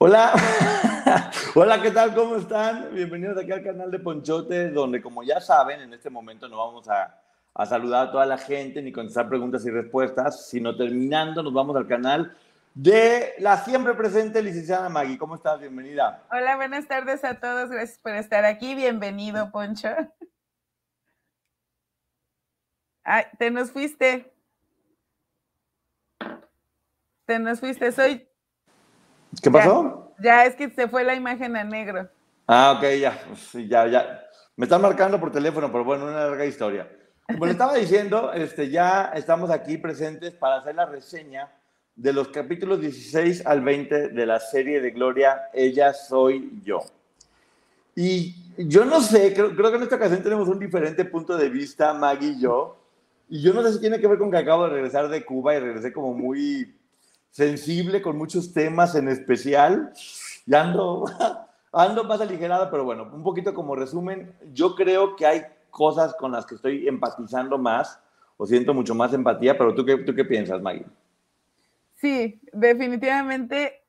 Hola, 0.00 0.32
hola, 1.56 1.82
¿qué 1.82 1.90
tal? 1.90 2.14
¿Cómo 2.14 2.36
están? 2.36 2.94
Bienvenidos 2.94 3.36
aquí 3.36 3.50
al 3.50 3.64
canal 3.64 3.90
de 3.90 3.98
Ponchote, 3.98 4.70
donde 4.70 5.02
como 5.02 5.24
ya 5.24 5.40
saben, 5.40 5.80
en 5.80 5.92
este 5.92 6.08
momento 6.08 6.48
no 6.48 6.56
vamos 6.56 6.88
a, 6.88 7.20
a, 7.52 7.66
saludar 7.66 8.06
a 8.06 8.12
toda 8.12 8.24
la 8.24 8.38
gente 8.38 8.80
ni 8.80 8.92
contestar 8.92 9.28
preguntas 9.28 9.66
y 9.66 9.70
respuestas, 9.70 10.48
sino 10.48 10.76
terminando 10.76 11.42
nos 11.42 11.52
vamos 11.52 11.76
al 11.76 11.88
canal 11.88 12.32
de 12.74 13.34
la 13.40 13.56
siempre 13.56 13.92
presente 13.94 14.40
licenciada 14.40 14.88
Maggie. 14.88 15.18
¿Cómo 15.18 15.34
estás? 15.34 15.58
Bienvenida. 15.58 16.22
Hola, 16.30 16.54
buenas 16.54 16.86
tardes 16.86 17.24
a 17.24 17.40
todos, 17.40 17.68
gracias 17.68 17.98
por 17.98 18.12
estar 18.12 18.44
aquí. 18.44 18.76
Bienvenido, 18.76 19.50
Poncho. 19.50 19.88
Te 23.36 23.50
nos 23.50 23.72
fuiste. 23.72 24.32
Te 27.26 27.40
nos 27.40 27.58
fuiste, 27.58 27.90
soy 27.90 28.27
¿Qué 29.42 29.50
pasó? 29.50 30.12
Ya, 30.18 30.44
es 30.44 30.54
que 30.56 30.70
se 30.70 30.88
fue 30.88 31.04
la 31.04 31.14
imagen 31.14 31.56
a 31.56 31.64
negro. 31.64 32.08
Ah, 32.46 32.74
ok, 32.76 32.84
ya, 32.98 33.20
ya, 33.68 33.86
ya. 33.86 34.24
Me 34.56 34.64
están 34.64 34.82
marcando 34.82 35.20
por 35.20 35.30
teléfono, 35.30 35.70
pero 35.70 35.84
bueno, 35.84 36.04
una 36.04 36.26
larga 36.26 36.44
historia. 36.44 36.88
Como 37.26 37.46
le 37.46 37.52
estaba 37.52 37.74
diciendo, 37.74 38.32
este, 38.34 38.70
ya 38.70 39.12
estamos 39.14 39.50
aquí 39.50 39.76
presentes 39.76 40.32
para 40.32 40.56
hacer 40.56 40.74
la 40.74 40.86
reseña 40.86 41.48
de 41.94 42.12
los 42.12 42.28
capítulos 42.28 42.80
16 42.80 43.44
al 43.44 43.60
20 43.60 44.08
de 44.08 44.26
la 44.26 44.40
serie 44.40 44.80
de 44.80 44.90
Gloria, 44.92 45.42
Ella 45.52 45.92
Soy 45.92 46.60
Yo. 46.64 46.80
Y 47.94 48.34
yo 48.56 48.84
no 48.84 49.00
sé, 49.00 49.34
creo, 49.34 49.54
creo 49.54 49.70
que 49.70 49.76
en 49.76 49.82
esta 49.82 49.96
ocasión 49.96 50.22
tenemos 50.22 50.48
un 50.48 50.58
diferente 50.58 51.04
punto 51.04 51.36
de 51.36 51.48
vista, 51.48 51.92
Maggie 51.92 52.30
y 52.30 52.40
yo. 52.40 52.76
Y 53.28 53.42
yo 53.42 53.52
no 53.52 53.62
sé 53.62 53.74
si 53.74 53.80
tiene 53.80 54.00
que 54.00 54.06
ver 54.06 54.18
con 54.18 54.30
que 54.30 54.38
acabo 54.38 54.64
de 54.64 54.70
regresar 54.70 55.08
de 55.08 55.24
Cuba 55.24 55.54
y 55.54 55.58
regresé 55.58 55.92
como 55.92 56.14
muy 56.14 56.77
sensible 57.30 58.02
con 58.02 58.16
muchos 58.16 58.52
temas 58.52 58.94
en 58.94 59.08
especial. 59.08 59.92
Y 60.46 60.54
ando, 60.54 61.04
ando 61.72 62.04
más 62.04 62.20
aligerada, 62.20 62.70
pero 62.70 62.84
bueno, 62.84 63.08
un 63.12 63.22
poquito 63.22 63.54
como 63.54 63.76
resumen, 63.76 64.34
yo 64.52 64.74
creo 64.74 65.16
que 65.16 65.26
hay 65.26 65.42
cosas 65.70 66.14
con 66.14 66.32
las 66.32 66.46
que 66.46 66.54
estoy 66.54 66.88
empatizando 66.88 67.58
más 67.58 68.00
o 68.36 68.46
siento 68.46 68.72
mucho 68.72 68.94
más 68.94 69.12
empatía, 69.12 69.58
pero 69.58 69.74
¿tú 69.74 69.84
qué, 69.84 69.96
tú 69.98 70.14
qué 70.14 70.24
piensas, 70.24 70.62
Maggie? 70.62 70.86
Sí, 71.96 72.40
definitivamente 72.52 73.82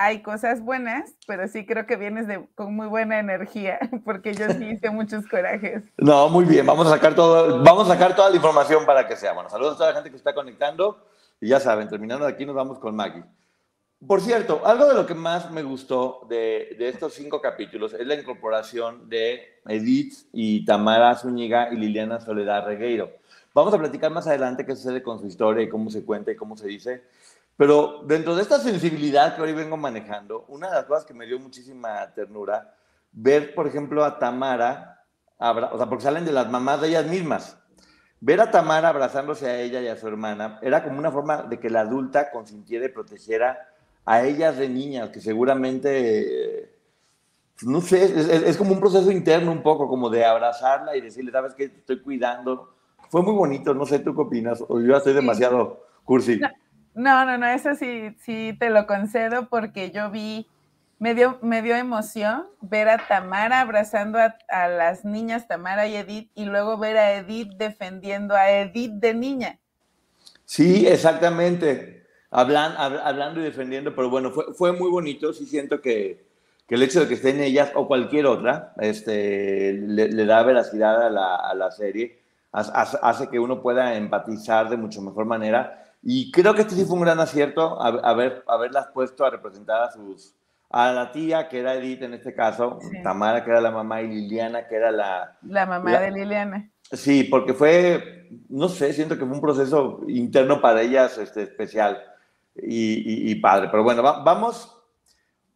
hay 0.00 0.22
cosas 0.22 0.62
buenas, 0.62 1.12
pero 1.26 1.46
sí 1.46 1.66
creo 1.66 1.86
que 1.86 1.96
vienes 1.96 2.26
de, 2.26 2.48
con 2.54 2.74
muy 2.74 2.86
buena 2.86 3.18
energía, 3.18 3.78
porque 4.04 4.32
yo 4.32 4.48
sí 4.48 4.70
hice 4.70 4.90
muchos 4.90 5.26
corajes. 5.26 5.82
No, 5.98 6.30
muy 6.30 6.46
bien, 6.46 6.64
vamos 6.64 6.86
a 6.86 6.90
sacar 6.90 7.14
todo, 7.14 7.62
vamos 7.62 7.88
a 7.88 7.92
sacar 7.92 8.16
toda 8.16 8.30
la 8.30 8.36
información 8.36 8.86
para 8.86 9.06
que 9.06 9.14
sea. 9.14 9.34
Bueno, 9.34 9.50
saludos 9.50 9.74
a 9.74 9.76
toda 9.76 9.88
la 9.90 9.94
gente 9.96 10.10
que 10.10 10.16
está 10.16 10.34
conectando. 10.34 11.06
Y 11.40 11.48
ya 11.48 11.60
saben, 11.60 11.88
terminando 11.88 12.26
de 12.26 12.32
aquí 12.32 12.44
nos 12.44 12.54
vamos 12.54 12.78
con 12.78 12.94
Maggie. 12.94 13.24
Por 14.06 14.20
cierto, 14.20 14.62
algo 14.64 14.86
de 14.86 14.94
lo 14.94 15.06
que 15.06 15.14
más 15.14 15.50
me 15.50 15.62
gustó 15.62 16.26
de, 16.28 16.74
de, 16.78 16.88
estos 16.88 17.14
cinco 17.14 17.40
capítulos 17.40 17.92
es 17.92 18.06
la 18.06 18.14
incorporación 18.14 19.08
de 19.10 19.60
Edith 19.66 20.26
y 20.32 20.64
Tamara 20.64 21.14
Zúñiga 21.16 21.72
y 21.72 21.76
Liliana 21.76 22.20
Soledad 22.20 22.64
Regueiro. 22.64 23.10
Vamos 23.52 23.74
a 23.74 23.78
platicar 23.78 24.10
más 24.10 24.26
adelante 24.26 24.64
qué 24.64 24.74
sucede 24.74 25.02
con 25.02 25.18
su 25.18 25.26
historia 25.26 25.62
y 25.62 25.68
cómo 25.68 25.90
se 25.90 26.04
cuenta 26.04 26.30
y 26.30 26.36
cómo 26.36 26.56
se 26.56 26.68
dice. 26.68 27.04
Pero 27.60 28.02
dentro 28.06 28.34
de 28.34 28.40
esta 28.40 28.58
sensibilidad 28.58 29.36
que 29.36 29.42
hoy 29.42 29.52
vengo 29.52 29.76
manejando, 29.76 30.46
una 30.48 30.68
de 30.68 30.76
las 30.76 30.84
cosas 30.86 31.04
que 31.04 31.12
me 31.12 31.26
dio 31.26 31.38
muchísima 31.38 32.10
ternura, 32.14 32.74
ver, 33.12 33.54
por 33.54 33.66
ejemplo, 33.66 34.02
a 34.02 34.18
Tamara, 34.18 35.04
o 35.38 35.76
sea, 35.76 35.86
porque 35.86 36.04
salen 36.04 36.24
de 36.24 36.32
las 36.32 36.50
mamás 36.50 36.80
de 36.80 36.88
ellas 36.88 37.06
mismas. 37.06 37.59
Ver 38.22 38.40
a 38.40 38.50
Tamara 38.50 38.90
abrazándose 38.90 39.48
a 39.48 39.58
ella 39.58 39.80
y 39.80 39.88
a 39.88 39.96
su 39.96 40.06
hermana 40.06 40.58
era 40.60 40.84
como 40.84 40.98
una 40.98 41.10
forma 41.10 41.42
de 41.42 41.58
que 41.58 41.70
la 41.70 41.80
adulta 41.80 42.30
consintiera 42.30 42.84
y 42.84 42.90
protegiera 42.90 43.70
a 44.04 44.22
ellas 44.22 44.58
de 44.58 44.68
niñas, 44.68 45.08
que 45.08 45.20
seguramente, 45.20 46.70
pues, 47.54 47.66
no 47.66 47.80
sé, 47.80 48.04
es, 48.48 48.56
como 48.58 48.72
un 48.72 48.80
proceso 48.80 49.10
interno 49.10 49.52
un 49.52 49.62
poco, 49.62 49.88
como 49.88 50.10
de 50.10 50.24
abrazarla 50.24 50.96
y 50.96 51.00
decirle, 51.00 51.32
sabes 51.32 51.54
que 51.54 51.64
estoy 51.64 52.00
cuidando. 52.00 52.74
Fue 53.08 53.22
muy 53.22 53.34
bonito, 53.34 53.72
no 53.72 53.86
sé 53.86 54.00
tú 54.00 54.14
qué 54.14 54.20
opinas, 54.20 54.62
o 54.68 54.80
yo 54.80 54.96
estoy 54.96 55.14
demasiado 55.14 55.86
cursi. 56.04 56.40
No, 56.94 57.24
no, 57.24 57.38
no, 57.38 57.46
eso 57.46 57.74
sí, 57.74 58.14
sí 58.18 58.54
te 58.58 58.68
lo 58.68 58.86
concedo 58.86 59.48
porque 59.48 59.90
yo 59.90 60.10
vi 60.10 60.46
me 61.00 61.14
dio, 61.14 61.38
me 61.40 61.62
dio 61.62 61.74
emoción 61.76 62.46
ver 62.60 62.90
a 62.90 63.08
Tamara 63.08 63.62
abrazando 63.62 64.18
a, 64.18 64.68
las 64.68 65.04
niñas 65.04 65.48
Tamara 65.48 65.86
y 65.88 65.96
Edith 65.96 66.30
y 66.34 66.44
luego 66.44 66.76
ver 66.76 66.98
a 66.98 67.14
Edith 67.14 67.54
defendiendo 67.56 68.34
a 68.36 68.50
Edith 68.50 68.92
de 68.92 69.14
niña. 69.14 69.58
Sí, 70.44 70.86
exactamente. 70.86 72.06
Hablan, 72.30 72.74
hablando 72.76 73.40
y 73.40 73.44
defendiendo, 73.44 73.94
pero 73.94 74.10
bueno, 74.10 74.30
fue, 74.30 74.52
fue 74.52 74.72
muy 74.72 74.90
bonito. 74.90 75.32
Sí 75.32 75.46
siento 75.46 75.80
que, 75.80 76.26
que, 76.68 76.74
el 76.74 76.82
hecho 76.82 77.00
de 77.00 77.08
que 77.08 77.14
estén 77.14 77.40
ellas 77.40 77.72
o 77.74 77.88
cualquier 77.88 78.26
otra 78.26 78.74
este, 78.78 79.72
le, 79.72 80.26
da 80.26 80.42
veracidad 80.42 81.06
a 81.06 81.08
la, 81.08 81.36
a 81.36 81.54
la 81.54 81.70
serie, 81.70 82.20
hace, 82.52 82.98
hace, 83.00 83.28
que 83.30 83.38
uno 83.38 83.62
pueda 83.62 83.96
empatizar 83.96 84.68
de 84.68 84.76
mucho 84.76 85.00
mejor 85.00 85.24
manera. 85.24 85.94
Y 86.02 86.30
creo 86.30 86.54
que 86.54 86.60
este 86.60 86.74
sí 86.74 86.84
fue 86.84 86.96
un 86.96 87.04
gran 87.04 87.20
acierto, 87.20 87.80
haber, 87.80 88.44
haberlas 88.46 88.88
puesto 88.88 89.24
a 89.24 89.30
representar 89.30 89.82
a 89.82 89.92
sus, 89.92 90.34
a 90.70 90.92
la 90.92 91.10
tía, 91.10 91.48
que 91.48 91.58
era 91.58 91.74
Edith 91.74 92.02
en 92.02 92.14
este 92.14 92.32
caso, 92.32 92.78
Tamara, 93.02 93.44
que 93.44 93.50
era 93.50 93.60
la 93.60 93.72
mamá, 93.72 94.02
y 94.02 94.08
Liliana, 94.08 94.68
que 94.68 94.76
era 94.76 94.92
la... 94.92 95.36
La 95.42 95.66
mamá 95.66 95.98
de 95.98 96.12
Liliana. 96.12 96.70
Sí, 96.92 97.24
porque 97.24 97.54
fue, 97.54 98.28
no 98.48 98.68
sé, 98.68 98.92
siento 98.92 99.18
que 99.18 99.26
fue 99.26 99.34
un 99.34 99.40
proceso 99.40 100.00
interno 100.06 100.60
para 100.60 100.82
ellas 100.82 101.18
este, 101.18 101.42
especial 101.42 102.00
y, 102.54 103.34
padre. 103.36 103.68
Pero 103.70 103.82
bueno, 103.82 104.02
vamos 104.02 104.76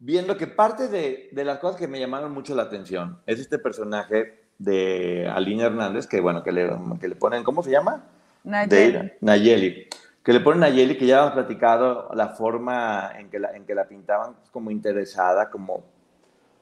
viendo 0.00 0.36
que 0.36 0.48
parte 0.48 0.88
de, 0.88 1.28
de, 1.30 1.44
las 1.44 1.58
cosas 1.58 1.80
que 1.80 1.88
me 1.88 2.00
llamaron 2.00 2.32
mucho 2.32 2.54
la 2.54 2.64
atención 2.64 3.20
es 3.26 3.38
este 3.38 3.58
personaje 3.58 4.44
de 4.58 5.30
Alina 5.32 5.66
Hernández, 5.66 6.06
que 6.06 6.20
bueno, 6.20 6.42
que 6.42 6.52
le, 6.52 6.70
que 7.00 7.08
le 7.08 7.16
ponen, 7.16 7.44
¿cómo 7.44 7.62
se 7.62 7.70
llama? 7.70 8.04
Nayeli. 8.42 9.12
Nayeli 9.20 9.88
que 10.24 10.32
le 10.32 10.40
ponen 10.40 10.64
a 10.64 10.70
Yeli, 10.70 10.96
que 10.96 11.06
ya 11.06 11.20
hemos 11.20 11.34
platicado 11.34 12.08
la 12.14 12.30
forma 12.30 13.12
en 13.18 13.28
que 13.28 13.38
la, 13.38 13.54
en 13.54 13.66
que 13.66 13.74
la 13.74 13.86
pintaban 13.86 14.34
como 14.50 14.70
interesada, 14.70 15.50
como 15.50 15.84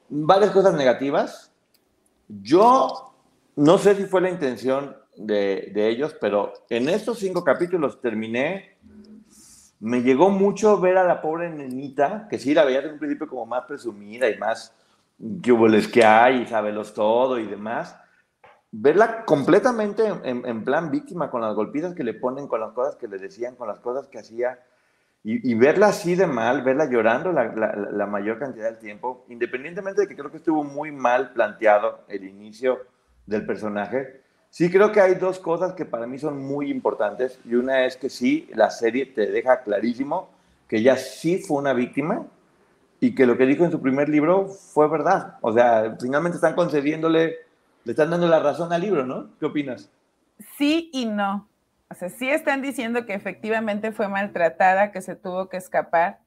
varias 0.09 0.51
cosas 0.51 0.73
negativas. 0.73 1.49
Yo 2.27 3.15
no 3.55 3.77
sé 3.77 3.95
si 3.95 4.03
fue 4.03 4.19
la 4.19 4.29
intención 4.29 4.97
de, 5.15 5.71
de 5.73 5.87
ellos, 5.87 6.13
pero 6.19 6.51
en 6.69 6.89
estos 6.89 7.19
cinco 7.19 7.41
capítulos 7.41 8.01
terminé, 8.01 8.75
me 9.79 10.01
llegó 10.01 10.29
mucho 10.29 10.77
ver 10.81 10.97
a 10.97 11.05
la 11.05 11.21
pobre 11.21 11.49
nenita, 11.49 12.27
que 12.29 12.39
sí 12.39 12.53
la 12.53 12.65
veía 12.65 12.81
desde 12.81 12.93
un 12.93 12.99
principio 12.99 13.29
como 13.29 13.45
más 13.45 13.63
presumida 13.65 14.29
y 14.29 14.37
más 14.37 14.75
que 15.41 15.53
que 15.89 16.03
hay, 16.03 16.41
y 16.41 16.47
sabelos 16.47 16.93
todo 16.93 17.39
y 17.39 17.47
demás 17.47 17.95
verla 18.75 19.23
completamente 19.23 20.03
en, 20.23 20.63
plan 20.65 20.89
víctima, 20.89 21.29
con 21.29 21.41
las 21.41 21.55
golpizas 21.55 21.93
que 21.93 22.03
le 22.03 22.15
ponen, 22.15 22.47
con 22.47 22.59
las 22.59 22.71
cosas 22.73 22.95
que 22.95 23.07
le 23.07 23.19
decían, 23.19 23.55
con 23.55 23.67
las 23.67 23.79
cosas 23.79 24.07
que 24.07 24.19
hacía, 24.19 24.59
y, 25.23 25.53
verla 25.53 25.87
así 25.87 26.15
de 26.15 26.27
mal, 26.27 26.63
verla 26.63 26.89
llorando 26.89 27.31
la, 27.31 28.05
mayor 28.07 28.39
cantidad 28.39 28.65
del 28.65 28.79
tiempo, 28.79 29.25
independientemente 29.29 30.01
de 30.01 30.07
que 30.07 30.17
creo 30.17 30.31
que 30.31 30.37
estuvo 30.37 30.63
muy 30.63 30.91
mal 30.91 31.31
planteado 31.31 32.01
el 32.09 32.25
inicio 32.25 32.79
del 33.25 33.45
personaje, 33.45 34.21
Sí, 34.53 34.69
creo 34.69 34.91
que 34.91 35.01
hay 35.01 35.15
dos 35.15 35.39
cosas 35.39 35.73
que 35.73 35.83
para 35.83 36.05
mí 36.05 36.19
son 36.19 36.37
muy 36.37 36.69
importantes. 36.69 37.39
Y 37.43 37.55
una 37.55 37.87
es 37.87 37.97
que 37.97 38.07
sí, 38.07 38.47
la 38.53 38.69
serie 38.69 39.07
te 39.07 39.25
deja 39.25 39.63
clarísimo 39.63 40.29
que 40.67 40.77
ella 40.77 40.95
sí 40.95 41.39
fue 41.39 41.57
una 41.57 41.73
víctima 41.73 42.27
y 42.99 43.15
que 43.15 43.25
lo 43.25 43.35
que 43.35 43.47
dijo 43.47 43.65
en 43.65 43.71
su 43.71 43.81
primer 43.81 44.09
libro 44.09 44.45
fue 44.45 44.87
verdad. 44.87 45.37
O 45.41 45.51
sea, 45.51 45.97
finalmente 45.99 46.35
están 46.35 46.53
concediéndole, 46.53 47.35
le 47.85 47.91
están 47.91 48.09
dando 48.09 48.27
la 48.27 48.39
razón 48.39 48.71
al 48.73 48.81
libro, 48.81 49.05
¿no? 49.05 49.29
¿Qué 49.39 49.45
opinas? 49.45 49.89
Sí 50.57 50.89
y 50.93 51.05
no. 51.05 51.47
O 51.89 51.95
sea, 51.95 52.09
sí 52.09 52.29
están 52.29 52.61
diciendo 52.61 53.05
que 53.05 53.13
efectivamente 53.13 53.91
fue 53.91 54.07
maltratada, 54.07 54.91
que 54.91 55.01
se 55.01 55.15
tuvo 55.15 55.49
que 55.49 55.57
escapar, 55.57 56.19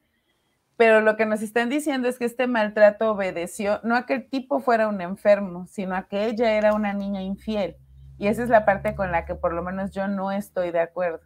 pero 0.77 1.01
lo 1.01 1.17
que 1.17 1.27
nos 1.27 1.43
están 1.43 1.71
diciendo 1.71 2.09
es 2.09 2.19
que 2.19 2.27
este 2.27 2.47
maltrato 2.47 3.11
obedeció 3.11 3.81
no 3.83 3.97
a 3.97 4.07
que 4.07 4.15
el 4.15 4.29
tipo 4.29 4.61
fuera 4.61 4.89
un 4.89 5.01
enfermo, 5.01 5.67
sino 5.67 5.97
a 5.97 6.07
que 6.07 6.27
ella 6.27 6.53
era 6.53 6.75
una 6.75 6.93
niña 6.93 7.23
infiel. 7.23 7.77
Y 8.19 8.29
esa 8.29 8.43
es 8.43 8.49
la 8.49 8.65
parte 8.65 8.95
con 8.95 9.11
la 9.11 9.25
que 9.25 9.35
por 9.35 9.53
lo 9.53 9.63
menos 9.63 9.91
yo 9.91 10.07
no 10.07 10.31
estoy 10.33 10.71
de 10.71 10.81
acuerdo. 10.81 11.21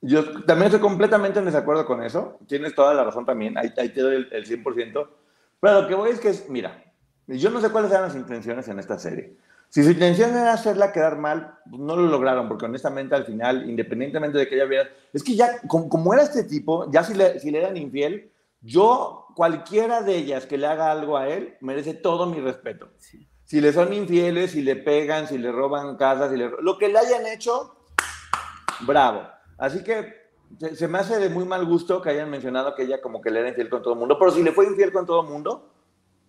Yo 0.00 0.42
también 0.42 0.66
estoy 0.66 0.80
completamente 0.80 1.38
en 1.38 1.46
desacuerdo 1.46 1.86
con 1.86 2.02
eso. 2.02 2.38
Tienes 2.46 2.74
toda 2.74 2.92
la 2.92 3.04
razón 3.04 3.24
también. 3.24 3.56
Ahí, 3.56 3.70
te 3.70 4.00
doy 4.00 4.16
el, 4.16 4.28
el 4.32 4.46
100%. 4.46 5.08
Pero 5.60 5.80
lo 5.80 5.88
que 5.88 5.94
voy 5.94 6.10
es 6.10 6.20
que, 6.20 6.28
es, 6.28 6.48
mira, 6.50 6.83
yo 7.26 7.50
no 7.50 7.60
sé 7.60 7.70
cuáles 7.70 7.90
eran 7.90 8.04
las 8.04 8.16
intenciones 8.16 8.68
en 8.68 8.78
esta 8.78 8.98
serie. 8.98 9.36
Si 9.68 9.82
su 9.82 9.90
intención 9.90 10.30
era 10.30 10.52
hacerla 10.52 10.92
quedar 10.92 11.18
mal, 11.18 11.58
pues 11.68 11.80
no 11.80 11.96
lo 11.96 12.06
lograron, 12.06 12.48
porque 12.48 12.66
honestamente 12.66 13.14
al 13.14 13.24
final, 13.24 13.68
independientemente 13.68 14.38
de 14.38 14.48
que 14.48 14.54
ella 14.54 14.66
viera, 14.66 14.88
es 15.12 15.24
que 15.24 15.34
ya, 15.34 15.60
como, 15.66 16.14
era 16.14 16.22
este 16.22 16.44
tipo, 16.44 16.90
ya 16.92 17.02
si 17.02 17.14
le, 17.14 17.40
si 17.40 17.50
le 17.50 17.58
eran 17.58 17.76
infiel, 17.76 18.30
yo, 18.60 19.26
cualquiera 19.34 20.02
de 20.02 20.16
ellas 20.16 20.46
que 20.46 20.58
le 20.58 20.66
haga 20.66 20.92
algo 20.92 21.16
a 21.16 21.28
él, 21.28 21.56
merece 21.60 21.94
todo 21.94 22.26
mi 22.26 22.40
respeto. 22.40 22.88
Si 23.44 23.60
le 23.60 23.72
son 23.72 23.92
infieles, 23.92 24.52
si 24.52 24.62
le 24.62 24.76
pegan, 24.76 25.28
si 25.28 25.38
le 25.38 25.52
roban 25.52 25.96
casas, 25.96 26.30
si 26.30 26.36
le, 26.36 26.50
lo 26.60 26.78
que 26.78 26.88
le 26.88 26.98
hayan 26.98 27.26
hecho, 27.26 27.76
bravo. 28.86 29.28
Así 29.58 29.84
que 29.84 30.24
se, 30.74 30.88
me 30.88 30.98
hace 30.98 31.18
de 31.18 31.28
muy 31.28 31.44
mal 31.44 31.64
gusto 31.64 32.00
que 32.00 32.10
hayan 32.10 32.30
mencionado 32.30 32.74
que 32.74 32.84
ella 32.84 33.00
como 33.00 33.20
que 33.20 33.30
le 33.30 33.40
era 33.40 33.48
infiel 33.48 33.68
con 33.68 33.82
todo 33.82 33.94
el 33.94 33.98
mundo, 33.98 34.18
pero 34.18 34.30
si 34.30 34.42
le 34.42 34.52
fue 34.52 34.66
infiel 34.66 34.92
con 34.92 35.06
todo 35.06 35.22
el 35.22 35.28
mundo, 35.28 35.68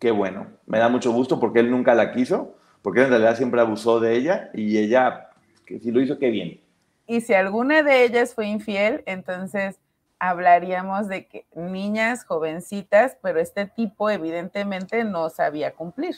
qué 0.05 0.11
bueno. 0.11 0.45
Me 0.67 0.77
da 0.77 0.87
mucho 0.87 1.11
gusto 1.11 1.39
porque 1.39 1.61
él 1.61 1.71
nunca 1.71 1.95
la 1.95 2.11
quiso, 2.11 2.59
porque 2.83 3.01
en 3.01 3.09
realidad 3.09 3.35
siempre 3.35 3.59
abusó 3.59 3.99
de 3.99 4.15
ella 4.15 4.51
y 4.53 4.77
ella, 4.77 5.31
que 5.65 5.79
si 5.79 5.89
lo 5.89 5.99
hizo, 5.99 6.19
qué 6.19 6.29
bien. 6.29 6.61
Y 7.07 7.21
si 7.21 7.33
alguna 7.33 7.81
de 7.81 8.03
ellas 8.03 8.35
fue 8.35 8.45
infiel, 8.45 9.01
entonces 9.07 9.79
hablaríamos 10.19 11.07
de 11.07 11.25
que 11.25 11.47
niñas 11.55 12.23
jovencitas, 12.23 13.17
pero 13.23 13.39
este 13.39 13.65
tipo 13.65 14.11
evidentemente 14.11 15.03
no 15.03 15.31
sabía 15.31 15.73
cumplir. 15.73 16.15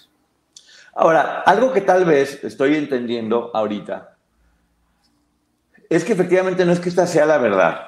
Ahora, 0.94 1.44
algo 1.44 1.72
que 1.72 1.80
tal 1.80 2.04
vez 2.04 2.44
estoy 2.44 2.76
entendiendo 2.76 3.52
ahorita 3.54 4.18
es 5.90 6.04
que 6.04 6.12
efectivamente 6.12 6.66
no 6.66 6.74
es 6.74 6.82
que 6.82 6.90
esta 6.90 7.08
sea 7.08 7.26
la 7.26 7.38
verdad, 7.38 7.88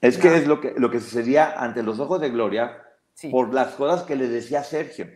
es 0.00 0.18
que 0.18 0.34
es 0.34 0.48
lo 0.48 0.60
que, 0.60 0.74
lo 0.76 0.90
que 0.90 0.98
sucedía 0.98 1.54
ante 1.56 1.84
los 1.84 2.00
ojos 2.00 2.20
de 2.20 2.30
Gloria 2.30 2.82
por 3.30 3.54
las 3.54 3.74
cosas 3.74 4.02
que 4.02 4.16
le 4.16 4.26
decía 4.26 4.64
Sergio. 4.64 5.06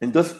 Entonces, 0.00 0.36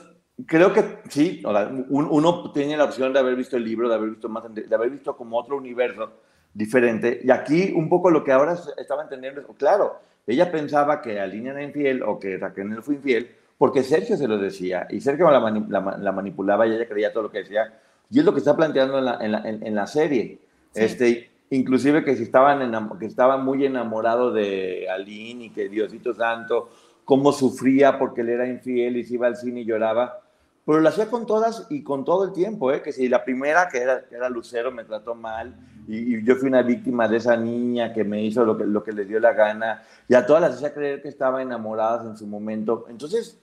creo 0.47 0.73
que 0.73 0.99
sí, 1.09 1.43
uno 1.89 2.53
tiene 2.53 2.77
la 2.77 2.85
opción 2.85 3.13
de 3.13 3.21
haber 3.21 3.37
visto 3.37 3.57
el 3.57 3.65
libro, 3.65 3.89
de 3.89 3.95
haber 3.95 4.11
visto 4.11 4.29
más, 4.29 4.45
de 4.53 4.75
haber 4.75 4.91
visto 4.91 5.17
como 5.17 5.39
otro 5.39 5.57
universo 5.57 6.13
diferente. 6.53 7.21
Y 7.23 7.31
aquí 7.31 7.73
un 7.75 7.89
poco 7.89 8.11
lo 8.11 8.25
que 8.25 8.33
ahora 8.33 8.57
estaba 8.77 9.03
entendiendo 9.03 9.41
es, 9.41 9.47
claro, 9.57 9.99
ella 10.27 10.51
pensaba 10.51 11.01
que 11.01 11.21
Aline 11.21 11.51
era 11.51 11.63
infiel 11.63 12.03
o 12.03 12.19
que 12.19 12.37
Raquel 12.39 12.83
fue 12.83 12.95
infiel 12.95 13.31
porque 13.59 13.83
Sergio 13.83 14.17
se 14.17 14.27
lo 14.27 14.39
decía 14.39 14.87
y 14.91 15.01
Sergio 15.01 15.31
la, 15.31 15.99
la 15.99 16.13
manipulaba 16.13 16.67
y 16.67 16.75
ella 16.75 16.89
creía 16.89 17.13
todo 17.13 17.25
lo 17.25 17.31
que 17.31 17.39
decía 17.39 17.73
y 18.11 18.19
es 18.19 18.25
lo 18.25 18.33
que 18.33 18.39
está 18.39 18.57
planteando 18.57 18.99
en 18.99 19.05
la, 19.05 19.19
en 19.21 19.33
la, 19.33 19.43
en, 19.45 19.75
la 19.75 19.87
serie. 19.87 20.39
Este, 20.75 21.31
inclusive 21.51 22.05
que 22.05 22.17
si 22.17 22.25
estaban, 22.25 22.89
que 22.99 23.07
estaba 23.07 23.39
muy 23.39 23.65
enamorado 23.65 24.33
de 24.33 24.89
Aline 24.89 25.47
y 25.47 25.51
que 25.51 25.69
Diosito 25.69 26.15
Santo, 26.15 26.71
cómo 27.05 27.33
sufría 27.33 27.99
porque 27.99 28.23
él 28.23 28.31
era 28.31 28.47
infiel 28.47 28.97
y 28.97 29.05
se 29.05 29.15
iba 29.15 29.27
al 29.27 29.37
cine 29.37 29.61
y 29.61 29.65
lloraba. 29.65 30.21
Pero 30.67 30.81
lo 30.81 30.89
hacía 30.89 31.11
con 31.11 31.27
todas 31.27 31.67
y 31.69 31.83
con 31.83 32.05
todo 32.05 32.25
el 32.25 32.33
tiempo, 32.33 32.73
¿eh? 32.73 32.81
que 32.81 32.93
si 32.93 33.09
la 33.09 33.23
primera, 33.23 33.69
que 33.69 33.79
era, 33.79 34.05
era 34.11 34.31
Lucero, 34.31 34.73
me 34.73 34.85
trató 34.85 35.15
mal 35.15 35.55
y, 35.87 36.25
yo 36.25 36.37
fui 36.37 36.49
una 36.49 36.63
víctima 36.63 37.07
de 37.07 37.19
esa 37.19 37.37
niña 37.37 37.93
que 37.93 38.05
me 38.05 38.23
hizo 38.23 38.45
lo 38.47 38.57
que, 38.57 38.65
lo 38.65 38.83
que 38.83 38.93
le 38.93 39.05
dio 39.05 39.21
la 39.21 39.35
gana, 39.35 39.83
y 40.09 40.15
a 40.15 40.25
todas 40.25 40.41
las 40.41 40.55
hacía 40.55 40.73
creer 40.73 41.03
que 41.03 41.09
estaban 41.09 41.43
enamoradas 41.43 42.07
en 42.07 42.17
su 42.17 42.27
momento. 42.27 42.87
Entonces, 42.89 43.39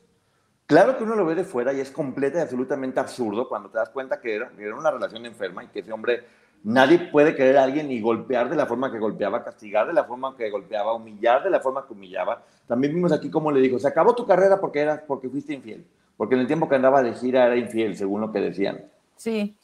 Claro 0.71 0.97
que 0.97 1.03
uno 1.03 1.15
lo 1.15 1.25
ve 1.25 1.35
de 1.35 1.43
fuera 1.43 1.73
y 1.73 1.81
es 1.81 1.91
completa 1.91 2.37
y 2.37 2.41
absolutamente 2.43 2.97
absurdo 2.97 3.49
cuando 3.49 3.69
te 3.69 3.77
das 3.77 3.89
cuenta 3.89 4.21
que 4.21 4.35
era, 4.35 4.49
una 4.73 4.89
relación 4.89 5.25
enferma 5.25 5.65
y 5.65 5.67
que 5.67 5.81
ese 5.81 5.91
hombre, 5.91 6.23
nadie 6.63 6.99
puede 6.99 7.35
querer 7.35 7.57
a 7.57 7.63
alguien 7.63 7.91
y 7.91 8.01
golpear 8.01 8.49
de 8.49 8.55
la 8.55 8.65
forma 8.65 8.91
que 8.91 8.99
golpeaba, 8.99 9.43
castigar 9.43 9.87
de 9.87 9.93
la 9.93 10.03
forma 10.03 10.35
que 10.35 10.49
golpeaba, 10.49 10.93
humillar 10.93 11.43
de 11.43 11.49
la 11.49 11.59
forma 11.59 11.85
que 11.85 11.93
humillaba. 11.93 12.43
También 12.67 12.93
vimos 12.93 13.11
aquí 13.11 13.29
cómo 13.29 13.51
le 13.51 13.59
dijo, 13.59 13.79
se 13.79 13.87
acabó 13.87 14.15
tu 14.15 14.25
carrera 14.25 14.59
porque, 14.59 14.81
eras, 14.81 15.01
porque 15.07 15.29
fuiste 15.29 15.53
infiel, 15.53 15.85
porque 16.17 16.35
en 16.35 16.41
el 16.41 16.47
tiempo 16.47 16.69
que 16.69 16.75
andaba 16.75 17.01
de 17.01 17.13
gira 17.13 17.45
era 17.45 17.55
infiel, 17.55 17.95
según 17.95 18.21
lo 18.21 18.31
que 18.31 18.39
decían. 18.39 18.81
Sí. 19.15 19.55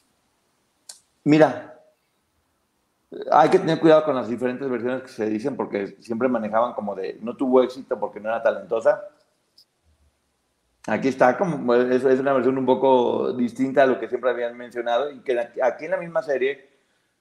Mira, 1.24 1.78
hay 3.30 3.48
que 3.48 3.58
tener 3.58 3.80
cuidado 3.80 4.04
con 4.04 4.14
las 4.14 4.28
diferentes 4.28 4.68
versiones 4.68 5.02
que 5.02 5.08
se 5.08 5.26
dicen 5.26 5.56
porque 5.56 5.96
siempre 6.00 6.28
manejaban 6.28 6.74
como 6.74 6.94
de 6.94 7.18
no 7.22 7.36
tuvo 7.36 7.62
éxito 7.62 7.98
porque 7.98 8.20
no 8.20 8.28
era 8.28 8.42
talentosa 8.42 9.02
Aquí 10.88 11.08
está, 11.08 11.36
como 11.36 11.74
es, 11.74 12.02
es, 12.02 12.18
una 12.18 12.32
versión 12.32 12.56
un 12.56 12.64
poco 12.64 13.34
distinta 13.34 13.82
a 13.82 13.86
lo 13.86 14.00
que 14.00 14.08
siempre 14.08 14.30
habían 14.30 14.56
mencionado 14.56 15.10
y 15.10 15.20
que 15.20 15.38
aquí 15.62 15.84
en 15.84 15.90
la 15.90 15.98
misma 15.98 16.22
serie 16.22 16.66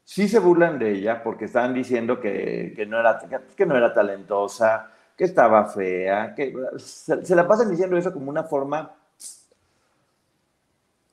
sí 0.07 0.29
se 0.29 0.39
burlan 0.39 0.79
de 0.79 0.91
ella 0.91 1.21
porque 1.21 1.45
estaban 1.45 1.73
diciendo 1.73 2.21
que, 2.21 2.71
que 2.73 2.85
no, 2.85 2.97
era, 2.97 3.19
que 3.57 3.65
no 3.65 3.75
era 3.75 3.93
talentosa, 3.93 4.89
que 5.17 5.25
estaba 5.25 5.65
fea, 5.65 6.33
que 6.33 6.53
se, 6.77 7.35
la 7.35 7.45
pasan 7.45 7.69
diciendo 7.69 7.97
eso 7.97 8.13
como 8.13 8.29
una 8.29 8.43
forma 8.43 8.93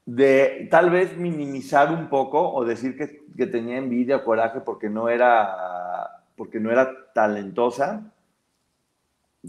de 0.07 0.69
tal 0.71 0.91
vez 0.91 1.17
minimizar 1.17 1.91
un 1.91 2.09
poco 2.09 2.53
o 2.53 2.65
decir 2.65 2.97
que, 2.97 3.25
que, 3.37 3.47
tenía 3.49 3.79
envidia 3.79 4.19
o 4.19 4.25
coraje 4.25 4.61
porque 4.61 4.89
no 4.89 5.09
era 5.09 6.23
porque 6.37 6.61
no 6.61 6.71
era 6.71 7.13
talentosa. 7.13 8.13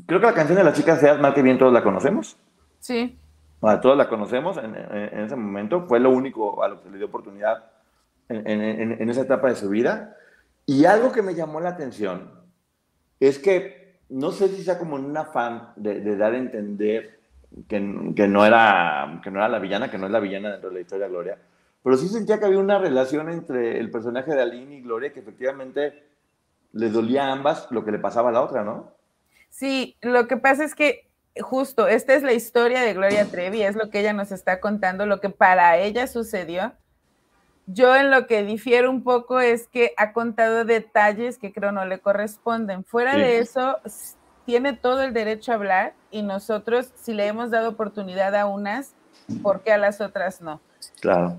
Creo 0.07 0.19
que 0.19 0.25
la 0.25 0.33
canción 0.33 0.57
de 0.57 0.63
las 0.63 0.75
chicas 0.75 0.99
feas, 0.99 1.19
mal 1.19 1.35
que 1.35 1.43
bien 1.43 1.59
todos 1.59 1.71
la 1.71 1.83
conocemos. 1.83 2.35
Sí. 2.79 3.19
A 3.61 3.79
todos 3.79 3.95
la 3.95 4.09
conocemos 4.09 4.57
en, 4.57 4.75
ese 4.75 5.35
momento, 5.35 5.85
fue 5.87 5.99
lo 5.99 6.09
único 6.09 6.63
a 6.63 6.67
lo 6.67 6.77
que 6.77 6.85
se 6.85 6.89
le 6.89 6.97
dio 6.97 7.07
oportunidad 7.07 7.74
en, 8.29 9.09
esa 9.09 9.21
etapa 9.21 9.49
de 9.49 9.55
su 9.55 9.69
vida. 9.69 10.17
Y 10.65 10.85
algo 10.85 11.11
que 11.11 11.21
me 11.21 11.35
llamó 11.35 11.59
la 11.59 11.69
atención 11.69 12.31
es 13.19 13.39
que 13.39 13.99
no 14.09 14.31
sé 14.31 14.49
si 14.49 14.63
sea 14.63 14.77
como 14.77 14.95
un 14.95 15.15
afán 15.15 15.73
de, 15.75 16.15
dar 16.15 16.33
a 16.33 16.37
entender 16.37 17.19
que, 17.67 17.79
no 17.79 18.45
era, 18.45 19.21
que 19.23 19.31
no 19.31 19.39
era 19.39 19.49
la 19.49 19.59
villana, 19.59 19.89
que 19.89 19.97
no 19.97 20.05
es 20.05 20.11
la 20.11 20.19
villana 20.19 20.51
dentro 20.51 20.69
de 20.69 20.75
la 20.75 20.81
historia 20.81 21.05
de 21.05 21.11
Gloria, 21.11 21.37
pero 21.83 21.97
sí 21.97 22.07
sentía 22.07 22.39
que 22.39 22.45
había 22.45 22.59
una 22.59 22.79
relación 22.79 23.29
entre 23.29 23.79
el 23.79 23.91
personaje 23.91 24.33
de 24.33 24.41
Aline 24.41 24.77
y 24.77 24.81
Gloria 24.81 25.13
que 25.13 25.19
efectivamente 25.19 26.03
le 26.73 26.89
dolía 26.89 27.27
a 27.27 27.31
ambas 27.31 27.67
lo 27.71 27.85
que 27.85 27.91
le 27.91 27.99
pasaba 27.99 28.29
a 28.29 28.33
la 28.33 28.41
otra, 28.41 28.63
¿no? 28.63 28.91
Sí, 29.49 29.95
lo 30.01 30.27
que 30.27 30.37
pasa 30.37 30.63
es 30.63 30.75
que 30.75 31.07
justo, 31.41 31.87
esta 31.87 32.13
es 32.13 32.23
la 32.23 32.33
historia 32.33 32.81
de 32.81 32.93
Gloria 32.93 33.25
Trevi, 33.25 33.61
es 33.61 33.75
lo 33.75 33.89
que 33.89 33.99
ella 33.99 34.13
nos 34.13 34.31
está 34.31 34.59
contando, 34.59 35.05
lo 35.05 35.19
que 35.19 35.29
para 35.29 35.77
ella 35.77 36.07
sucedió. 36.07 36.73
Yo 37.67 37.95
en 37.95 38.11
lo 38.11 38.27
que 38.27 38.43
difiero 38.43 38.91
un 38.91 39.03
poco 39.03 39.39
es 39.39 39.67
que 39.67 39.93
ha 39.97 40.13
contado 40.13 40.65
detalles 40.65 41.37
que 41.37 41.51
creo 41.51 41.71
no 41.71 41.85
le 41.85 41.99
corresponden. 41.99 42.83
Fuera 42.83 43.17
de 43.17 43.39
eso, 43.39 43.79
tiene 44.45 44.73
todo 44.73 45.01
el 45.01 45.13
derecho 45.13 45.51
a 45.51 45.55
hablar 45.55 45.93
y 46.11 46.21
nosotros, 46.21 46.91
si 46.95 47.13
le 47.13 47.25
hemos 47.25 47.49
dado 47.49 47.69
oportunidad 47.69 48.35
a 48.35 48.45
unas, 48.45 48.93
¿por 49.41 49.61
qué 49.61 49.71
a 49.71 49.77
las 49.77 49.99
otras 49.99 50.41
no? 50.41 50.61
Claro. 51.01 51.37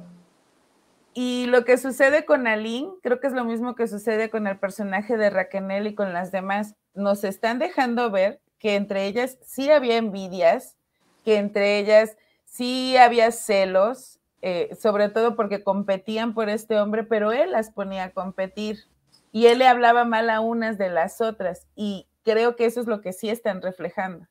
Y 1.15 1.47
lo 1.47 1.65
que 1.65 1.79
sucede 1.79 2.27
con 2.27 2.47
Aline, 2.47 2.91
creo 3.03 3.21
que 3.21 3.29
es 3.29 3.33
lo 3.33 3.45
mismo 3.45 3.75
que 3.75 3.87
sucede 3.87 4.29
con 4.29 4.47
el 4.47 4.59
personaje 4.59 5.17
de 5.17 5.31
Raquel 5.31 5.87
y 5.87 5.95
con 5.95 6.13
las 6.13 6.33
demás. 6.33 6.75
Nos 6.93 7.25
están 7.25 7.59
dejando 7.59 8.11
ver 8.11 8.41
que 8.59 8.75
entre 8.75 9.07
ellas 9.07 9.39
sí 9.43 9.71
había 9.71 9.97
envidias, 9.97 10.77
que 11.25 11.37
entre 11.37 11.79
ellas 11.79 12.17
sí 12.45 12.97
había 12.97 13.31
celos, 13.31 14.19
eh, 14.49 14.77
sobre 14.81 15.09
todo 15.09 15.35
porque 15.35 15.65
competían 15.65 16.33
por 16.33 16.49
este 16.49 16.79
hombre, 16.79 17.03
pero 17.03 17.33
él 17.33 17.51
las 17.51 17.73
ponía 17.73 18.05
a 18.05 18.11
competir 18.11 18.85
y 19.33 19.47
él 19.47 19.59
le 19.59 19.67
hablaba 19.67 20.05
mal 20.05 20.31
a 20.31 20.39
unas 20.39 20.79
de 20.79 20.89
las 20.89 21.21
otras 21.21 21.67
y 21.75 22.07
creo 22.23 22.55
que 22.55 22.65
eso 22.65 22.81
es 22.81 22.87
lo 22.87 23.01
que 23.01 23.13
sí 23.13 23.29
están 23.29 23.61
reflejando. 23.61 24.25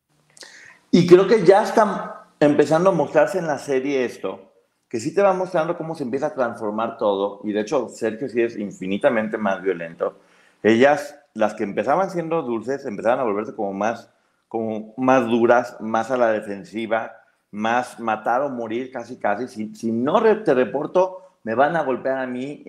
Y 0.90 1.06
creo 1.06 1.28
que 1.28 1.44
ya 1.44 1.64
están 1.64 2.14
empezando 2.40 2.92
a 2.92 2.94
mostrarse 2.94 3.40
en 3.40 3.48
la 3.48 3.58
serie 3.58 4.06
esto, 4.06 4.54
que 4.88 5.02
sí 5.02 5.14
te 5.14 5.22
va 5.22 5.34
mostrando 5.34 5.78
cómo 5.78 5.96
se 5.96 6.04
empieza 6.04 6.28
a 6.28 6.34
transformar 6.34 6.96
todo 6.96 7.42
y 7.44 7.52
de 7.52 7.60
hecho 7.60 7.90
Sergio 7.90 8.30
sí 8.30 8.42
es 8.42 8.58
infinitamente 8.58 9.38
más 9.38 9.62
violento. 9.62 10.18
Ellas, 10.64 11.20
las 11.34 11.56
que 11.56 11.66
empezaban 11.66 12.10
siendo 12.10 12.42
dulces, 12.42 12.86
empezaban 12.86 13.20
a 13.20 13.24
volverse 13.24 13.54
como 13.54 13.74
más 13.74 14.10
como 14.48 14.94
más 14.96 15.26
duras, 15.26 15.76
más 15.82 16.10
a 16.10 16.16
la 16.16 16.32
defensiva, 16.32 17.18
más 17.56 18.00
matar 18.00 18.42
o 18.42 18.50
morir 18.50 18.92
casi 18.92 19.18
casi. 19.18 19.48
Si, 19.48 19.74
si 19.76 19.92
no 19.92 20.22
te 20.44 20.54
reporto, 20.54 21.22
me 21.44 21.56
van 21.56 21.76
a 21.76 21.84
golpear 21.84 22.20
a 22.20 22.28
mí. 22.28 22.66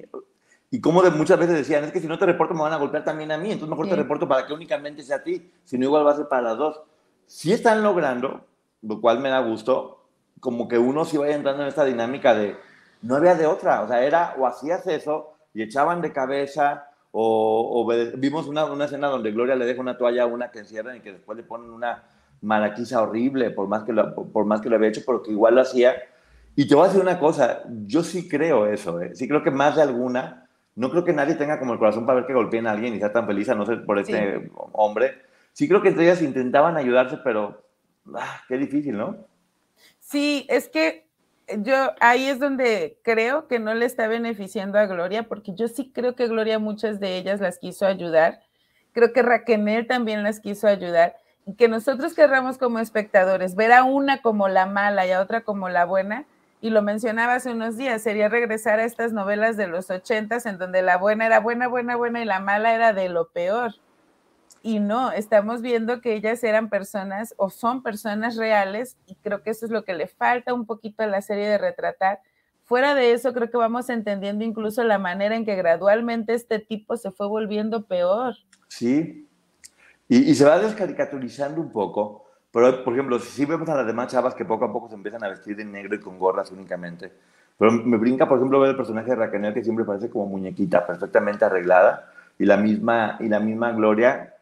Y 0.70 0.80
como 0.80 1.02
de 1.02 1.10
muchas 1.10 1.38
veces 1.38 1.56
decían, 1.56 1.84
es 1.84 1.92
que 1.92 2.00
si 2.00 2.06
no 2.06 2.18
te 2.18 2.26
reporto 2.26 2.54
me 2.54 2.62
van 2.62 2.72
a 2.72 2.76
golpear 2.76 3.04
también 3.04 3.32
a 3.32 3.38
mí, 3.38 3.50
entonces 3.50 3.68
mejor 3.68 3.88
te 3.88 3.96
reporto 3.96 4.28
para 4.28 4.46
que 4.46 4.52
únicamente 4.52 5.02
sea 5.02 5.16
a 5.16 5.22
ti, 5.22 5.50
si 5.64 5.76
no 5.76 5.86
igual 5.86 6.06
va 6.06 6.12
a 6.12 6.16
ser 6.16 6.28
para 6.28 6.42
las 6.42 6.58
dos. 6.58 6.80
Si 7.26 7.52
están 7.52 7.82
logrando, 7.82 8.44
lo 8.82 9.00
cual 9.00 9.18
me 9.18 9.28
da 9.28 9.40
gusto, 9.40 10.04
como 10.40 10.68
que 10.68 10.78
uno 10.78 11.04
sí 11.04 11.16
vaya 11.16 11.34
entrando 11.34 11.62
en 11.62 11.68
esta 11.68 11.84
dinámica 11.84 12.34
de, 12.34 12.56
no 13.02 13.16
había 13.16 13.34
de 13.34 13.46
otra, 13.46 13.82
o 13.82 13.88
sea, 13.88 14.04
era 14.04 14.34
o 14.38 14.46
hacías 14.46 14.86
eso 14.86 15.34
y 15.52 15.62
echaban 15.62 16.00
de 16.00 16.12
cabeza, 16.12 16.90
o, 17.10 17.88
vimos 18.16 18.46
una, 18.46 18.66
una, 18.66 18.84
escena 18.84 19.08
donde 19.08 19.32
Gloria 19.32 19.56
le 19.56 19.64
deja 19.64 19.80
una 19.80 19.96
toalla 19.96 20.24
a 20.24 20.26
una 20.26 20.50
que 20.50 20.58
encierran 20.58 20.98
y 20.98 21.00
que 21.00 21.12
después 21.12 21.36
le 21.36 21.44
ponen 21.44 21.70
una 21.70 22.04
maraquiza 22.40 23.02
horrible, 23.02 23.50
por 23.50 23.68
más 23.68 23.84
que 23.84 23.92
lo, 23.92 24.14
por, 24.14 24.44
más 24.44 24.60
que 24.60 24.68
lo 24.68 24.76
había 24.76 24.88
hecho, 24.88 25.02
pero 25.04 25.22
que 25.22 25.30
igual 25.30 25.54
lo 25.54 25.62
hacía. 25.62 25.94
Y 26.54 26.66
te 26.66 26.74
voy 26.74 26.84
a 26.84 26.88
decir 26.88 27.02
una 27.02 27.18
cosa, 27.18 27.62
yo 27.86 28.02
sí 28.02 28.28
creo 28.28 28.66
eso, 28.66 29.00
¿eh? 29.00 29.14
sí 29.14 29.28
creo 29.28 29.42
que 29.42 29.50
más 29.50 29.76
de 29.76 29.82
alguna, 29.82 30.48
no 30.74 30.90
creo 30.90 31.04
que 31.04 31.12
nadie 31.12 31.34
tenga 31.34 31.58
como 31.58 31.72
el 31.72 31.78
corazón 31.78 32.06
para 32.06 32.16
ver 32.16 32.26
que 32.26 32.34
golpeen 32.34 32.66
a 32.66 32.72
alguien 32.72 32.94
y 32.94 32.98
sea 32.98 33.12
tan 33.12 33.26
feliz 33.26 33.48
a 33.48 33.54
no 33.54 33.66
ser 33.66 33.84
por 33.84 33.98
este 33.98 34.50
hombre. 34.72 35.22
Sí 35.52 35.68
creo 35.68 35.82
que 35.82 35.88
entre 35.88 36.04
ellas 36.04 36.22
intentaban 36.22 36.76
ayudarse, 36.76 37.18
pero 37.24 37.62
ah, 38.14 38.42
qué 38.48 38.58
difícil, 38.58 38.96
¿no? 38.96 39.16
Sí, 39.98 40.46
es 40.48 40.68
que 40.68 41.06
yo 41.58 41.92
ahí 42.00 42.26
es 42.26 42.38
donde 42.38 42.98
creo 43.02 43.46
que 43.46 43.58
no 43.58 43.74
le 43.74 43.86
está 43.86 44.08
beneficiando 44.08 44.78
a 44.78 44.86
Gloria, 44.86 45.24
porque 45.24 45.54
yo 45.54 45.68
sí 45.68 45.90
creo 45.94 46.14
que 46.14 46.28
Gloria 46.28 46.58
muchas 46.58 47.00
de 47.00 47.16
ellas 47.16 47.40
las 47.40 47.58
quiso 47.58 47.86
ayudar. 47.86 48.40
Creo 48.92 49.12
que 49.12 49.22
Raquel 49.22 49.86
también 49.86 50.22
las 50.22 50.40
quiso 50.40 50.66
ayudar. 50.66 51.16
Que 51.56 51.68
nosotros 51.68 52.14
querramos 52.14 52.58
como 52.58 52.78
espectadores 52.78 53.54
ver 53.54 53.72
a 53.72 53.84
una 53.84 54.22
como 54.22 54.48
la 54.48 54.66
mala 54.66 55.06
y 55.06 55.12
a 55.12 55.20
otra 55.20 55.42
como 55.42 55.68
la 55.68 55.84
buena, 55.84 56.26
y 56.60 56.70
lo 56.70 56.82
mencionaba 56.82 57.34
hace 57.34 57.50
unos 57.50 57.76
días, 57.76 58.02
sería 58.02 58.28
regresar 58.28 58.80
a 58.80 58.84
estas 58.84 59.12
novelas 59.12 59.56
de 59.56 59.66
los 59.66 59.90
ochentas 59.90 60.46
en 60.46 60.58
donde 60.58 60.82
la 60.82 60.96
buena 60.96 61.26
era 61.26 61.38
buena, 61.38 61.68
buena, 61.68 61.96
buena 61.96 62.22
y 62.22 62.24
la 62.24 62.40
mala 62.40 62.74
era 62.74 62.92
de 62.92 63.08
lo 63.08 63.28
peor 63.28 63.74
y 64.66 64.80
no, 64.80 65.12
estamos 65.12 65.62
viendo 65.62 66.00
que 66.00 66.14
ellas 66.16 66.42
eran 66.42 66.68
personas 66.68 67.34
o 67.36 67.50
son 67.50 67.84
personas 67.84 68.34
reales 68.34 68.96
y 69.06 69.14
creo 69.14 69.44
que 69.44 69.50
eso 69.50 69.64
es 69.64 69.70
lo 69.70 69.84
que 69.84 69.94
le 69.94 70.08
falta 70.08 70.54
un 70.54 70.66
poquito 70.66 71.04
a 71.04 71.06
la 71.06 71.22
serie 71.22 71.46
de 71.46 71.56
retratar. 71.56 72.18
Fuera 72.64 72.96
de 72.96 73.12
eso, 73.12 73.32
creo 73.32 73.48
que 73.48 73.56
vamos 73.56 73.88
entendiendo 73.90 74.44
incluso 74.44 74.82
la 74.82 74.98
manera 74.98 75.36
en 75.36 75.44
que 75.44 75.54
gradualmente 75.54 76.34
este 76.34 76.58
tipo 76.58 76.96
se 76.96 77.12
fue 77.12 77.28
volviendo 77.28 77.86
peor. 77.86 78.34
Sí, 78.66 79.28
y, 80.08 80.34
se 80.34 80.44
va 80.44 80.58
descaricaturizando 80.58 81.60
un 81.60 81.70
poco. 81.70 82.24
Pero, 82.52 82.84
por 82.84 82.92
ejemplo, 82.92 83.18
si 83.18 83.44
vemos 83.44 83.68
a 83.68 83.76
las 83.76 83.86
demás 83.86 84.10
chavas 84.10 84.34
que 84.34 84.44
poco 84.44 84.64
a 84.64 84.72
poco 84.72 84.88
se 84.88 84.94
empiezan 84.94 85.22
a 85.24 85.28
vestir 85.28 85.56
de 85.56 85.64
negro 85.64 85.94
y 85.94 86.00
con 86.00 86.18
gorras 86.18 86.50
únicamente. 86.52 87.12
Pero 87.58 87.72
me 87.72 87.96
brinca, 87.96 88.28
por 88.28 88.38
ejemplo, 88.38 88.60
ver 88.60 88.70
el 88.70 88.76
personaje 88.76 89.10
de 89.10 89.16
Raquel, 89.16 89.52
que 89.52 89.64
siempre 89.64 89.84
parece 89.84 90.10
como 90.10 90.26
muñequita, 90.26 90.86
perfectamente 90.86 91.44
arreglada, 91.44 92.10
y 92.38 92.44
la 92.44 92.56
misma, 92.56 93.16
y 93.20 93.28
la 93.28 93.40
misma 93.40 93.72
Gloria, 93.72 94.34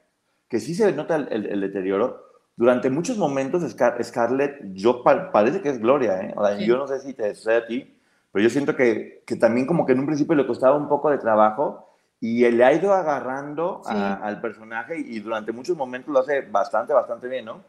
que 0.49 0.61
sí 0.61 0.75
se 0.75 0.93
nota 0.93 1.17
el, 1.17 1.61
deterioro. 1.61 2.25
Durante 2.57 2.91
muchos 2.91 3.17
momentos, 3.19 3.63
Scarlett, 4.03 4.61
yo 4.75 5.03
parece 5.03 5.61
que 5.61 5.71
es 5.71 5.81
Gloria, 5.81 6.21
¿eh? 6.21 6.35
Yo 6.65 6.77
no 6.77 6.87
sé 6.87 7.01
si 7.01 7.15
te 7.15 7.35
sucede 7.35 7.57
a 7.57 7.67
ti, 7.67 7.97
pero 8.31 8.43
yo 8.43 8.51
siento 8.51 8.77
que, 8.77 9.23
que, 9.27 9.37
también 9.37 9.67
como 9.67 9.87
que 9.87 9.93
en 9.93 10.01
un 10.01 10.07
principio 10.07 10.35
le 10.35 10.47
costaba 10.47 10.77
un 10.77 10.89
poco 10.89 11.11
de 11.11 11.19
trabajo 11.19 11.94
y 12.21 12.45
él 12.45 12.57
le 12.59 12.65
ha 12.65 12.73
ido 12.73 12.93
agarrando 12.93 13.83
al 13.87 14.41
personaje 14.41 14.99
y 14.99 15.21
durante 15.21 15.53
muchos 15.53 15.77
momentos 15.77 16.13
lo 16.13 16.21
hace 16.21 16.41
bastante, 16.43 16.93
bastante 16.93 17.29
bien, 17.29 17.45
¿no? 17.45 17.63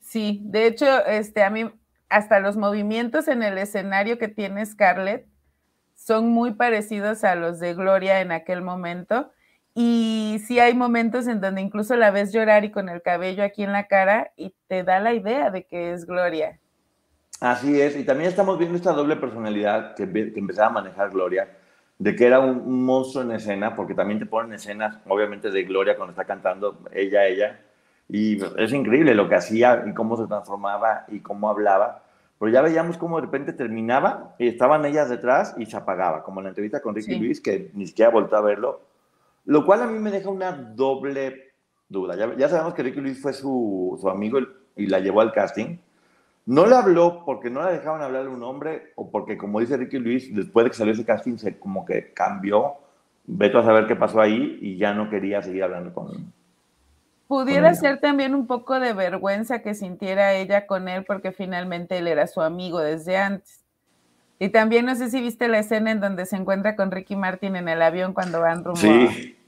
Sí, 0.00 0.40
de 0.44 0.66
hecho, 0.66 1.04
este, 1.06 1.42
a 1.42 1.50
mí 1.50 1.70
hasta 2.08 2.40
los 2.40 2.56
movimientos 2.56 3.28
en 3.28 3.42
el 3.42 3.58
escenario 3.58 4.18
que 4.18 4.28
tiene 4.28 4.64
Scarlett 4.64 5.26
son 5.94 6.28
muy 6.28 6.52
parecidos 6.52 7.24
a 7.24 7.34
los 7.34 7.58
de 7.60 7.74
Gloria 7.74 8.20
en 8.20 8.32
aquel 8.32 8.62
momento. 8.62 9.32
Y 9.74 10.40
sí 10.46 10.60
hay 10.60 10.74
momentos 10.74 11.26
en 11.26 11.40
donde 11.40 11.60
incluso 11.60 11.96
la 11.96 12.10
ves 12.10 12.32
llorar 12.32 12.64
y 12.64 12.70
con 12.70 12.88
el 12.88 13.02
cabello 13.02 13.42
aquí 13.42 13.64
en 13.64 13.72
la 13.72 13.88
cara 13.88 14.32
y 14.36 14.54
te 14.68 14.84
da 14.84 15.00
la 15.00 15.14
idea 15.14 15.50
de 15.50 15.66
que 15.66 15.92
es 15.92 16.06
Gloria. 16.06 16.60
Así 17.40 17.80
es, 17.80 17.96
y 17.96 18.04
también 18.04 18.30
estamos 18.30 18.58
viendo 18.58 18.76
esta 18.76 18.92
doble 18.92 19.16
personalidad 19.16 19.96
que, 19.96 20.10
que 20.10 20.38
empezaba 20.38 20.68
a 20.68 20.82
manejar 20.82 21.10
Gloria, 21.10 21.48
de 21.98 22.16
que 22.16 22.26
era 22.26 22.40
un, 22.40 22.84
monstruo 22.84 23.22
en 23.22 23.32
escena, 23.32 23.74
porque 23.74 23.94
también 23.94 24.18
te 24.18 24.26
ponen 24.26 24.52
escenas, 24.52 24.98
obviamente, 25.06 25.50
de 25.50 25.62
Gloria 25.64 25.96
cuando 25.96 26.12
está 26.12 26.24
cantando 26.24 26.78
ella, 26.92 27.26
ella, 27.26 27.60
y 28.08 28.38
es 28.58 28.72
increíble 28.72 29.14
lo 29.14 29.28
que 29.28 29.36
hacía 29.36 29.84
y 29.86 29.94
cómo 29.94 30.16
se 30.16 30.26
transformaba 30.26 31.04
y 31.08 31.20
cómo 31.20 31.48
hablaba, 31.48 32.02
pero 32.38 32.52
ya 32.52 32.62
veíamos 32.62 32.98
cómo 32.98 33.16
de 33.16 33.22
repente 33.22 33.52
terminaba 33.52 34.34
y 34.38 34.48
estaban 34.48 34.84
ellas 34.84 35.08
detrás 35.08 35.54
y 35.56 35.66
se 35.66 35.76
apagaba, 35.76 36.22
como 36.22 36.40
en 36.40 36.44
la 36.44 36.50
entrevista 36.50 36.82
con 36.82 36.94
Ricky 36.94 37.16
Luis, 37.16 37.40
que 37.40 37.70
ni 37.74 37.86
siquiera 37.86 38.10
volvió 38.10 38.36
a 38.36 38.42
verlo, 38.42 38.82
lo 39.46 39.64
cual 39.64 39.82
a 39.82 39.86
mí 39.86 39.98
me 39.98 40.10
deja 40.10 40.28
una 40.30 40.52
doble 40.52 41.52
duda. 41.88 42.36
Ya, 42.36 42.48
sabemos 42.48 42.74
que 42.74 42.82
Ricky 42.82 43.00
Luis 43.00 43.20
fue 43.20 43.32
su, 43.32 43.98
amigo 44.10 44.38
y 44.76 44.86
la 44.86 45.00
llevó 45.00 45.20
al 45.20 45.32
casting. 45.32 45.78
No 46.46 46.66
le 46.66 46.76
habló 46.76 47.24
porque 47.24 47.48
no 47.48 47.62
la 47.62 47.70
dejaban 47.70 48.02
hablar 48.02 48.28
un 48.28 48.42
hombre 48.42 48.92
o 48.96 49.10
porque, 49.10 49.38
como 49.38 49.60
dice 49.60 49.76
Ricky 49.76 49.98
Luis, 49.98 50.34
después 50.34 50.64
de 50.64 50.70
que 50.70 50.76
salió 50.76 50.92
ese 50.92 51.04
casting, 51.04 51.38
se 51.38 51.58
como 51.58 51.84
que 51.84 52.12
cambió. 52.12 52.74
Veto 53.26 53.58
a 53.58 53.64
saber 53.64 53.86
qué 53.86 53.96
pasó 53.96 54.20
ahí 54.20 54.58
y 54.60 54.76
ya 54.76 54.92
no 54.92 55.08
quería 55.08 55.40
seguir 55.40 55.64
hablando 55.64 55.94
con 55.94 56.10
él. 56.10 56.20
Pudiera 57.26 57.72
ser 57.74 57.98
también 57.98 58.34
un 58.34 58.46
poco 58.46 58.78
de 58.78 58.92
vergüenza 58.92 59.62
que 59.62 59.74
sintiera 59.74 60.34
ella 60.34 60.66
con 60.66 60.88
él 60.88 61.04
porque 61.06 61.32
finalmente 61.32 61.96
él 61.96 62.06
era 62.06 62.26
su 62.26 62.42
amigo 62.42 62.80
desde 62.80 63.16
antes. 63.16 63.64
Y 64.38 64.50
también 64.50 64.84
no 64.84 64.94
sé 64.94 65.10
si 65.10 65.22
viste 65.22 65.48
la 65.48 65.60
escena 65.60 65.90
en 65.90 66.00
donde 66.00 66.26
se 66.26 66.36
encuentra 66.36 66.76
con 66.76 66.90
Ricky 66.90 67.16
Martin 67.16 67.56
en 67.56 67.68
el 67.68 67.80
avión 67.80 68.12
cuando 68.12 68.42
van 68.42 68.62
rumbo. 68.62 68.78
Sí, 68.78 69.38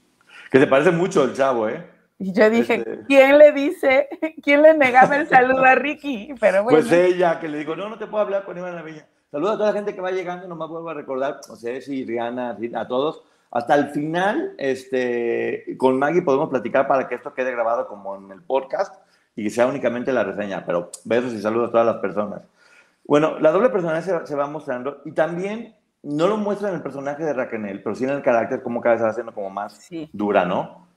que 0.49 0.59
se 0.59 0.65
parece 0.65 0.89
mucho 0.89 1.23
el 1.23 1.33
chavo, 1.33 1.69
¿eh? 1.69 1.85
Y 2.19 2.33
yo 2.33 2.49
dije, 2.49 2.75
este 2.75 3.03
¿quién 3.07 3.37
le 3.37 3.51
dice, 3.51 4.09
quién 4.43 4.63
le 4.63 4.73
negaba 4.75 5.17
el 5.17 5.27
saludo 5.27 5.63
a 5.63 5.75
Ricky? 5.75 6.33
Pero 6.39 6.63
bueno. 6.63 6.79
Pues 6.79 6.91
ella, 6.91 7.39
que 7.39 7.47
le 7.47 7.59
digo, 7.59 7.75
no, 7.75 7.89
no 7.89 7.97
te 7.97 8.07
puedo 8.07 8.23
hablar 8.23 8.43
con 8.43 8.57
Iván 8.57 8.83
Villa. 8.83 9.07
Saludos 9.31 9.55
a 9.55 9.57
toda 9.57 9.69
la 9.69 9.75
gente 9.75 9.93
que 9.93 10.01
va 10.01 10.11
llegando, 10.11 10.47
nomás 10.47 10.69
vuelvo 10.69 10.89
a 10.89 10.93
recordar, 10.93 11.39
sea, 11.43 11.81
sí, 11.81 12.05
Rihanna, 12.05 12.57
a 12.75 12.87
todos. 12.87 13.23
Hasta 13.51 13.75
el 13.75 13.89
final, 13.89 14.53
este, 14.57 15.75
con 15.77 15.99
Maggie 15.99 16.21
podemos 16.21 16.49
platicar 16.49 16.87
para 16.87 17.07
que 17.07 17.15
esto 17.15 17.33
quede 17.33 17.51
grabado 17.51 17.87
como 17.87 18.15
en 18.15 18.31
el 18.31 18.41
podcast 18.41 18.95
y 19.35 19.43
que 19.43 19.49
sea 19.49 19.67
únicamente 19.67 20.11
la 20.11 20.23
reseña, 20.23 20.65
pero 20.65 20.91
besos 21.05 21.33
y 21.33 21.41
saludos 21.41 21.69
a 21.69 21.71
todas 21.71 21.85
las 21.85 21.97
personas. 21.97 22.41
Bueno, 23.05 23.39
la 23.39 23.51
doble 23.51 23.69
personalidad 23.69 24.25
se, 24.25 24.35
va 24.35 24.47
mostrando 24.47 25.01
y 25.05 25.11
también 25.11 25.75
no 26.03 26.27
lo 26.27 26.37
muestra 26.37 26.69
en 26.69 26.75
el 26.75 26.81
personaje 26.81 27.23
de 27.23 27.33
Raquel, 27.33 27.81
pero 27.83 27.95
sí 27.95 28.03
en 28.03 28.09
el 28.09 28.21
carácter, 28.21 28.63
como 28.63 28.81
cada 28.81 28.95
vez 28.95 29.03
va 29.03 29.09
haciendo 29.09 29.33
como 29.33 29.49
más 29.49 29.87
dura, 30.11 30.45
¿no? 30.45 30.87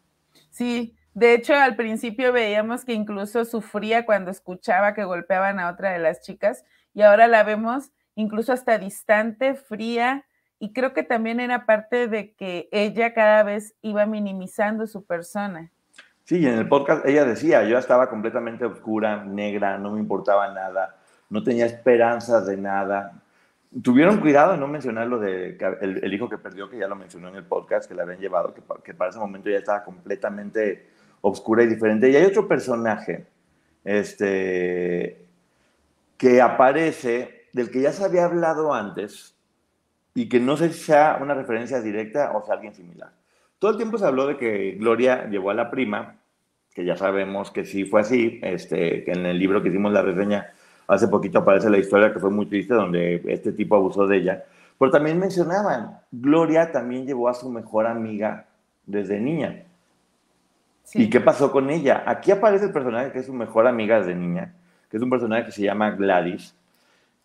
Sí, 0.51 0.97
de 1.15 1.35
hecho 1.35 1.55
al 1.55 1.77
principio 1.77 2.33
veíamos 2.33 2.85
que 2.85 2.93
incluso 2.93 3.45
sufría 3.45 4.07
cuando 4.07 4.31
escuchaba 4.31 4.95
que 4.95 5.05
golpeaban 5.05 5.59
a 5.59 5.71
otra 5.71 5.93
de 5.93 5.99
las 5.99 6.23
chicas 6.23 6.65
y 6.95 7.03
ahora 7.03 7.27
la 7.27 7.43
vemos 7.43 7.91
incluso 8.15 8.53
hasta 8.53 8.79
distante, 8.79 9.55
fría, 9.55 10.27
y 10.59 10.73
creo 10.73 10.93
que 10.93 11.03
también 11.03 11.41
era 11.41 11.65
parte 11.65 12.07
de 12.07 12.35
que 12.35 12.69
ella 12.71 13.15
cada 13.15 13.43
vez 13.45 13.75
iba 13.81 14.05
minimizando 14.05 14.87
su 14.87 15.07
persona. 15.07 15.71
Sí, 16.25 16.47
en 16.47 16.59
el 16.59 16.69
podcast 16.69 17.07
ella 17.07 17.25
decía, 17.25 17.65
yo 17.65 17.79
estaba 17.79 18.11
completamente 18.11 18.67
oscura, 18.67 19.25
negra, 19.25 19.79
no 19.79 19.93
me 19.93 20.01
importaba 20.01 20.53
nada 20.53 21.01
no 21.31 21.43
tenía 21.43 21.65
esperanzas 21.65 22.45
de 22.47 22.57
nada. 22.57 23.23
Tuvieron 23.83 24.19
cuidado 24.19 24.53
de 24.53 24.59
no 24.59 24.67
mencionar 24.67 25.07
lo 25.07 25.21
de 25.21 25.57
el, 25.81 26.13
hijo 26.13 26.29
que 26.29 26.37
perdió, 26.37 26.69
que 26.69 26.77
ya 26.77 26.89
lo 26.89 26.97
mencionó 26.97 27.29
en 27.29 27.37
el 27.37 27.45
podcast, 27.45 27.89
que 27.89 27.95
le 27.95 28.03
habían 28.03 28.19
llevado, 28.19 28.53
que 28.83 28.93
para 28.93 29.11
ese 29.11 29.19
momento 29.21 29.49
ya 29.49 29.59
estaba 29.59 29.85
completamente 29.85 30.91
oscura 31.21 31.63
y 31.63 31.67
diferente. 31.67 32.11
Y 32.11 32.17
hay 32.17 32.25
otro 32.25 32.49
personaje 32.49 33.27
este, 33.85 35.25
que 36.17 36.41
aparece, 36.41 37.47
del 37.53 37.71
que 37.71 37.81
ya 37.83 37.93
se 37.93 38.05
había 38.05 38.25
hablado 38.25 38.73
antes, 38.73 39.35
y 40.15 40.29
que 40.29 40.41
no 40.41 40.57
sé 40.57 40.73
si 40.73 40.81
sea 40.81 41.19
una 41.21 41.35
referencia 41.35 41.81
directa 41.81 42.33
o 42.33 42.45
sea 42.45 42.55
alguien 42.55 42.75
similar. 42.75 43.13
Todo 43.59 43.73
el 43.73 43.77
tiempo 43.77 43.99
se 43.99 44.07
habló 44.07 44.27
de 44.27 44.37
que 44.37 44.73
Gloria 44.73 45.29
llevó 45.29 45.51
a 45.51 45.55
la 45.55 45.71
prima, 45.71 46.17
que 46.75 46.85
ya 46.85 46.97
sabemos 46.97 47.51
que 47.51 47.65
sí 47.65 47.85
fue 47.85 48.01
así, 48.01 48.41
este, 48.43 49.05
que 49.05 49.13
en 49.13 49.27
el 49.27 49.39
libro 49.39 49.63
que 49.63 49.69
hicimos 49.69 49.93
la 49.93 50.03
reseña 50.03 50.53
Hace 50.91 51.07
poquito 51.07 51.39
aparece 51.39 51.71
la 51.71 51.79
historia 51.79 52.13
que 52.13 52.19
fue 52.19 52.31
muy 52.31 52.47
triste 52.47 52.75
donde 52.75 53.23
este 53.29 53.53
tipo 53.53 53.77
abusó 53.77 54.09
de 54.09 54.17
ella. 54.17 54.45
Pero 54.77 54.91
también 54.91 55.21
mencionaban, 55.21 56.01
Gloria 56.11 56.73
también 56.73 57.07
llevó 57.07 57.29
a 57.29 57.35
su 57.35 57.49
mejor 57.49 57.87
amiga 57.87 58.47
desde 58.87 59.21
niña. 59.21 59.67
¿Y 60.95 61.09
qué 61.11 61.21
pasó 61.21 61.53
con 61.53 61.71
ella? 61.71 62.03
Aquí 62.07 62.31
aparece 62.31 62.67
el 62.67 62.73
personaje 62.73 63.13
que 63.13 63.21
es 63.21 63.27
su 63.27 63.33
mejor 63.33 63.67
amiga 63.67 63.99
desde 63.99 64.15
niña, 64.15 64.55
que 64.91 64.97
es 64.97 65.03
un 65.03 65.11
personaje 65.11 65.47
que 65.47 65.53
se 65.53 65.63
llama 65.63 65.91
Gladys, 65.93 66.55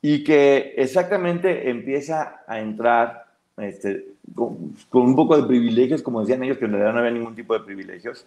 y 0.02 0.24
que 0.24 0.74
exactamente 0.78 1.70
empieza 1.70 2.42
a 2.48 2.60
entrar 2.60 3.26
este, 3.58 4.06
con, 4.36 4.76
con, 4.90 5.04
un 5.04 5.16
poco 5.16 5.36
de 5.36 5.48
privilegios, 5.48 6.04
como 6.04 6.22
decían 6.22 6.44
ellos, 6.44 6.58
que 6.58 6.66
en 6.66 6.72
realidad 6.72 6.94
no 6.94 7.00
había 7.00 7.12
ningún 7.12 7.36
tipo 7.36 7.54
de 7.54 7.66
privilegios, 7.66 8.26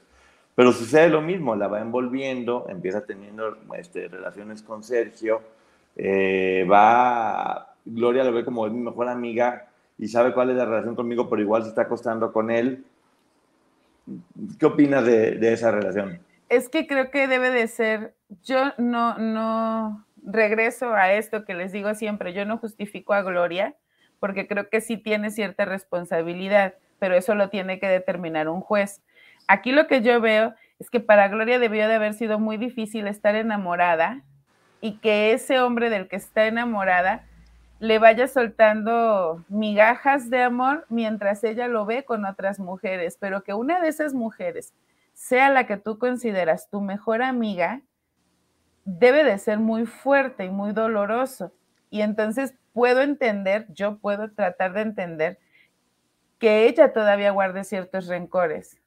pero 0.54 0.72
sucede 0.72 1.08
lo 1.08 1.22
mismo, 1.22 1.54
la 1.54 1.68
va 1.68 1.80
envolviendo, 1.80 2.66
empieza 2.68 3.04
teniendo 3.04 3.56
este, 3.76 4.08
relaciones 4.08 4.60
con 4.62 4.82
Sergio, 4.82 5.40
eh, 5.94 6.66
va, 6.68 7.74
Gloria 7.84 8.24
lo 8.24 8.32
ve 8.32 8.44
como 8.44 8.66
mi 8.68 8.80
mejor 8.80 9.08
amiga 9.08 9.68
y 9.98 10.08
sabe 10.08 10.32
cuál 10.32 10.50
es 10.50 10.56
la 10.56 10.64
relación 10.64 10.96
conmigo, 10.96 11.28
pero 11.28 11.42
igual 11.42 11.62
se 11.62 11.68
está 11.68 11.82
acostando 11.82 12.32
con 12.32 12.50
él. 12.50 12.84
¿Qué 14.58 14.66
opinas 14.66 15.04
de, 15.04 15.52
esa 15.52 15.70
relación? 15.70 16.20
Es 16.48 16.68
que 16.68 16.86
creo 16.86 17.10
que 17.10 17.26
debe 17.26 17.50
de 17.50 17.66
ser, 17.68 18.14
yo 18.42 18.72
no, 18.78 19.18
no 19.18 20.06
regreso 20.24 20.94
a 20.94 21.12
esto 21.12 21.44
que 21.44 21.54
les 21.54 21.72
digo 21.72 21.94
siempre, 21.94 22.32
yo 22.32 22.44
no 22.44 22.58
justifico 22.58 23.14
a 23.14 23.22
Gloria, 23.22 23.74
porque 24.20 24.46
creo 24.46 24.68
que 24.68 24.80
sí 24.80 24.96
tiene 24.96 25.30
cierta 25.30 25.64
responsabilidad, 25.64 26.74
pero 26.98 27.14
eso 27.14 27.34
lo 27.34 27.50
tiene 27.50 27.78
que 27.78 27.88
determinar 27.88 28.48
un 28.48 28.60
juez. 28.60 29.02
Aquí 29.46 29.72
lo 29.72 29.86
que 29.86 30.02
yo 30.02 30.20
veo 30.20 30.54
es 30.78 30.90
que 30.90 31.00
para 31.00 31.28
Gloria 31.28 31.58
debió 31.58 31.88
de 31.88 31.94
haber 31.94 32.14
sido 32.14 32.38
muy 32.38 32.56
difícil 32.56 33.06
estar 33.06 33.34
enamorada 33.34 34.22
y 34.80 34.98
que 34.98 35.32
ese 35.32 35.60
hombre 35.60 35.90
del 35.90 36.08
que 36.08 36.16
está 36.16 36.46
enamorada 36.46 37.24
le 37.80 37.98
vaya 37.98 38.26
soltando 38.26 39.44
migajas 39.48 40.30
de 40.30 40.42
amor 40.42 40.84
mientras 40.88 41.44
ella 41.44 41.68
lo 41.68 41.86
ve 41.86 42.04
con 42.04 42.24
otras 42.24 42.58
mujeres, 42.58 43.16
pero 43.20 43.42
que 43.42 43.54
una 43.54 43.80
de 43.80 43.88
esas 43.88 44.14
mujeres 44.14 44.74
sea 45.14 45.50
la 45.50 45.66
que 45.66 45.76
tú 45.76 45.98
consideras 45.98 46.68
tu 46.70 46.80
mejor 46.80 47.22
amiga, 47.22 47.82
debe 48.84 49.24
de 49.24 49.38
ser 49.38 49.58
muy 49.58 49.86
fuerte 49.86 50.44
y 50.44 50.50
muy 50.50 50.72
doloroso. 50.72 51.52
Y 51.90 52.02
entonces 52.02 52.54
puedo 52.72 53.00
entender, 53.00 53.66
yo 53.72 53.98
puedo 53.98 54.30
tratar 54.30 54.72
de 54.72 54.82
entender 54.82 55.38
que 56.38 56.66
ella 56.66 56.92
todavía 56.92 57.30
guarde 57.30 57.64
ciertos 57.64 58.06
rencores. 58.06 58.78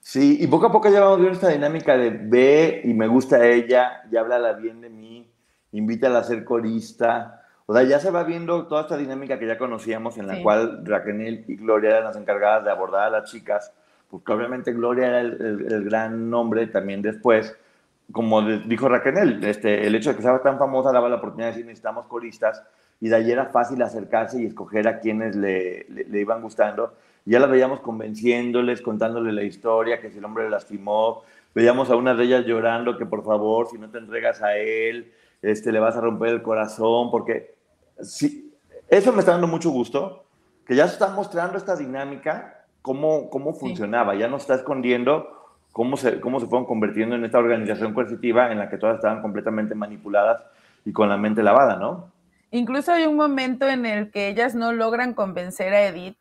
Sí, 0.00 0.38
y 0.40 0.46
poco 0.46 0.66
a 0.66 0.72
poco 0.72 0.88
ya 0.88 1.00
vamos 1.00 1.18
viendo 1.18 1.34
esta 1.34 1.48
dinámica 1.48 1.96
de 1.96 2.10
ve 2.10 2.80
y 2.84 2.94
me 2.94 3.08
gusta 3.08 3.44
ella, 3.46 4.02
ya 4.10 4.20
habla 4.20 4.52
bien 4.52 4.80
de 4.80 4.88
mí, 4.88 5.30
invítala 5.72 6.20
a 6.20 6.24
ser 6.24 6.44
corista. 6.44 7.45
O 7.68 7.74
sea, 7.74 7.82
ya 7.82 7.98
se 7.98 8.12
va 8.12 8.22
viendo 8.22 8.66
toda 8.68 8.82
esta 8.82 8.96
dinámica 8.96 9.40
que 9.40 9.46
ya 9.46 9.58
conocíamos, 9.58 10.18
en 10.18 10.28
la 10.28 10.40
cual 10.40 10.82
Raquel 10.84 11.44
y 11.48 11.56
Gloria 11.56 11.90
eran 11.90 12.04
las 12.04 12.16
encargadas 12.16 12.64
de 12.64 12.70
abordar 12.70 13.08
a 13.08 13.10
las 13.10 13.30
chicas, 13.30 13.72
porque 14.08 14.32
obviamente 14.32 14.72
Gloria 14.72 15.08
era 15.08 15.20
el, 15.20 15.84
gran 15.84 16.30
nombre 16.30 16.68
también 16.68 17.02
después. 17.02 17.56
Como 18.12 18.40
dijo 18.42 18.88
Raquel, 18.88 19.42
este, 19.44 19.84
el 19.84 19.96
hecho 19.96 20.10
de 20.10 20.16
que 20.16 20.22
sea 20.22 20.40
tan 20.40 20.58
famosa 20.58 20.92
daba 20.92 21.08
la 21.08 21.16
oportunidad 21.16 21.48
de 21.48 21.52
decir 21.52 21.66
necesitamos 21.66 22.06
coristas, 22.06 22.62
y 23.00 23.08
de 23.08 23.16
ahí 23.16 23.32
era 23.32 23.46
fácil 23.46 23.82
acercarse 23.82 24.40
y 24.40 24.46
escoger 24.46 24.86
a 24.86 25.00
quienes 25.00 25.34
le, 25.34 25.86
le 25.88 26.20
iban 26.20 26.40
gustando. 26.40 26.94
Ya 27.24 27.40
las 27.40 27.50
veíamos 27.50 27.80
convenciéndoles, 27.80 28.80
contándole 28.80 29.32
la 29.32 29.42
historia, 29.42 30.00
que 30.00 30.12
si 30.12 30.18
el 30.18 30.24
hombre 30.24 30.44
le 30.44 30.50
lastimó, 30.50 31.24
veíamos 31.52 31.90
a 31.90 31.96
una 31.96 32.14
de 32.14 32.22
ellas 32.22 32.46
llorando 32.46 32.96
que 32.96 33.06
por 33.06 33.24
favor, 33.24 33.66
si 33.68 33.76
no 33.76 33.90
te 33.90 33.98
entregas 33.98 34.40
a 34.40 34.56
él, 34.56 35.12
este, 35.42 35.72
le 35.72 35.80
vas 35.80 35.96
a 35.96 36.00
romper 36.00 36.28
el 36.28 36.42
corazón, 36.42 37.10
porque 37.10 37.55
sí, 38.00 38.54
eso 38.88 39.12
me 39.12 39.20
está 39.20 39.32
dando 39.32 39.46
mucho 39.46 39.70
gusto, 39.70 40.24
que 40.66 40.74
ya 40.74 40.86
se 40.86 40.94
está 40.94 41.08
mostrando 41.08 41.58
esta 41.58 41.76
dinámica, 41.76 42.64
cómo, 42.82 43.30
cómo 43.30 43.54
funcionaba, 43.54 44.14
ya 44.14 44.28
no 44.28 44.36
está 44.36 44.54
escondiendo 44.54 45.36
cómo 45.76 45.98
se, 45.98 46.20
cómo 46.20 46.40
se 46.40 46.46
fueron 46.46 46.66
convirtiendo 46.66 47.16
en 47.16 47.24
esta 47.24 47.38
organización 47.38 47.92
coercitiva 47.92 48.50
en 48.50 48.58
la 48.58 48.70
que 48.70 48.78
todas 48.78 48.96
estaban 48.96 49.20
completamente 49.20 49.74
manipuladas 49.74 50.42
y 50.86 50.92
con 50.92 51.08
la 51.08 51.18
mente 51.18 51.42
lavada, 51.42 51.76
¿no? 51.76 52.10
Incluso 52.50 52.92
hay 52.92 53.04
un 53.04 53.16
momento 53.16 53.68
en 53.68 53.84
el 53.84 54.10
que 54.10 54.28
ellas 54.28 54.54
no 54.54 54.72
logran 54.72 55.12
convencer 55.12 55.74
a 55.74 55.86
Edith 55.88 56.16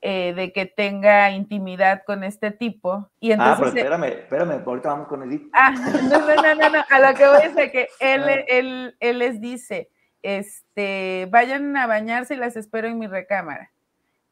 eh, 0.00 0.32
de 0.34 0.52
que 0.52 0.64
tenga 0.64 1.30
intimidad 1.30 2.04
con 2.06 2.24
este 2.24 2.50
tipo. 2.52 3.10
Y 3.20 3.32
entonces, 3.32 3.54
ah, 3.54 3.56
pero 3.58 3.76
espérame, 3.76 4.04
espérame, 4.04 4.62
ahorita 4.64 4.88
vamos 4.88 5.08
con 5.08 5.22
Edith. 5.24 5.50
Ah, 5.52 5.70
no, 5.70 6.18
no, 6.20 6.54
no, 6.54 6.70
no, 6.70 6.84
a 6.88 7.00
lo 7.00 7.16
que 7.16 7.26
voy 7.26 7.42
es 7.42 7.70
que 7.70 7.88
él, 8.00 8.22
ah. 8.22 8.44
él, 8.48 8.96
él 8.98 9.18
les 9.18 9.40
dice, 9.40 9.90
este, 10.22 11.28
vayan 11.30 11.76
a 11.76 11.86
bañarse 11.86 12.34
y 12.34 12.38
las 12.38 12.56
espero 12.56 12.88
en 12.88 12.98
mi 12.98 13.06
recámara. 13.06 13.70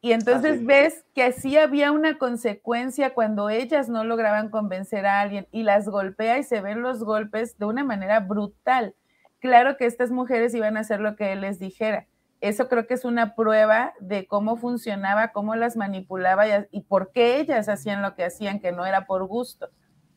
Y 0.01 0.13
entonces 0.13 0.65
ves 0.65 1.05
que 1.13 1.23
así 1.23 1.57
había 1.57 1.91
una 1.91 2.17
consecuencia 2.17 3.13
cuando 3.13 3.49
ellas 3.49 3.87
no 3.87 4.03
lograban 4.03 4.49
convencer 4.49 5.05
a 5.05 5.21
alguien 5.21 5.47
y 5.51 5.63
las 5.63 5.87
golpea 5.87 6.39
y 6.39 6.43
se 6.43 6.59
ven 6.61 6.81
los 6.81 7.03
golpes 7.03 7.57
de 7.59 7.65
una 7.65 7.83
manera 7.83 8.19
brutal. 8.19 8.95
Claro 9.39 9.77
que 9.77 9.85
estas 9.85 10.09
mujeres 10.09 10.55
iban 10.55 10.75
a 10.75 10.79
hacer 10.79 11.01
lo 11.01 11.15
que 11.15 11.33
él 11.33 11.41
les 11.41 11.59
dijera 11.59 12.07
eso 12.41 12.67
creo 12.67 12.87
que 12.87 12.95
es 12.95 13.05
una 13.05 13.35
prueba 13.35 13.93
de 13.99 14.25
cómo 14.25 14.57
funcionaba, 14.57 15.31
cómo 15.31 15.55
las 15.55 15.77
manipulaba 15.77 16.45
y, 16.71 16.81
por 16.81 17.11
qué 17.11 17.39
ellas 17.39 17.69
hacían 17.69 18.01
lo 18.01 18.15
que 18.15 18.25
hacían, 18.25 18.59
que 18.59 18.71
no 18.71 18.85
era 18.85 19.05
por 19.05 19.25
gusto. 19.25 19.69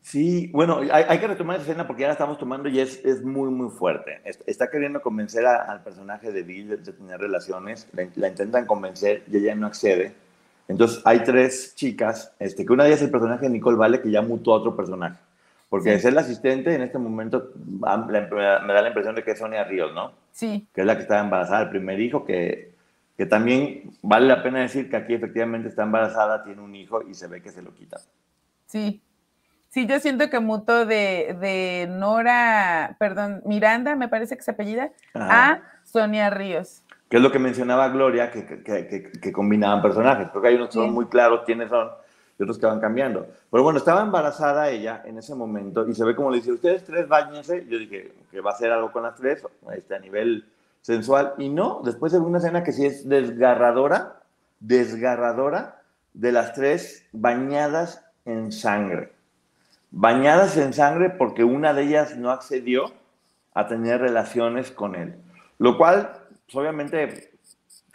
Sí, 0.05 0.51
bueno, 0.53 0.81
hay, 0.91 1.17
que 1.17 1.25
retomar 1.25 1.55
esa 1.55 1.63
escena 1.63 1.87
porque 1.87 2.01
ya 2.01 2.09
la 2.09 2.13
estamos 2.13 2.37
tomando 2.37 2.69
y 2.69 2.79
es, 2.79 3.03
es 3.03 3.23
muy, 3.23 3.49
muy 3.49 3.71
fuerte. 3.71 4.21
Está 4.45 4.69
queriendo 4.69 5.01
convencer 5.01 5.47
al 5.47 5.81
personaje 5.81 6.31
de 6.31 6.43
Bill 6.43 6.69
de, 6.69 6.77
tener 6.77 7.19
relaciones, 7.19 7.87
la, 7.91 8.27
intentan 8.27 8.67
convencer 8.67 9.23
y 9.31 9.37
ella 9.37 9.55
no 9.55 9.65
accede. 9.65 10.13
Entonces 10.67 11.01
hay 11.05 11.23
tres 11.23 11.73
chicas, 11.73 12.31
este, 12.37 12.67
que 12.67 12.71
una 12.71 12.83
de 12.83 12.91
ellas 12.91 12.99
es 12.99 13.05
el 13.05 13.11
personaje 13.11 13.45
de 13.45 13.49
Nicole 13.49 13.77
Vale, 13.77 13.99
que 13.99 14.11
ya 14.11 14.21
mutó 14.21 14.53
a 14.53 14.57
otro 14.57 14.75
personaje. 14.75 15.17
Porque 15.69 15.95
es 15.95 16.05
el 16.05 16.19
asistente 16.19 16.75
en 16.75 16.83
este 16.83 16.99
momento 16.99 17.51
me 17.55 17.87
da 17.87 18.81
la 18.83 18.87
impresión 18.87 19.15
de 19.15 19.23
que 19.23 19.31
es 19.31 19.39
Sonia 19.39 19.63
Ríos, 19.63 19.91
¿no? 19.95 20.11
Sí. 20.31 20.67
Que 20.71 20.81
es 20.81 20.87
la 20.87 20.97
que 20.97 21.01
está 21.01 21.19
embarazada, 21.19 21.63
el 21.63 21.69
primer 21.69 21.99
hijo, 21.99 22.25
que, 22.25 22.75
que 23.17 23.25
también 23.25 23.91
vale 24.03 24.27
la 24.27 24.43
pena 24.43 24.59
decir 24.59 24.87
que 24.87 24.97
aquí 24.97 25.15
efectivamente 25.15 25.67
está 25.67 25.81
embarazada, 25.81 26.43
tiene 26.43 26.61
un 26.61 26.75
hijo 26.75 27.01
y 27.01 27.15
se 27.15 27.25
ve 27.25 27.41
que 27.41 27.49
se 27.49 27.63
lo 27.63 27.73
quita. 27.73 27.99
Sí. 28.67 29.01
Sí, 29.75 29.85
yo 29.87 29.99
siento 29.99 30.29
que 30.29 30.39
mutó 30.39 30.85
de, 30.85 31.35
de 31.41 31.87
Nora, 31.89 32.95
perdón, 32.97 33.41
Miranda, 33.43 33.97
me 33.97 34.07
parece 34.07 34.37
que 34.37 34.41
se 34.41 34.51
apellida, 34.51 34.91
a 35.13 35.59
Sonia 35.83 36.29
Ríos. 36.29 36.81
Que 37.09 37.17
es 37.17 37.21
lo 37.21 37.29
que 37.29 37.39
mencionaba 37.39 37.89
Gloria, 37.89 38.31
que, 38.31 38.45
que, 38.45 38.63
que, 38.63 39.11
que 39.11 39.31
combinaban 39.33 39.81
personajes. 39.81 40.29
Creo 40.29 40.41
que 40.41 40.47
hay 40.47 40.55
unos 40.55 40.69
que 40.69 40.75
son 40.75 40.93
muy 40.93 41.07
claros 41.07 41.41
quiénes 41.45 41.67
son 41.67 41.89
y 42.39 42.43
otros 42.43 42.57
que 42.57 42.65
van 42.65 42.79
cambiando. 42.79 43.27
Pero 43.51 43.63
bueno, 43.63 43.77
estaba 43.77 44.01
embarazada 44.01 44.69
ella 44.69 45.01
en 45.03 45.17
ese 45.17 45.35
momento 45.35 45.85
y 45.85 45.93
se 45.93 46.05
ve 46.05 46.15
como 46.15 46.31
le 46.31 46.37
dice, 46.37 46.53
ustedes 46.53 46.85
tres 46.85 47.09
bañense. 47.09 47.65
Yo 47.67 47.77
dije 47.77 48.13
que 48.31 48.39
va 48.39 48.51
a 48.51 48.53
hacer 48.53 48.71
algo 48.71 48.93
con 48.93 49.03
las 49.03 49.15
tres 49.15 49.45
este, 49.75 49.93
a 49.93 49.99
nivel 49.99 50.45
sensual. 50.79 51.33
Y 51.37 51.49
no, 51.49 51.81
después 51.83 52.13
ve 52.13 52.19
una 52.19 52.37
escena 52.37 52.63
que 52.63 52.71
sí 52.71 52.85
es 52.85 53.09
desgarradora, 53.09 54.21
desgarradora 54.61 55.81
de 56.13 56.31
las 56.31 56.53
tres 56.53 57.05
bañadas 57.11 58.05
en 58.23 58.53
sangre. 58.53 59.14
Bañadas 59.97 60.57
en 60.57 60.73
sangre 60.73 61.09
porque 61.09 61.45
una 61.45 61.73
de 61.73 61.83
ellas 61.83 62.17
no 62.17 62.29
accedió 62.29 62.91
a 63.53 63.65
tener 63.67 64.01
relaciones 64.01 64.69
con 64.69 64.93
él. 64.93 65.15
Lo 65.57 65.77
cual, 65.77 66.11
pues, 66.45 66.55
obviamente, 66.57 67.31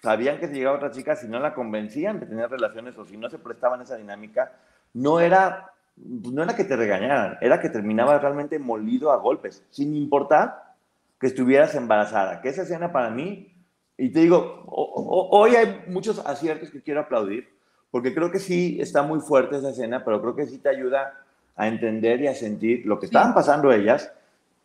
sabían 0.02 0.38
que 0.38 0.48
si 0.48 0.54
llegaba 0.54 0.78
otra 0.78 0.92
chica, 0.92 1.14
si 1.14 1.28
no 1.28 1.38
la 1.40 1.52
convencían 1.52 2.18
de 2.18 2.24
tener 2.24 2.48
relaciones 2.48 2.96
o 2.96 3.04
si 3.04 3.18
no 3.18 3.28
se 3.28 3.38
prestaban 3.38 3.82
esa 3.82 3.96
dinámica, 3.96 4.50
no 4.94 5.20
era, 5.20 5.74
pues, 5.94 6.32
no 6.32 6.42
era 6.42 6.56
que 6.56 6.64
te 6.64 6.74
regañaran, 6.74 7.36
era 7.42 7.60
que 7.60 7.68
terminaba 7.68 8.18
realmente 8.18 8.58
molido 8.58 9.12
a 9.12 9.16
golpes, 9.16 9.62
sin 9.68 9.94
importar 9.94 10.74
que 11.20 11.26
estuvieras 11.26 11.74
embarazada. 11.74 12.40
Que 12.40 12.48
esa 12.48 12.62
escena 12.62 12.92
para 12.92 13.10
mí, 13.10 13.54
y 13.98 14.08
te 14.10 14.20
digo, 14.20 14.64
hoy 14.68 15.54
hay 15.54 15.84
muchos 15.88 16.18
aciertos 16.26 16.70
que 16.70 16.80
quiero 16.80 17.00
aplaudir, 17.00 17.46
porque 17.90 18.14
creo 18.14 18.30
que 18.30 18.38
sí 18.38 18.78
está 18.80 19.02
muy 19.02 19.20
fuerte 19.20 19.58
esa 19.58 19.68
escena, 19.68 20.02
pero 20.02 20.22
creo 20.22 20.34
que 20.34 20.46
sí 20.46 20.56
te 20.56 20.70
ayuda 20.70 21.12
a 21.56 21.68
entender 21.68 22.20
y 22.20 22.26
a 22.26 22.34
sentir 22.34 22.86
lo 22.86 22.98
que 22.98 23.06
estaban 23.06 23.34
pasando 23.34 23.72
ellas 23.72 24.12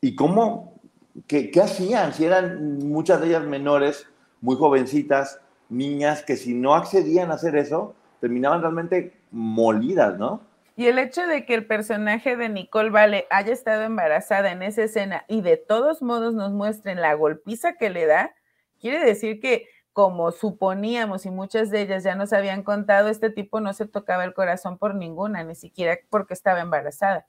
y 0.02 0.16
cómo, 0.16 0.80
qué, 1.28 1.52
qué 1.52 1.62
hacían, 1.62 2.14
si 2.14 2.26
eran 2.26 2.80
muchas 2.80 3.22
de 3.22 3.28
ellas 3.28 3.44
menores 3.46 4.08
muy 4.42 4.56
jovencitas, 4.56 5.40
niñas 5.70 6.24
que 6.24 6.38
si 6.38 6.54
no 6.54 6.76
accedían 6.76 7.32
a 7.32 7.36
hacer 7.36 7.56
eso, 7.56 7.96
terminaban 8.20 8.62
realmente 8.62 9.14
molidas, 9.32 10.18
¿no? 10.18 10.42
Y 10.78 10.88
el 10.88 11.00
hecho 11.00 11.26
de 11.26 11.46
que 11.46 11.54
el 11.54 11.66
personaje 11.66 12.36
de 12.36 12.50
Nicole 12.50 12.90
Vale 12.90 13.28
haya 13.30 13.54
estado 13.54 13.84
embarazada 13.84 14.52
en 14.52 14.62
esa 14.62 14.84
escena 14.84 15.24
y 15.28 15.42
de 15.42 15.56
todos 15.56 16.02
modos 16.02 16.34
nos 16.34 16.52
muestren 16.52 17.00
la 17.00 17.14
golpiza 17.14 17.74
que 17.74 17.90
le 17.90 18.06
da, 18.06 18.34
quiere 18.82 19.00
decir 19.00 19.40
que 19.40 19.68
como 19.96 20.34
suponíamos 20.34 21.26
y 21.26 21.32
muchas 21.32 21.72
de 21.72 21.82
ellas 21.82 22.04
ya 22.04 22.16
nos 22.16 22.34
habían 22.34 22.64
contado, 22.64 23.08
este 23.08 23.30
tipo 23.30 23.62
no 23.62 23.72
se 23.72 23.88
tocaba 23.88 24.26
el 24.26 24.34
corazón 24.34 24.78
por 24.78 24.94
ninguna, 24.94 25.42
ni 25.46 25.56
siquiera 25.56 25.98
porque 26.10 26.34
estaba 26.34 26.60
embarazada. 26.60 27.26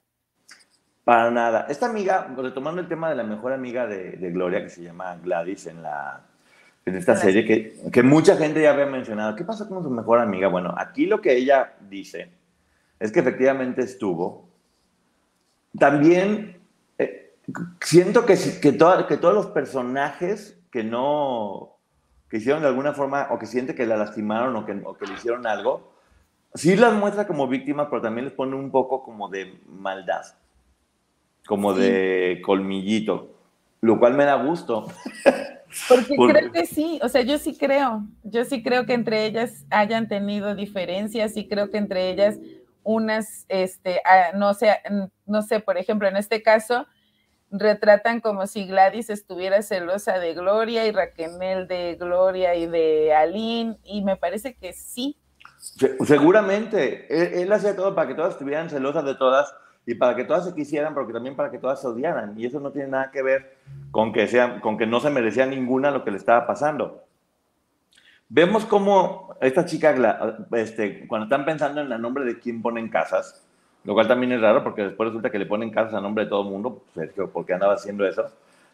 Para 1.04 1.30
nada. 1.30 1.66
Esta 1.68 1.86
amiga, 1.86 2.26
retomando 2.36 2.80
el 2.80 2.88
tema 2.88 3.08
de 3.08 3.14
la 3.14 3.22
mejor 3.22 3.52
amiga 3.52 3.86
de 3.86 4.30
Gloria, 4.32 4.64
que 4.64 4.70
se 4.70 4.82
llama 4.82 5.16
Gladys 5.22 5.68
en 5.68 5.80
la, 5.80 6.26
en 6.86 6.96
esta 6.96 7.14
serie 7.14 7.44
que, 7.44 7.90
que, 7.92 8.02
mucha 8.02 8.36
gente 8.36 8.62
ya 8.62 8.72
había 8.72 8.86
mencionado. 8.86 9.36
¿Qué 9.36 9.44
pasa 9.44 9.68
con 9.68 9.84
su 9.84 9.90
mejor 9.90 10.18
amiga? 10.18 10.48
Bueno, 10.48 10.74
aquí 10.76 11.06
lo 11.06 11.20
que 11.20 11.36
ella 11.36 11.74
dice 11.88 12.32
es 12.98 13.12
que 13.12 13.20
efectivamente 13.20 13.82
estuvo. 13.82 14.48
También 15.78 16.58
eh, 16.98 17.36
siento 17.80 18.26
que, 18.26 18.34
que, 18.34 18.76
que 18.76 19.16
todos 19.16 19.34
los 19.34 19.46
personajes 19.46 20.58
que 20.72 20.84
no, 20.84 21.75
que 22.28 22.38
hicieron 22.38 22.62
de 22.62 22.68
alguna 22.68 22.92
forma, 22.92 23.28
o 23.30 23.38
que 23.38 23.46
siente 23.46 23.74
que 23.74 23.86
la 23.86 23.96
lastimaron 23.96 24.56
o 24.56 24.66
que, 24.66 24.72
o 24.84 24.96
que 24.96 25.06
le 25.06 25.14
hicieron 25.14 25.46
algo, 25.46 25.92
sí 26.54 26.76
las 26.76 26.94
muestra 26.94 27.26
como 27.26 27.48
víctimas, 27.48 27.88
pero 27.90 28.02
también 28.02 28.24
les 28.24 28.34
pone 28.34 28.56
un 28.56 28.70
poco 28.70 29.02
como 29.02 29.28
de 29.28 29.60
maldad, 29.66 30.22
como 31.46 31.74
de 31.74 32.42
colmillito, 32.44 33.34
lo 33.80 33.98
cual 33.98 34.14
me 34.14 34.24
da 34.24 34.34
gusto. 34.34 34.86
Porque 35.88 36.16
creo 36.16 36.52
que 36.52 36.66
sí, 36.66 36.98
o 37.02 37.08
sea, 37.08 37.22
yo 37.22 37.38
sí 37.38 37.56
creo, 37.56 38.04
yo 38.22 38.44
sí 38.44 38.62
creo 38.62 38.86
que 38.86 38.94
entre 38.94 39.26
ellas 39.26 39.66
hayan 39.70 40.08
tenido 40.08 40.54
diferencias 40.54 41.36
y 41.36 41.48
creo 41.48 41.70
que 41.70 41.78
entre 41.78 42.10
ellas 42.10 42.38
unas, 42.82 43.44
este, 43.48 44.00
ah, 44.04 44.30
no 44.34 44.54
sé, 44.54 44.78
no 45.26 45.42
sé, 45.42 45.60
por 45.60 45.76
ejemplo, 45.76 46.06
en 46.06 46.16
este 46.16 46.40
caso, 46.40 46.86
retratan 47.50 48.20
como 48.20 48.46
si 48.46 48.66
Gladys 48.66 49.10
estuviera 49.10 49.62
celosa 49.62 50.18
de 50.18 50.34
Gloria 50.34 50.86
y 50.86 50.92
Raquel 50.92 51.38
de 51.68 51.96
Gloria 51.98 52.54
y 52.54 52.66
de 52.66 53.14
Aline, 53.14 53.78
y 53.84 54.02
me 54.02 54.16
parece 54.16 54.54
que 54.54 54.72
sí. 54.72 55.16
Seguramente, 56.04 57.42
él, 57.42 57.52
hacía 57.52 57.76
todo 57.76 57.94
para 57.94 58.08
que 58.08 58.14
todas 58.14 58.32
estuvieran 58.32 58.70
celosas 58.70 59.04
de 59.04 59.14
todas 59.14 59.54
y 59.86 59.94
para 59.94 60.16
que 60.16 60.24
todas 60.24 60.44
se 60.44 60.54
quisieran, 60.54 60.94
pero 60.94 61.06
también 61.12 61.36
para 61.36 61.50
que 61.50 61.58
todas 61.58 61.80
se 61.80 61.86
odiaran, 61.86 62.38
y 62.38 62.46
eso 62.46 62.60
no 62.60 62.72
tiene 62.72 62.88
nada 62.88 63.10
que 63.10 63.22
ver 63.22 63.56
con 63.90 64.12
que, 64.12 64.26
sea, 64.26 64.60
con 64.60 64.76
que 64.76 64.86
no 64.86 65.00
se 65.00 65.10
merecía 65.10 65.46
ninguna 65.46 65.90
lo 65.90 66.04
que 66.04 66.10
le 66.10 66.16
estaba 66.16 66.46
pasando. 66.46 67.04
Vemos 68.28 68.64
cómo 68.64 69.36
esta 69.40 69.64
chica, 69.64 69.94
este, 70.52 71.06
cuando 71.06 71.26
están 71.26 71.44
pensando 71.44 71.80
en 71.80 71.92
el 71.92 72.02
nombre 72.02 72.24
de 72.24 72.40
quién 72.40 72.60
ponen 72.60 72.88
casas, 72.88 73.45
lo 73.86 73.94
cual 73.94 74.08
también 74.08 74.32
es 74.32 74.40
raro 74.40 74.64
porque 74.64 74.82
después 74.82 75.08
resulta 75.08 75.30
que 75.30 75.38
le 75.38 75.46
ponen 75.46 75.70
casas 75.70 75.94
a 75.94 76.00
nombre 76.00 76.24
de 76.24 76.30
todo 76.30 76.42
el 76.42 76.50
mundo, 76.50 76.82
Sergio, 76.92 77.30
¿por 77.30 77.46
qué 77.46 77.54
andaba 77.54 77.74
haciendo 77.74 78.06
eso? 78.06 78.26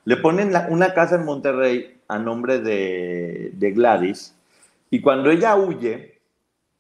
Le 0.05 0.17
ponen 0.17 0.53
una 0.71 0.95
casa 0.95 1.17
en 1.17 1.25
Monterrey 1.25 2.01
a 2.09 2.19
nombre 2.19 2.59
de, 2.61 3.51
de 3.53 3.71
Gladys 3.73 4.35
y 4.91 5.01
cuando 5.01 5.31
ella 5.31 5.55
huye, 5.55 6.19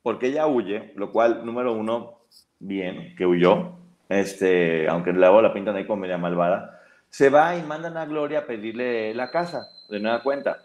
porque 0.02 0.28
ella 0.28 0.46
huye, 0.46 0.92
lo 0.96 1.12
cual, 1.12 1.44
número 1.44 1.74
uno, 1.74 2.18
bien, 2.58 3.14
que 3.16 3.26
huyó, 3.26 3.72
este, 4.08 4.88
aunque 4.88 5.12
luego 5.12 5.42
la 5.42 5.52
pintan 5.52 5.76
ahí 5.76 5.86
como 5.86 6.02
media 6.02 6.18
malvada, 6.18 6.80
se 7.10 7.28
va 7.28 7.56
y 7.56 7.62
mandan 7.62 7.96
a 7.98 8.06
Gloria 8.06 8.40
a 8.40 8.46
pedirle 8.46 9.14
la 9.14 9.30
casa, 9.30 9.68
de 9.90 10.00
nueva 10.00 10.22
cuenta. 10.22 10.62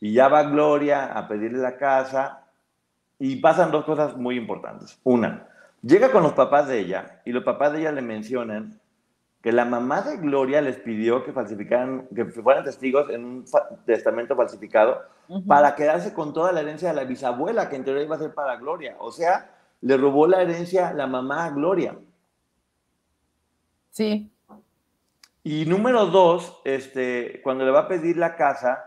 Y 0.00 0.12
ya 0.12 0.28
va 0.28 0.42
Gloria 0.42 1.06
a 1.06 1.26
pedirle 1.26 1.58
la 1.58 1.78
casa 1.78 2.44
y 3.18 3.36
pasan 3.36 3.70
dos 3.70 3.84
cosas 3.84 4.16
muy 4.16 4.36
importantes. 4.36 4.98
Una, 5.04 5.48
llega 5.82 6.10
con 6.10 6.22
los 6.22 6.32
papás 6.32 6.68
de 6.68 6.78
ella 6.78 7.20
y 7.24 7.32
los 7.32 7.44
papás 7.44 7.72
de 7.72 7.80
ella 7.80 7.92
le 7.92 8.02
mencionan 8.02 8.80
que 9.42 9.52
la 9.52 9.64
mamá 9.64 10.02
de 10.02 10.18
Gloria 10.18 10.62
les 10.62 10.76
pidió 10.76 11.24
que 11.24 11.32
falsificaran, 11.32 12.06
que 12.14 12.24
fueran 12.26 12.64
testigos 12.64 13.10
en 13.10 13.24
un 13.24 13.44
testamento 13.84 14.36
falsificado 14.36 15.02
para 15.48 15.74
quedarse 15.74 16.14
con 16.14 16.32
toda 16.32 16.52
la 16.52 16.60
herencia 16.60 16.90
de 16.90 16.94
la 16.94 17.04
bisabuela, 17.04 17.68
que 17.68 17.76
en 17.76 17.84
teoría 17.84 18.04
iba 18.04 18.16
a 18.16 18.20
ser 18.20 18.34
para 18.34 18.56
Gloria. 18.56 18.96
O 19.00 19.10
sea, 19.10 19.50
le 19.80 19.96
robó 19.96 20.28
la 20.28 20.42
herencia 20.42 20.92
la 20.92 21.08
mamá 21.08 21.46
a 21.46 21.50
Gloria. 21.50 21.96
Sí. 23.90 24.32
Y 25.42 25.66
número 25.66 26.06
dos, 26.06 26.60
este, 26.64 27.40
cuando 27.42 27.64
le 27.64 27.72
va 27.72 27.80
a 27.80 27.88
pedir 27.88 28.16
la 28.16 28.36
casa, 28.36 28.84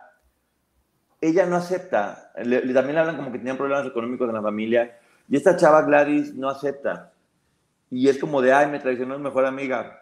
ella 1.20 1.46
no 1.46 1.58
acepta. 1.58 2.32
Le, 2.44 2.62
también 2.74 2.96
le 2.96 3.02
hablan 3.02 3.18
como 3.18 3.32
que 3.32 3.40
tenían 3.40 3.58
problemas 3.58 3.86
económicos 3.86 4.30
en 4.30 4.36
la 4.36 4.42
familia. 4.42 5.00
Y 5.28 5.38
esta 5.38 5.58
chava 5.58 5.82
Gladys 5.82 6.34
no 6.36 6.50
acepta. 6.50 7.12
Y 7.90 8.08
es 8.10 8.18
como 8.18 8.42
de, 8.42 8.54
ay, 8.54 8.68
me 8.68 8.80
traicionó 8.80 9.18
mi 9.18 9.24
mejor 9.24 9.46
amiga. 9.46 10.02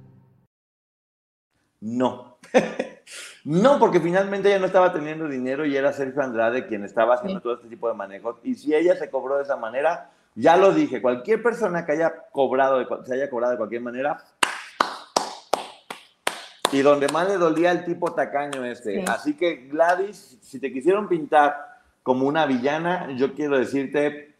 No. 1.81 2.37
no, 3.43 3.79
porque 3.79 3.99
finalmente 3.99 4.49
ella 4.49 4.59
no 4.59 4.67
estaba 4.67 4.93
teniendo 4.93 5.27
dinero 5.27 5.65
y 5.65 5.75
era 5.75 5.91
Sergio 5.91 6.21
Andrade 6.21 6.67
quien 6.67 6.85
estaba 6.85 7.15
haciendo 7.15 7.41
todo 7.41 7.55
este 7.55 7.67
tipo 7.67 7.89
de 7.89 7.95
manejos. 7.95 8.37
Y 8.43 8.55
si 8.55 8.73
ella 8.73 8.95
se 8.95 9.09
cobró 9.09 9.37
de 9.37 9.43
esa 9.43 9.57
manera, 9.57 10.11
ya 10.35 10.55
lo 10.55 10.71
dije, 10.73 11.01
cualquier 11.01 11.43
persona 11.43 11.85
que 11.85 11.93
haya 11.93 12.13
cobrado, 12.31 13.03
se 13.03 13.13
haya 13.13 13.29
cobrado 13.29 13.51
de 13.51 13.57
cualquier 13.57 13.81
manera, 13.81 14.23
y 16.71 16.81
donde 16.81 17.09
más 17.09 17.27
le 17.27 17.37
dolía 17.37 17.71
el 17.71 17.83
tipo 17.83 18.13
tacaño 18.13 18.63
este. 18.63 19.03
Así 19.07 19.35
que 19.35 19.67
Gladys, 19.67 20.39
si 20.41 20.59
te 20.59 20.71
quisieron 20.71 21.09
pintar 21.09 21.55
como 22.03 22.27
una 22.27 22.45
villana, 22.45 23.11
yo 23.17 23.33
quiero 23.33 23.57
decirte, 23.57 24.35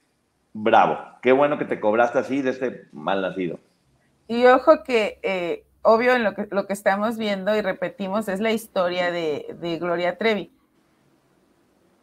bravo, 0.54 0.98
qué 1.22 1.32
bueno 1.32 1.58
que 1.58 1.66
te 1.66 1.80
cobraste 1.80 2.20
así 2.20 2.42
de 2.42 2.52
este 2.52 2.88
mal 2.92 3.22
nacido. 3.22 3.60
Y 4.28 4.46
ojo 4.46 4.84
que 4.84 5.20
eh, 5.24 5.66
obvio 5.82 6.16
en 6.16 6.24
lo 6.24 6.36
que, 6.36 6.48
lo 6.52 6.68
que 6.68 6.74
estamos 6.74 7.18
viendo 7.18 7.56
y 7.56 7.62
repetimos 7.62 8.28
es 8.28 8.40
la 8.40 8.52
historia 8.52 9.12
de, 9.12 9.78
Gloria 9.80 10.18
Trevi. 10.18 10.52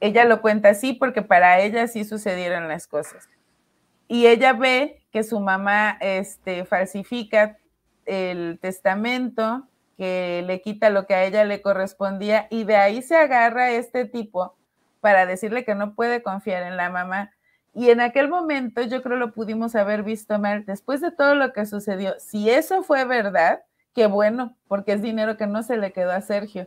Ella 0.00 0.24
lo 0.24 0.40
cuenta 0.40 0.70
así 0.70 0.92
porque 0.92 1.22
para 1.22 1.60
ella 1.60 1.88
sí 1.88 2.04
sucedieron 2.04 2.68
las 2.68 2.86
cosas. 2.86 3.28
Y 4.06 4.26
ella 4.26 4.52
ve 4.52 5.02
que 5.10 5.22
su 5.22 5.40
mamá 5.40 5.98
este, 6.00 6.64
falsifica 6.64 7.58
el 8.06 8.58
testamento, 8.60 9.66
que 9.96 10.42
le 10.46 10.62
quita 10.62 10.90
lo 10.90 11.06
que 11.06 11.14
a 11.14 11.24
ella 11.24 11.44
le 11.44 11.60
correspondía 11.60 12.46
y 12.50 12.64
de 12.64 12.76
ahí 12.76 13.02
se 13.02 13.16
agarra 13.16 13.70
este 13.70 14.04
tipo 14.04 14.54
para 15.00 15.26
decirle 15.26 15.64
que 15.64 15.74
no 15.74 15.94
puede 15.94 16.22
confiar 16.22 16.62
en 16.62 16.76
la 16.76 16.90
mamá 16.90 17.32
y 17.78 17.90
en 17.90 18.00
aquel 18.00 18.28
momento 18.28 18.82
yo 18.82 19.02
creo 19.02 19.16
lo 19.16 19.32
pudimos 19.32 19.76
haber 19.76 20.02
visto 20.02 20.36
mal, 20.40 20.64
después 20.64 21.00
de 21.00 21.12
todo 21.12 21.36
lo 21.36 21.52
que 21.52 21.64
sucedió, 21.64 22.14
si 22.18 22.50
eso 22.50 22.82
fue 22.82 23.04
verdad, 23.04 23.62
qué 23.94 24.06
bueno, 24.06 24.54
porque 24.68 24.92
es 24.92 25.02
dinero 25.02 25.36
que 25.36 25.46
no 25.46 25.62
se 25.62 25.76
le 25.76 25.92
quedó 25.92 26.12
a 26.12 26.20
Sergio. 26.20 26.66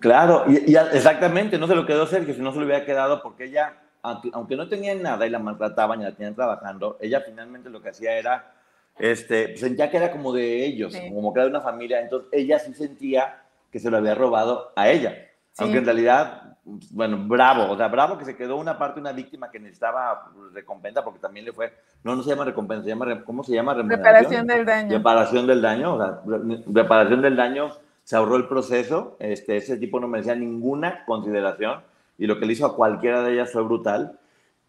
Claro, 0.00 0.44
y, 0.48 0.74
exactamente, 0.74 1.58
no 1.58 1.66
se 1.66 1.74
lo 1.74 1.86
quedó 1.86 2.02
a 2.02 2.06
Sergio, 2.08 2.34
si 2.34 2.40
no 2.40 2.52
se 2.52 2.58
lo 2.58 2.66
hubiera 2.66 2.84
quedado 2.84 3.22
porque 3.22 3.44
ella, 3.44 3.76
aunque, 4.02 4.56
no 4.56 4.68
tenía 4.68 4.94
nada 4.94 5.26
y 5.26 5.30
la 5.30 5.38
maltrataban 5.38 6.00
y 6.00 6.04
la 6.04 6.14
tenían 6.14 6.34
trabajando, 6.34 6.98
ella 7.00 7.22
finalmente 7.24 7.70
lo 7.70 7.80
que 7.80 7.90
hacía 7.90 8.16
era, 8.16 8.52
este, 8.98 9.56
sentía 9.56 9.90
que 9.90 9.98
era 9.98 10.10
como 10.10 10.32
de 10.32 10.66
ellos, 10.66 10.94
como 11.14 11.32
que 11.32 11.38
era 11.38 11.44
de 11.44 11.50
una 11.50 11.60
familia, 11.60 12.00
entonces 12.00 12.28
ella 12.32 12.58
sí 12.58 12.74
sentía 12.74 13.42
que 13.70 13.78
se 13.78 13.90
lo 13.90 13.98
había 13.98 14.16
robado 14.16 14.72
a 14.74 14.88
ella, 14.88 15.14
aunque 15.58 15.78
en 15.78 15.84
realidad 15.84 16.57
bueno, 16.90 17.18
bravo, 17.26 17.72
o 17.72 17.76
sea, 17.76 17.88
bravo 17.88 18.18
que 18.18 18.24
se 18.24 18.36
quedó 18.36 18.56
una 18.56 18.78
parte, 18.78 19.00
una 19.00 19.12
víctima 19.12 19.50
que 19.50 19.58
necesitaba 19.58 20.30
recompensa, 20.52 21.02
porque 21.02 21.18
también 21.18 21.46
le 21.46 21.52
fue, 21.52 21.72
no, 22.04 22.14
no 22.14 22.22
se 22.22 22.30
llama 22.30 22.44
recompensa, 22.44 22.84
se 22.84 22.90
llama, 22.90 23.24
¿cómo 23.24 23.42
se 23.42 23.54
llama? 23.54 23.74
Reparación 23.74 24.46
del 24.46 24.64
daño. 24.64 24.96
Reparación 24.96 25.46
del 25.46 25.62
daño, 25.62 25.94
o 25.94 25.98
sea, 25.98 26.20
reparación 26.66 27.22
del 27.22 27.36
daño, 27.36 27.70
se 28.04 28.16
ahorró 28.16 28.36
el 28.36 28.48
proceso, 28.48 29.16
este, 29.18 29.56
ese 29.56 29.76
tipo 29.76 30.00
no 30.00 30.08
merecía 30.08 30.34
ninguna 30.34 31.04
consideración, 31.04 31.80
y 32.18 32.26
lo 32.26 32.38
que 32.38 32.46
le 32.46 32.52
hizo 32.52 32.66
a 32.66 32.76
cualquiera 32.76 33.22
de 33.22 33.32
ellas 33.32 33.52
fue 33.52 33.62
brutal. 33.62 34.18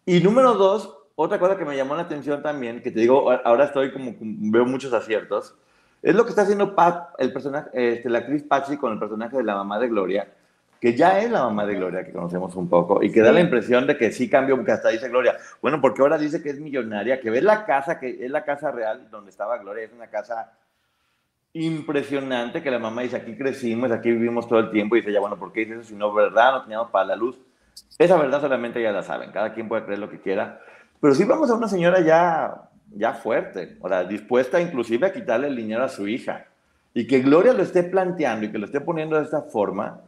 Y 0.06 0.20
número 0.20 0.54
dos, 0.54 0.96
otra 1.16 1.38
cosa 1.38 1.56
que 1.56 1.64
me 1.64 1.76
llamó 1.76 1.94
la 1.96 2.02
atención 2.02 2.42
también, 2.42 2.82
que 2.82 2.90
te 2.90 3.00
digo, 3.00 3.30
ahora 3.44 3.64
estoy 3.64 3.92
como, 3.92 4.14
veo 4.20 4.64
muchos 4.64 4.92
aciertos, 4.92 5.54
es 6.02 6.14
lo 6.14 6.24
que 6.24 6.30
está 6.30 6.42
haciendo 6.42 6.74
Pat, 6.74 7.10
el 7.18 7.32
personaje, 7.32 7.68
este, 7.72 8.08
la 8.08 8.20
actriz 8.20 8.42
Patsy 8.42 8.78
con 8.78 8.92
el 8.92 8.98
personaje 8.98 9.36
de 9.36 9.44
la 9.44 9.54
mamá 9.54 9.78
de 9.78 9.88
Gloria, 9.88 10.32
que 10.80 10.96
ya 10.96 11.20
es 11.20 11.30
la 11.30 11.42
mamá 11.42 11.66
de 11.66 11.74
Gloria, 11.74 12.04
que 12.04 12.12
conocemos 12.12 12.56
un 12.56 12.68
poco, 12.68 13.02
y 13.02 13.12
que 13.12 13.20
da 13.20 13.32
la 13.32 13.40
impresión 13.40 13.86
de 13.86 13.98
que 13.98 14.10
sí 14.12 14.30
cambió, 14.30 14.56
porque 14.56 14.72
hasta 14.72 14.88
dice 14.88 15.08
Gloria, 15.10 15.36
bueno, 15.60 15.80
porque 15.80 16.00
ahora 16.00 16.16
dice 16.16 16.42
que 16.42 16.50
es 16.50 16.58
millonaria, 16.58 17.20
que 17.20 17.30
ve 17.30 17.42
la 17.42 17.66
casa, 17.66 18.00
que 18.00 18.24
es 18.24 18.30
la 18.30 18.44
casa 18.44 18.70
real 18.70 19.08
donde 19.10 19.30
estaba 19.30 19.58
Gloria, 19.58 19.84
es 19.84 19.92
una 19.92 20.06
casa 20.06 20.52
impresionante, 21.52 22.62
que 22.62 22.70
la 22.70 22.78
mamá 22.78 23.02
dice, 23.02 23.16
aquí 23.16 23.36
crecimos, 23.36 23.90
aquí 23.90 24.10
vivimos 24.10 24.48
todo 24.48 24.60
el 24.60 24.70
tiempo, 24.70 24.96
y 24.96 25.00
dice, 25.00 25.12
ya, 25.12 25.20
bueno, 25.20 25.36
¿por 25.36 25.52
qué 25.52 25.60
dice 25.60 25.74
eso 25.74 25.84
si 25.84 25.94
no 25.94 26.14
verdad? 26.14 26.52
No 26.52 26.62
teníamos 26.62 26.90
para 26.90 27.04
la 27.04 27.16
luz. 27.16 27.38
Esa 27.98 28.16
verdad 28.16 28.40
solamente 28.40 28.82
ya 28.82 28.90
la 28.90 29.02
saben, 29.02 29.32
cada 29.32 29.52
quien 29.52 29.68
puede 29.68 29.84
creer 29.84 29.98
lo 29.98 30.08
que 30.08 30.20
quiera, 30.20 30.60
pero 31.00 31.14
sí 31.14 31.24
vamos 31.24 31.50
a 31.50 31.54
una 31.54 31.68
señora 31.68 32.00
ya, 32.00 32.70
ya 32.94 33.12
fuerte, 33.12 33.76
o 33.80 33.88
sea, 33.88 34.04
dispuesta 34.04 34.60
inclusive 34.60 35.06
a 35.06 35.12
quitarle 35.12 35.48
el 35.48 35.56
dinero 35.56 35.84
a 35.84 35.88
su 35.88 36.08
hija, 36.08 36.46
y 36.94 37.06
que 37.06 37.20
Gloria 37.20 37.52
lo 37.52 37.62
esté 37.62 37.82
planteando 37.82 38.46
y 38.46 38.50
que 38.50 38.58
lo 38.58 38.64
esté 38.64 38.80
poniendo 38.80 39.16
de 39.16 39.24
esta 39.24 39.42
forma, 39.42 40.00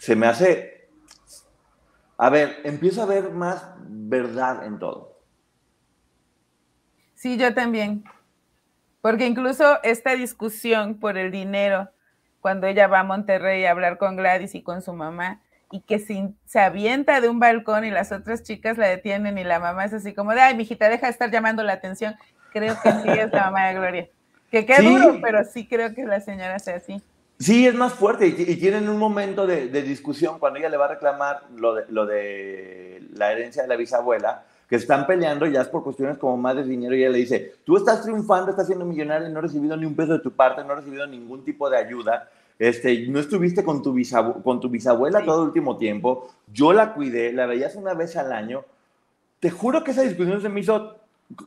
se 0.00 0.16
me 0.16 0.26
hace, 0.26 0.88
a 2.16 2.30
ver, 2.30 2.56
empiezo 2.64 3.02
a 3.02 3.06
ver 3.06 3.32
más 3.32 3.74
verdad 3.80 4.64
en 4.64 4.78
todo. 4.78 5.20
Sí, 7.14 7.36
yo 7.36 7.52
también. 7.52 8.02
Porque 9.02 9.26
incluso 9.26 9.78
esta 9.82 10.14
discusión 10.14 10.98
por 10.98 11.18
el 11.18 11.30
dinero, 11.30 11.90
cuando 12.40 12.66
ella 12.66 12.86
va 12.86 13.00
a 13.00 13.04
Monterrey 13.04 13.66
a 13.66 13.72
hablar 13.72 13.98
con 13.98 14.16
Gladys 14.16 14.54
y 14.54 14.62
con 14.62 14.80
su 14.80 14.94
mamá, 14.94 15.42
y 15.70 15.82
que 15.82 15.98
se, 15.98 16.32
se, 16.46 16.60
avienta 16.60 17.20
de 17.20 17.28
un 17.28 17.38
balcón 17.38 17.84
y 17.84 17.90
las 17.90 18.10
otras 18.10 18.42
chicas 18.42 18.78
la 18.78 18.88
detienen 18.88 19.36
y 19.36 19.44
la 19.44 19.60
mamá 19.60 19.84
es 19.84 19.92
así 19.92 20.14
como 20.14 20.32
de, 20.32 20.40
ay, 20.40 20.56
mijita, 20.56 20.88
deja 20.88 21.08
de 21.08 21.12
estar 21.12 21.30
llamando 21.30 21.62
la 21.62 21.74
atención. 21.74 22.16
Creo 22.52 22.74
que 22.82 22.90
sí 22.90 23.08
es 23.10 23.30
la 23.30 23.44
mamá 23.44 23.68
de 23.68 23.74
Gloria. 23.74 24.08
Que 24.50 24.64
qué 24.64 24.80
duro, 24.80 25.18
pero 25.20 25.44
sí 25.44 25.68
creo 25.68 25.94
que 25.94 26.06
la 26.06 26.22
señora 26.22 26.58
sea 26.58 26.76
así. 26.76 27.02
Sí, 27.40 27.66
es 27.66 27.74
más 27.74 27.94
fuerte 27.94 28.26
y, 28.26 28.56
tienen 28.56 28.86
un 28.90 28.98
momento 28.98 29.46
de, 29.46 29.68
discusión 29.82 30.38
cuando 30.38 30.58
ella 30.58 30.68
le 30.68 30.76
va 30.76 30.84
a 30.84 30.88
reclamar 30.88 31.44
lo 31.56 31.74
de, 31.74 31.84
lo 31.88 32.04
de 32.04 33.02
la 33.14 33.32
herencia 33.32 33.62
de 33.62 33.68
la 33.68 33.76
bisabuela, 33.76 34.44
que 34.68 34.76
están 34.76 35.06
peleando 35.06 35.46
ya 35.46 35.62
es 35.62 35.68
por 35.68 35.82
cuestiones 35.82 36.18
como 36.18 36.36
más 36.36 36.56
de 36.56 36.64
dinero. 36.64 36.94
Y 36.94 36.98
ella 36.98 37.08
le 37.08 37.18
dice, 37.18 37.54
tú 37.64 37.78
estás 37.78 38.02
triunfando, 38.02 38.50
estás 38.50 38.66
siendo 38.66 38.84
millonario 38.84 39.26
y 39.26 39.32
no 39.32 39.38
has 39.38 39.44
recibido 39.44 39.74
ni 39.74 39.86
un 39.86 39.96
peso 39.96 40.12
de 40.12 40.18
tu 40.18 40.32
parte, 40.32 40.62
no 40.62 40.72
has 40.72 40.80
recibido 40.80 41.06
ningún 41.06 41.42
tipo 41.42 41.70
de 41.70 41.78
ayuda, 41.78 42.28
este, 42.58 43.06
no 43.08 43.18
estuviste 43.18 43.64
con 43.64 43.82
tu, 43.82 43.96
con 44.44 44.60
tu 44.60 44.68
bisabuela 44.68 45.24
todo 45.24 45.40
el 45.40 45.48
último 45.48 45.78
tiempo, 45.78 46.28
yo 46.52 46.74
la 46.74 46.92
cuidé, 46.92 47.32
la 47.32 47.46
veías 47.46 47.74
una 47.74 47.94
vez 47.94 48.18
al 48.18 48.34
año, 48.34 48.66
te 49.40 49.50
juro 49.50 49.82
que 49.82 49.92
esa 49.92 50.02
discusión 50.02 50.42
se 50.42 50.50
me 50.50 50.60
hizo, 50.60 50.94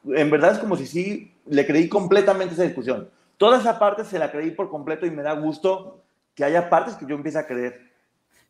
en 0.07 0.31
verdad 0.31 0.53
es 0.53 0.57
como 0.57 0.75
si 0.75 0.87
sí 0.87 1.31
le 1.45 1.67
creí 1.67 1.87
completamente 1.87 2.55
esa 2.55 2.63
discusión 2.63 3.09
Toda 3.43 3.57
esa 3.57 3.77
parte 3.77 4.05
se 4.05 4.19
la 4.19 4.31
creí 4.31 4.51
por 4.51 4.69
completo 4.69 5.05
y 5.05 5.11
me 5.11 5.21
da 5.21 5.33
gusto 5.33 6.05
que 6.33 6.45
haya 6.45 6.69
partes 6.69 6.95
que 6.95 7.05
yo 7.05 7.15
empiece 7.15 7.37
a 7.37 7.45
creer. 7.45 7.91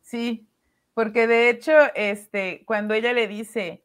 Sí, 0.03 0.47
porque 0.93 1.25
de 1.25 1.49
hecho, 1.49 1.71
este, 1.95 2.63
cuando 2.65 2.93
ella 2.93 3.11
le 3.11 3.27
dice, 3.27 3.83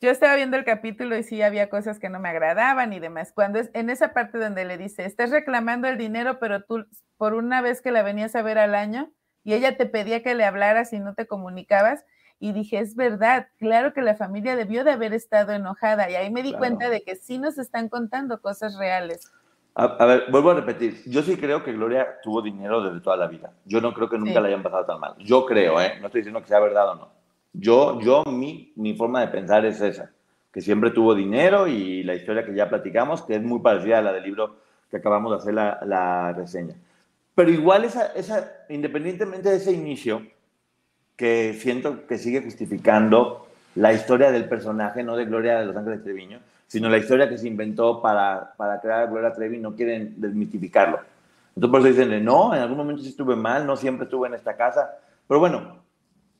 yo 0.00 0.10
estaba 0.10 0.34
viendo 0.34 0.56
el 0.56 0.64
capítulo 0.64 1.16
y 1.16 1.22
sí 1.22 1.40
había 1.40 1.70
cosas 1.70 2.00
que 2.00 2.08
no 2.08 2.18
me 2.18 2.30
agradaban 2.30 2.92
y 2.92 2.98
demás. 2.98 3.30
Cuando 3.32 3.60
es 3.60 3.70
en 3.74 3.90
esa 3.90 4.12
parte 4.12 4.38
donde 4.38 4.64
le 4.64 4.76
dice, 4.76 5.04
estás 5.04 5.30
reclamando 5.30 5.86
el 5.86 5.98
dinero, 5.98 6.40
pero 6.40 6.64
tú 6.64 6.84
por 7.16 7.34
una 7.34 7.62
vez 7.62 7.80
que 7.80 7.92
la 7.92 8.02
venías 8.02 8.34
a 8.34 8.42
ver 8.42 8.58
al 8.58 8.74
año 8.74 9.12
y 9.44 9.54
ella 9.54 9.76
te 9.76 9.86
pedía 9.86 10.24
que 10.24 10.34
le 10.34 10.44
hablaras 10.44 10.92
y 10.92 10.98
no 10.98 11.14
te 11.14 11.28
comunicabas, 11.28 12.04
y 12.40 12.50
dije, 12.50 12.80
es 12.80 12.96
verdad, 12.96 13.46
claro 13.56 13.94
que 13.94 14.02
la 14.02 14.16
familia 14.16 14.56
debió 14.56 14.82
de 14.82 14.90
haber 14.90 15.14
estado 15.14 15.52
enojada 15.52 16.10
y 16.10 16.16
ahí 16.16 16.32
me 16.32 16.42
di 16.42 16.54
cuenta 16.54 16.90
de 16.90 17.04
que 17.04 17.14
sí 17.14 17.38
nos 17.38 17.56
están 17.56 17.88
contando 17.88 18.40
cosas 18.40 18.76
reales. 18.76 19.30
A, 19.76 20.06
ver, 20.06 20.26
vuelvo 20.30 20.50
a 20.50 20.54
repetir. 20.54 21.02
Yo 21.06 21.22
sí 21.22 21.36
creo 21.36 21.64
que 21.64 21.72
Gloria 21.72 22.20
tuvo 22.22 22.40
dinero 22.40 22.80
desde 22.80 23.00
toda 23.00 23.16
la 23.16 23.26
vida. 23.26 23.52
Yo 23.64 23.80
no 23.80 23.92
creo 23.92 24.08
que 24.08 24.18
nunca 24.18 24.40
le 24.40 24.48
hayan 24.48 24.62
pasado 24.62 24.84
tan 24.84 25.00
mal. 25.00 25.16
Yo 25.18 25.44
creo, 25.44 25.80
¿eh? 25.80 25.94
No 26.00 26.06
estoy 26.06 26.20
diciendo 26.20 26.40
que 26.40 26.48
sea 26.48 26.60
verdad 26.60 26.90
o 26.90 26.94
no. 26.94 27.08
Yo, 27.52 28.00
yo 28.00 28.22
mi, 28.24 28.72
mi 28.76 28.94
forma 28.94 29.20
de 29.20 29.28
pensar 29.28 29.64
es 29.64 29.80
esa. 29.80 30.12
Que 30.52 30.60
siempre 30.60 30.90
tuvo 30.90 31.14
dinero 31.16 31.66
y 31.66 32.04
la 32.04 32.14
historia 32.14 32.44
que 32.44 32.54
ya 32.54 32.68
platicamos, 32.68 33.22
que 33.22 33.34
es 33.34 33.42
muy 33.42 33.58
parecida 33.60 33.98
a 33.98 34.02
la 34.02 34.12
del 34.12 34.22
libro 34.22 34.56
que 34.90 34.98
acabamos 34.98 35.32
de 35.32 35.38
hacer 35.38 35.54
la, 35.54 35.80
la 35.84 36.32
reseña. 36.32 36.76
Pero 37.34 37.50
igual 37.50 37.84
esa, 37.84 38.06
esa, 38.14 38.52
independientemente 38.68 39.48
de 39.50 39.56
ese 39.56 39.72
inicio, 39.72 40.22
que 41.16 41.54
siento 41.54 42.06
que 42.06 42.18
sigue 42.18 42.42
justificando 42.42 43.48
la 43.74 43.92
historia 43.92 44.30
del 44.30 44.48
personaje, 44.48 45.02
no 45.02 45.16
de 45.16 45.24
Gloria 45.24 45.58
de 45.58 45.66
los 45.66 45.76
Ángeles 45.76 46.02
Treviño, 46.04 46.38
sino 46.66 46.88
la 46.88 46.98
historia 46.98 47.28
que 47.28 47.38
se 47.38 47.48
inventó 47.48 48.00
para, 48.00 48.54
para 48.56 48.80
crear 48.80 49.02
a 49.02 49.06
Gloria 49.06 49.32
Trevi, 49.32 49.58
no 49.58 49.74
quieren 49.74 50.14
desmitificarlo. 50.16 51.00
Entonces 51.54 51.70
por 51.70 51.80
eso 51.80 52.00
dicen, 52.00 52.24
no, 52.24 52.54
en 52.54 52.60
algún 52.60 52.76
momento 52.76 53.02
sí 53.02 53.10
estuve 53.10 53.36
mal, 53.36 53.66
no 53.66 53.76
siempre 53.76 54.04
estuve 54.04 54.28
en 54.28 54.34
esta 54.34 54.56
casa. 54.56 54.90
Pero 55.28 55.40
bueno, 55.40 55.84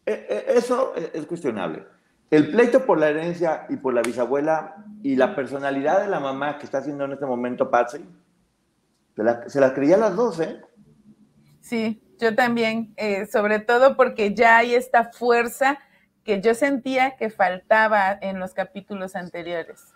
e, 0.05 0.13
e, 0.13 0.59
eso 0.59 0.93
es 0.97 1.25
cuestionable. 1.27 1.85
El 2.31 2.51
pleito 2.51 2.85
por 2.85 2.99
la 2.99 3.11
herencia 3.11 3.67
y 3.69 3.77
por 3.77 3.95
la 3.95 4.03
bisabuela 4.03 4.85
y 5.03 5.15
la 5.15 5.37
personalidad 5.37 6.01
de 6.01 6.09
la 6.09 6.19
mamá 6.19 6.59
que 6.59 6.65
está 6.65 6.79
haciendo 6.79 7.05
en 7.05 7.13
este 7.13 7.27
momento 7.27 7.71
Patsy, 7.71 8.05
se, 9.15 9.23
la, 9.23 9.49
se 9.49 9.61
las 9.61 9.73
creía 9.73 9.97
las 9.97 10.17
dos, 10.17 10.41
¿eh? 10.41 10.61
Sí, 11.61 12.03
yo 12.19 12.35
también, 12.35 12.93
eh, 12.97 13.27
sobre 13.27 13.61
todo 13.61 13.97
porque 13.97 14.35
ya 14.35 14.59
hay 14.59 14.75
esta 14.75 15.13
fuerza 15.13 15.79
que 16.25 16.41
yo 16.41 16.55
sentía 16.55 17.17
que 17.17 17.31
faltaba 17.31 18.19
en 18.21 18.41
los 18.41 18.53
capítulos 18.53 19.15
anteriores. 19.15 19.94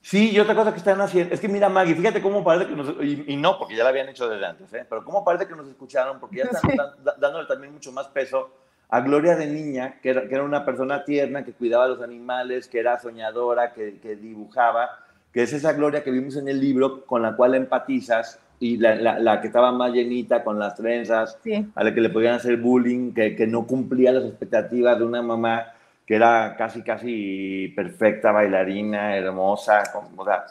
Sí, 0.00 0.30
y 0.30 0.38
otra 0.38 0.54
cosa 0.54 0.72
que 0.72 0.78
están 0.78 1.00
haciendo, 1.00 1.34
es 1.34 1.40
que 1.40 1.48
mira 1.48 1.68
Maggie, 1.68 1.94
fíjate 1.94 2.22
cómo 2.22 2.44
parece 2.44 2.68
que 2.70 2.76
nos, 2.76 2.94
y, 3.02 3.36
no, 3.36 3.58
porque 3.58 3.76
ya 3.76 3.82
la 3.82 3.90
habían 3.90 4.08
hecho 4.08 4.28
desde 4.28 4.46
antes, 4.46 4.72
¿eh? 4.72 4.86
pero 4.88 5.04
cómo 5.04 5.24
parece 5.24 5.46
que 5.46 5.56
nos 5.56 5.68
escucharon, 5.68 6.20
porque 6.20 6.38
ya 6.38 6.44
están 6.44 6.76
dándole 7.18 7.46
también 7.46 7.72
mucho 7.72 7.92
más 7.92 8.06
peso 8.08 8.50
a 8.88 9.00
Gloria 9.00 9.36
de 9.36 9.46
niña, 9.46 9.96
que 10.00 10.10
era, 10.10 10.26
que 10.26 10.34
era, 10.34 10.44
una 10.44 10.64
persona 10.64 11.04
tierna, 11.04 11.44
que 11.44 11.52
cuidaba 11.52 11.84
a 11.84 11.88
los 11.88 12.00
animales, 12.00 12.68
que 12.68 12.78
era 12.78 12.98
soñadora, 12.98 13.72
que, 13.74 13.98
que, 14.00 14.16
dibujaba, 14.16 14.88
que 15.32 15.42
es 15.42 15.52
esa 15.52 15.74
Gloria 15.74 16.02
que 16.02 16.10
vimos 16.10 16.36
en 16.36 16.48
el 16.48 16.58
libro 16.58 17.04
con 17.04 17.20
la 17.20 17.36
cual 17.36 17.54
empatizas 17.54 18.40
y 18.60 18.78
la, 18.78 19.18
la, 19.20 19.40
que 19.40 19.48
estaba 19.48 19.72
más 19.72 19.92
llenita 19.92 20.42
con 20.42 20.58
las 20.58 20.74
trenzas, 20.74 21.38
a 21.74 21.84
la 21.84 21.94
que 21.94 22.00
le 22.00 22.08
podían 22.08 22.34
hacer 22.34 22.56
bullying, 22.56 23.12
que, 23.12 23.36
que 23.36 23.46
no 23.46 23.66
cumplía 23.66 24.10
las 24.10 24.24
expectativas 24.24 24.98
de 24.98 25.04
una 25.04 25.22
mamá 25.22 25.74
que 26.08 26.16
era 26.16 26.56
casi, 26.56 26.82
casi 26.82 27.68
perfecta, 27.76 28.32
bailarina, 28.32 29.14
hermosa, 29.14 29.82
o 30.16 30.24
sea, 30.24 30.46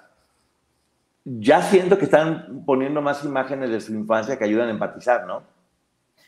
ya 1.26 1.64
siento 1.64 1.98
que 1.98 2.06
están 2.06 2.64
poniendo 2.64 3.02
más 3.02 3.26
imágenes 3.26 3.72
de 3.72 3.82
su 3.82 3.92
infancia 3.92 4.38
que 4.38 4.44
ayudan 4.44 4.68
a 4.68 4.74
empatizar, 4.74 5.26
¿no? 5.26 5.42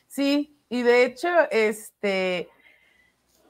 Sí, 0.08 0.58
y 0.68 0.82
de 0.82 1.06
hecho, 1.06 1.28
este, 1.52 2.50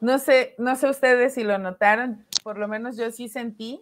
no 0.02 0.20
sé, 0.20 0.54
no 0.58 0.76
sé 0.76 0.90
ustedes 0.90 1.36
si 1.36 1.46
lo 1.46 1.58
notaron, 1.58 2.26
por 2.44 2.58
lo 2.58 2.68
menos 2.68 2.98
yo 2.98 3.10
sí 3.12 3.30
sentí 3.30 3.82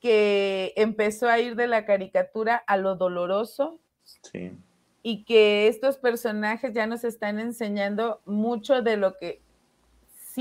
que 0.00 0.72
empezó 0.74 1.28
a 1.28 1.38
ir 1.38 1.54
de 1.54 1.68
la 1.68 1.84
caricatura 1.84 2.56
a 2.56 2.76
lo 2.76 2.96
doloroso. 2.96 3.78
Sí. 4.32 4.50
Y 5.04 5.24
que 5.24 5.68
estos 5.68 5.96
personajes 5.96 6.74
ya 6.74 6.88
nos 6.88 7.04
están 7.04 7.38
enseñando 7.38 8.20
mucho 8.24 8.82
de 8.82 8.96
lo 8.96 9.16
que 9.16 9.40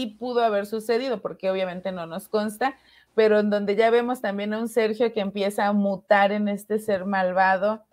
pudo 0.07 0.43
haber 0.43 0.65
sucedido, 0.65 1.21
porque 1.21 1.49
obviamente 1.49 1.91
no 1.91 2.05
nos 2.05 2.27
consta, 2.27 2.75
pero 3.15 3.39
en 3.39 3.49
donde 3.49 3.75
ya 3.75 3.89
vemos 3.89 4.21
también 4.21 4.53
a 4.53 4.59
un 4.59 4.69
Sergio 4.69 5.13
que 5.13 5.19
empieza 5.19 5.67
a 5.67 5.73
mutar 5.73 6.31
en 6.31 6.47
este 6.47 6.79
ser 6.79 7.05
malvado, 7.05 7.83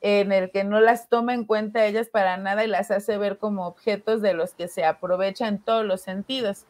en 0.00 0.32
el 0.32 0.50
que 0.50 0.64
no 0.64 0.80
las 0.80 1.08
toma 1.08 1.32
en 1.34 1.44
cuenta 1.44 1.86
ellas 1.86 2.08
para 2.08 2.36
nada 2.36 2.64
y 2.64 2.68
las 2.68 2.90
hace 2.90 3.16
ver 3.18 3.38
como 3.38 3.66
objetos 3.66 4.20
de 4.20 4.34
los 4.34 4.52
que 4.54 4.66
se 4.66 4.84
aprovecha 4.84 5.46
en 5.46 5.58
todos 5.58 5.86
los 5.86 6.00
sentidos. 6.00 6.66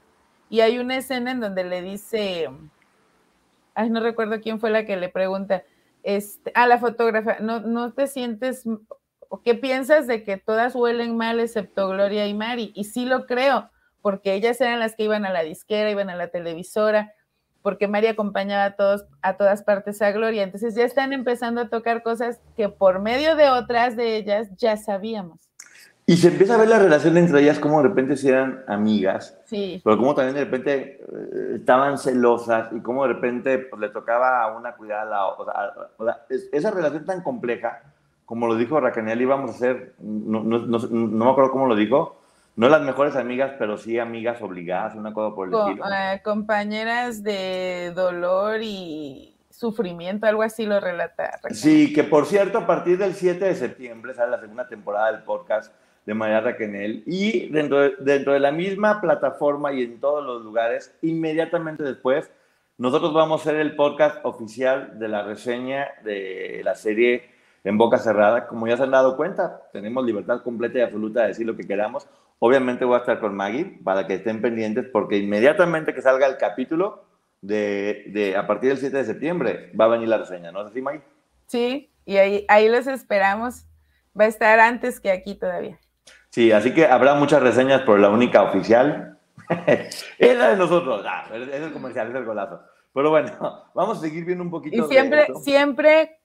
Y 0.50 0.60
hay 0.60 0.78
una 0.78 0.98
escena 0.98 1.30
en 1.30 1.40
donde 1.40 1.64
le 1.64 1.80
dice, 1.80 2.50
ay, 3.74 3.88
no 3.88 4.00
recuerdo 4.00 4.40
quién 4.42 4.60
fue 4.60 4.68
la 4.68 4.84
que 4.84 4.98
le 4.98 5.08
pregunta, 5.08 5.64
este, 6.02 6.52
a 6.54 6.66
la 6.66 6.78
fotógrafa, 6.78 7.38
¿no, 7.40 7.60
no 7.60 7.94
te 7.94 8.06
sientes, 8.06 8.64
o 9.30 9.40
qué 9.40 9.54
piensas 9.54 10.06
de 10.06 10.24
que 10.24 10.36
todas 10.36 10.74
huelen 10.74 11.16
mal 11.16 11.40
excepto 11.40 11.88
Gloria 11.88 12.26
y 12.26 12.34
Mari? 12.34 12.72
Y 12.74 12.84
sí 12.84 13.06
lo 13.06 13.24
creo, 13.24 13.70
porque 14.02 14.34
ellas 14.34 14.60
eran 14.60 14.80
las 14.80 14.94
que 14.94 15.04
iban 15.04 15.24
a 15.24 15.32
la 15.32 15.42
disquera, 15.42 15.90
iban 15.90 16.10
a 16.10 16.16
la 16.16 16.28
televisora, 16.28 17.14
porque 17.62 17.88
María 17.88 18.10
acompañaba 18.10 18.64
a 18.64 18.76
todos 18.76 19.06
a 19.22 19.36
todas 19.36 19.62
partes 19.62 20.02
a 20.02 20.10
Gloria. 20.10 20.42
Entonces 20.42 20.74
ya 20.74 20.84
están 20.84 21.12
empezando 21.12 21.60
a 21.62 21.68
tocar 21.68 22.02
cosas 22.02 22.40
que 22.56 22.68
por 22.68 23.00
medio 23.00 23.36
de 23.36 23.48
otras 23.48 23.96
de 23.96 24.16
ellas 24.16 24.48
ya 24.56 24.76
sabíamos. 24.76 25.40
Y 26.04 26.16
se 26.16 26.28
empieza 26.28 26.56
a 26.56 26.58
ver 26.58 26.68
la 26.68 26.80
relación 26.80 27.16
entre 27.16 27.40
ellas, 27.40 27.60
como 27.60 27.80
de 27.80 27.88
repente 27.88 28.16
si 28.16 28.28
eran 28.28 28.64
amigas, 28.66 29.38
sí. 29.44 29.80
pero 29.84 29.96
como 29.96 30.16
también 30.16 30.34
de 30.34 30.44
repente 30.44 31.00
eh, 31.00 31.56
estaban 31.56 31.96
celosas 31.96 32.72
y 32.72 32.80
como 32.80 33.06
de 33.06 33.14
repente 33.14 33.58
pues, 33.58 33.80
le 33.80 33.88
tocaba 33.88 34.42
a 34.42 34.56
una 34.56 34.74
cuidar 34.74 35.06
a 35.06 35.10
la 35.10 35.26
otra. 35.26 35.72
O 35.98 36.04
sea, 36.04 36.26
esa 36.28 36.72
relación 36.72 37.04
tan 37.04 37.22
compleja, 37.22 37.82
como 38.26 38.48
lo 38.48 38.56
dijo 38.56 38.80
Racanel, 38.80 39.22
íbamos 39.22 39.52
a 39.52 39.54
hacer, 39.54 39.94
no, 40.00 40.42
no, 40.42 40.58
no, 40.58 40.78
no 40.78 41.24
me 41.24 41.30
acuerdo 41.30 41.52
cómo 41.52 41.68
lo 41.68 41.76
dijo, 41.76 42.21
no 42.56 42.68
las 42.68 42.82
mejores 42.82 43.16
amigas, 43.16 43.52
pero 43.58 43.78
sí 43.78 43.98
amigas 43.98 44.42
obligadas, 44.42 44.94
una 44.94 45.12
cosa 45.12 45.34
por 45.34 45.48
el 45.48 45.54
estilo. 45.54 45.84
Eh, 45.86 46.20
compañeras 46.22 47.22
de 47.22 47.92
dolor 47.94 48.60
y 48.62 49.34
sufrimiento, 49.50 50.26
algo 50.26 50.42
así 50.42 50.66
lo 50.66 50.80
relata. 50.80 51.38
Sí, 51.50 51.92
que 51.92 52.04
por 52.04 52.26
cierto, 52.26 52.58
a 52.58 52.66
partir 52.66 52.98
del 52.98 53.14
7 53.14 53.44
de 53.44 53.54
septiembre 53.54 54.14
sale 54.14 54.30
la 54.32 54.40
segunda 54.40 54.68
temporada 54.68 55.12
del 55.12 55.22
podcast 55.22 55.72
de 56.04 56.14
María 56.14 56.40
Raquenel 56.40 57.04
y 57.06 57.48
dentro 57.48 57.80
de, 57.80 57.94
dentro 58.00 58.32
de 58.32 58.40
la 58.40 58.50
misma 58.50 59.00
plataforma 59.00 59.72
y 59.72 59.82
en 59.84 60.00
todos 60.00 60.24
los 60.24 60.42
lugares, 60.42 60.94
inmediatamente 61.02 61.84
después, 61.84 62.30
nosotros 62.76 63.14
vamos 63.14 63.40
a 63.40 63.42
hacer 63.44 63.60
el 63.60 63.76
podcast 63.76 64.18
oficial 64.24 64.98
de 64.98 65.08
la 65.08 65.22
reseña 65.22 65.88
de 66.02 66.62
la 66.64 66.74
serie 66.74 67.30
en 67.64 67.78
boca 67.78 67.98
cerrada. 67.98 68.46
Como 68.48 68.66
ya 68.66 68.76
se 68.76 68.82
han 68.82 68.90
dado 68.90 69.16
cuenta, 69.16 69.62
tenemos 69.72 70.04
libertad 70.04 70.42
completa 70.42 70.78
y 70.78 70.82
absoluta 70.82 71.22
de 71.22 71.28
decir 71.28 71.46
lo 71.46 71.56
que 71.56 71.66
queramos. 71.66 72.08
Obviamente 72.44 72.84
voy 72.84 72.96
a 72.96 72.98
estar 72.98 73.20
con 73.20 73.36
Maggie 73.36 73.78
para 73.84 74.08
que 74.08 74.14
estén 74.14 74.42
pendientes 74.42 74.86
porque 74.92 75.16
inmediatamente 75.16 75.94
que 75.94 76.02
salga 76.02 76.26
el 76.26 76.38
capítulo 76.38 77.04
de, 77.40 78.02
de 78.08 78.36
a 78.36 78.48
partir 78.48 78.70
del 78.70 78.78
7 78.78 78.96
de 78.96 79.04
septiembre 79.04 79.70
va 79.80 79.84
a 79.84 79.88
venir 79.88 80.08
la 80.08 80.18
reseña, 80.18 80.50
¿no 80.50 80.62
es 80.62 80.72
así, 80.72 80.82
Maggie? 80.82 81.02
Sí, 81.46 81.92
y 82.04 82.16
ahí, 82.16 82.44
ahí 82.48 82.68
los 82.68 82.88
esperamos. 82.88 83.66
Va 84.20 84.24
a 84.24 84.26
estar 84.26 84.58
antes 84.58 84.98
que 84.98 85.12
aquí 85.12 85.36
todavía. 85.36 85.78
Sí, 86.30 86.50
así 86.50 86.74
que 86.74 86.84
habrá 86.84 87.14
muchas 87.14 87.44
reseñas 87.44 87.82
por 87.82 88.00
la 88.00 88.08
única 88.08 88.42
oficial. 88.42 89.20
es 90.18 90.36
la 90.36 90.48
de 90.50 90.56
nosotros. 90.56 91.04
Ah, 91.06 91.28
es 91.32 91.48
el 91.48 91.72
comercial, 91.72 92.08
es 92.08 92.14
el 92.16 92.24
golazo. 92.24 92.60
Pero 92.92 93.10
bueno, 93.10 93.30
vamos 93.72 93.98
a 93.98 94.00
seguir 94.00 94.24
viendo 94.24 94.42
un 94.42 94.50
poquito. 94.50 94.84
Y 94.84 94.88
siempre, 94.88 95.28
siempre 95.44 96.18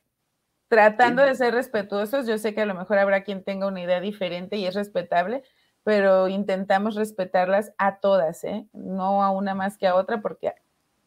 tratando 0.68 1.22
de 1.22 1.36
ser 1.36 1.54
respetuosos. 1.54 2.26
Yo 2.26 2.40
sé 2.40 2.56
que 2.56 2.62
a 2.62 2.66
lo 2.66 2.74
mejor 2.74 2.98
habrá 2.98 3.22
quien 3.22 3.44
tenga 3.44 3.68
una 3.68 3.82
idea 3.82 4.00
diferente 4.00 4.58
y 4.58 4.66
es 4.66 4.74
respetable, 4.74 5.44
pero 5.88 6.28
intentamos 6.28 6.96
respetarlas 6.96 7.72
a 7.78 8.00
todas, 8.00 8.44
¿eh? 8.44 8.68
no 8.74 9.24
a 9.24 9.32
una 9.32 9.56
más 9.56 9.78
que 9.78 9.88
a 9.88 9.96
otra, 9.96 10.22
porque 10.22 10.52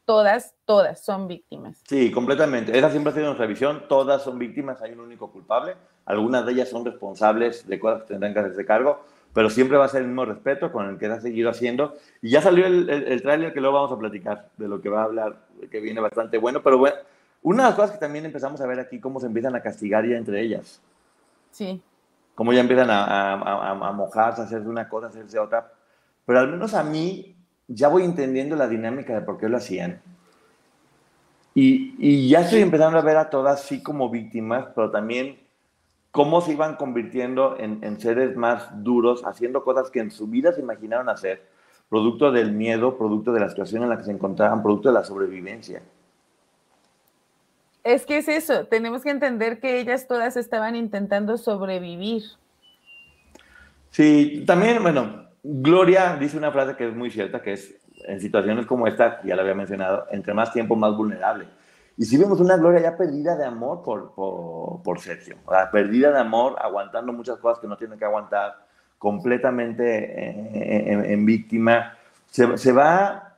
todas, 0.07 0.55
todas 0.65 1.05
son 1.05 1.29
víctimas. 1.29 1.83
Sí, 1.87 2.11
completamente. 2.11 2.79
Esa 2.79 2.91
siempre 2.91 3.13
ha 3.13 3.15
sido 3.15 3.27
nuestra 3.27 3.45
visión. 3.45 3.83
Todas 3.91 4.23
son 4.23 4.39
víctimas, 4.39 4.81
hay 4.81 4.93
un 4.93 5.01
único 5.01 5.31
culpable. 5.31 5.75
Algunas 6.07 6.47
de 6.47 6.53
ellas 6.53 6.71
son 6.71 6.87
responsables 6.87 7.69
de 7.69 7.79
cosas 7.79 8.05
que 8.05 8.09
tendrán 8.09 8.33
que 8.33 8.41
hacerse 8.41 8.65
cargo, 8.65 9.05
pero 9.35 9.51
siempre 9.51 9.77
va 9.77 9.85
a 9.85 9.89
ser 9.89 10.01
el 10.01 10.07
mismo 10.07 10.25
respeto 10.25 10.73
con 10.73 10.89
el 10.89 10.97
que 10.97 11.09
se 11.09 11.13
ha 11.13 11.21
seguido 11.21 11.51
haciendo. 11.51 11.99
Y 12.23 12.31
ya 12.31 12.41
salió 12.41 12.65
el, 12.65 12.89
el, 12.89 13.21
tráiler 13.21 13.53
que 13.53 13.61
luego 13.61 13.77
vamos 13.77 13.93
a 13.93 13.99
platicar, 13.99 14.49
de 14.57 14.67
lo 14.67 14.81
que 14.81 14.89
va 14.89 15.03
a 15.03 15.05
hablar, 15.05 15.37
que 15.71 15.81
viene 15.81 16.01
bastante 16.01 16.39
bueno. 16.39 16.63
Pero 16.63 16.79
bueno, 16.79 16.97
una 17.43 17.65
de 17.65 17.69
las 17.69 17.77
cosas 17.77 17.91
que 17.91 17.99
también 17.99 18.25
empezamos 18.25 18.63
a 18.63 18.67
ver 18.67 18.81
aquí, 18.81 18.99
cómo 18.99 19.21
se 19.21 19.27
empiezan 19.27 19.55
a 19.55 19.61
castigar 19.61 20.09
ya 20.09 20.17
entre 20.17 20.41
ellas. 20.41 20.81
Sí. 21.51 21.83
Cómo 22.41 22.55
ya 22.55 22.63
empiezan 22.63 22.89
a, 22.89 23.05
a, 23.05 23.89
a, 23.89 23.93
mojarse, 23.93 24.41
a 24.41 24.45
hacerse 24.45 24.67
una 24.67 24.89
cosa, 24.89 25.09
a 25.09 25.11
hacerse 25.11 25.39
otra. 25.39 25.75
Pero 26.25 26.39
al 26.39 26.49
menos 26.49 26.73
a 26.73 26.83
mí 26.83 27.37
ya 27.69 27.89
voy 27.89 28.03
entendiendo 28.03 28.57
la 28.57 28.67
dinámica 28.67 29.13
de 29.13 29.21
por 29.21 29.37
qué 29.37 29.47
lo 29.47 29.59
hacían. 29.59 30.01
Y, 31.53 31.97
y, 31.99 32.31
ya 32.31 32.41
estoy 32.41 32.63
empezando 32.63 32.97
a 32.97 33.03
ver 33.03 33.19
a 33.19 33.29
todas 33.29 33.65
sí 33.65 33.83
como 33.83 34.09
víctimas, 34.09 34.69
pero 34.75 34.91
también 34.91 35.39
cómo 36.13 36.41
se 36.41 36.53
iban 36.53 36.77
convirtiendo 36.77 37.59
en, 37.59 37.85
en, 37.85 38.01
seres 38.01 38.35
más 38.39 38.71
duros, 38.83 39.23
haciendo 39.27 39.63
cosas 39.63 39.91
que 39.91 40.01
en 40.01 40.11
su 40.11 40.27
vida 40.27 40.55
se 40.55 40.63
imaginaron 40.63 41.11
hacer, 41.11 41.47
producto 41.91 42.33
del 42.33 42.53
miedo, 42.53 42.97
producto 42.97 43.35
de 43.35 43.41
la 43.41 43.51
situación 43.51 43.83
en 43.83 43.91
la 43.91 43.99
que 43.99 44.05
se 44.05 44.13
encontraban, 44.13 44.63
producto 44.63 44.89
de 44.89 44.95
la 44.95 45.05
sobrevivencia. 45.05 45.83
Es 47.83 48.05
que 48.05 48.19
es 48.19 48.29
eso, 48.29 48.67
tenemos 48.67 49.03
que 49.03 49.11
entender 49.11 49.59
que 49.59 49.81
ellas 49.81 50.07
todas 50.07 50.37
estaban 50.37 50.77
intentando 50.77 51.39
sobrevivir. 51.39 52.25
Sí, 53.91 54.45
también, 54.47 54.83
bueno, 54.83 55.29
Gloria 55.43 56.17
dice 56.17 56.37
una 56.37 56.53
frase 56.53 56.77
que 56.77 56.89
es 56.89 56.95
muy 56.95 57.11
cierta, 57.11 57.41
que 57.41 57.55
es, 57.55 57.75
en 58.07 58.21
situaciones 58.21 58.67
como 58.67 58.87
esta, 58.87 59.23
ya 59.25 59.35
la 59.35 59.43
había 59.43 59.55
mencionado, 59.55 60.07
entre 60.11 60.35
más 60.35 60.53
tiempo, 60.53 60.77
más 60.77 60.97
vulnerable. 60.97 61.47
Y 61.97 62.05
si 62.05 62.17
vemos 62.17 62.41
una 62.41 62.57
Gloria 62.57 62.81
ya 62.81 62.97
perdida 62.97 63.37
de 63.37 63.45
amor 63.45 63.83
por, 63.83 64.15
por, 64.15 64.83
por 64.83 65.01
Sergio, 65.01 65.37
o 65.45 65.71
perdida 65.71 66.13
de 66.13 66.19
amor, 66.19 66.57
aguantando 66.61 67.13
muchas 67.13 67.39
cosas 67.39 67.61
que 67.61 67.67
no 67.67 67.77
tiene 67.77 67.97
que 67.97 68.05
aguantar, 68.05 68.67
completamente 68.99 71.13
en, 71.13 71.25
víctima, 71.25 71.97
se, 72.27 72.59
se, 72.59 72.73
va, 72.73 73.30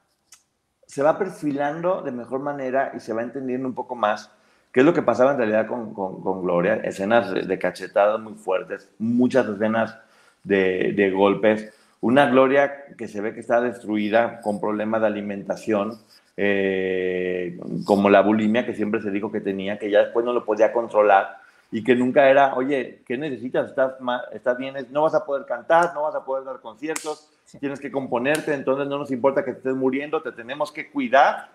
se 0.93 1.03
va 1.03 1.17
perfilando 1.17 2.03
de 2.03 2.13
mejor 2.13 2.41
manera 2.41 2.93
y 2.95 3.01
se 3.01 3.15
va 3.15 3.23
entendiendo 3.23 3.67
un 3.67 3.75
poco 3.75 3.95
más 3.95 4.31
qué 4.71 4.81
es 4.81 4.87
lo 4.87 4.93
que 4.93 5.01
pasaba 5.01 5.31
en 5.33 5.39
realidad 5.39 5.67
con, 5.67 5.95
con, 5.95 6.43
Gloria, 6.43 6.75
escenas 6.85 7.33
de, 7.33 7.59
cachetadas 7.59 8.21
muy 8.21 8.35
fuertes, 8.35 8.91
muchas 8.99 9.49
escenas 9.49 9.97
de, 10.45 10.93
de 10.95 11.11
golpes, 11.11 11.73
una 12.03 12.27
Gloria 12.27 12.85
que 12.99 13.09
se 13.09 13.23
ve 13.23 13.33
que 13.33 13.41
está 13.41 13.63
destruida 13.63 14.43
con 14.43 14.61
problemas 14.61 15.01
de 15.01 15.07
alimentación, 15.07 15.99
eh, 16.37 17.59
como 17.87 18.11
la 18.11 18.21
bulimia 18.21 18.67
que 18.67 18.75
siempre 18.75 19.01
se 19.01 19.11
dijo 19.11 19.33
que 19.33 19.41
tenía, 19.41 19.79
que 19.79 19.91
ya 19.91 20.01
después 20.01 20.27
no 20.27 20.35
lo 20.35 20.45
podía 20.45 20.75
controlar 20.75 21.39
y 21.71 21.83
que 21.83 21.97
nunca 21.97 22.29
era, 22.29 22.55
oye, 22.55 23.01
¿qué 23.07 23.17
necesitas? 23.17 23.71
¿Estás, 23.71 23.95
estás 24.35 24.59
bien? 24.59 24.75
No 24.91 25.05
vas 25.05 25.15
a 25.15 25.25
poder 25.25 25.47
cantar, 25.47 25.95
no 25.95 26.03
vas 26.03 26.15
a 26.15 26.23
poder 26.23 26.45
dar 26.45 26.61
conciertos, 26.61 27.32
tienes 27.59 27.81
que 27.81 27.91
componerte, 27.91 28.55
entonces 28.55 28.87
no 28.89 28.99
nos 28.99 29.11
importa 29.11 29.45
que 29.45 29.53
estés 29.53 29.75
muriendo, 29.75 30.23
te 30.23 30.33
tenemos 30.33 30.73
que 30.73 30.91
cuidar 30.91 31.51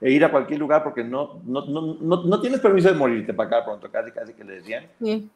e 0.00 0.10
ir 0.10 0.24
a 0.24 0.30
cualquier 0.30 0.58
lugar 0.58 0.82
porque 0.82 1.04
no, 1.04 1.40
no, 1.44 1.66
no, 1.66 2.22
no, 2.24 2.40
tienes 2.40 2.60
permiso 2.60 2.88
de 2.88 2.94
morirte 2.94 3.34
para 3.34 3.48
acá 3.48 3.64
pronto, 3.64 3.90
casi, 3.90 4.10
casi 4.12 4.32
que 4.32 4.44
le 4.44 4.54
decían. 4.54 4.86
Sí. 5.00 5.28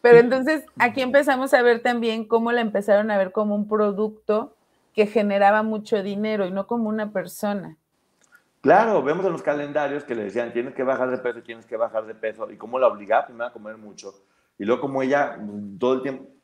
Pero 0.00 0.18
entonces 0.18 0.64
aquí 0.78 1.02
empezamos 1.02 1.52
a 1.52 1.62
ver 1.62 1.80
también 1.80 2.24
cómo 2.24 2.52
la 2.52 2.60
empezaron 2.60 3.10
a 3.10 3.18
ver 3.18 3.32
como 3.32 3.56
un 3.56 3.68
producto 3.68 4.54
que 4.94 5.06
generaba 5.06 5.62
mucho 5.62 6.02
dinero 6.02 6.46
y 6.46 6.52
no 6.52 6.66
como 6.66 6.88
una 6.88 7.10
persona. 7.10 7.76
Claro, 8.60 9.02
vemos 9.02 9.24
en 9.26 9.32
los 9.32 9.42
calendarios 9.42 10.04
que 10.04 10.14
le 10.14 10.24
decían, 10.24 10.52
tienes 10.52 10.74
que 10.74 10.82
bajar 10.82 11.10
de 11.10 11.18
peso, 11.18 11.42
tienes 11.42 11.66
que 11.66 11.76
bajar 11.76 12.06
de 12.06 12.14
peso, 12.14 12.50
y 12.50 12.56
cómo 12.56 12.78
la 12.78 12.88
obligaba 12.88 13.26
primero 13.26 13.46
a 13.46 13.52
comer 13.52 13.76
mucho, 13.76 14.14
y 14.58 14.64
luego 14.64 14.80
como 14.80 15.02
ella 15.02 15.38
todo 15.78 15.94
el 15.94 16.02
tiempo... 16.02 16.35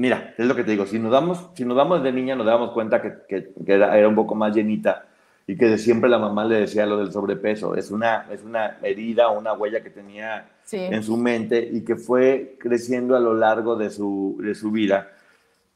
Mira, 0.00 0.34
es 0.38 0.46
lo 0.46 0.56
que 0.56 0.64
te 0.64 0.70
digo, 0.70 0.86
si 0.86 0.98
nos 0.98 1.12
damos, 1.12 1.50
si 1.52 1.62
nos 1.62 1.76
damos 1.76 2.02
de 2.02 2.10
niña 2.10 2.34
nos 2.34 2.46
damos 2.46 2.70
cuenta 2.70 3.02
que, 3.02 3.18
que, 3.28 3.52
era, 3.66 3.98
era, 3.98 4.08
un 4.08 4.14
poco 4.14 4.34
más 4.34 4.56
llenita 4.56 5.04
y 5.46 5.58
que 5.58 5.66
de 5.66 5.76
siempre 5.76 6.08
la 6.08 6.18
mamá 6.18 6.46
le 6.46 6.60
decía 6.60 6.86
lo 6.86 6.96
del 6.96 7.12
sobrepeso. 7.12 7.74
Es 7.74 7.90
una, 7.90 8.26
es 8.30 8.42
una 8.42 8.78
herida 8.82 9.28
una 9.28 9.52
huella 9.52 9.82
que 9.82 9.90
tenía 9.90 10.48
en 10.72 11.02
su 11.02 11.18
mente 11.18 11.68
y 11.70 11.84
que 11.84 11.96
fue 11.96 12.56
creciendo 12.58 13.14
a 13.14 13.20
lo 13.20 13.34
largo 13.34 13.76
de 13.76 13.90
su, 13.90 14.38
de 14.42 14.54
su 14.54 14.70
vida. 14.70 15.10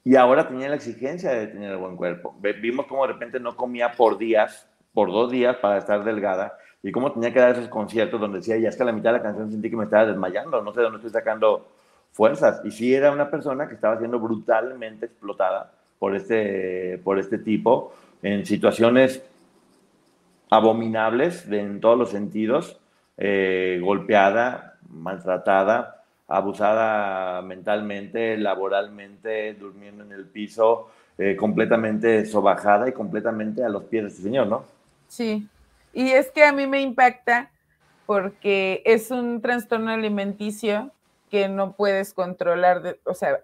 Y 0.05 0.17
ahora 0.17 0.49
tenía 0.49 0.71
la 0.71 0.77
exigencia 0.77 1.31
de 1.31 1.49
tener 1.49 1.73
el 1.73 1.77
buen 1.77 1.95
cuerpo. 1.95 2.35
Vimos 2.63 2.87
cómo 2.87 3.07
de 3.07 3.13
repente 3.13 3.39
no 3.41 3.55
comía 3.55 3.93
por 3.93 4.17
días, 4.17 4.67
por 4.95 5.13
dos 5.13 5.31
días 5.31 5.57
para 5.57 5.77
estar 5.77 6.03
delgada 6.03 6.57
y 6.83 6.91
cómo 6.93 7.13
tenía 7.13 7.31
que 7.31 7.41
dar 7.41 7.51
esos 7.51 7.69
conciertos 7.69 8.19
donde 8.19 8.39
decía, 8.39 8.57
ya 8.57 8.71
es 8.71 8.77
que 8.77 8.85
a 8.85 8.87
la 8.87 8.93
mitad 8.93 9.13
de 9.13 9.19
la 9.19 9.23
canción 9.23 9.51
sentí 9.51 9.69
que 9.69 9.77
me 9.77 9.85
estaba 9.85 10.07
desmayando, 10.07 10.63
no 10.63 10.73
sé 10.73 10.81
de 10.81 10.85
dónde 10.85 10.97
estoy 10.97 11.13
sacando 11.13 11.74
fuerzas. 12.15 12.63
Y 12.65 12.71
sí 12.71 12.95
era 12.95 13.11
una 13.11 13.29
persona 13.29 13.69
que 13.69 13.75
estaba 13.75 13.99
siendo 13.99 14.19
brutalmente 14.19 15.07
explotada 15.07 15.73
por 15.99 16.15
este, 16.15 16.99
por 17.05 17.19
este 17.19 17.39
tipo 17.39 17.93
en 18.23 18.47
situaciones 18.47 19.23
abominables 20.49 21.47
en 21.51 21.81
todos 21.81 21.99
los 21.99 22.11
sentidos, 22.11 22.81
eh, 23.19 23.81
golpeada, 23.83 24.79
maltratada, 24.89 26.05
abusada 26.29 27.43
mentalmente, 27.43 28.37
laboralmente, 28.39 29.55
durmiendo 29.55 30.05
en 30.05 30.13
el 30.13 30.25
piso, 30.25 30.91
eh, 31.19 31.37
completamente 31.37 32.25
sobajada 32.27 32.89
y 32.89 32.93
completamente 32.93 33.65
a 33.65 33.69
los 33.69 33.85
pies 33.85 34.05
de 34.05 34.09
este 34.09 34.23
señor, 34.23 34.47
¿no? 34.47 34.65
Sí, 35.09 35.49
y 35.93 36.11
es 36.11 36.31
que 36.31 36.45
a 36.45 36.53
mí 36.53 36.67
me 36.67 36.81
impacta 36.81 37.51
porque 38.07 38.83
es 38.85 39.11
un 39.11 39.41
trastorno 39.41 39.91
alimenticio 39.91 40.93
que 41.31 41.49
no 41.49 41.73
puedes 41.73 42.15
controlar, 42.15 42.99
o 43.05 43.15
sea, 43.15 43.41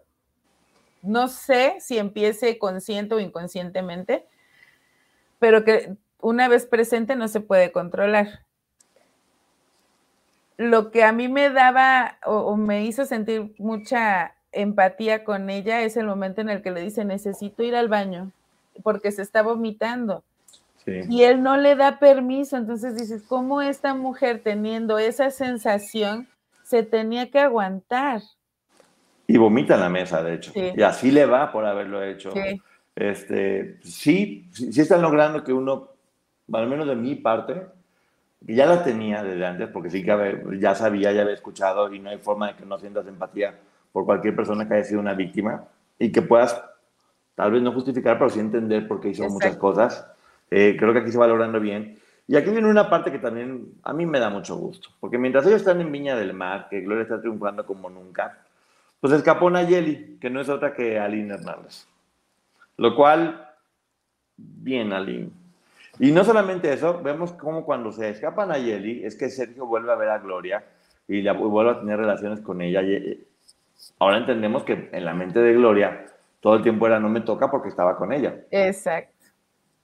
no 1.03 1.29
sé 1.29 1.77
si 1.81 1.99
empiece 1.99 2.59
consciente 2.59 3.15
o 3.15 3.21
inconscientemente, 3.21 4.27
pero 5.39 5.65
que 5.65 5.97
una 6.21 6.49
vez 6.49 6.67
presente 6.67 7.17
no 7.17 7.29
se 7.29 7.41
puede 7.41 7.73
controlar. 7.73 8.45
Lo 10.57 10.91
que 10.91 11.05
a 11.05 11.13
mí 11.13 11.29
me 11.29 11.49
daba 11.49 12.19
o, 12.27 12.55
me 12.57 12.85
hizo 12.85 13.07
sentir 13.07 13.55
mucha 13.59 14.35
empatía 14.53 15.25
con 15.25 15.49
ella 15.49 15.81
es 15.83 15.97
el 15.97 16.07
momento 16.07 16.43
en 16.43 16.51
el 16.51 16.61
que 16.61 16.71
le 16.71 16.83
dice 16.83 17.05
necesito 17.05 17.63
ir 17.63 17.75
al 17.77 17.89
baño 17.89 18.33
porque 18.83 19.13
se 19.13 19.23
está 19.23 19.43
vomitando. 19.43 20.23
Y 20.87 21.23
él 21.23 21.43
no 21.43 21.57
le 21.57 21.77
da 21.77 22.01
permiso, 22.01 22.57
entonces 22.57 22.97
dices, 22.97 23.23
¿cómo 23.23 23.63
esta 23.63 23.95
mujer 23.95 24.41
teniendo 24.43 24.99
esa 24.99 25.31
sensación 25.31 26.27
se 26.71 26.85
tenía 26.85 27.29
que 27.33 27.41
aguantar? 27.41 28.23
Y 29.27 29.37
vomita 29.37 29.75
en 29.75 29.81
la 29.81 29.89
mesa, 29.89 30.23
de 30.23 30.35
hecho. 30.35 30.53
Y 30.55 30.81
así 30.83 31.11
le 31.11 31.27
va 31.27 31.51
por 31.51 31.65
haberlo 31.67 32.01
hecho. 32.01 32.31
Sí. 32.31 32.63
Este, 32.95 33.81
sí, 33.83 34.49
sí 34.53 34.81
están 34.81 35.03
logrando 35.03 35.43
que 35.43 35.53
uno 35.53 35.89
al 36.53 36.69
menos 36.69 36.87
de 36.87 36.95
mi 36.95 37.17
parte, 37.17 37.67
que 38.47 38.55
ya 38.55 38.67
la 38.67 38.85
tenía 38.85 39.23
desde 39.25 39.45
antes, 39.45 39.69
porque 39.69 39.91
sí 39.91 40.05
que 40.05 40.45
ya 40.61 40.77
sabía, 40.77 41.11
ya 41.13 41.23
había 41.23 41.35
escuchado 41.35 41.93
y 41.93 41.99
no 41.99 42.11
hay 42.11 42.19
forma 42.19 42.49
de 42.49 42.55
que 42.55 42.67
no 42.67 42.79
sientas 42.79 43.07
empatía 43.09 43.59
por 43.93 44.05
cualquier 44.05 44.37
persona 44.37 44.69
que 44.69 44.75
haya 44.75 44.85
sido 44.85 45.01
una 45.01 45.15
víctima 45.15 45.65
y 45.99 46.13
que 46.13 46.23
puedas, 46.23 46.63
tal 47.35 47.51
vez 47.51 47.63
no 47.63 47.73
justificar, 47.73 48.17
pero 48.17 48.31
sí 48.31 48.39
entender 48.39 48.87
por 48.87 49.01
qué 49.01 49.09
hizo 49.09 49.29
muchas 49.29 49.57
cosas. 49.57 50.07
Eh, 50.53 50.77
creo 50.79 50.93
que 50.93 51.01
aquí 51.01 51.11
se 51.11 51.19
va 51.19 51.27
logrando 51.27 51.59
bien. 51.59 51.99
Y 52.31 52.37
aquí 52.37 52.51
viene 52.51 52.71
una 52.71 52.89
parte 52.89 53.11
que 53.11 53.19
también 53.19 53.73
a 53.83 53.93
mí 53.93 54.07
me 54.07 54.21
da 54.21 54.31
mucho 54.31 54.55
gusto, 54.55 54.91
porque 55.01 55.19
mientras 55.19 55.45
ellos 55.47 55.63
están 55.63 55.81
en 55.81 55.91
Viña 55.91 56.15
del 56.15 56.33
Mar, 56.33 56.69
que 56.71 56.81
Gloria 56.81 57.03
está 57.03 57.21
triunfando 57.21 57.67
como 57.67 57.91
nunca, 57.91 58.39
pues 59.01 59.13
escapó 59.13 59.51
Nayeli, 59.51 60.17
que 60.21 60.31
no 60.31 60.41
es 60.41 60.49
otra 60.49 60.73
que 60.73 60.97
Aline 60.97 61.35
Hernández. 61.35 61.89
Lo 62.77 62.95
cual, 62.95 63.49
bien, 64.37 64.93
Aline. 64.93 65.31
Y 65.99 66.13
no 66.13 66.23
solamente 66.23 66.73
eso, 66.73 67.03
vemos 67.03 67.33
como 67.33 67.65
cuando 67.65 67.91
se 67.91 68.11
escapan 68.11 68.53
a 68.53 68.59
Yeli, 68.59 69.05
es 69.05 69.17
que 69.17 69.29
Sergio 69.29 69.67
vuelve 69.67 69.91
a 69.91 69.97
ver 69.97 70.11
a 70.11 70.19
Gloria 70.19 70.63
y 71.09 71.23
la, 71.23 71.33
vuelve 71.33 71.73
a 71.73 71.81
tener 71.81 71.99
relaciones 71.99 72.41
con 72.43 72.63
ella. 72.63 72.81
Y, 72.81 72.95
eh, 72.95 73.19
ahora 73.99 74.19
entendemos 74.19 74.63
que 74.63 74.89
en 74.93 75.05
la 75.05 75.15
mente 75.15 75.41
de 75.41 75.53
Gloria 75.55 76.07
todo 76.39 76.55
el 76.55 76.63
tiempo 76.63 76.87
era 76.87 77.01
no 77.01 77.09
me 77.09 77.23
toca 77.23 77.51
porque 77.51 77.71
estaba 77.71 77.97
con 77.97 78.13
ella. 78.13 78.37
Exacto. 78.53 79.20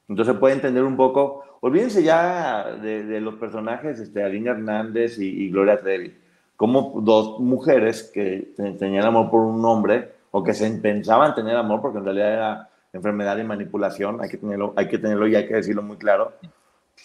Entonces 0.09 0.37
puede 0.37 0.55
entender 0.55 0.85
un 0.85 0.97
poco, 0.97 1.59
olvídense 1.61 2.03
ya 2.03 2.77
de, 2.81 3.21
los 3.21 3.35
personajes, 3.35 3.99
este, 3.99 4.23
Aline 4.23 4.51
Hernández 4.51 5.19
y, 5.19 5.51
Gloria 5.51 5.81
Trevi, 5.81 6.17
como 6.57 7.01
dos 7.01 7.41
mujeres 7.41 8.11
que 8.15 8.53
tenían 8.79 9.05
amor 9.05 9.31
por 9.31 9.41
un 9.41 9.65
hombre 9.65 10.13
o 10.31 10.45
que 10.45 10.55
se 10.55 10.71
pensaban 10.79 11.35
tener 11.35 11.57
amor 11.57 11.81
porque 11.81 11.99
en 11.99 12.05
realidad 12.05 12.33
era 12.33 12.69
enfermedad 12.93 13.37
y 13.39 13.45
manipulación, 13.45 14.21
hay 14.23 14.29
que, 14.29 14.39
tenerlo, 14.39 14.73
hay 14.77 14.89
que 14.89 14.99
tenerlo 14.99 15.27
y 15.27 15.35
hay 15.35 15.47
que 15.47 15.55
decirlo 15.55 15.83
muy 15.83 15.97
claro. 15.97 16.33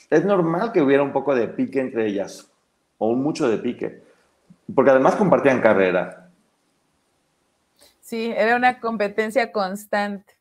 Es 0.09 0.23
normal 0.23 0.71
que 0.71 0.81
hubiera 0.81 1.03
un 1.03 1.11
poco 1.11 1.35
de 1.35 1.47
pique 1.47 1.79
entre 1.79 2.07
ellas, 2.07 2.49
o 2.97 3.13
mucho 3.13 3.49
de 3.49 3.57
pique, 3.57 4.03
porque 4.73 4.91
además 4.91 5.15
compartían 5.15 5.59
carrera. 5.59 6.29
Sí, 7.99 8.33
era 8.35 8.55
una 8.55 8.79
competencia 8.79 9.51
constante. 9.51 10.33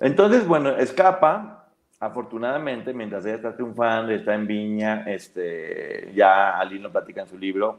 Entonces, 0.00 0.46
bueno, 0.46 0.70
escapa 0.70 1.68
afortunadamente, 2.00 2.94
mientras 2.94 3.24
ella 3.26 3.36
está 3.36 3.54
triunfando 3.54 4.10
está 4.12 4.34
en 4.34 4.46
Viña, 4.46 5.04
este, 5.06 6.10
ya 6.14 6.58
Aline 6.58 6.84
lo 6.84 6.90
platica 6.90 7.20
en 7.20 7.28
su 7.28 7.38
libro, 7.38 7.78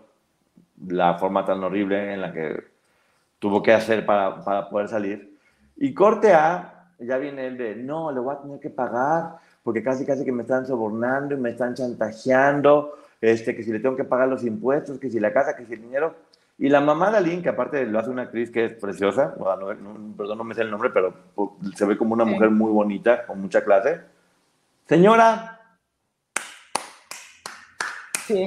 la 0.87 1.15
forma 1.15 1.43
tan 1.43 1.63
horrible 1.63 2.13
en 2.13 2.21
la 2.21 2.31
que 2.31 2.63
tuvo 3.39 3.63
que 3.63 3.73
hacer 3.73 4.05
para, 4.05 4.43
para 4.43 4.69
poder 4.69 4.87
salir. 4.87 5.37
Y 5.75 5.93
corte 5.93 6.33
A, 6.33 6.91
ya 6.99 7.17
viene 7.17 7.47
el 7.47 7.57
de, 7.57 7.75
no, 7.75 8.11
le 8.11 8.19
voy 8.19 8.35
a 8.35 8.39
tener 8.39 8.59
que 8.59 8.69
pagar 8.69 9.39
porque 9.63 9.83
casi 9.83 10.05
casi 10.05 10.23
que 10.25 10.31
me 10.31 10.43
están 10.43 10.65
sobornando 10.65 11.35
y 11.35 11.37
me 11.39 11.51
están 11.51 11.73
chantajeando, 11.73 12.97
este, 13.19 13.55
que 13.55 13.63
si 13.63 13.71
le 13.71 13.79
tengo 13.79 13.95
que 13.95 14.03
pagar 14.03 14.27
los 14.27 14.43
impuestos, 14.43 14.99
que 14.99 15.09
si 15.09 15.19
la 15.19 15.33
casa, 15.33 15.55
que 15.55 15.65
si 15.65 15.73
el 15.73 15.81
dinero. 15.81 16.15
Y 16.61 16.69
la 16.69 16.79
mamá 16.79 17.09
de 17.09 17.17
Aline, 17.17 17.41
que 17.41 17.49
aparte 17.49 17.87
lo 17.87 17.97
hace 17.97 18.11
una 18.11 18.21
actriz 18.21 18.51
que 18.51 18.65
es 18.65 18.73
preciosa, 18.73 19.33
perdón, 19.33 20.37
no 20.37 20.43
me 20.43 20.53
sé 20.53 20.61
el 20.61 20.69
nombre, 20.69 20.91
pero 20.91 21.11
se 21.73 21.87
ve 21.87 21.97
como 21.97 22.13
una 22.13 22.23
mujer 22.23 22.51
muy 22.51 22.71
bonita, 22.71 23.25
con 23.25 23.41
mucha 23.41 23.63
clase. 23.63 24.01
Señora, 24.85 25.59
sí. 28.27 28.45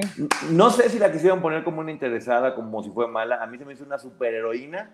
no 0.52 0.70
sé 0.70 0.90
si 0.90 1.00
la 1.00 1.10
quisieron 1.10 1.42
poner 1.42 1.64
como 1.64 1.80
una 1.80 1.90
interesada, 1.90 2.54
como 2.54 2.84
si 2.84 2.90
fue 2.90 3.08
mala. 3.08 3.42
A 3.42 3.48
mí 3.48 3.58
se 3.58 3.64
me 3.64 3.72
hizo 3.72 3.82
una 3.82 3.98
superheroína 3.98 4.90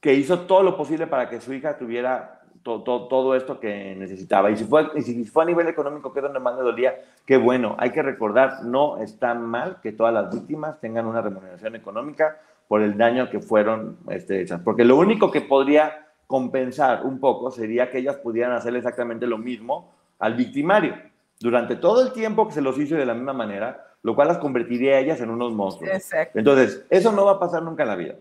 que 0.00 0.14
hizo 0.14 0.42
todo 0.42 0.62
lo 0.62 0.76
posible 0.76 1.08
para 1.08 1.28
que 1.28 1.40
su 1.40 1.52
hija 1.52 1.78
tuviera 1.78 2.39
todo, 2.62 3.08
todo, 3.08 3.34
esto 3.34 3.58
que 3.58 3.94
necesitaba. 3.96 4.50
Y 4.50 4.56
si, 4.56 4.64
fue, 4.64 4.88
y 4.94 5.02
si 5.02 5.24
fue 5.24 5.44
a 5.44 5.46
nivel 5.46 5.68
económico, 5.68 6.12
que 6.12 6.20
es 6.20 6.22
donde 6.22 6.40
más 6.40 6.56
le 6.56 6.62
dolía, 6.62 6.94
qué 7.24 7.36
bueno. 7.36 7.76
Hay 7.78 7.90
que 7.90 8.02
recordar, 8.02 8.64
no 8.64 8.98
está 8.98 9.34
mal 9.34 9.78
que 9.82 9.92
todas 9.92 10.12
las 10.12 10.32
víctimas 10.32 10.80
tengan 10.80 11.06
una 11.06 11.22
remuneración 11.22 11.76
económica 11.76 12.38
por 12.68 12.82
el 12.82 12.96
daño 12.96 13.30
que 13.30 13.40
fueron 13.40 13.98
este, 14.08 14.42
hechas. 14.42 14.60
Porque 14.62 14.84
lo 14.84 14.96
único 14.96 15.30
que 15.30 15.40
podría 15.40 16.06
compensar 16.26 17.04
un 17.04 17.18
poco 17.18 17.50
sería 17.50 17.90
que 17.90 17.98
ellas 17.98 18.16
pudieran 18.16 18.52
hacer 18.52 18.76
exactamente 18.76 19.26
lo 19.26 19.38
mismo 19.38 19.92
al 20.18 20.34
victimario 20.34 20.94
durante 21.40 21.74
todo 21.74 22.02
el 22.02 22.12
tiempo 22.12 22.46
que 22.46 22.54
se 22.54 22.60
los 22.60 22.78
hizo 22.78 22.94
de 22.94 23.06
la 23.06 23.14
misma 23.14 23.32
manera, 23.32 23.84
lo 24.02 24.14
cual 24.14 24.28
las 24.28 24.38
convertiría 24.38 24.96
a 24.96 24.98
ellas 25.00 25.20
en 25.20 25.30
unos 25.30 25.52
monstruos. 25.52 25.92
Exacto. 25.92 26.38
Entonces, 26.38 26.84
eso 26.90 27.10
no 27.12 27.24
va 27.24 27.32
a 27.32 27.40
pasar 27.40 27.62
nunca 27.62 27.82
en 27.82 27.88
la 27.88 27.96
vida. 27.96 28.14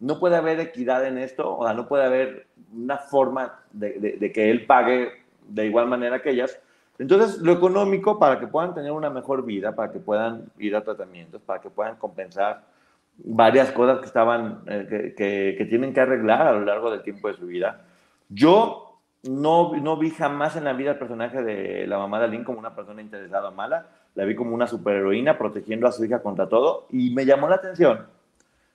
No 0.00 0.18
puede 0.18 0.36
haber 0.36 0.58
equidad 0.60 1.06
en 1.06 1.18
esto, 1.18 1.56
o 1.56 1.64
sea, 1.64 1.74
no 1.74 1.86
puede 1.86 2.04
haber 2.04 2.46
una 2.74 2.98
forma 2.98 3.60
de, 3.72 4.16
de, 4.18 4.32
que 4.32 4.50
él 4.50 4.66
pague 4.66 5.12
de 5.46 5.66
igual 5.66 5.86
manera 5.86 6.22
que 6.22 6.30
ellas. 6.30 6.58
Entonces, 6.98 7.38
lo 7.38 7.52
económico 7.52 8.18
para 8.18 8.40
que 8.40 8.46
puedan 8.46 8.74
tener 8.74 8.92
una 8.92 9.10
mejor 9.10 9.44
vida, 9.44 9.74
para 9.74 9.92
que 9.92 9.98
puedan 9.98 10.46
ir 10.58 10.74
a 10.74 10.84
tratamientos, 10.84 11.42
para 11.42 11.60
que 11.60 11.70
puedan 11.70 11.96
compensar 11.96 12.62
varias 13.18 13.70
cosas 13.72 13.98
que 13.98 14.06
estaban, 14.06 14.62
eh, 14.66 15.14
que, 15.16 15.54
que, 15.56 15.64
tienen 15.66 15.92
que 15.92 16.00
arreglar 16.00 16.46
a 16.46 16.52
lo 16.52 16.64
largo 16.64 16.90
del 16.90 17.02
tiempo 17.02 17.28
de 17.28 17.34
su 17.34 17.46
vida. 17.46 17.82
Yo 18.28 18.98
no, 19.24 19.76
no 19.76 19.96
vi 19.98 20.10
jamás 20.10 20.56
en 20.56 20.64
la 20.64 20.72
vida 20.72 20.92
el 20.92 20.98
personaje 20.98 21.42
de 21.42 21.86
la 21.86 21.98
mamá 21.98 22.18
de 22.18 22.24
Aline 22.26 22.44
como 22.44 22.58
una 22.58 22.74
persona 22.74 23.02
interesada 23.02 23.50
o 23.50 23.52
mala. 23.52 23.86
La 24.14 24.24
vi 24.24 24.34
como 24.34 24.54
una 24.54 24.66
superheroína 24.66 25.36
protegiendo 25.36 25.86
a 25.86 25.92
su 25.92 26.04
hija 26.04 26.22
contra 26.22 26.48
todo. 26.48 26.86
Y 26.90 27.14
me 27.14 27.26
llamó 27.26 27.48
la 27.48 27.56
atención 27.56 28.06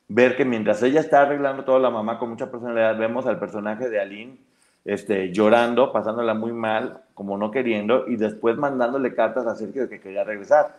ver 0.07 0.35
que 0.35 0.45
mientras 0.45 0.81
ella 0.83 0.99
está 0.99 1.21
arreglando 1.21 1.63
todo, 1.63 1.79
la 1.79 1.89
mamá 1.89 2.19
con 2.19 2.29
mucha 2.29 2.51
personalidad, 2.51 2.97
vemos 2.97 3.25
al 3.25 3.39
personaje 3.39 3.89
de 3.89 3.99
Aline 3.99 4.37
este, 4.85 5.31
llorando, 5.33 5.91
pasándola 5.91 6.35
muy 6.35 6.53
mal, 6.53 7.01
como 7.15 7.37
no 7.37 7.49
queriendo, 7.49 8.07
y 8.07 8.17
después 8.17 8.55
mandándole 8.55 9.15
cartas 9.15 9.47
a 9.47 9.55
Sergio 9.55 9.83
de 9.83 9.89
que 9.89 9.99
quería 9.99 10.23
regresar. 10.23 10.77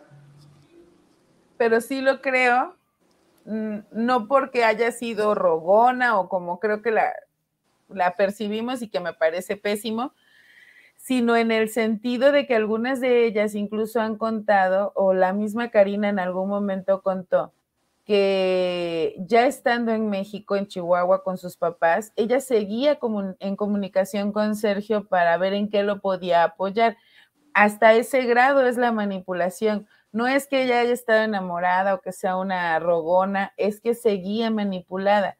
Pero 1.57 1.81
sí 1.81 1.99
lo 2.01 2.21
creo, 2.21 2.75
mm, 3.45 3.79
no 3.91 4.27
porque 4.27 4.63
haya 4.63 4.91
sido 4.91 5.35
rogona 5.35 6.17
o 6.19 6.29
como 6.29 6.59
creo 6.59 6.81
que 6.81 6.91
la, 6.91 7.11
la 7.89 8.15
percibimos 8.15 8.81
y 8.81 8.89
que 8.89 9.01
me 9.01 9.13
parece 9.13 9.57
pésimo, 9.57 10.13
sino 10.95 11.35
en 11.35 11.51
el 11.51 11.69
sentido 11.69 12.31
de 12.31 12.47
que 12.47 12.55
algunas 12.55 13.01
de 13.01 13.25
ellas 13.25 13.55
incluso 13.55 13.99
han 13.99 14.17
contado, 14.17 14.93
o 14.95 15.13
la 15.13 15.33
misma 15.33 15.69
Karina 15.69 16.07
en 16.07 16.19
algún 16.19 16.47
momento 16.47 17.01
contó, 17.01 17.51
que 18.07 19.15
ya 19.19 19.47
estando 19.47 19.91
en 19.91 20.09
México, 20.09 20.55
en 20.55 20.67
Chihuahua, 20.67 21.25
con 21.25 21.37
sus 21.37 21.57
papás, 21.57 22.13
ella 22.15 22.39
seguía 22.39 22.97
en 23.39 23.55
comunicación 23.57 24.31
con 24.31 24.55
Sergio 24.55 25.09
para 25.09 25.37
ver 25.37 25.51
en 25.53 25.69
qué 25.69 25.83
lo 25.83 25.99
podía 25.99 26.45
apoyar. 26.45 26.95
Hasta 27.53 27.93
ese 27.95 28.23
grado 28.23 28.65
es 28.65 28.77
la 28.77 28.93
manipulación. 28.93 29.87
No 30.13 30.25
es 30.25 30.47
que 30.47 30.63
ella 30.63 30.79
haya 30.79 30.93
estado 30.93 31.23
enamorada 31.23 31.95
o 31.95 32.01
que 32.01 32.13
sea 32.13 32.37
una 32.37 32.79
rogona, 32.79 33.53
es 33.57 33.81
que 33.81 33.93
seguía 33.93 34.49
manipulada. 34.51 35.37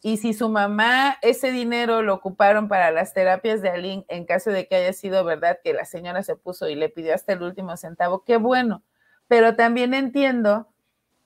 Y 0.00 0.18
si 0.18 0.34
su 0.34 0.48
mamá 0.48 1.16
ese 1.20 1.50
dinero 1.50 2.02
lo 2.02 2.14
ocuparon 2.14 2.68
para 2.68 2.92
las 2.92 3.12
terapias 3.12 3.60
de 3.60 3.70
Aline, 3.70 4.04
en 4.08 4.24
caso 4.24 4.50
de 4.50 4.68
que 4.68 4.76
haya 4.76 4.92
sido 4.92 5.24
verdad 5.24 5.58
que 5.64 5.72
la 5.72 5.84
señora 5.84 6.22
se 6.22 6.36
puso 6.36 6.68
y 6.68 6.76
le 6.76 6.90
pidió 6.90 7.12
hasta 7.12 7.32
el 7.32 7.42
último 7.42 7.76
centavo, 7.76 8.22
qué 8.22 8.36
bueno. 8.36 8.84
Pero 9.26 9.56
también 9.56 9.94
entiendo 9.94 10.68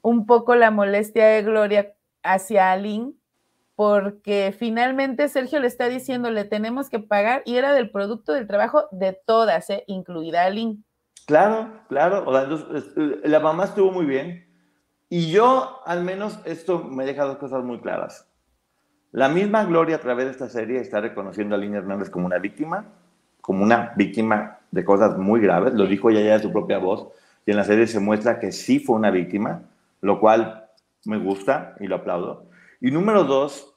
un 0.02 0.26
poco 0.26 0.54
la 0.54 0.70
molestia 0.70 1.26
de 1.26 1.42
Gloria 1.42 1.94
hacia 2.22 2.72
Aline, 2.72 3.12
porque 3.74 4.54
finalmente 4.58 5.28
Sergio 5.28 5.60
le 5.60 5.68
está 5.68 5.88
diciendo, 5.88 6.30
le 6.30 6.44
tenemos 6.44 6.90
que 6.90 6.98
pagar, 6.98 7.42
y 7.44 7.56
era 7.56 7.72
del 7.72 7.90
producto 7.90 8.32
del 8.32 8.46
trabajo 8.46 8.88
de 8.90 9.12
todas, 9.12 9.70
¿eh? 9.70 9.84
incluida 9.86 10.44
Aline. 10.44 10.78
Claro, 11.26 11.68
claro, 11.88 12.26
la 13.24 13.40
mamá 13.40 13.64
estuvo 13.64 13.92
muy 13.92 14.06
bien, 14.06 14.46
y 15.08 15.30
yo 15.30 15.80
al 15.86 16.02
menos 16.02 16.40
esto 16.44 16.84
me 16.84 17.04
deja 17.04 17.24
dos 17.24 17.36
cosas 17.36 17.62
muy 17.62 17.80
claras. 17.80 18.26
La 19.12 19.28
misma 19.28 19.64
Gloria 19.64 19.96
a 19.96 20.00
través 20.00 20.26
de 20.26 20.32
esta 20.32 20.48
serie 20.48 20.80
está 20.80 21.00
reconociendo 21.00 21.54
a 21.54 21.58
Aline 21.58 21.78
Hernández 21.78 22.10
como 22.10 22.26
una 22.26 22.38
víctima, 22.38 22.86
como 23.40 23.62
una 23.62 23.92
víctima 23.96 24.58
de 24.70 24.84
cosas 24.84 25.16
muy 25.16 25.40
graves, 25.40 25.72
lo 25.74 25.86
dijo 25.86 26.10
ella 26.10 26.20
ya 26.20 26.32
de 26.34 26.42
su 26.42 26.52
propia 26.52 26.78
voz, 26.78 27.08
y 27.46 27.52
en 27.52 27.56
la 27.56 27.64
serie 27.64 27.86
se 27.86 28.00
muestra 28.00 28.38
que 28.38 28.52
sí 28.52 28.80
fue 28.80 28.96
una 28.96 29.10
víctima, 29.10 29.62
lo 30.00 30.20
cual 30.20 30.68
me 31.04 31.18
gusta 31.18 31.74
y 31.80 31.86
lo 31.86 31.96
aplaudo. 31.96 32.48
Y 32.80 32.90
número 32.90 33.24
dos, 33.24 33.74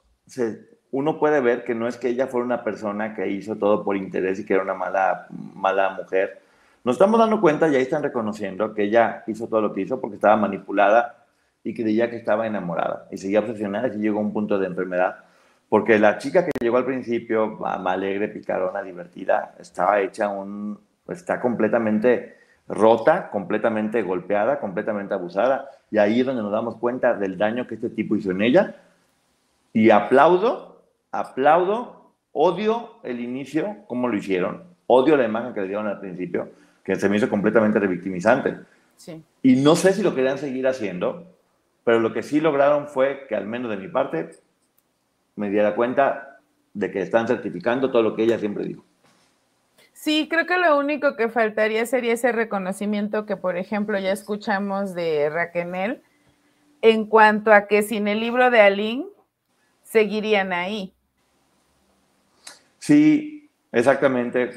uno 0.91 1.19
puede 1.19 1.41
ver 1.41 1.63
que 1.63 1.75
no 1.75 1.87
es 1.87 1.97
que 1.97 2.09
ella 2.09 2.27
fuera 2.27 2.45
una 2.45 2.63
persona 2.63 3.13
que 3.15 3.29
hizo 3.29 3.55
todo 3.55 3.83
por 3.83 3.95
interés 3.95 4.39
y 4.39 4.45
que 4.45 4.53
era 4.53 4.63
una 4.63 4.73
mala, 4.73 5.27
mala 5.29 5.91
mujer. 5.91 6.41
Nos 6.83 6.95
estamos 6.95 7.19
dando 7.19 7.39
cuenta 7.39 7.67
y 7.67 7.75
ahí 7.75 7.83
están 7.83 8.03
reconociendo 8.03 8.73
que 8.73 8.83
ella 8.83 9.23
hizo 9.27 9.47
todo 9.47 9.61
lo 9.61 9.73
que 9.73 9.81
hizo 9.81 9.99
porque 10.01 10.15
estaba 10.15 10.35
manipulada 10.35 11.25
y 11.63 11.73
creía 11.73 12.09
que 12.09 12.17
estaba 12.17 12.47
enamorada 12.47 13.07
y 13.11 13.17
seguía 13.17 13.39
obsesionada 13.39 13.87
y 13.87 13.99
llegó 13.99 14.19
a 14.19 14.23
un 14.23 14.33
punto 14.33 14.57
de 14.57 14.67
enfermedad. 14.67 15.17
Porque 15.69 15.99
la 15.99 16.17
chica 16.17 16.43
que 16.43 16.51
llegó 16.59 16.77
al 16.77 16.85
principio, 16.85 17.65
alegre, 17.65 18.27
picarona, 18.27 18.81
divertida, 18.81 19.55
estaba 19.57 20.01
hecha 20.01 20.27
un, 20.27 20.77
está 21.07 21.39
completamente 21.39 22.40
rota, 22.67 23.29
completamente 23.29 24.01
golpeada, 24.01 24.59
completamente 24.59 25.13
abusada. 25.13 25.69
Y 25.89 25.97
ahí 25.97 26.21
es 26.21 26.25
donde 26.25 26.41
nos 26.41 26.51
damos 26.51 26.77
cuenta 26.77 27.13
del 27.13 27.37
daño 27.37 27.67
que 27.67 27.75
este 27.75 27.89
tipo 27.89 28.15
hizo 28.15 28.31
en 28.31 28.41
ella. 28.41 28.75
Y 29.73 29.89
aplaudo, 29.89 30.81
aplaudo, 31.11 32.11
odio 32.31 32.91
el 33.03 33.19
inicio, 33.19 33.77
cómo 33.87 34.07
lo 34.07 34.17
hicieron. 34.17 34.63
Odio 34.87 35.15
la 35.17 35.25
imagen 35.25 35.53
que 35.53 35.61
le 35.61 35.67
dieron 35.67 35.87
al 35.87 35.99
principio, 35.99 36.49
que 36.83 36.95
se 36.95 37.07
me 37.09 37.17
hizo 37.17 37.29
completamente 37.29 37.79
revictimizante. 37.79 38.57
Sí. 38.97 39.23
Y 39.41 39.55
no 39.57 39.75
sé 39.75 39.93
si 39.93 40.03
lo 40.03 40.13
querían 40.13 40.37
seguir 40.37 40.67
haciendo, 40.67 41.25
pero 41.83 41.99
lo 41.99 42.13
que 42.13 42.23
sí 42.23 42.39
lograron 42.39 42.87
fue 42.87 43.25
que 43.27 43.35
al 43.35 43.47
menos 43.47 43.71
de 43.71 43.77
mi 43.77 43.87
parte 43.87 44.29
me 45.35 45.49
diera 45.49 45.75
cuenta 45.75 46.39
de 46.73 46.91
que 46.91 47.01
están 47.01 47.27
certificando 47.27 47.91
todo 47.91 48.03
lo 48.03 48.15
que 48.15 48.23
ella 48.23 48.37
siempre 48.37 48.65
dijo. 48.65 48.83
Sí, 50.01 50.27
creo 50.27 50.47
que 50.47 50.57
lo 50.57 50.79
único 50.79 51.15
que 51.15 51.29
faltaría 51.29 51.85
sería 51.85 52.13
ese 52.13 52.31
reconocimiento 52.31 53.27
que, 53.27 53.37
por 53.37 53.55
ejemplo, 53.55 53.99
ya 53.99 54.11
escuchamos 54.11 54.95
de 54.95 55.29
Raquel 55.29 56.01
en 56.81 57.05
cuanto 57.05 57.53
a 57.53 57.67
que 57.67 57.83
sin 57.83 58.07
el 58.07 58.19
libro 58.19 58.49
de 58.49 58.61
Aline 58.61 59.05
seguirían 59.83 60.53
ahí. 60.53 60.95
Sí, 62.79 63.47
exactamente. 63.71 64.49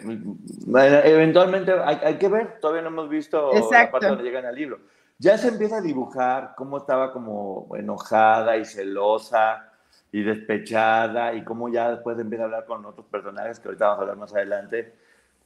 Eventualmente 1.04 1.72
hay, 1.72 2.16
que 2.16 2.28
ver, 2.28 2.58
todavía 2.58 2.80
no 2.80 2.88
hemos 2.88 3.10
visto 3.10 3.50
la 3.70 3.90
parte 3.90 4.06
donde 4.06 4.24
llegan 4.24 4.46
al 4.46 4.54
libro. 4.54 4.78
Ya 5.18 5.36
se 5.36 5.48
empieza 5.48 5.76
a 5.76 5.82
dibujar 5.82 6.54
cómo 6.56 6.78
estaba 6.78 7.12
como 7.12 7.68
enojada 7.76 8.56
y 8.56 8.64
celosa 8.64 9.70
y 10.10 10.22
despechada 10.22 11.34
y 11.34 11.44
cómo 11.44 11.68
ya 11.68 11.90
después 11.90 12.18
empieza 12.18 12.44
a 12.44 12.46
hablar 12.46 12.64
con 12.64 12.86
otros 12.86 13.04
personajes 13.08 13.60
que 13.60 13.68
ahorita 13.68 13.88
vamos 13.88 13.98
a 13.98 14.00
hablar 14.00 14.16
más 14.16 14.34
adelante 14.34 15.03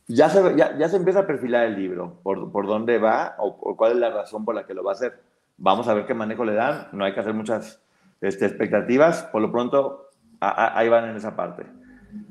ya 0.08 0.30
se, 0.30 0.56
ya, 0.56 0.88
se 0.88 0.96
empieza 0.96 1.20
a 1.20 1.26
perfilar 1.26 1.66
el 1.66 1.76
libro, 1.76 2.20
por, 2.22 2.50
por 2.50 2.66
dónde 2.66 2.98
va 2.98 3.36
o, 3.38 3.76
cuál 3.76 3.92
es 3.92 3.98
la 3.98 4.10
razón 4.10 4.44
por 4.44 4.54
la 4.54 4.66
que 4.66 4.74
lo 4.74 4.82
va 4.82 4.92
a 4.92 4.94
hacer. 4.94 5.20
Vamos 5.58 5.86
a 5.88 5.94
ver 5.94 6.06
qué 6.06 6.14
manejo 6.14 6.44
le 6.44 6.54
dan, 6.54 6.88
no 6.92 7.04
hay 7.04 7.12
que 7.12 7.20
hacer 7.20 7.34
muchas 7.34 7.82
este, 8.20 8.46
expectativas, 8.46 9.24
por 9.24 9.42
lo 9.42 9.52
pronto 9.52 10.08
ahí 10.40 10.88
van 10.88 11.10
en 11.10 11.16
esa 11.16 11.36
parte. 11.36 11.64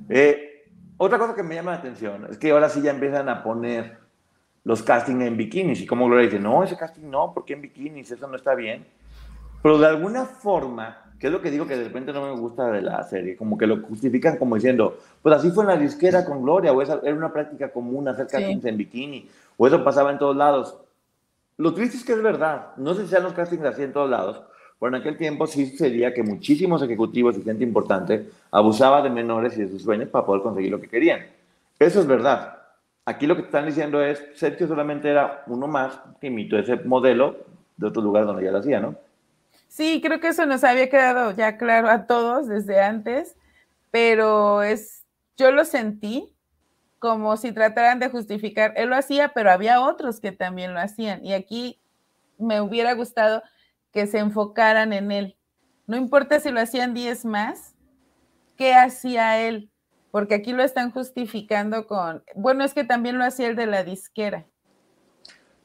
Eh, 0.09 0.65
otra 0.97 1.19
cosa 1.19 1.35
que 1.35 1.43
me 1.43 1.55
llama 1.55 1.71
la 1.71 1.77
atención 1.77 2.25
es 2.29 2.37
que 2.37 2.51
ahora 2.51 2.69
sí 2.69 2.81
ya 2.81 2.91
empiezan 2.91 3.29
a 3.29 3.43
poner 3.43 3.99
los 4.63 4.81
castings 4.81 5.23
en 5.23 5.37
bikinis 5.37 5.79
y 5.81 5.85
como 5.85 6.07
Gloria 6.07 6.25
dice, 6.25 6.39
no, 6.39 6.63
ese 6.63 6.75
casting 6.75 7.09
no, 7.09 7.33
¿por 7.33 7.45
qué 7.45 7.53
en 7.53 7.61
bikinis? 7.61 8.11
Eso 8.11 8.27
no 8.27 8.35
está 8.35 8.55
bien. 8.55 8.87
Pero 9.61 9.77
de 9.77 9.87
alguna 9.87 10.25
forma, 10.25 11.06
que 11.19 11.27
es 11.27 11.33
lo 11.33 11.41
que 11.41 11.51
digo 11.51 11.65
que 11.65 11.75
de 11.75 11.85
repente 11.85 12.13
no 12.13 12.21
me 12.21 12.39
gusta 12.39 12.71
de 12.71 12.81
la 12.81 13.03
serie, 13.03 13.35
como 13.35 13.57
que 13.57 13.65
lo 13.65 13.81
justifican 13.81 14.37
como 14.37 14.55
diciendo, 14.55 14.97
pues 15.21 15.35
así 15.35 15.49
fue 15.51 15.63
en 15.63 15.69
la 15.69 15.77
disquera 15.77 16.25
con 16.25 16.43
Gloria, 16.43 16.71
o 16.71 16.81
esa 16.81 16.99
era 17.03 17.15
una 17.15 17.33
práctica 17.33 17.69
común 17.69 18.07
hacer 18.07 18.27
castings 18.27 18.65
en 18.65 18.77
bikini, 18.77 19.27
o 19.57 19.67
eso 19.67 19.83
pasaba 19.83 20.11
en 20.11 20.19
todos 20.19 20.35
lados. 20.35 20.77
Lo 21.57 21.73
triste 21.73 21.97
es 21.97 22.03
que 22.03 22.13
es 22.13 22.21
verdad, 22.21 22.75
no 22.77 22.93
sé 22.93 23.03
si 23.03 23.09
sean 23.09 23.23
los 23.23 23.33
castings 23.33 23.65
así 23.65 23.81
en 23.81 23.93
todos 23.93 24.09
lados, 24.09 24.43
pero 24.79 24.95
en 24.95 25.01
aquel 25.01 25.17
tiempo 25.17 25.47
sí 25.47 25.65
sería 25.75 26.13
que 26.13 26.21
muchísimos 26.21 26.83
ejecutivos 26.83 27.35
y 27.37 27.41
gente 27.41 27.63
importante 27.63 28.29
abusaba 28.51 29.01
de 29.01 29.09
menores 29.09 29.57
y 29.57 29.61
de 29.61 29.69
sus 29.69 29.81
sueños 29.81 30.09
para 30.09 30.25
poder 30.25 30.43
conseguir 30.43 30.69
lo 30.69 30.79
que 30.79 30.87
querían. 30.87 31.21
Eso 31.79 31.99
es 31.99 32.05
verdad. 32.05 32.59
Aquí 33.05 33.25
lo 33.25 33.35
que 33.35 33.41
están 33.43 33.65
diciendo 33.65 34.03
es, 34.03 34.23
Sergio 34.35 34.67
solamente 34.67 35.09
era 35.09 35.43
uno 35.47 35.65
más 35.67 35.99
que 36.21 36.27
imitó 36.27 36.59
ese 36.59 36.75
modelo 36.75 37.37
de 37.77 37.87
otro 37.87 38.01
lugar 38.01 38.25
donde 38.25 38.43
ya 38.43 38.51
lo 38.51 38.59
hacía, 38.59 38.79
¿no? 38.79 38.95
Sí, 39.77 40.01
creo 40.01 40.19
que 40.19 40.29
eso 40.29 40.47
nos 40.47 40.63
había 40.63 40.89
quedado 40.89 41.29
ya 41.35 41.55
claro 41.57 41.87
a 41.87 42.07
todos 42.07 42.47
desde 42.47 42.81
antes, 42.81 43.37
pero 43.91 44.63
es, 44.63 45.05
yo 45.37 45.51
lo 45.51 45.65
sentí 45.65 46.35
como 46.97 47.37
si 47.37 47.51
trataran 47.51 47.99
de 47.99 48.09
justificar, 48.09 48.73
él 48.75 48.89
lo 48.89 48.95
hacía, 48.95 49.33
pero 49.35 49.51
había 49.51 49.81
otros 49.81 50.19
que 50.19 50.31
también 50.31 50.73
lo 50.73 50.79
hacían. 50.79 51.23
Y 51.23 51.33
aquí 51.33 51.79
me 52.39 52.59
hubiera 52.59 52.93
gustado 52.93 53.43
que 53.93 54.07
se 54.07 54.17
enfocaran 54.17 54.93
en 54.93 55.11
él. 55.11 55.37
No 55.85 55.95
importa 55.95 56.39
si 56.39 56.49
lo 56.49 56.59
hacían 56.59 56.95
10 56.95 57.25
más, 57.25 57.75
¿qué 58.55 58.73
hacía 58.73 59.39
él? 59.41 59.69
Porque 60.09 60.33
aquí 60.33 60.53
lo 60.53 60.63
están 60.63 60.89
justificando 60.89 61.85
con, 61.85 62.23
bueno, 62.33 62.63
es 62.63 62.73
que 62.73 62.83
también 62.83 63.19
lo 63.19 63.25
hacía 63.25 63.45
el 63.45 63.55
de 63.55 63.67
la 63.67 63.83
disquera. 63.83 64.47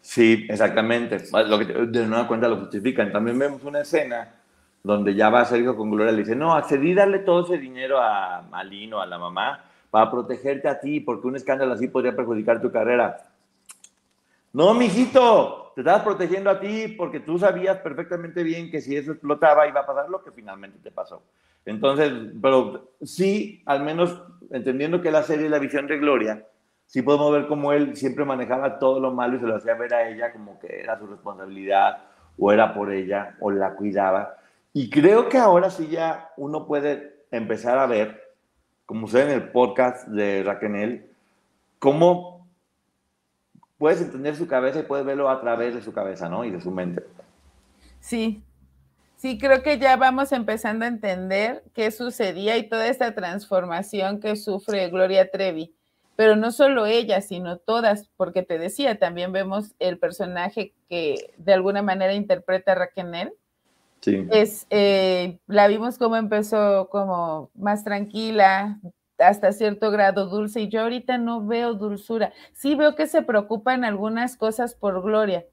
Sí, 0.02 0.46
exactamente. 0.50 1.24
Lo 1.46 1.58
que 1.58 1.64
de 1.64 2.06
nueva 2.06 2.28
cuenta 2.28 2.48
lo 2.48 2.58
justifican. 2.58 3.12
También 3.12 3.38
vemos 3.38 3.64
una 3.64 3.80
escena 3.80 4.34
donde 4.82 5.14
ya 5.14 5.30
va 5.30 5.44
Sergio 5.44 5.76
con 5.76 5.90
Gloria 5.90 6.12
y 6.12 6.16
le 6.16 6.22
dice, 6.22 6.36
no, 6.36 6.54
accedí 6.54 6.92
a 6.92 6.96
darle 6.96 7.20
todo 7.20 7.44
ese 7.44 7.56
dinero 7.56 7.98
a, 7.98 8.48
a 8.50 8.64
Lino, 8.64 9.00
a 9.00 9.06
la 9.06 9.16
mamá, 9.16 9.64
para 9.90 10.10
protegerte 10.10 10.68
a 10.68 10.80
ti, 10.80 10.98
porque 11.00 11.28
un 11.28 11.36
escándalo 11.36 11.72
así 11.72 11.86
podría 11.86 12.16
perjudicar 12.16 12.60
tu 12.60 12.72
carrera. 12.72 13.30
No, 14.52 14.74
mijito, 14.74 15.72
te 15.74 15.82
estabas 15.82 16.02
protegiendo 16.02 16.50
a 16.50 16.58
ti 16.58 16.88
porque 16.88 17.20
tú 17.20 17.38
sabías 17.38 17.78
perfectamente 17.78 18.42
bien 18.42 18.70
que 18.70 18.80
si 18.80 18.96
eso 18.96 19.12
explotaba 19.12 19.68
iba 19.68 19.80
a 19.80 19.86
pasar 19.86 20.10
lo 20.10 20.22
que 20.22 20.32
finalmente 20.32 20.78
te 20.82 20.90
pasó. 20.90 21.22
Entonces, 21.64 22.12
pero 22.42 22.90
sí, 23.02 23.62
al 23.66 23.84
menos 23.84 24.20
entendiendo 24.50 25.00
que 25.00 25.12
la 25.12 25.22
serie 25.22 25.44
es 25.44 25.50
la 25.50 25.60
visión 25.60 25.86
de 25.86 25.98
Gloria, 25.98 26.44
sí 26.92 27.00
podemos 27.00 27.32
ver 27.32 27.46
cómo 27.46 27.72
él 27.72 27.96
siempre 27.96 28.22
manejaba 28.26 28.78
todo 28.78 29.00
lo 29.00 29.12
malo 29.12 29.36
y 29.36 29.40
se 29.40 29.46
lo 29.46 29.56
hacía 29.56 29.72
ver 29.72 29.94
a 29.94 30.10
ella 30.10 30.30
como 30.30 30.58
que 30.58 30.80
era 30.80 30.98
su 30.98 31.06
responsabilidad 31.06 32.02
o 32.38 32.52
era 32.52 32.74
por 32.74 32.92
ella 32.92 33.34
o 33.40 33.50
la 33.50 33.74
cuidaba. 33.74 34.36
Y 34.74 34.90
creo 34.90 35.30
que 35.30 35.38
ahora 35.38 35.70
sí 35.70 35.88
ya 35.88 36.32
uno 36.36 36.66
puede 36.66 37.24
empezar 37.30 37.78
a 37.78 37.86
ver, 37.86 38.34
como 38.84 39.06
usted 39.06 39.26
en 39.26 39.30
el 39.30 39.48
podcast 39.48 40.06
de 40.08 40.42
Raquel, 40.42 41.10
cómo 41.78 42.46
puedes 43.78 44.02
entender 44.02 44.36
su 44.36 44.46
cabeza 44.46 44.80
y 44.80 44.82
puedes 44.82 45.06
verlo 45.06 45.30
a 45.30 45.40
través 45.40 45.74
de 45.74 45.80
su 45.80 45.94
cabeza, 45.94 46.28
¿no? 46.28 46.44
Y 46.44 46.50
de 46.50 46.60
su 46.60 46.70
mente. 46.70 47.02
Sí, 48.00 48.42
sí, 49.16 49.38
creo 49.38 49.62
que 49.62 49.78
ya 49.78 49.96
vamos 49.96 50.30
empezando 50.30 50.84
a 50.84 50.88
entender 50.88 51.64
qué 51.72 51.90
sucedía 51.90 52.58
y 52.58 52.68
toda 52.68 52.86
esta 52.86 53.14
transformación 53.14 54.20
que 54.20 54.36
sufre 54.36 54.90
Gloria 54.90 55.30
Trevi 55.30 55.74
pero 56.16 56.36
no 56.36 56.52
solo 56.52 56.86
ella, 56.86 57.20
sino 57.20 57.58
todas, 57.58 58.10
porque 58.16 58.42
te 58.42 58.58
decía, 58.58 58.98
también 58.98 59.32
vemos 59.32 59.74
el 59.78 59.98
personaje 59.98 60.74
que 60.88 61.32
de 61.38 61.52
alguna 61.54 61.82
manera 61.82 62.12
interpreta 62.14 62.72
a 62.72 62.74
Raquel. 62.76 63.32
Sí. 64.00 64.26
Es, 64.30 64.66
eh, 64.70 65.38
la 65.46 65.68
vimos 65.68 65.96
como 65.96 66.16
empezó 66.16 66.88
como 66.90 67.50
más 67.54 67.84
tranquila, 67.84 68.78
hasta 69.18 69.52
cierto 69.52 69.90
grado 69.90 70.26
dulce, 70.26 70.62
y 70.62 70.68
yo 70.68 70.82
ahorita 70.82 71.18
no 71.18 71.46
veo 71.46 71.74
dulzura. 71.74 72.32
Sí 72.52 72.74
veo 72.74 72.94
que 72.94 73.06
se 73.06 73.22
preocupa 73.22 73.74
en 73.74 73.84
algunas 73.84 74.36
cosas 74.36 74.74
por 74.74 75.02
Gloria. 75.02 75.46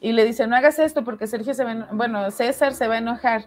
Y 0.00 0.12
le 0.12 0.24
dice, 0.24 0.46
no 0.46 0.54
hagas 0.54 0.78
esto 0.78 1.02
porque 1.02 1.26
Sergio 1.26 1.54
se 1.54 1.64
va, 1.64 1.88
bueno, 1.92 2.30
César 2.30 2.74
se 2.74 2.86
va 2.86 2.96
a 2.96 2.98
enojar. 2.98 3.46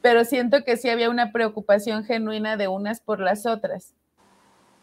Pero 0.00 0.24
siento 0.24 0.62
que 0.62 0.76
sí 0.76 0.88
había 0.88 1.10
una 1.10 1.32
preocupación 1.32 2.04
genuina 2.04 2.56
de 2.56 2.68
unas 2.68 3.00
por 3.00 3.18
las 3.18 3.44
otras 3.44 3.95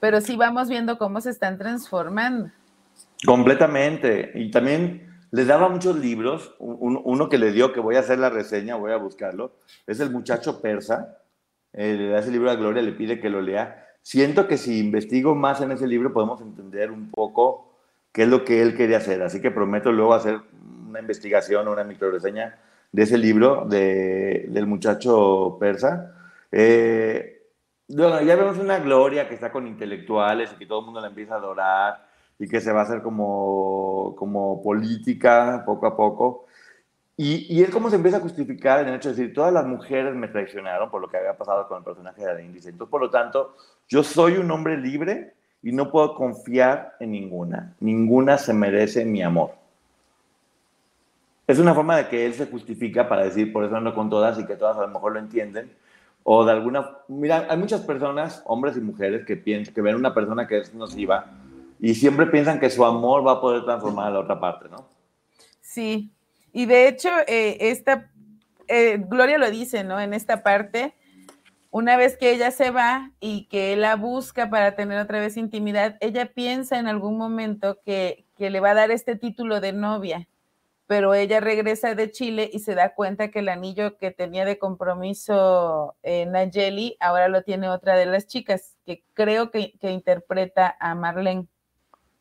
pero 0.04 0.20
sí 0.20 0.36
vamos 0.36 0.68
viendo 0.68 0.97
cómo 0.97 1.22
se 1.22 1.30
están 1.30 1.58
transformando. 1.58 2.51
Completamente. 3.26 4.34
Y 4.36 4.51
también 4.51 5.08
les 5.32 5.47
daba 5.47 5.70
muchos 5.70 5.97
libros. 5.97 6.54
Uno 6.60 7.30
que 7.30 7.38
le 7.38 7.54
dio, 7.54 7.72
que 7.72 7.80
voy 7.80 7.95
a 7.95 8.01
hacer 8.01 8.20
la 8.20 8.30
reseña, 8.30 8.76
voy 8.76 8.91
a 8.91 8.97
buscarlo, 8.97 9.54
es 9.88 10.01
El 10.01 10.10
muchacho 10.10 10.62
persa. 10.62 11.20
Eh, 11.72 11.95
le 11.97 12.10
da 12.10 12.20
ese 12.20 12.32
libro 12.32 12.51
a 12.51 12.56
Gloria, 12.56 12.82
le 12.82 12.91
pide 12.91 13.22
que 13.22 13.30
lo 13.30 13.39
lea. 13.39 13.82
Siento 14.01 14.45
que 14.45 14.58
si 14.58 14.78
investigo 14.78 15.36
más 15.36 15.62
en 15.62 15.72
ese 15.72 15.88
libro 15.88 16.12
podemos 16.12 16.41
entender 16.41 16.91
un 16.91 17.10
poco 17.10 17.74
qué 18.12 18.24
es 18.24 18.28
lo 18.28 18.43
que 18.43 18.62
él 18.62 18.76
quería 18.76 18.97
hacer. 18.97 19.24
Así 19.24 19.39
que 19.39 19.51
prometo 19.51 19.93
luego 19.93 20.14
hacer 20.14 20.41
una 20.86 20.99
investigación 20.99 21.66
o 21.66 21.72
una 21.72 21.86
micro 21.86 22.12
reseña 22.12 22.60
de 22.91 23.04
ese 23.04 23.18
libro 23.18 23.66
de, 23.70 24.47
del 24.49 24.68
muchacho 24.68 25.56
persa. 25.62 26.14
Eh, 26.51 27.32
bueno, 27.95 28.21
ya 28.21 28.35
vemos 28.35 28.57
una 28.57 28.79
Gloria 28.79 29.27
que 29.27 29.35
está 29.35 29.51
con 29.51 29.67
intelectuales 29.67 30.51
y 30.51 30.55
que 30.55 30.65
todo 30.65 30.79
el 30.79 30.85
mundo 30.85 31.01
la 31.01 31.07
empieza 31.07 31.35
a 31.35 31.37
adorar 31.37 32.07
y 32.39 32.47
que 32.47 32.61
se 32.61 32.71
va 32.71 32.81
a 32.81 32.83
hacer 32.83 33.01
como, 33.01 34.15
como 34.17 34.61
política 34.61 35.63
poco 35.65 35.87
a 35.87 35.95
poco. 35.95 36.45
Y, 37.15 37.53
y 37.53 37.63
él 37.63 37.69
cómo 37.69 37.89
se 37.89 37.95
empieza 37.95 38.17
a 38.17 38.21
justificar 38.21 38.81
en 38.81 38.87
el 38.87 38.95
hecho 38.95 39.09
de 39.09 39.15
decir, 39.15 39.33
todas 39.33 39.53
las 39.53 39.65
mujeres 39.65 40.15
me 40.15 40.27
traicionaron 40.27 40.89
por 40.89 41.01
lo 41.01 41.09
que 41.09 41.17
había 41.17 41.37
pasado 41.37 41.67
con 41.67 41.77
el 41.77 41.83
personaje 41.83 42.25
de 42.25 42.33
la 42.33 42.41
Índice. 42.41 42.69
Entonces, 42.69 42.89
por 42.89 43.01
lo 43.01 43.09
tanto, 43.09 43.55
yo 43.87 44.03
soy 44.03 44.37
un 44.37 44.49
hombre 44.49 44.77
libre 44.77 45.33
y 45.61 45.71
no 45.71 45.91
puedo 45.91 46.15
confiar 46.15 46.95
en 46.99 47.11
ninguna. 47.11 47.75
Ninguna 47.79 48.37
se 48.37 48.53
merece 48.53 49.05
mi 49.05 49.21
amor. 49.21 49.51
Es 51.45 51.59
una 51.59 51.73
forma 51.73 51.97
de 51.97 52.07
que 52.07 52.25
él 52.25 52.33
se 52.33 52.47
justifica 52.47 53.07
para 53.07 53.23
decir, 53.23 53.51
por 53.51 53.63
eso 53.63 53.75
ando 53.75 53.93
con 53.93 54.09
todas 54.09 54.39
y 54.39 54.45
que 54.45 54.55
todas 54.55 54.77
a 54.77 54.81
lo 54.81 54.87
mejor 54.87 55.13
lo 55.13 55.19
entienden, 55.19 55.71
o 56.24 56.45
de 56.45 56.51
alguna... 56.51 56.97
Mira, 57.07 57.47
hay 57.49 57.57
muchas 57.57 57.82
personas, 57.82 58.41
hombres 58.45 58.78
y 58.78 58.82
mujeres, 58.82 59.26
que, 59.26 59.36
piensan, 59.36 59.74
que 59.74 59.82
ven 59.82 59.95
una 59.95 60.13
persona 60.13 60.47
que 60.47 60.59
es 60.59 60.74
nociva 60.74 61.32
y 61.80 61.95
siempre 61.95 62.28
piensan 62.28 62.59
que 62.59 62.69
su 62.69 62.86
amor 62.86 63.26
va 63.28 63.34
a 63.34 63.41
poder 63.41 63.65
transformar 63.65 64.07
a 64.07 64.11
la 64.11 64.19
otra 64.21 64.39
parte, 64.39 64.69
¿no? 64.69 64.88
Sí, 65.59 66.13
y 66.53 66.65
de 66.65 66.88
hecho, 66.88 67.09
eh, 67.28 67.57
esta, 67.59 68.09
eh, 68.67 69.03
Gloria 69.07 69.38
lo 69.38 69.49
dice, 69.51 69.84
¿no? 69.84 69.99
En 69.99 70.13
esta 70.13 70.43
parte, 70.43 70.93
una 71.71 71.97
vez 71.97 72.15
que 72.15 72.32
ella 72.32 72.51
se 72.51 72.71
va 72.71 73.11
y 73.19 73.45
que 73.45 73.74
él 73.74 73.82
la 73.82 73.95
busca 73.95 74.49
para 74.49 74.76
tener 74.76 74.99
otra 74.99 75.19
vez 75.19 75.36
intimidad, 75.36 75.97
ella 75.99 76.32
piensa 76.34 76.80
en 76.80 76.88
algún 76.88 77.17
momento 77.17 77.80
que, 77.84 78.26
que 78.38 78.49
le 78.49 78.59
va 78.59 78.71
a 78.71 78.76
dar 78.76 78.91
este 78.91 79.15
título 79.15 79.59
de 79.59 79.74
novia 79.74 80.28
pero 80.88 81.13
ella 81.13 81.39
regresa 81.39 81.95
de 81.95 82.11
Chile 82.11 82.49
y 82.51 82.59
se 82.59 82.75
da 82.75 82.93
cuenta 82.93 83.31
que 83.31 83.39
el 83.39 83.49
anillo 83.49 83.97
que 83.97 84.11
tenía 84.11 84.45
de 84.45 84.57
compromiso 84.57 85.95
en 86.03 86.34
Nayeli 86.34 86.97
ahora 86.99 87.29
lo 87.29 87.43
tiene 87.43 87.69
otra 87.69 87.95
de 87.95 88.05
las 88.05 88.27
chicas, 88.27 88.75
que 88.86 89.03
creo 89.13 89.49
que, 89.49 89.73
interpreta 89.81 90.75
a 90.79 90.93
Marlene. 90.95 91.47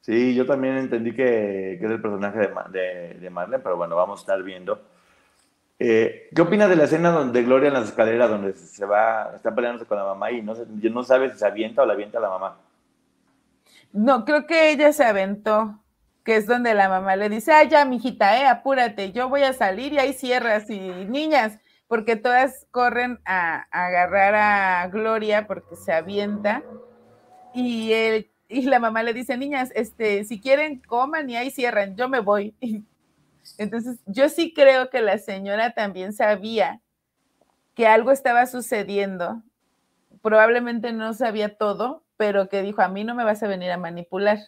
Sí, 0.00 0.34
yo 0.34 0.46
también 0.46 0.76
entendí 0.76 1.10
que, 1.12 1.76
que 1.78 1.84
es 1.84 1.90
el 1.90 2.00
personaje 2.00 2.50
de, 2.70 3.14
de, 3.20 3.30
Marlene, 3.30 3.62
pero 3.62 3.76
bueno, 3.76 3.96
vamos 3.96 4.20
a 4.20 4.22
estar 4.22 4.42
viendo. 4.42 4.82
Eh, 5.78 6.28
¿Qué 6.34 6.42
opinas 6.42 6.68
de 6.68 6.76
la 6.76 6.84
escena 6.84 7.10
donde 7.10 7.42
Gloria 7.42 7.68
en 7.68 7.74
las 7.74 7.88
escaleras, 7.88 8.30
donde 8.30 8.54
se 8.54 8.84
va, 8.84 9.32
está 9.34 9.52
peleándose 9.54 9.86
con 9.86 9.98
la 9.98 10.04
mamá 10.04 10.30
y 10.30 10.40
no, 10.40 10.54
no 10.54 11.02
sabe 11.02 11.32
si 11.32 11.38
se 11.38 11.46
avienta 11.46 11.82
o 11.82 11.86
la 11.86 11.94
avienta 11.94 12.20
la 12.20 12.28
mamá? 12.28 12.56
No, 13.92 14.24
creo 14.24 14.46
que 14.46 14.70
ella 14.70 14.92
se 14.92 15.04
aventó 15.04 15.81
que 16.24 16.36
es 16.36 16.46
donde 16.46 16.74
la 16.74 16.88
mamá 16.88 17.16
le 17.16 17.28
dice, 17.28 17.52
ay, 17.52 17.68
ya, 17.68 17.84
mijita, 17.84 18.40
eh, 18.40 18.46
apúrate, 18.46 19.12
yo 19.12 19.28
voy 19.28 19.42
a 19.42 19.52
salir 19.52 19.92
y 19.92 19.98
ahí 19.98 20.12
cierras 20.12 20.70
y 20.70 20.78
niñas, 20.78 21.58
porque 21.88 22.16
todas 22.16 22.66
corren 22.70 23.20
a, 23.24 23.66
agarrar 23.70 24.34
a 24.34 24.88
Gloria 24.88 25.46
porque 25.46 25.76
se 25.76 25.92
avienta 25.92 26.62
y 27.54 27.92
él, 27.92 28.30
y 28.48 28.62
la 28.62 28.78
mamá 28.78 29.02
le 29.02 29.14
dice, 29.14 29.36
niñas, 29.36 29.70
este, 29.74 30.24
si 30.24 30.40
quieren 30.40 30.80
coman 30.80 31.28
y 31.28 31.36
ahí 31.36 31.50
cierran, 31.50 31.96
yo 31.96 32.08
me 32.08 32.20
voy. 32.20 32.54
Entonces, 33.58 33.98
yo 34.06 34.28
sí 34.28 34.52
creo 34.54 34.90
que 34.90 35.02
la 35.02 35.18
señora 35.18 35.72
también 35.72 36.12
sabía 36.12 36.80
que 37.74 37.86
algo 37.86 38.12
estaba 38.12 38.46
sucediendo, 38.46 39.42
probablemente 40.22 40.92
no 40.92 41.14
sabía 41.14 41.56
todo, 41.56 42.02
pero 42.16 42.48
que 42.48 42.62
dijo, 42.62 42.82
a 42.82 42.88
mí 42.88 43.04
no 43.04 43.14
me 43.14 43.24
vas 43.24 43.42
a 43.42 43.48
venir 43.48 43.70
a 43.72 43.78
manipular. 43.78 44.38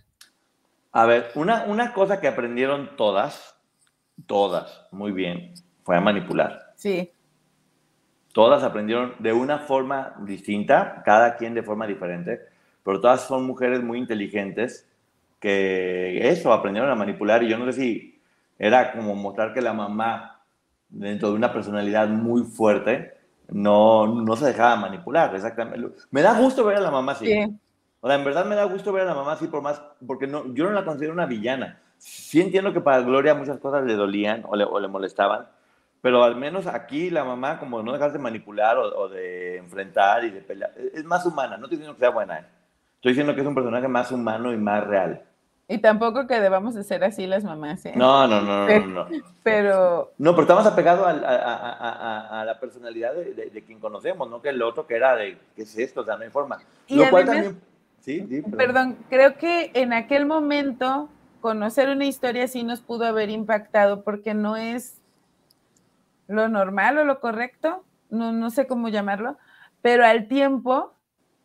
A 0.96 1.06
ver, 1.06 1.32
una, 1.34 1.64
una 1.64 1.92
cosa 1.92 2.20
que 2.20 2.28
aprendieron 2.28 2.90
todas, 2.96 3.56
todas, 4.26 4.86
muy 4.92 5.10
bien, 5.10 5.52
fue 5.82 5.96
a 5.96 6.00
manipular. 6.00 6.72
Sí. 6.76 7.10
Todas 8.32 8.62
aprendieron 8.62 9.14
de 9.18 9.32
una 9.32 9.58
forma 9.58 10.14
distinta, 10.20 11.02
cada 11.04 11.36
quien 11.36 11.52
de 11.52 11.64
forma 11.64 11.88
diferente, 11.88 12.42
pero 12.84 13.00
todas 13.00 13.22
son 13.22 13.44
mujeres 13.44 13.82
muy 13.82 13.98
inteligentes 13.98 14.88
que 15.40 16.28
eso, 16.28 16.52
aprendieron 16.52 16.88
a 16.92 16.94
manipular 16.94 17.42
y 17.42 17.48
yo 17.48 17.58
no 17.58 17.66
sé 17.66 17.72
si 17.72 18.20
era 18.56 18.92
como 18.92 19.16
mostrar 19.16 19.52
que 19.52 19.60
la 19.60 19.72
mamá 19.72 20.42
dentro 20.88 21.30
de 21.30 21.34
una 21.34 21.52
personalidad 21.52 22.06
muy 22.06 22.44
fuerte, 22.44 23.14
no, 23.48 24.06
no 24.06 24.36
se 24.36 24.46
dejaba 24.46 24.76
manipular, 24.76 25.34
exactamente. 25.34 25.88
Me 26.12 26.22
da 26.22 26.38
gusto 26.38 26.64
ver 26.64 26.76
a 26.76 26.80
la 26.80 26.92
mamá 26.92 27.12
así. 27.12 27.34
O 28.04 28.06
sea, 28.06 28.16
en 28.16 28.24
verdad 28.24 28.44
me 28.44 28.54
da 28.54 28.64
gusto 28.64 28.92
ver 28.92 29.04
a 29.04 29.06
la 29.06 29.14
mamá 29.14 29.32
así, 29.32 29.46
por 29.46 29.62
más, 29.62 29.80
porque 30.06 30.26
no, 30.26 30.52
yo 30.52 30.64
no 30.64 30.72
la 30.72 30.84
considero 30.84 31.14
una 31.14 31.24
villana. 31.24 31.80
Sí 31.96 32.38
entiendo 32.38 32.74
que 32.74 32.82
para 32.82 33.00
Gloria 33.00 33.34
muchas 33.34 33.56
cosas 33.56 33.82
le 33.82 33.94
dolían 33.94 34.42
o 34.46 34.56
le, 34.56 34.64
o 34.64 34.78
le 34.78 34.88
molestaban, 34.88 35.46
pero 36.02 36.22
al 36.22 36.36
menos 36.36 36.66
aquí 36.66 37.08
la 37.08 37.24
mamá, 37.24 37.58
como 37.58 37.82
no 37.82 37.94
dejarse 37.94 38.18
manipular 38.18 38.76
o, 38.76 39.08
de 39.08 39.56
enfrentar 39.56 40.22
y 40.24 40.32
de 40.32 40.42
pelear, 40.42 40.74
es 40.92 41.02
más 41.02 41.24
humana. 41.24 41.56
No 41.56 41.64
estoy 41.64 41.78
diciendo 41.78 41.94
que 41.94 42.00
sea 42.00 42.10
buena, 42.10 42.40
¿eh? 42.40 42.46
estoy 42.96 43.12
diciendo 43.12 43.34
que 43.34 43.40
es 43.40 43.46
un 43.46 43.54
personaje 43.54 43.88
más 43.88 44.12
humano 44.12 44.52
y 44.52 44.58
más 44.58 44.86
real. 44.86 45.22
Y 45.66 45.78
tampoco 45.78 46.26
que 46.26 46.40
debamos 46.40 46.74
de 46.74 46.84
ser 46.84 47.04
así 47.04 47.26
las 47.26 47.42
mamás, 47.42 47.86
¿eh? 47.86 47.94
No, 47.96 48.26
no, 48.26 48.42
no, 48.42 48.68
no, 48.68 48.86
no. 48.86 49.06
Pero... 49.42 50.12
No, 50.18 50.32
pero 50.32 50.42
estamos 50.42 50.66
apegados 50.66 51.06
a, 51.06 52.40
a, 52.40 52.44
la 52.44 52.60
personalidad 52.60 53.14
de, 53.14 53.32
de, 53.32 53.64
quien 53.64 53.80
conocemos, 53.80 54.28
no 54.28 54.42
que 54.42 54.50
el 54.50 54.60
otro 54.60 54.86
que 54.86 54.96
era 54.96 55.16
de, 55.16 55.38
¿qué 55.56 55.62
es 55.62 55.78
esto? 55.78 56.02
O 56.02 56.04
sea, 56.04 56.18
no 56.18 56.24
hay 56.24 56.28
forma. 56.28 56.58
Y 56.86 56.96
Lo 56.96 57.08
cual 57.08 57.24
también... 57.24 57.58
Sí, 58.04 58.26
sí, 58.28 58.42
perdón. 58.42 58.58
perdón, 58.58 58.96
creo 59.08 59.36
que 59.36 59.70
en 59.74 59.92
aquel 59.92 60.26
momento 60.26 61.08
conocer 61.40 61.88
una 61.88 62.04
historia 62.04 62.44
así 62.44 62.62
nos 62.62 62.80
pudo 62.80 63.06
haber 63.06 63.30
impactado 63.30 64.04
porque 64.04 64.34
no 64.34 64.56
es 64.56 65.00
lo 66.26 66.48
normal 66.48 66.98
o 66.98 67.04
lo 67.04 67.20
correcto, 67.20 67.84
no, 68.10 68.32
no 68.32 68.50
sé 68.50 68.66
cómo 68.66 68.88
llamarlo, 68.88 69.38
pero 69.80 70.04
al 70.04 70.28
tiempo 70.28 70.94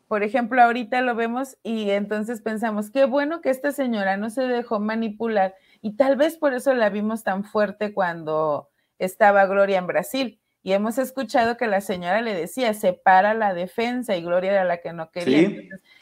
por 0.10 0.24
ejemplo, 0.24 0.60
ahorita 0.64 1.02
lo 1.02 1.14
vemos 1.14 1.60
y 1.62 1.92
entonces 1.92 2.42
pensamos, 2.42 2.90
qué 2.90 3.06
bueno 3.06 3.42
que 3.42 3.52
esta 3.52 3.72
señora 3.72 4.18
no 4.18 4.32
se 4.32 4.42
dejó 4.42 4.80
manipular 4.80 5.54
y 5.84 5.98
tal 5.98 6.16
vez 6.16 6.36
por 6.36 6.56
eso 6.56 6.74
la 6.74 6.90
vimos 6.90 7.24
tan 7.24 7.44
fuerte 7.44 7.94
cuando 7.94 8.70
estaba 8.98 9.46
Gloria 9.46 9.78
en 9.78 9.86
Brasil. 9.86 10.39
Y 10.62 10.74
hemos 10.74 10.98
escuchado 10.98 11.58
que 11.58 11.68
la 11.68 11.82
señora 11.82 12.22
le 12.22 12.34
decía, 12.34 12.74
separa 12.74 13.34
la 13.34 13.54
defensa 13.54 14.16
y 14.16 14.24
Gloria 14.24 14.52
era 14.52 14.64
la 14.66 14.78
que 14.78 14.92
no 14.92 15.10
quería. 15.10 15.52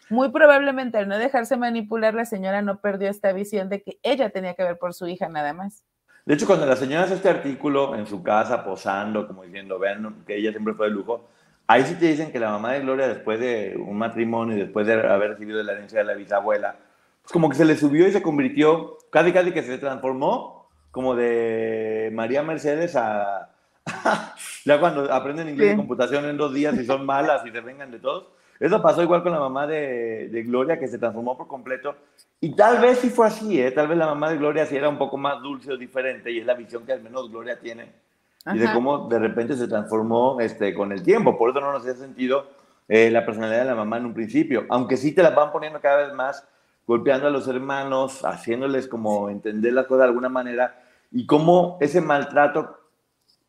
muy 0.09 0.31
probablemente 0.31 0.97
al 0.97 1.07
no 1.07 1.17
dejarse 1.17 1.57
manipular, 1.57 2.13
la 2.13 2.25
señora 2.25 2.61
no 2.61 2.81
perdió 2.81 3.09
esta 3.09 3.31
visión 3.33 3.69
de 3.69 3.83
que 3.83 3.99
ella 4.03 4.29
tenía 4.31 4.55
que 4.55 4.63
ver 4.63 4.77
por 4.77 4.93
su 4.93 5.07
hija 5.07 5.29
nada 5.29 5.53
más. 5.53 5.83
De 6.25 6.33
hecho, 6.33 6.47
cuando 6.47 6.65
la 6.65 6.75
señora 6.75 7.03
hace 7.03 7.13
este 7.13 7.29
artículo 7.29 7.95
en 7.95 8.05
su 8.07 8.23
casa 8.23 8.63
posando, 8.63 9.27
como 9.27 9.43
diciendo, 9.43 9.79
vean 9.79 10.23
que 10.25 10.35
ella 10.35 10.51
siempre 10.51 10.73
fue 10.73 10.87
de 10.87 10.93
lujo, 10.93 11.29
Ahí 11.69 11.83
sí 11.83 11.95
te 11.95 12.05
dicen 12.05 12.31
que 12.31 12.39
la 12.39 12.49
mamá 12.51 12.71
de 12.73 12.79
Gloria, 12.79 13.09
después 13.09 13.41
de 13.41 13.75
un 13.77 13.97
matrimonio 13.97 14.55
y 14.55 14.61
después 14.61 14.87
de 14.87 14.93
haber 14.93 15.31
recibido 15.31 15.61
la 15.61 15.73
herencia 15.73 15.99
de 15.99 16.05
la 16.05 16.13
bisabuela, 16.13 16.77
pues 17.21 17.33
como 17.33 17.49
que 17.49 17.57
se 17.57 17.65
le 17.65 17.75
subió 17.75 18.07
y 18.07 18.13
se 18.13 18.21
convirtió, 18.21 18.97
casi 19.11 19.33
casi 19.33 19.51
que 19.51 19.63
se 19.63 19.77
transformó 19.77 20.69
como 20.91 21.15
de 21.15 22.09
María 22.13 22.41
Mercedes 22.41 22.95
a... 22.95 23.53
ya 24.65 24.79
cuando 24.79 25.11
aprenden 25.11 25.49
inglés 25.49 25.73
y 25.73 25.77
computación 25.77 26.25
en 26.25 26.37
dos 26.37 26.53
días 26.53 26.77
y 26.77 26.85
son 26.85 27.05
malas 27.05 27.45
y 27.45 27.51
se 27.51 27.61
vengan 27.61 27.91
de 27.91 27.99
todos. 27.99 28.27
Eso 28.59 28.81
pasó 28.81 29.03
igual 29.03 29.21
con 29.21 29.31
la 29.31 29.39
mamá 29.39 29.67
de, 29.67 30.29
de, 30.29 30.43
Gloria, 30.43 30.79
que 30.79 30.87
se 30.87 30.97
transformó 30.97 31.37
por 31.37 31.47
completo. 31.47 31.95
Y 32.41 32.55
tal 32.55 32.81
vez 32.81 32.97
sí 32.99 33.09
fue 33.09 33.27
así, 33.27 33.61
¿eh? 33.61 33.71
Tal 33.71 33.87
vez 33.87 33.97
la 33.97 34.07
mamá 34.07 34.31
de 34.31 34.37
Gloria 34.37 34.65
sí 34.65 34.75
era 34.75 34.89
un 34.89 34.97
poco 34.97 35.17
más 35.17 35.41
dulce 35.41 35.71
o 35.73 35.77
diferente, 35.77 36.31
y 36.31 36.39
es 36.39 36.45
la 36.45 36.55
visión 36.55 36.83
que 36.83 36.93
al 36.93 37.01
menos 37.01 37.29
Gloria 37.29 37.59
tiene 37.59 38.07
y 38.53 38.59
de 38.59 38.71
cómo 38.73 39.07
de 39.09 39.19
repente 39.19 39.55
se 39.55 39.67
transformó 39.67 40.39
este, 40.39 40.73
con 40.73 40.91
el 40.91 41.03
tiempo. 41.03 41.37
Por 41.37 41.49
eso 41.49 41.59
no 41.59 41.71
nos 41.71 41.81
hacía 41.81 41.95
sentido 41.95 42.47
eh, 42.87 43.09
la 43.11 43.25
personalidad 43.25 43.59
de 43.59 43.65
la 43.65 43.75
mamá 43.75 43.97
en 43.97 44.05
un 44.05 44.13
principio, 44.13 44.65
aunque 44.69 44.97
sí 44.97 45.13
te 45.13 45.23
la 45.23 45.31
van 45.31 45.51
poniendo 45.51 45.81
cada 45.81 46.05
vez 46.05 46.13
más, 46.13 46.47
golpeando 46.85 47.27
a 47.27 47.31
los 47.31 47.47
hermanos, 47.47 48.23
haciéndoles 48.23 48.87
como 48.87 49.29
entender 49.29 49.73
las 49.73 49.85
cosas 49.87 49.99
de 49.99 50.05
alguna 50.05 50.29
manera, 50.29 50.79
y 51.11 51.25
cómo 51.25 51.77
ese 51.81 52.01
maltrato 52.01 52.77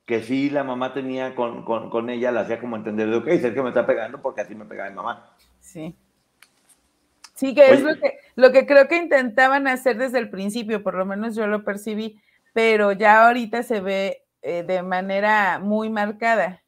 que 0.09 0.23
sí 0.23 0.49
la 0.49 0.65
mamá 0.65 0.95
tenía 0.95 1.35
con, 1.35 1.67
con, 1.67 1.91
con 1.91 2.09
ella, 2.09 2.33
la 2.33 2.41
hacía 2.41 2.59
como 2.59 2.77
entender 2.77 3.11
de, 3.11 3.17
ok, 3.17 3.27
que 3.27 3.63
me 3.63 3.69
está 3.69 3.87
pegando 3.87 4.23
porque 4.23 4.41
así 4.41 4.55
me 4.55 4.65
pegaba 4.65 4.89
mi 4.89 4.97
mamá. 4.97 5.37
Sí. 5.61 5.95
Sí, 7.35 7.55
que 7.55 7.75
es 7.75 7.83
lo 7.83 7.95
que, 7.95 8.19
lo 8.35 8.51
que 8.51 8.67
creo 8.67 8.89
que 8.89 8.97
intentaban 8.97 9.69
hacer 9.69 9.99
desde 9.99 10.19
el 10.19 10.31
principio, 10.31 10.83
por 10.83 10.95
lo 10.95 11.05
menos 11.05 11.37
yo 11.37 11.47
lo 11.47 11.63
percibí, 11.63 12.19
pero 12.55 12.93
ya 12.93 13.27
ahorita 13.27 13.63
se 13.63 13.83
ve 13.83 14.23
eh, 14.41 14.63
de 14.63 14.83
manera 14.83 15.59
muy 15.59 15.91
marcada. 15.91 16.63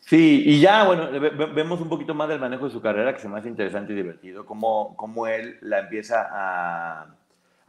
Sí, 0.00 0.42
y 0.44 0.60
ya, 0.60 0.82
bueno, 0.82 1.08
vemos 1.54 1.80
un 1.80 1.88
poquito 1.88 2.12
más 2.12 2.28
del 2.28 2.40
manejo 2.40 2.64
de 2.64 2.72
su 2.72 2.82
carrera, 2.82 3.14
que 3.14 3.20
se 3.20 3.28
me 3.28 3.38
hace 3.38 3.48
interesante 3.48 3.92
y 3.92 3.96
divertido, 3.96 4.44
cómo, 4.44 4.96
cómo 4.96 5.28
él 5.28 5.58
la 5.60 5.78
empieza 5.78 6.28
a 6.28 7.14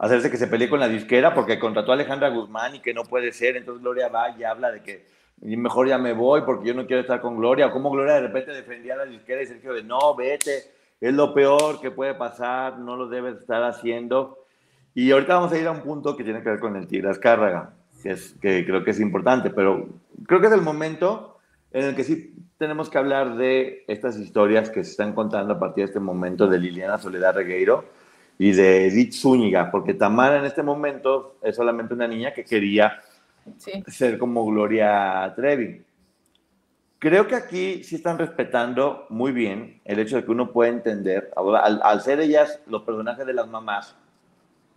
hacerse 0.02 0.32
que 0.32 0.36
se 0.36 0.48
pelee 0.48 0.68
con 0.68 0.80
la 0.80 0.88
disquera 0.88 1.32
porque 1.32 1.60
contrató 1.60 1.92
a 1.92 1.94
Alejandra 1.94 2.28
Guzmán 2.28 2.74
y 2.74 2.80
que 2.80 2.92
no 2.92 3.04
puede 3.04 3.30
ser, 3.30 3.56
entonces 3.56 3.82
Gloria 3.82 4.08
va 4.08 4.36
y 4.36 4.42
habla 4.42 4.72
de 4.72 4.82
que 4.82 5.06
mejor 5.40 5.86
ya 5.86 5.96
me 5.96 6.12
voy 6.12 6.42
porque 6.42 6.66
yo 6.66 6.74
no 6.74 6.88
quiero 6.88 7.02
estar 7.02 7.20
con 7.20 7.36
Gloria, 7.36 7.68
o 7.68 7.72
cómo 7.72 7.88
Gloria 7.88 8.14
de 8.14 8.22
repente 8.22 8.50
defendía 8.50 8.94
a 8.94 8.96
la 8.96 9.04
disquera 9.06 9.40
y 9.42 9.46
Sergio 9.46 9.72
de 9.72 9.84
no, 9.84 10.16
vete, 10.16 10.64
es 11.00 11.14
lo 11.14 11.32
peor 11.32 11.80
que 11.80 11.92
puede 11.92 12.14
pasar, 12.14 12.80
no 12.80 12.96
lo 12.96 13.08
debes 13.08 13.36
estar 13.36 13.62
haciendo. 13.62 14.44
Y 14.92 15.12
ahorita 15.12 15.36
vamos 15.36 15.52
a 15.52 15.58
ir 15.58 15.68
a 15.68 15.70
un 15.70 15.82
punto 15.82 16.16
que 16.16 16.24
tiene 16.24 16.42
que 16.42 16.50
ver 16.50 16.58
con 16.58 16.74
el 16.74 16.88
Tigre 16.88 17.08
Azcárraga 17.08 17.72
que, 18.02 18.10
es, 18.10 18.34
que 18.42 18.66
creo 18.66 18.82
que 18.82 18.90
es 18.90 18.98
importante, 18.98 19.50
pero 19.50 19.88
creo 20.26 20.40
que 20.40 20.48
es 20.48 20.52
el 20.52 20.62
momento 20.62 21.38
en 21.70 21.84
el 21.84 21.94
que 21.94 22.02
sí 22.02 22.34
tenemos 22.58 22.90
que 22.90 22.98
hablar 22.98 23.36
de 23.36 23.84
estas 23.86 24.18
historias 24.18 24.68
que 24.68 24.82
se 24.82 24.90
están 24.90 25.14
contando 25.14 25.54
a 25.54 25.60
partir 25.60 25.84
de 25.84 25.90
este 25.90 26.00
momento 26.00 26.48
de 26.48 26.58
Liliana 26.58 26.98
Soledad 26.98 27.36
Regueiro 27.36 27.84
y 28.42 28.50
de 28.50 28.88
Edith 28.88 29.12
Zúñiga, 29.12 29.70
porque 29.70 29.94
Tamara 29.94 30.38
en 30.38 30.44
este 30.44 30.64
momento 30.64 31.36
es 31.42 31.54
solamente 31.54 31.94
una 31.94 32.08
niña 32.08 32.32
que 32.32 32.44
quería 32.44 33.00
ser 33.86 34.18
como 34.18 34.44
Gloria 34.44 35.32
Trevi. 35.36 35.80
Creo 36.98 37.28
que 37.28 37.36
aquí 37.36 37.84
sí 37.84 37.94
están 37.94 38.18
respetando 38.18 39.06
muy 39.10 39.30
bien 39.30 39.80
el 39.84 40.00
hecho 40.00 40.16
de 40.16 40.24
que 40.24 40.32
uno 40.32 40.50
puede 40.50 40.72
entender, 40.72 41.30
al, 41.36 41.80
al 41.84 42.00
ser 42.00 42.18
ellas 42.18 42.58
los 42.66 42.82
personajes 42.82 43.24
de 43.24 43.32
las 43.32 43.46
mamás, 43.46 43.94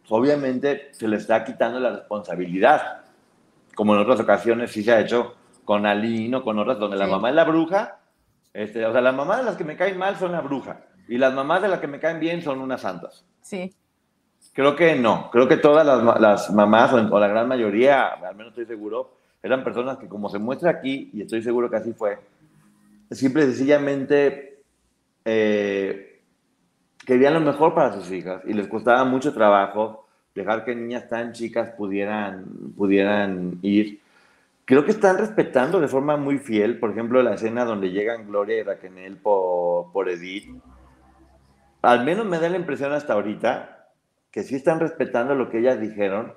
obviamente 0.09 0.89
se 0.91 1.07
les 1.07 1.21
está 1.21 1.43
quitando 1.43 1.79
la 1.79 1.89
responsabilidad 1.89 3.01
como 3.73 3.95
en 3.95 4.01
otras 4.01 4.19
ocasiones 4.19 4.71
sí 4.71 4.83
se 4.83 4.91
ha 4.91 4.99
hecho 4.99 5.37
con 5.63 5.87
Aline 5.87 6.37
o 6.37 6.43
con 6.43 6.59
otras, 6.59 6.77
donde 6.77 6.97
la 6.97 7.07
mamá 7.07 7.29
es 7.29 7.35
la 7.35 7.45
bruja. 7.45 7.97
Este, 8.53 8.85
o 8.85 8.91
sea, 8.91 9.01
las 9.01 9.15
mamás 9.15 9.39
de 9.39 9.43
las 9.45 9.55
que 9.57 9.63
me 9.63 9.75
caen 9.75 9.97
mal 9.97 10.17
son 10.17 10.33
la 10.33 10.41
bruja 10.41 10.81
y 11.07 11.17
las 11.17 11.33
mamás 11.33 11.63
de 11.63 11.67
las 11.67 11.79
que 11.79 11.87
me 11.87 11.99
caen 11.99 12.19
bien 12.19 12.43
son 12.43 12.61
unas 12.61 12.81
santas. 12.81 13.25
Sí. 13.45 13.71
Creo 14.53 14.75
que 14.75 14.95
no. 14.95 15.29
Creo 15.29 15.47
que 15.47 15.57
todas 15.57 15.85
las, 15.85 16.51
mamás, 16.51 16.93
o, 16.93 17.19
la 17.19 17.27
gran 17.27 17.47
mayoría, 17.47 18.07
al 18.07 18.35
menos 18.35 18.53
estoy 18.53 18.65
seguro, 18.65 19.11
eran 19.43 19.63
personas 19.63 19.99
que, 19.99 20.07
como 20.07 20.29
se 20.29 20.39
muestra 20.39 20.71
aquí, 20.71 21.11
y 21.13 21.21
estoy 21.21 21.43
seguro 21.43 21.69
que 21.69 21.75
así 21.75 21.93
fue, 21.93 22.17
simple 23.11 23.43
y 23.43 23.45
sencillamente 23.45 24.63
eh, 25.23 26.21
querían 27.05 27.35
lo 27.35 27.41
mejor 27.41 27.75
para 27.75 27.93
sus 27.93 28.11
hijas 28.11 28.41
y 28.47 28.53
les 28.53 28.67
costaba 28.67 29.05
mucho 29.05 29.31
trabajo 29.31 30.07
dejar 30.33 30.65
que 30.65 30.73
niñas 30.73 31.07
tan 31.07 31.31
chicas 31.31 31.69
pudieran, 31.77 32.45
pudieran 32.75 33.59
ir. 33.61 33.99
Creo 34.65 34.83
que 34.83 34.91
están 34.91 35.19
respetando 35.19 35.79
de 35.79 35.87
forma 35.87 36.17
muy 36.17 36.39
fiel, 36.39 36.79
por 36.79 36.89
ejemplo, 36.89 37.21
la 37.21 37.35
escena 37.35 37.63
donde 37.63 37.91
llegan 37.91 38.27
Gloria 38.27 38.57
y 38.57 38.63
Raquel 38.63 39.17
por, 39.17 39.91
por 39.91 40.09
Edith. 40.09 40.49
Al 41.85 42.03
menos 42.03 42.25
me 42.25 42.39
da 42.39 42.49
la 42.49 42.57
impresión 42.57 42.91
hasta 42.93 43.13
ahorita 43.13 43.91
que 44.31 44.43
sí 44.43 44.55
están 44.55 44.79
respetando 44.79 45.35
lo 45.35 45.49
que 45.49 45.59
ellas 45.59 45.79
dijeron 45.79 46.33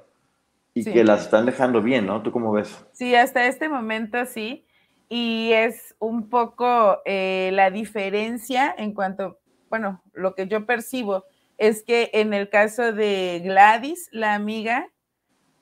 y 0.75 0.85
que 0.85 1.03
las 1.05 1.23
están 1.23 1.47
dejando 1.47 1.83
bien, 1.83 2.07
¿no? 2.07 2.23
¿Tú 2.23 2.31
cómo 2.31 2.53
ves? 2.53 2.87
Sí, 2.93 3.15
hasta 3.15 3.47
este 3.47 3.69
momento 3.69 4.25
sí. 4.27 4.67
Y 5.09 5.53
es 5.53 5.97
un 5.99 6.29
poco 6.29 6.99
eh, 7.07 7.51
la 7.55 7.71
diferencia 7.71 8.75
en 8.77 8.93
cuanto, 8.93 9.41
bueno, 9.71 10.03
lo 10.13 10.35
que 10.35 10.47
yo 10.47 10.67
percibo 10.67 11.25
es 11.57 11.83
que 11.83 12.11
en 12.13 12.35
el 12.35 12.51
caso 12.51 12.93
de 12.93 13.41
Gladys, 13.43 14.09
la 14.13 14.35
amiga, 14.35 14.87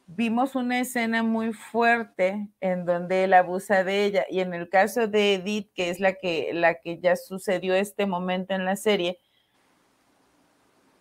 vimos 0.08 0.56
una 0.56 0.80
escena 0.80 1.22
muy 1.22 1.52
fuerte 1.52 2.48
en 2.60 2.84
donde 2.84 3.24
él 3.24 3.34
abusa 3.34 3.84
de 3.84 4.04
ella. 4.04 4.26
Y 4.28 4.40
en 4.40 4.52
el 4.52 4.68
caso 4.68 5.06
de 5.06 5.34
Edith, 5.34 5.70
que 5.74 5.90
es 5.90 6.00
la 6.00 6.14
que, 6.14 6.50
la 6.52 6.74
que 6.74 6.98
ya 6.98 7.14
sucedió 7.14 7.74
este 7.74 8.06
momento 8.06 8.52
en 8.52 8.64
la 8.64 8.76
serie, 8.76 9.18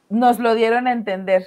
nos 0.09 0.39
lo 0.39 0.55
dieron 0.55 0.87
a 0.87 0.91
entender. 0.91 1.45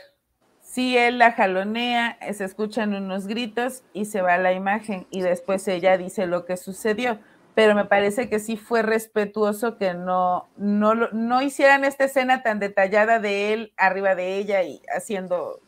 Si 0.61 0.97
él 0.97 1.19
la 1.19 1.33
jalonea, 1.33 2.19
se 2.33 2.45
escuchan 2.45 2.95
unos 2.95 3.27
gritos 3.27 3.83
y 3.93 4.05
se 4.05 4.21
va 4.21 4.37
la 4.37 4.53
imagen 4.53 5.07
y 5.11 5.23
después 5.23 5.67
ella 5.69 5.97
dice 5.97 6.27
lo 6.27 6.45
que 6.45 6.57
sucedió 6.57 7.19
pero 7.59 7.75
me 7.75 7.87
parece 7.87 8.29
que 8.29 8.39
sí 8.39 8.57
fue 8.57 8.83
respetuoso 8.83 9.79
que 9.79 9.93
no, 9.93 10.47
no, 10.57 10.95
no 10.95 11.43
hicieran 11.43 11.85
esta 11.85 12.05
escena 12.05 12.45
tan 12.45 12.61
detallada 12.61 13.19
de 13.19 13.53
él 13.53 13.73
arriba 13.77 14.15
de 14.15 14.37
ella 14.37 14.63
y 14.63 14.81
haciendo 14.95 15.59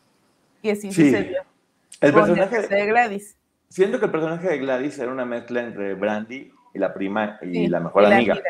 que 0.63 0.77
sí, 0.77 0.93
sucedió. 0.93 1.43
El 1.99 2.13
personaje 2.13 2.65
de 2.65 2.85
Gladys. 2.85 3.35
Siento 3.67 3.99
que 3.99 4.05
el 4.05 4.11
personaje 4.11 4.47
de 4.47 4.59
Gladys 4.59 4.97
era 4.99 5.11
una 5.11 5.25
mezcla 5.25 5.63
entre 5.63 5.93
Brandy 5.95 6.53
y 6.73 6.79
la 6.79 6.93
prima 6.93 7.37
y 7.41 7.67
la 7.67 7.81
mejor 7.81 8.05
amiga. 8.05 8.41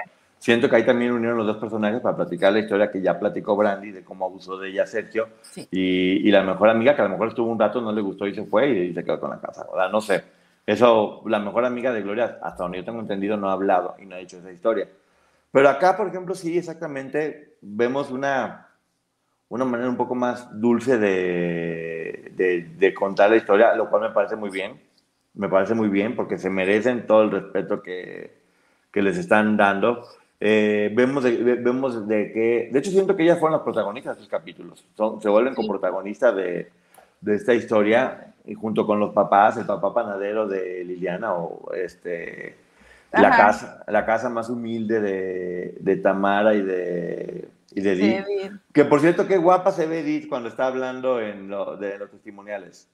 Siento 0.42 0.68
que 0.68 0.76
ahí 0.76 0.84
también 0.84 1.12
unieron 1.12 1.38
los 1.38 1.46
dos 1.46 1.58
personajes 1.58 2.02
para 2.02 2.16
platicar 2.16 2.52
la 2.52 2.58
historia 2.58 2.90
que 2.90 3.00
ya 3.00 3.20
platicó 3.20 3.56
Brandy 3.56 3.92
de 3.92 4.04
cómo 4.04 4.26
abusó 4.26 4.58
de 4.58 4.70
ella 4.70 4.88
Sergio. 4.88 5.30
Y, 5.70 6.28
y, 6.28 6.32
la 6.32 6.42
mejor 6.42 6.70
amiga, 6.70 6.96
que 6.96 7.02
a 7.04 7.06
lo 7.06 7.12
mejor 7.12 7.28
estuvo 7.28 7.52
un 7.52 7.60
rato, 7.60 7.80
no 7.80 7.92
le 7.92 8.02
gustó 8.02 8.26
y 8.26 8.34
se 8.34 8.44
fue 8.46 8.72
y, 8.72 8.92
se 8.92 9.04
quedó 9.04 9.20
con 9.20 9.30
la 9.30 9.40
casa. 9.40 9.68
No 9.92 10.02
sé. 10.02 10.24
Eso, 10.66 11.22
la 11.28 11.38
mejor 11.38 11.64
amiga 11.64 11.94
de 11.94 12.02
Gloria, 12.02 12.40
hasta 12.42 12.64
donde 12.64 12.80
yo 12.80 12.84
tengo 12.84 13.02
entendido, 13.02 13.38
no 13.38 13.52
ha 13.52 13.54
hablado 13.54 13.96
y 14.00 14.08
no 14.08 14.16
ha 14.16 14.18
dicho 14.18 14.40
esa 14.40 14.52
historia. 14.52 14.88
Pero 15.52 15.70
acá, 15.70 15.96
por 15.96 16.08
ejemplo, 16.08 16.34
sí, 16.34 16.58
exactamente, 16.58 17.58
vemos 17.62 18.10
una, 18.10 18.68
una 19.48 19.66
manera 19.66 19.92
un 19.92 19.98
poco 19.98 20.16
más 20.16 20.60
dulce 20.60 20.98
de, 20.98 22.32
de, 22.36 22.68
de 22.80 22.94
contar 22.96 23.30
la 23.30 23.36
historia, 23.36 23.76
lo 23.76 23.92
cual 23.92 24.02
me 24.02 24.10
parece 24.10 24.36
muy 24.36 24.50
bien. 24.50 24.82
Me 25.36 25.50
parece 25.50 25.76
muy 25.76 25.90
bien 25.90 26.16
porque 26.16 26.40
se 26.40 26.50
merecen 26.50 27.06
todo 27.06 27.22
el 27.22 27.30
respeto 27.30 27.84
que, 27.84 28.42
que 28.92 29.02
les 29.04 29.18
están 29.18 29.56
dando. 29.56 30.04
Eh, 30.44 30.90
vemos, 30.96 31.24
de, 31.24 31.38
vemos 31.38 32.08
de 32.08 32.32
que, 32.34 32.70
de 32.72 32.80
hecho 32.80 32.90
siento 32.90 33.16
que 33.16 33.22
ellas 33.22 33.38
fueron 33.38 33.54
las 33.54 33.64
protagonistas 33.64 34.18
de 34.18 34.24
estos 34.24 34.40
capítulos, 34.40 34.84
Son, 34.98 35.22
se 35.22 35.30
vuelven 35.30 35.54
sí. 35.54 35.62
coprotagonistas 35.62 36.36
de, 36.36 36.72
de, 37.22 37.36
esta 37.36 37.54
historia 37.54 38.34
y 38.44 38.56
junto 38.56 38.88
con 38.88 39.00
los 39.00 39.14
papás, 39.14 39.58
el 39.58 39.68
papá 39.68 39.94
panadero 39.94 40.48
de 40.48 40.84
Liliana 40.84 41.36
o 41.36 41.72
este, 41.76 42.58
la 43.12 43.30
casa, 43.30 43.84
la 43.88 44.04
casa 44.04 44.30
más 44.30 44.50
humilde 44.50 45.00
de, 45.00 45.78
de 45.80 45.98
Tamara 45.98 46.56
y 46.56 46.64
de, 46.64 47.48
y 47.76 47.82
de 47.82 47.92
Edith. 47.92 48.26
Sí, 48.26 48.34
Edith. 48.34 48.54
Que 48.74 48.86
por 48.86 49.00
cierto, 49.00 49.28
qué 49.28 49.38
guapa 49.38 49.72
se 49.72 49.86
ve 49.86 50.00
Edith 50.00 50.28
cuando 50.28 50.50
está 50.50 50.66
hablando 50.66 51.22
en 51.22 51.50
lo, 51.50 51.78
de 51.78 52.00
los 52.00 52.10
testimoniales. 52.10 52.90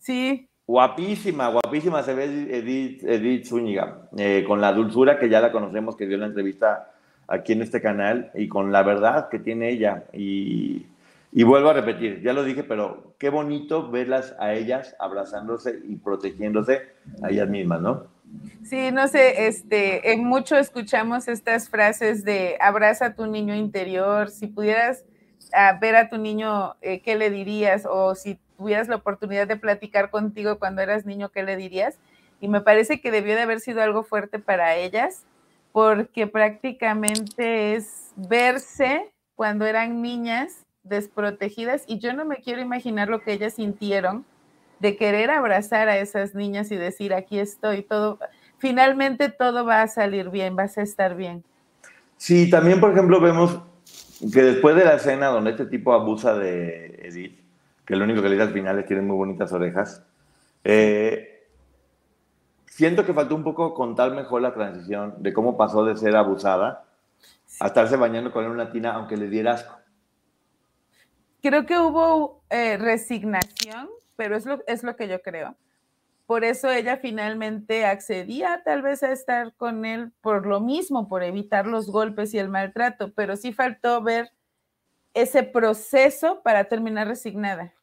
Sí, 0.00 0.49
Guapísima, 0.70 1.48
guapísima 1.48 2.00
se 2.04 2.14
ve 2.14 2.26
Edith, 2.48 3.02
Edith 3.02 3.44
Zúñiga, 3.44 4.02
eh, 4.16 4.44
con 4.46 4.60
la 4.60 4.72
dulzura 4.72 5.18
que 5.18 5.28
ya 5.28 5.40
la 5.40 5.50
conocemos, 5.50 5.96
que 5.96 6.06
dio 6.06 6.16
la 6.16 6.26
entrevista 6.26 6.92
aquí 7.26 7.54
en 7.54 7.62
este 7.62 7.80
canal, 7.80 8.30
y 8.34 8.46
con 8.46 8.70
la 8.70 8.84
verdad 8.84 9.28
que 9.30 9.40
tiene 9.40 9.70
ella. 9.70 10.04
Y, 10.12 10.86
y 11.32 11.42
vuelvo 11.42 11.70
a 11.70 11.72
repetir, 11.72 12.22
ya 12.22 12.32
lo 12.32 12.44
dije, 12.44 12.62
pero 12.62 13.14
qué 13.18 13.30
bonito 13.30 13.90
verlas 13.90 14.36
a 14.38 14.54
ellas 14.54 14.94
abrazándose 15.00 15.76
y 15.88 15.96
protegiéndose 15.96 16.82
a 17.20 17.30
ellas 17.30 17.48
mismas, 17.48 17.80
¿no? 17.80 18.04
Sí, 18.62 18.92
no 18.92 19.08
sé, 19.08 19.48
este, 19.48 20.12
en 20.12 20.24
mucho 20.24 20.56
escuchamos 20.56 21.26
estas 21.26 21.68
frases 21.68 22.24
de 22.24 22.56
abraza 22.60 23.06
a 23.06 23.14
tu 23.16 23.26
niño 23.26 23.56
interior, 23.56 24.30
si 24.30 24.46
pudieras 24.46 25.04
uh, 25.52 25.80
ver 25.80 25.96
a 25.96 26.08
tu 26.08 26.16
niño, 26.16 26.76
eh, 26.80 27.00
¿qué 27.00 27.16
le 27.16 27.28
dirías? 27.30 27.88
O 27.90 28.14
si 28.14 28.38
tuvieras 28.60 28.88
la 28.88 28.96
oportunidad 28.96 29.48
de 29.48 29.56
platicar 29.56 30.10
contigo 30.10 30.58
cuando 30.58 30.82
eras 30.82 31.06
niño, 31.06 31.30
¿qué 31.30 31.42
le 31.42 31.56
dirías? 31.56 31.96
Y 32.42 32.48
me 32.48 32.60
parece 32.60 33.00
que 33.00 33.10
debió 33.10 33.34
de 33.34 33.40
haber 33.40 33.60
sido 33.60 33.80
algo 33.80 34.02
fuerte 34.02 34.38
para 34.38 34.76
ellas, 34.76 35.24
porque 35.72 36.26
prácticamente 36.26 37.74
es 37.74 38.12
verse 38.16 39.10
cuando 39.34 39.64
eran 39.64 40.02
niñas 40.02 40.66
desprotegidas 40.82 41.84
y 41.86 42.00
yo 42.00 42.12
no 42.12 42.26
me 42.26 42.36
quiero 42.36 42.60
imaginar 42.60 43.08
lo 43.08 43.22
que 43.22 43.32
ellas 43.32 43.54
sintieron 43.54 44.26
de 44.78 44.96
querer 44.96 45.30
abrazar 45.30 45.88
a 45.88 45.96
esas 45.96 46.34
niñas 46.34 46.70
y 46.70 46.76
decir, 46.76 47.14
aquí 47.14 47.38
estoy, 47.38 47.82
todo, 47.82 48.18
finalmente 48.58 49.30
todo 49.30 49.64
va 49.64 49.80
a 49.80 49.88
salir 49.88 50.28
bien, 50.28 50.54
vas 50.54 50.76
a 50.76 50.82
estar 50.82 51.16
bien. 51.16 51.44
Sí, 52.18 52.50
también, 52.50 52.78
por 52.78 52.92
ejemplo, 52.92 53.20
vemos 53.20 53.58
que 54.34 54.42
después 54.42 54.76
de 54.76 54.84
la 54.84 54.96
escena 54.96 55.28
donde 55.28 55.52
este 55.52 55.64
tipo 55.64 55.94
abusa 55.94 56.34
de 56.34 57.00
Edith, 57.02 57.39
que 57.90 57.96
lo 57.96 58.04
único 58.04 58.22
que 58.22 58.28
le 58.28 58.36
dice 58.36 58.46
al 58.46 58.52
final 58.52 58.78
es 58.78 58.84
que 58.84 58.88
tiene 58.94 59.02
muy 59.02 59.16
bonitas 59.16 59.52
orejas. 59.52 60.06
Eh, 60.62 61.48
siento 62.66 63.04
que 63.04 63.12
faltó 63.12 63.34
un 63.34 63.42
poco 63.42 63.74
contar 63.74 64.12
mejor 64.14 64.42
la 64.42 64.54
transición 64.54 65.20
de 65.20 65.32
cómo 65.32 65.56
pasó 65.56 65.84
de 65.84 65.96
ser 65.96 66.14
abusada 66.14 66.84
a 67.58 67.66
estarse 67.66 67.96
bañando 67.96 68.30
con 68.30 68.46
una 68.46 68.70
tina 68.70 68.92
aunque 68.92 69.16
le 69.16 69.26
diera 69.26 69.54
asco. 69.54 69.76
Creo 71.42 71.66
que 71.66 71.80
hubo 71.80 72.44
eh, 72.48 72.76
resignación, 72.76 73.88
pero 74.14 74.36
es 74.36 74.46
lo, 74.46 74.60
es 74.68 74.84
lo 74.84 74.94
que 74.94 75.08
yo 75.08 75.20
creo. 75.20 75.56
Por 76.26 76.44
eso 76.44 76.70
ella 76.70 76.98
finalmente 76.98 77.86
accedía 77.86 78.62
tal 78.64 78.82
vez 78.82 79.02
a 79.02 79.10
estar 79.10 79.52
con 79.56 79.84
él 79.84 80.12
por 80.20 80.46
lo 80.46 80.60
mismo, 80.60 81.08
por 81.08 81.24
evitar 81.24 81.66
los 81.66 81.90
golpes 81.90 82.34
y 82.34 82.38
el 82.38 82.50
maltrato, 82.50 83.12
pero 83.14 83.34
sí 83.36 83.52
faltó 83.52 84.00
ver 84.00 84.30
ese 85.12 85.42
proceso 85.42 86.40
para 86.44 86.66
terminar 86.66 87.08
resignada. 87.08 87.74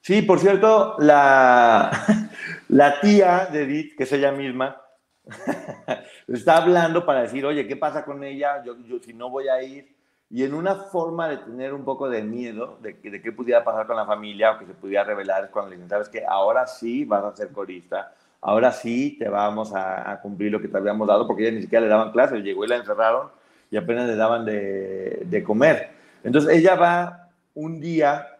Sí, 0.00 0.22
por 0.22 0.38
cierto, 0.38 0.96
la, 0.98 1.90
la 2.68 3.00
tía 3.00 3.48
de 3.52 3.64
Edith, 3.64 3.96
que 3.96 4.04
es 4.04 4.12
ella 4.12 4.32
misma, 4.32 4.80
está 6.28 6.56
hablando 6.56 7.04
para 7.04 7.22
decir, 7.22 7.44
oye, 7.44 7.66
¿qué 7.66 7.76
pasa 7.76 8.04
con 8.04 8.24
ella? 8.24 8.62
Yo, 8.64 8.76
yo, 8.78 8.98
si 8.98 9.12
no 9.12 9.30
voy 9.30 9.48
a 9.48 9.62
ir. 9.62 9.94
Y 10.30 10.44
en 10.44 10.54
una 10.54 10.76
forma 10.76 11.28
de 11.28 11.38
tener 11.38 11.74
un 11.74 11.84
poco 11.84 12.08
de 12.08 12.22
miedo 12.22 12.78
de, 12.80 12.94
de 12.94 13.20
qué 13.20 13.32
pudiera 13.32 13.64
pasar 13.64 13.86
con 13.86 13.96
la 13.96 14.06
familia 14.06 14.52
o 14.52 14.58
que 14.58 14.66
se 14.66 14.74
pudiera 14.74 15.02
revelar 15.02 15.50
cuando 15.50 15.70
le 15.70 15.76
dicen, 15.76 15.90
sabes 15.90 16.08
que 16.08 16.24
ahora 16.24 16.66
sí 16.68 17.04
vas 17.04 17.24
a 17.24 17.36
ser 17.36 17.48
corista, 17.48 18.14
ahora 18.40 18.70
sí 18.70 19.16
te 19.18 19.28
vamos 19.28 19.74
a, 19.74 20.08
a, 20.08 20.20
cumplir 20.20 20.52
lo 20.52 20.60
que 20.60 20.68
te 20.68 20.76
habíamos 20.76 21.08
dado, 21.08 21.26
porque 21.26 21.42
ella 21.42 21.56
ni 21.56 21.62
siquiera 21.62 21.84
le 21.84 21.90
daban 21.90 22.12
clases, 22.12 22.44
llegó 22.44 22.64
y 22.64 22.68
la 22.68 22.76
encerraron 22.76 23.28
y 23.72 23.76
apenas 23.76 24.06
le 24.06 24.14
daban 24.14 24.44
de, 24.44 25.22
de 25.24 25.42
comer. 25.42 25.90
Entonces 26.22 26.56
ella 26.56 26.76
va 26.76 27.28
un 27.54 27.80
día 27.80 28.39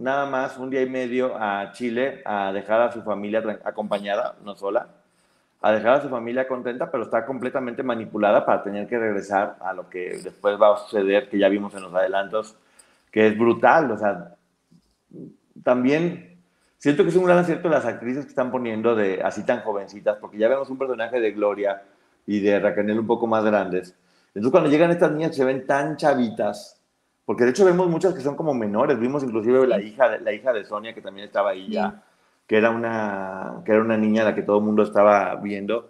nada 0.00 0.24
más 0.24 0.56
un 0.56 0.70
día 0.70 0.80
y 0.80 0.88
medio 0.88 1.36
a 1.38 1.72
Chile 1.72 2.22
a 2.24 2.52
dejar 2.52 2.80
a 2.80 2.90
su 2.90 3.02
familia 3.02 3.60
acompañada, 3.64 4.34
no 4.42 4.56
sola, 4.56 4.88
a 5.60 5.72
dejar 5.72 5.96
a 5.96 6.02
su 6.02 6.08
familia 6.08 6.48
contenta, 6.48 6.90
pero 6.90 7.04
está 7.04 7.26
completamente 7.26 7.82
manipulada 7.82 8.46
para 8.46 8.62
tener 8.62 8.88
que 8.88 8.98
regresar 8.98 9.56
a 9.60 9.74
lo 9.74 9.90
que 9.90 10.18
después 10.24 10.58
va 10.60 10.74
a 10.74 10.78
suceder, 10.78 11.28
que 11.28 11.38
ya 11.38 11.50
vimos 11.50 11.74
en 11.74 11.82
los 11.82 11.94
adelantos, 11.94 12.56
que 13.12 13.26
es 13.26 13.38
brutal. 13.38 13.90
O 13.90 13.98
sea, 13.98 14.36
también 15.62 16.40
siento 16.78 17.02
que 17.02 17.10
es 17.10 17.16
un 17.16 17.26
gran 17.26 17.36
acierto 17.36 17.68
las 17.68 17.84
actrices 17.84 18.24
que 18.24 18.30
están 18.30 18.50
poniendo 18.50 18.94
de 18.94 19.20
así 19.22 19.44
tan 19.44 19.60
jovencitas, 19.60 20.16
porque 20.16 20.38
ya 20.38 20.48
vemos 20.48 20.70
un 20.70 20.78
personaje 20.78 21.20
de 21.20 21.32
Gloria 21.32 21.82
y 22.26 22.40
de 22.40 22.58
Raquel 22.58 22.98
un 22.98 23.06
poco 23.06 23.26
más 23.26 23.44
grandes. 23.44 23.94
Entonces, 24.28 24.50
cuando 24.50 24.70
llegan 24.70 24.90
estas 24.92 25.12
niñas, 25.12 25.36
se 25.36 25.44
ven 25.44 25.66
tan 25.66 25.98
chavitas 25.98 26.79
porque 27.30 27.44
de 27.44 27.50
hecho 27.50 27.64
vemos 27.64 27.88
muchas 27.88 28.12
que 28.12 28.22
son 28.22 28.34
como 28.34 28.52
menores, 28.54 28.98
vimos 28.98 29.22
inclusive 29.22 29.64
la 29.64 29.80
hija 29.80 30.08
de, 30.08 30.18
la 30.18 30.32
hija 30.32 30.52
de 30.52 30.64
Sonia 30.64 30.92
que 30.92 31.00
también 31.00 31.28
estaba 31.28 31.50
ahí 31.50 31.70
ya, 31.70 32.02
que 32.44 32.56
era 32.56 32.70
una 32.70 33.62
que 33.64 33.70
era 33.70 33.82
una 33.82 33.96
niña 33.96 34.22
a 34.22 34.24
la 34.24 34.34
que 34.34 34.42
todo 34.42 34.58
el 34.58 34.64
mundo 34.64 34.82
estaba 34.82 35.36
viendo 35.36 35.89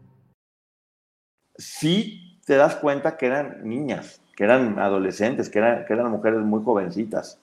sí 1.61 2.37
te 2.45 2.55
das 2.55 2.75
cuenta 2.75 3.17
que 3.17 3.27
eran 3.27 3.59
niñas, 3.63 4.21
que 4.35 4.43
eran 4.43 4.79
adolescentes, 4.79 5.49
que 5.49 5.59
eran, 5.59 5.85
que 5.85 5.93
eran 5.93 6.11
mujeres 6.11 6.39
muy 6.39 6.63
jovencitas, 6.63 7.39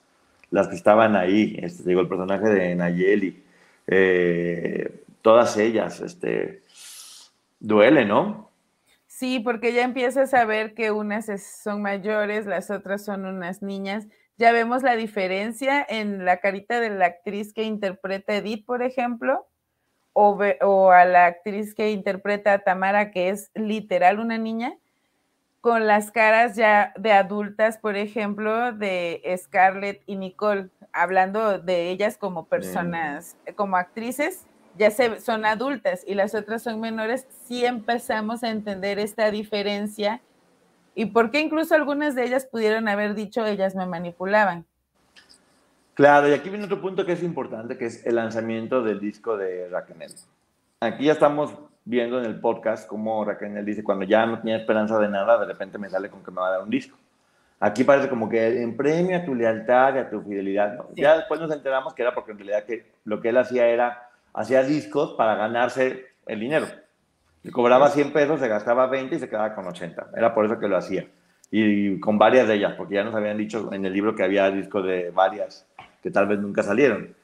las 0.51 0.69
que 0.69 0.75
estaban 0.75 1.16
ahí. 1.16 1.59
Este, 1.62 1.85
digo, 1.85 2.01
el 2.01 2.09
personaje 2.09 2.49
de 2.49 2.75
Nayeli, 2.75 3.43
eh, 3.87 5.03
todas 5.23 5.57
ellas, 5.57 6.01
este, 6.01 6.62
duele, 7.61 8.05
¿no? 8.05 8.51
Sí, 9.07 9.41
porque 9.41 9.73
ya 9.73 9.83
empiezas 9.83 10.35
a 10.35 10.45
ver 10.45 10.75
que 10.75 10.91
unas 10.91 11.27
son 11.43 11.83
mayores, 11.83 12.47
las 12.47 12.71
otras 12.71 13.05
son 13.05 13.25
unas 13.25 13.62
niñas. 13.62 14.07
Ya 14.37 14.53
vemos 14.53 14.83
la 14.83 14.95
diferencia 14.95 15.85
en 15.89 16.25
la 16.25 16.37
carita 16.37 16.81
de 16.81 16.91
la 16.91 17.07
actriz 17.07 17.53
que 17.53 17.64
interpreta 17.64 18.37
Edith, 18.37 18.64
por 18.64 18.83
ejemplo, 18.83 19.47
o, 20.21 20.37
o, 20.62 20.91
a 20.91 21.05
la 21.05 21.27
actriz 21.27 21.77
que 21.77 21.93
interpreta 21.93 22.53
a 22.53 22.59
Tamara, 22.59 23.12
que 23.12 23.29
es 23.29 23.53
literal 23.55 24.19
una 24.19 24.37
niña, 24.37 24.75
con 25.61 25.87
las 25.87 26.11
caras 26.11 26.57
ya 26.57 26.93
de 26.99 27.12
adultas, 27.12 27.79
por 27.79 27.97
ejemplo, 27.97 28.73
de 28.73 29.23
Scarlett 29.37 30.03
y 30.07 30.16
Nicole, 30.16 30.71
hablando 30.93 31.61
de 31.61 31.91
ellas 31.91 32.19
como 32.19 32.47
personas, 32.47 33.37
mm. 33.47 33.53
como 33.55 33.77
actrices, 33.77 34.45
ya 34.77 34.91
se, 34.91 35.21
son 35.21 35.45
adultas 35.45 36.03
y 36.05 36.14
las 36.14 36.35
otras 36.35 36.62
son 36.62 36.81
menores, 36.81 37.29
sí 37.47 37.64
empezamos 37.64 38.43
a 38.43 38.51
entender 38.51 38.99
esta 38.99 39.31
diferencia 39.31 40.21
y 40.97 41.07
por 41.07 41.31
qué 41.31 41.39
incluso 41.41 41.77
algunas 41.77 42.16
de 42.16 42.25
ellas 42.25 42.45
pudieron 42.45 42.89
haber 42.89 43.14
dicho 43.14 43.47
ellas 43.47 43.77
me 43.77 43.87
manipulaban. 43.87 44.66
Claro, 45.99 46.28
y 46.28 46.32
aquí 46.32 46.49
viene 46.49 46.64
otro 46.64 46.80
punto 46.80 47.05
que 47.05 47.11
es 47.11 47.24
importante, 47.24 47.76
que 47.76 47.86
es 47.86 48.07
el 48.07 48.14
lanzamiento 48.14 48.84
del 48.84 49.01
disco 49.01 49.36
de 49.36 49.68
Raquel. 49.68 50.14
Aquí 50.78 51.07
ya 51.07 51.14
estamos 51.14 51.53
viendo 51.84 52.20
en 52.20 52.24
el 52.24 52.38
podcast 52.38 52.86
cómo 52.86 53.24
Raquel 53.24 53.64
dice, 53.64 53.82
cuando 53.82 54.05
ya 54.05 54.24
no 54.24 54.38
tenía 54.38 54.59
esperanza 54.59 54.96
de 55.01 55.09
nada, 55.09 55.40
de 55.40 55.46
repente 55.46 55.76
me 55.76 55.90
sale 55.90 56.09
con 56.09 56.22
que 56.22 56.30
me 56.30 56.40
va 56.40 56.46
a 56.46 56.51
dar 56.53 56.62
un 56.62 56.70
disco. 56.70 56.96
Aquí 57.59 57.82
parece 57.82 58.09
como 58.09 58.28
que 58.28 58.62
en 58.62 58.76
premio 58.76 59.16
a 59.16 59.24
tu 59.24 59.34
lealtad 59.34 59.96
y 59.96 59.99
a 59.99 60.09
tu 60.09 60.22
fidelidad. 60.22 60.76
¿no? 60.76 60.84
Sí. 60.94 61.03
Ya 61.03 61.16
después 61.16 61.40
nos 61.40 61.51
enteramos 61.51 61.94
que 61.94 62.03
era 62.03 62.14
porque 62.14 62.30
en 62.30 62.38
realidad 62.38 62.62
que 62.62 62.92
lo 63.05 63.20
que 63.20 63.30
él 63.30 63.36
hacía 63.36 63.66
era 63.66 64.09
hacía 64.32 64.62
discos 64.62 65.14
para 65.14 65.34
ganarse 65.34 66.12
el 66.26 66.38
dinero. 66.38 66.68
Le 67.42 67.51
cobraba 67.51 67.88
100 67.88 68.12
pesos, 68.12 68.38
se 68.38 68.46
gastaba 68.46 68.86
20 68.86 69.16
y 69.16 69.18
se 69.18 69.28
quedaba 69.28 69.53
con 69.53 69.66
80. 69.66 70.11
Era 70.16 70.32
por 70.32 70.44
eso 70.44 70.61
que 70.61 70.68
lo 70.68 70.76
hacía. 70.76 71.09
Y 71.51 71.99
con 71.99 72.18
varias 72.18 72.46
de 72.46 72.55
ellas, 72.55 72.74
porque 72.76 72.94
ya 72.94 73.03
nos 73.03 73.16
habían 73.16 73.36
dicho 73.36 73.72
en 73.72 73.84
el 73.84 73.92
libro 73.92 74.14
que 74.14 74.22
había 74.22 74.49
discos 74.53 74.86
de 74.86 75.11
varias 75.11 75.66
que 76.03 76.11
tal 76.11 76.26
vez 76.26 76.38
nunca 76.38 76.62
salieron. 76.62 77.14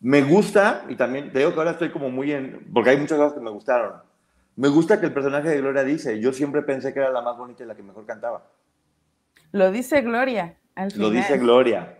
Me 0.00 0.22
gusta, 0.22 0.84
y 0.88 0.94
también 0.94 1.32
te 1.32 1.38
digo 1.38 1.52
que 1.52 1.58
ahora 1.58 1.72
estoy 1.72 1.90
como 1.90 2.10
muy 2.10 2.32
en, 2.32 2.66
porque 2.72 2.90
hay 2.90 2.96
muchas 2.98 3.18
cosas 3.18 3.34
que 3.34 3.40
me 3.40 3.50
gustaron. 3.50 3.94
Me 4.56 4.68
gusta 4.68 5.00
que 5.00 5.06
el 5.06 5.12
personaje 5.12 5.48
de 5.48 5.60
Gloria 5.60 5.84
dice, 5.84 6.20
yo 6.20 6.32
siempre 6.32 6.62
pensé 6.62 6.92
que 6.92 7.00
era 7.00 7.10
la 7.10 7.22
más 7.22 7.36
bonita 7.36 7.64
y 7.64 7.66
la 7.66 7.74
que 7.74 7.82
mejor 7.82 8.06
cantaba. 8.06 8.44
Lo 9.52 9.70
dice 9.70 10.02
Gloria. 10.02 10.56
Lo 10.96 11.10
dice 11.10 11.38
Gloria. 11.38 11.98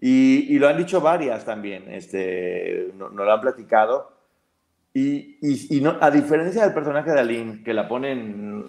Y, 0.00 0.54
y, 0.54 0.58
lo 0.58 0.68
han 0.68 0.76
dicho 0.76 1.00
varias 1.00 1.44
también, 1.44 1.84
este, 1.88 2.92
nos 2.96 3.12
no 3.12 3.24
lo 3.24 3.32
han 3.32 3.40
platicado. 3.40 4.12
Y, 4.92 5.38
y, 5.40 5.76
y 5.76 5.80
no, 5.80 5.96
a 6.00 6.10
diferencia 6.10 6.64
del 6.64 6.74
personaje 6.74 7.10
de 7.12 7.20
Aline, 7.20 7.62
que 7.62 7.72
la 7.72 7.88
ponen 7.88 8.64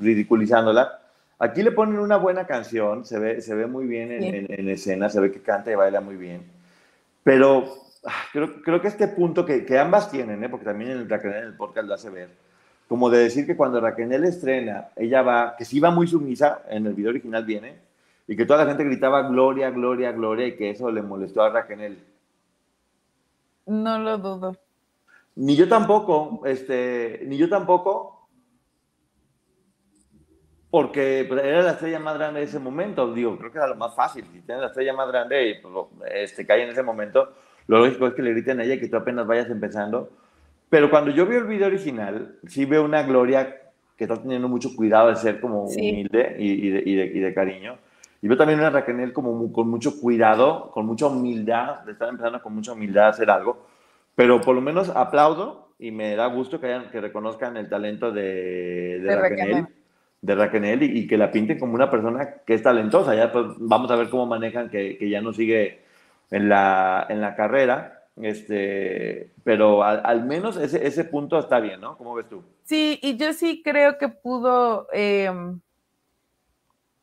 ridiculizándola, 0.00 0.99
aquí 1.40 1.62
le 1.62 1.72
ponen 1.72 1.98
una 1.98 2.16
buena 2.16 2.46
canción, 2.46 3.04
se 3.04 3.18
ve, 3.18 3.40
se 3.40 3.54
ve 3.54 3.66
muy 3.66 3.86
bien 3.86 4.12
en, 4.12 4.46
en, 4.48 4.68
escena, 4.68 5.08
se 5.08 5.20
ve 5.20 5.32
que 5.32 5.40
canta 5.40 5.72
y 5.72 5.74
baila 5.74 6.00
muy 6.00 6.16
bien. 6.16 6.42
Pero 7.24 7.64
ah, 8.04 8.22
creo, 8.32 8.62
creo 8.62 8.80
que 8.80 8.88
este 8.88 9.08
punto 9.08 9.44
que, 9.44 9.64
que 9.64 9.78
ambas 9.78 10.10
tienen, 10.10 10.44
¿eh? 10.44 10.48
porque 10.48 10.66
también 10.66 10.90
en 10.92 10.98
el, 10.98 11.12
en 11.12 11.44
el 11.44 11.56
podcast 11.56 11.88
lo 11.88 11.94
hace 11.94 12.10
ver, 12.10 12.28
como 12.86 13.08
de 13.08 13.20
decir 13.20 13.46
que 13.46 13.56
cuando 13.56 13.80
Raquel 13.80 14.12
estrena, 14.24 14.88
ella 14.96 15.22
va, 15.22 15.56
que 15.56 15.64
sí 15.64 15.80
va 15.80 15.90
muy 15.90 16.06
sumisa, 16.06 16.62
en 16.68 16.86
el 16.86 16.94
video 16.94 17.10
original 17.10 17.44
viene, 17.44 17.76
y 18.28 18.36
que 18.36 18.44
toda 18.44 18.64
la 18.64 18.68
gente 18.68 18.84
gritaba 18.84 19.28
Gloria, 19.28 19.70
Gloria, 19.70 20.12
Gloria, 20.12 20.46
y 20.46 20.56
que 20.56 20.70
eso 20.70 20.90
le 20.92 21.02
molestó 21.02 21.42
a 21.42 21.50
Raquel. 21.50 21.98
No 23.66 23.98
lo 23.98 24.18
dudo. 24.18 24.56
Ni 25.36 25.56
yo 25.56 25.68
tampoco, 25.68 26.42
este, 26.44 27.22
ni 27.26 27.38
yo 27.38 27.48
tampoco, 27.48 28.19
porque 30.70 31.20
era 31.20 31.62
la 31.62 31.72
estrella 31.72 31.98
más 31.98 32.16
grande 32.16 32.40
de 32.40 32.46
ese 32.46 32.58
momento. 32.58 33.12
Digo, 33.12 33.36
creo 33.38 33.50
que 33.50 33.58
era 33.58 33.66
lo 33.66 33.76
más 33.76 33.94
fácil. 33.94 34.24
Si 34.32 34.40
tienes 34.40 34.60
la 34.60 34.68
estrella 34.68 34.92
más 34.92 35.08
grande 35.08 35.48
y 35.48 35.54
pues, 35.60 35.74
este, 36.14 36.46
cae 36.46 36.62
en 36.62 36.70
ese 36.70 36.82
momento, 36.82 37.32
lo 37.66 37.78
lógico 37.78 38.06
es 38.06 38.14
que 38.14 38.22
le 38.22 38.30
griten 38.30 38.60
a 38.60 38.64
ella 38.64 38.74
y 38.74 38.80
que 38.80 38.88
tú 38.88 38.96
apenas 38.96 39.26
vayas 39.26 39.50
empezando 39.50 40.10
pero 40.70 40.88
cuando 40.88 41.10
yo 41.10 41.26
veo 41.26 41.40
el 41.40 41.46
video 41.46 41.66
original, 41.66 42.36
sí 42.46 42.64
veo 42.64 42.84
una 42.84 43.02
Gloria 43.02 43.56
que 43.96 44.04
está 44.04 44.16
teniendo 44.16 44.48
mucho 44.48 44.74
cuidado 44.74 45.08
de 45.08 45.16
ser 45.16 45.40
como 45.40 45.64
humilde 45.64 46.36
y, 46.38 46.70
de, 46.70 46.82
y, 46.86 47.20
de, 47.20 47.34
cariño. 47.34 47.76
Y 48.22 48.28
veo 48.28 48.36
también 48.36 48.60
una 48.60 48.70
Raquel 48.70 49.12
como 49.12 49.52
con 49.52 49.68
mucho 49.68 50.00
cuidado, 50.00 50.70
con 50.70 50.86
mucha 50.86 51.08
humildad, 51.08 51.80
de 51.80 51.92
estar 51.92 52.08
empezando 52.08 52.40
con 52.40 52.54
mucha 52.54 52.72
humildad 52.72 53.06
a 53.06 53.08
hacer 53.08 53.28
algo. 53.30 53.66
Pero 54.14 54.40
por 54.40 54.54
lo 54.54 54.60
menos 54.60 54.88
aplaudo 54.90 55.70
y 55.78 55.90
me 55.90 56.14
da 56.14 56.26
gusto 56.26 56.60
que, 56.60 56.66
hayan, 56.66 56.90
que 56.90 57.00
reconozcan 57.00 57.56
el 57.56 57.68
talento 57.68 58.12
de, 58.12 59.00
de, 59.00 59.16
Raquel, 59.16 59.66
de 60.22 60.34
Raquel 60.34 60.82
y, 60.82 61.06
que 61.06 61.16
la 61.16 61.30
pinten 61.30 61.58
como 61.58 61.74
una 61.74 61.90
persona 61.90 62.36
que 62.46 62.54
es 62.54 62.62
talentosa. 62.62 63.14
Ya 63.14 63.32
pues, 63.32 63.46
vamos 63.58 63.90
a 63.90 63.96
ver 63.96 64.10
cómo 64.10 64.26
manejan 64.26 64.68
que, 64.68 64.98
que 64.98 65.08
ya 65.08 65.20
no 65.20 65.32
sigue 65.32 65.82
en 66.30 66.48
la, 66.48 67.06
en 67.08 67.20
la 67.20 67.34
carrera 67.34 68.00
este, 68.22 69.32
pero 69.44 69.82
al, 69.82 70.24
menos 70.24 70.56
ese, 70.56 70.86
ese, 70.86 71.04
punto 71.04 71.38
está 71.38 71.60
bien, 71.60 71.80
¿no? 71.80 71.96
¿Cómo 71.96 72.14
ves 72.14 72.28
tú? 72.28 72.42
Sí, 72.64 72.98
y 73.02 73.16
yo 73.16 73.32
sí 73.32 73.62
creo 73.64 73.98
que 73.98 74.08
pudo 74.08 74.88
em, 74.92 75.60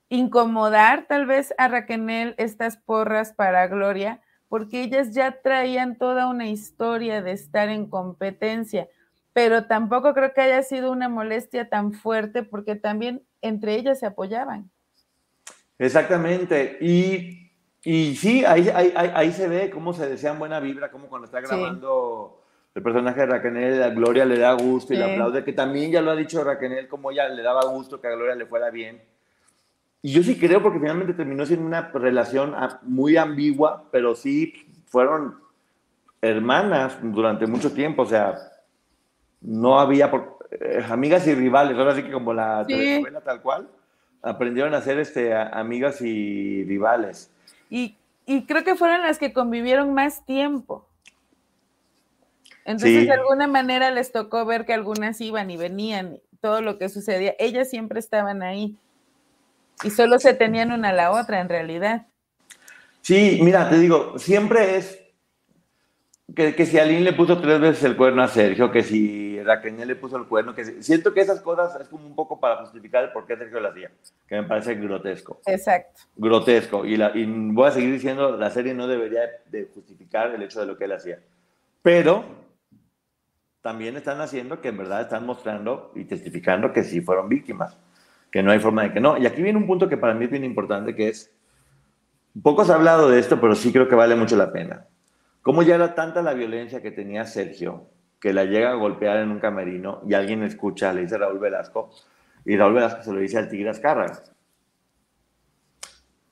incomodar 0.10 1.08
tal 1.08 1.26
vez 1.26 1.54
a 1.58 1.68
Raquel 1.68 2.36
estas 2.38 2.78
porras 2.78 3.34
para 3.34 3.68
Gloria, 3.68 4.22
porque 4.48 4.84
ellas 4.84 5.14
ya 5.14 5.42
traían 5.42 5.98
toda 5.98 6.28
una 6.28 6.50
historia 6.50 7.22
de 7.22 7.32
estar 7.32 7.70
en 7.70 7.90
competencia, 7.90 8.88
pero 9.38 9.66
tampoco 9.66 10.16
creo 10.16 10.34
que 10.34 10.42
haya 10.42 10.64
sido 10.64 10.92
una 10.92 11.10
molestia 11.10 11.70
tan 11.70 11.94
fuerte 11.94 12.42
porque 12.42 12.76
también 12.76 13.22
entre 13.44 13.76
ellas 13.76 14.00
se 14.00 14.08
apoyaban. 14.08 14.72
Exactamente, 15.78 16.80
y 16.82 17.52
y 17.84 18.16
sí, 18.16 18.44
ahí, 18.44 18.68
ahí, 18.74 18.92
ahí, 18.96 19.32
se 19.32 19.48
ve 19.48 19.70
cómo 19.70 19.94
se 19.94 20.10
desean 20.10 20.40
buena 20.40 20.60
vibra, 20.60 20.90
como 20.90 21.08
cuando 21.08 21.26
está 21.26 21.40
grabando 21.40 22.42
el 22.74 22.82
personaje 22.82 23.20
de 23.20 23.26
Raquel, 23.28 23.84
a 23.84 23.90
Gloria 23.90 24.26
le 24.26 24.40
da 24.40 24.54
gusto 24.54 24.96
y 24.96 24.98
le 24.98 25.14
aplaude, 25.14 25.44
que 25.44 25.54
también 25.54 25.92
ya 25.92 26.02
lo 26.02 26.10
ha 26.10 26.16
dicho 26.16 26.44
Raquel, 26.44 26.88
como 26.88 27.12
ella 27.12 27.30
le 27.30 27.44
daba 27.44 27.64
gusto 27.66 28.02
que 28.02 28.08
a 28.08 28.16
Gloria 28.16 28.34
le 28.34 28.48
fuera 28.48 28.72
bien. 28.72 29.04
Y 30.02 30.14
yo 30.14 30.24
sí 30.24 30.40
creo, 30.40 30.64
porque 30.64 30.80
finalmente 30.80 31.14
terminó 31.14 31.46
siendo 31.46 31.68
una 31.68 31.92
relación 31.94 32.56
muy 32.82 33.18
ambigua, 33.18 33.84
pero 33.92 34.16
sí 34.16 34.84
fueron 34.88 35.36
hermanas 36.24 36.98
durante 37.04 37.46
mucho 37.46 37.72
tiempo, 37.72 38.02
o 38.02 38.08
sea, 38.08 38.36
no 39.42 39.80
había 39.80 40.12
eh, 40.52 40.86
amigas 40.90 41.28
y 41.28 41.36
rivales, 41.36 41.78
ahora 41.78 41.96
sí 41.96 42.04
que 42.04 42.12
como 42.12 42.34
la 42.34 42.66
telenovela 42.66 43.22
tal 43.22 43.42
cual, 43.42 43.70
aprendieron 44.22 44.74
a 44.74 44.82
ser 44.82 45.00
este, 45.00 45.34
amigas 45.34 46.02
y 46.02 46.64
rivales. 46.66 47.32
Y, 47.70 47.96
creo 48.48 48.64
que 48.64 48.76
fueron 48.76 49.02
las 49.02 49.20
que 49.20 49.34
convivieron 49.34 49.94
más 49.94 50.26
tiempo. 50.26 50.88
Entonces, 52.66 53.06
de 53.06 53.14
alguna 53.14 53.48
manera 53.48 53.92
les 53.92 54.12
tocó 54.12 54.46
ver 54.46 54.66
que 54.66 54.74
algunas 54.74 55.22
iban 55.22 55.50
y 55.50 55.56
venían, 55.56 56.20
todo 56.42 56.62
lo 56.62 56.78
que 56.78 56.90
sucedía. 56.90 57.34
Ellas 57.40 57.70
siempre 57.70 58.00
estaban 58.00 58.44
ahí 58.44 58.76
y 59.84 59.90
solo 59.90 60.20
se 60.20 60.34
tenían 60.34 60.72
una 60.72 60.90
a 60.90 60.94
la 60.94 61.12
otra 61.12 61.40
en 61.40 61.50
realidad. 61.50 62.08
Sí, 63.02 63.40
mira, 63.42 63.70
te 63.70 63.80
digo, 63.80 64.20
siempre 64.20 64.76
es 64.76 65.00
que, 66.36 66.56
que 66.56 66.66
si 66.66 66.78
Aline 66.78 67.02
le 67.02 67.14
puso 67.14 67.40
tres 67.40 67.60
veces 67.60 67.84
el 67.84 67.96
cuerno 67.96 68.22
a 68.22 68.28
Sergio, 68.28 68.70
que 68.70 68.84
si 68.84 69.42
Raquel 69.42 69.88
le 69.88 69.96
puso 69.96 70.18
el 70.18 70.26
cuerno, 70.26 70.54
que 70.54 70.84
siento 70.84 71.14
que 71.14 71.22
esas 71.22 71.40
cosas 71.42 71.80
es 71.80 71.88
como 71.88 72.06
un 72.06 72.16
poco 72.16 72.40
para 72.40 72.58
justificar 72.58 73.06
el 73.06 73.12
por 73.12 73.26
qué 73.26 73.38
Sergio 73.38 73.60
lo 73.62 73.70
hacía, 73.70 73.92
que 74.28 74.36
me 74.36 74.44
parece 74.44 74.76
grotesco. 74.76 75.40
Exacto. 75.46 76.02
Grotesco. 76.18 76.86
Y, 76.86 76.98
la, 76.98 77.12
y 77.16 77.26
voy 77.26 77.68
a 77.68 77.72
seguir 77.72 77.94
diciendo, 77.94 78.36
la 78.36 78.50
serie 78.50 78.74
no 78.74 78.88
debería 78.88 79.22
de 79.50 79.70
justificar 79.74 80.36
el 80.36 80.44
hecho 80.44 80.60
de 80.60 80.66
lo 80.66 80.78
que 80.78 80.84
él 80.84 80.92
hacía. 80.92 81.20
Pero 81.82 82.26
también 83.62 83.96
están 83.96 84.20
haciendo 84.20 84.60
que 84.60 84.68
en 84.68 84.78
verdad 84.78 85.02
están 85.02 85.26
mostrando 85.26 85.94
y 85.96 86.04
testificando 86.04 86.74
que 86.74 86.84
sí 86.84 87.00
fueron 87.00 87.30
víctimas, 87.30 87.78
que 88.32 88.44
no 88.44 88.52
hay 88.52 88.60
forma 88.60 88.84
de 88.84 88.92
que 88.92 89.00
no. 89.00 89.18
Y 89.18 89.26
aquí 89.26 89.42
viene 89.42 89.58
un 89.58 89.68
punto 89.68 89.88
que 89.88 89.98
para 89.98 90.14
mí 90.14 90.26
es 90.26 90.32
bien 90.32 90.44
importante, 90.44 90.94
que 90.94 91.08
es, 91.08 91.34
poco 92.44 92.66
se 92.66 92.74
ha 92.74 92.76
hablado 92.76 93.10
de 93.10 93.20
esto, 93.20 93.40
pero 93.40 93.56
sí 93.56 93.72
creo 93.72 93.88
que 93.88 93.96
vale 93.96 94.16
mucho 94.16 94.36
la 94.36 94.52
pena 94.52 94.86
¿Cómo 95.48 95.64
ya 95.64 95.76
era 95.76 95.96
tanta 95.96 96.22
la 96.22 96.34
violencia 96.34 96.82
que 96.82 96.92
tenía 96.92 97.24
Sergio 97.24 97.86
que 98.20 98.34
la 98.34 98.44
llega 98.44 98.72
a 98.72 98.74
golpear 98.74 99.20
en 99.20 99.32
un 99.32 99.40
camerino 99.40 100.02
y 100.06 100.14
alguien 100.14 100.44
escucha, 100.44 100.92
le 100.92 101.04
dice 101.04 101.18
Raúl 101.18 101.40
Velasco, 101.40 101.90
y 102.44 102.58
Raúl 102.58 102.74
Velasco 102.74 103.02
se 103.02 103.14
lo 103.14 103.20
dice 103.20 103.38
al 103.38 103.48
Tigre 103.48 103.70
Azcárraga, 103.70 104.24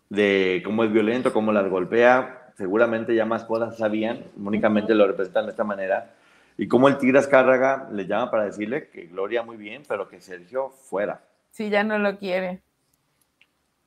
de 0.10 0.62
cómo 0.66 0.84
es 0.84 0.92
violento, 0.92 1.32
cómo 1.32 1.54
las 1.54 1.70
golpea, 1.70 2.52
seguramente 2.58 3.16
ya 3.16 3.26
más 3.26 3.46
cosas 3.46 3.78
sabían, 3.78 4.26
únicamente 4.36 4.94
lo 4.94 5.08
representan 5.08 5.46
de 5.46 5.52
esta 5.52 5.64
manera, 5.64 6.12
y 6.58 6.68
cómo 6.68 6.90
el 6.90 6.98
Tigre 6.98 7.20
Azcárraga 7.20 7.88
le 7.94 8.08
llama 8.08 8.30
para 8.30 8.44
decirle 8.44 8.90
que 8.90 9.06
Gloria 9.06 9.44
muy 9.44 9.56
bien, 9.56 9.84
pero 9.88 10.10
que 10.10 10.20
Sergio 10.20 10.72
fuera. 10.72 11.22
Sí, 11.52 11.70
ya 11.70 11.86
no 11.86 11.98
lo 12.00 12.18
quiere. 12.18 12.65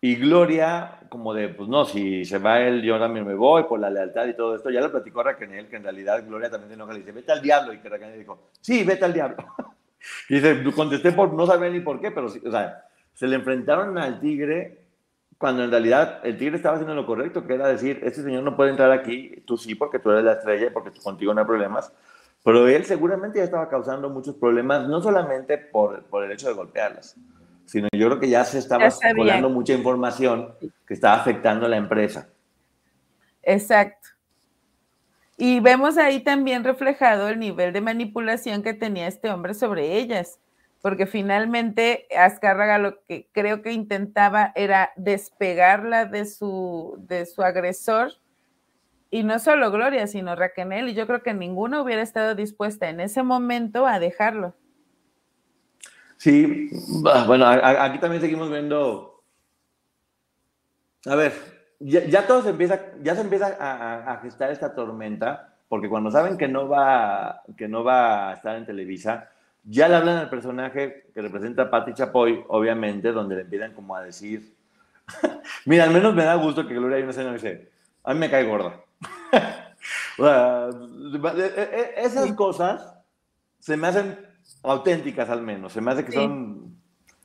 Y 0.00 0.14
Gloria, 0.14 1.00
como 1.08 1.34
de, 1.34 1.48
pues 1.48 1.68
no, 1.68 1.84
si 1.84 2.24
se 2.24 2.38
va 2.38 2.60
él, 2.60 2.82
yo 2.82 2.98
también 3.00 3.26
me 3.26 3.34
voy 3.34 3.64
por 3.64 3.80
la 3.80 3.90
lealtad 3.90 4.26
y 4.28 4.34
todo 4.34 4.54
esto. 4.54 4.70
Ya 4.70 4.80
lo 4.80 4.92
platicó 4.92 5.22
Raquel, 5.24 5.68
que 5.68 5.76
en 5.76 5.82
realidad 5.82 6.24
Gloria 6.24 6.48
también 6.48 6.68
se 6.68 6.74
enoja 6.74 6.94
y 6.94 6.98
dice, 6.98 7.12
vete 7.12 7.32
al 7.32 7.42
diablo. 7.42 7.72
Y 7.72 7.78
que 7.78 7.88
Raquel 7.88 8.16
dijo, 8.16 8.50
sí, 8.60 8.84
vete 8.84 9.04
al 9.04 9.12
diablo. 9.12 9.36
y 10.28 10.34
dice, 10.34 10.62
contesté 10.72 11.10
por 11.10 11.32
no 11.34 11.46
saber 11.46 11.72
ni 11.72 11.80
por 11.80 12.00
qué, 12.00 12.12
pero 12.12 12.28
sí, 12.28 12.40
o 12.46 12.50
sea, 12.50 12.84
se 13.12 13.26
le 13.26 13.34
enfrentaron 13.34 13.98
al 13.98 14.20
tigre 14.20 14.84
cuando 15.36 15.64
en 15.64 15.70
realidad 15.70 16.20
el 16.24 16.36
tigre 16.36 16.56
estaba 16.56 16.76
haciendo 16.76 16.94
lo 16.94 17.06
correcto, 17.06 17.44
que 17.44 17.54
era 17.54 17.66
decir, 17.66 18.00
este 18.02 18.22
señor 18.22 18.44
no 18.44 18.56
puede 18.56 18.70
entrar 18.70 18.92
aquí, 18.92 19.42
tú 19.46 19.56
sí, 19.56 19.74
porque 19.74 19.98
tú 19.98 20.10
eres 20.10 20.24
la 20.24 20.32
estrella 20.32 20.66
y 20.66 20.70
porque 20.70 20.90
contigo 21.00 21.34
no 21.34 21.40
hay 21.40 21.46
problemas. 21.46 21.92
Pero 22.44 22.68
él 22.68 22.84
seguramente 22.84 23.38
ya 23.38 23.44
estaba 23.44 23.68
causando 23.68 24.08
muchos 24.10 24.36
problemas, 24.36 24.88
no 24.88 25.00
solamente 25.00 25.58
por, 25.58 26.04
por 26.04 26.24
el 26.24 26.32
hecho 26.32 26.48
de 26.48 26.54
golpearlas, 26.54 27.16
sino 27.68 27.86
yo 27.92 28.06
creo 28.08 28.18
que 28.18 28.30
ya 28.30 28.44
se 28.44 28.58
estaba 28.58 28.88
volando 29.14 29.50
mucha 29.50 29.74
información 29.74 30.54
que 30.86 30.94
estaba 30.94 31.16
afectando 31.16 31.66
a 31.66 31.68
la 31.68 31.76
empresa. 31.76 32.30
Exacto. 33.42 34.08
Y 35.36 35.60
vemos 35.60 35.98
ahí 35.98 36.20
también 36.20 36.64
reflejado 36.64 37.28
el 37.28 37.38
nivel 37.38 37.72
de 37.74 37.82
manipulación 37.82 38.62
que 38.62 38.72
tenía 38.72 39.06
este 39.06 39.30
hombre 39.30 39.52
sobre 39.52 39.98
ellas, 39.98 40.40
porque 40.80 41.06
finalmente 41.06 42.06
Azcárraga 42.16 42.78
lo 42.78 43.04
que 43.04 43.28
creo 43.32 43.60
que 43.60 43.72
intentaba 43.72 44.50
era 44.56 44.90
despegarla 44.96 46.06
de 46.06 46.24
su, 46.24 46.96
de 47.06 47.26
su 47.26 47.42
agresor, 47.42 48.12
y 49.10 49.24
no 49.24 49.38
solo 49.38 49.70
Gloria, 49.70 50.06
sino 50.06 50.34
Raquel, 50.34 50.88
y 50.88 50.94
yo 50.94 51.06
creo 51.06 51.22
que 51.22 51.34
ninguna 51.34 51.82
hubiera 51.82 52.02
estado 52.02 52.34
dispuesta 52.34 52.88
en 52.88 53.00
ese 53.00 53.22
momento 53.22 53.86
a 53.86 53.98
dejarlo. 54.00 54.54
Sí, 56.18 56.68
bueno, 57.26 57.46
aquí 57.46 57.98
también 57.98 58.20
seguimos 58.20 58.50
viendo. 58.50 59.22
A 61.06 61.14
ver, 61.14 61.32
ya, 61.78 62.26
todo 62.26 62.42
se 62.42 62.50
empieza, 62.50 62.80
ya 63.02 63.14
se 63.14 63.20
empieza 63.20 63.56
a, 63.58 64.18
gestar 64.20 64.50
esta 64.50 64.74
tormenta 64.74 65.54
porque 65.68 65.88
cuando 65.88 66.10
saben 66.10 66.36
que 66.36 66.48
no 66.48 66.68
va, 66.68 67.42
que 67.56 67.68
no 67.68 67.84
va 67.84 68.30
a 68.30 68.34
estar 68.34 68.56
en 68.56 68.66
Televisa, 68.66 69.30
ya 69.64 69.86
le 69.86 69.94
hablan 69.94 70.16
al 70.16 70.30
personaje 70.30 71.06
que 71.14 71.22
representa 71.22 71.62
a 71.62 71.70
Patti 71.70 71.92
Chapoy, 71.92 72.44
obviamente, 72.48 73.12
donde 73.12 73.36
le 73.36 73.42
empiezan 73.42 73.74
como 73.74 73.94
a 73.94 74.02
decir, 74.02 74.54
mira, 75.66 75.84
al 75.84 75.90
menos 75.90 76.14
me 76.14 76.24
da 76.24 76.34
gusto 76.34 76.66
que 76.66 76.74
Gloria 76.74 76.96
hay 76.96 77.02
una 77.02 77.12
escena 77.12 77.32
dice, 77.32 77.70
a 78.02 78.14
mí 78.14 78.20
me 78.20 78.30
cae 78.30 78.44
gorda. 78.44 78.80
o 80.18 80.24
sea, 80.24 80.70
esas 81.96 82.32
cosas 82.32 82.94
se 83.60 83.76
me 83.76 83.86
hacen 83.86 84.27
auténticas 84.62 85.28
al 85.30 85.42
menos, 85.42 85.72
se 85.72 85.80
me 85.80 85.92
hace 85.92 86.04
que 86.04 86.12
son, 86.12 86.76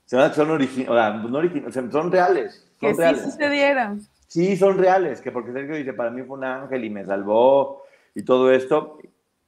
se 0.06 0.16
me 0.16 0.24
hace 0.24 0.32
que 0.32 0.36
son, 0.36 0.52
originales, 0.52 1.92
son 1.92 2.12
reales. 2.12 2.54
Son 2.80 2.90
que 2.92 2.94
reales. 2.94 3.22
sí 3.22 3.32
sucedieron. 3.32 4.02
Sí, 4.28 4.58
son 4.58 4.78
reales, 4.78 5.22
que 5.22 5.32
porque 5.32 5.52
Sergio 5.52 5.76
dice, 5.76 5.94
para 5.94 6.10
mí 6.10 6.24
fue 6.24 6.38
un 6.38 6.44
ángel 6.44 6.84
y 6.84 6.90
me 6.90 7.06
salvó 7.06 7.84
y 8.16 8.24
todo 8.24 8.52
esto. 8.52 8.98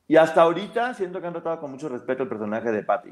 Y 0.08 0.16
hasta 0.18 0.42
ahorita 0.42 0.94
siento 0.94 1.20
que 1.20 1.28
han 1.28 1.34
tratado 1.34 1.60
con 1.60 1.72
mucho 1.72 1.90
respeto 1.90 2.24
el 2.24 2.30
personaje 2.30 2.72
de 2.72 2.84
Patty. 2.84 3.12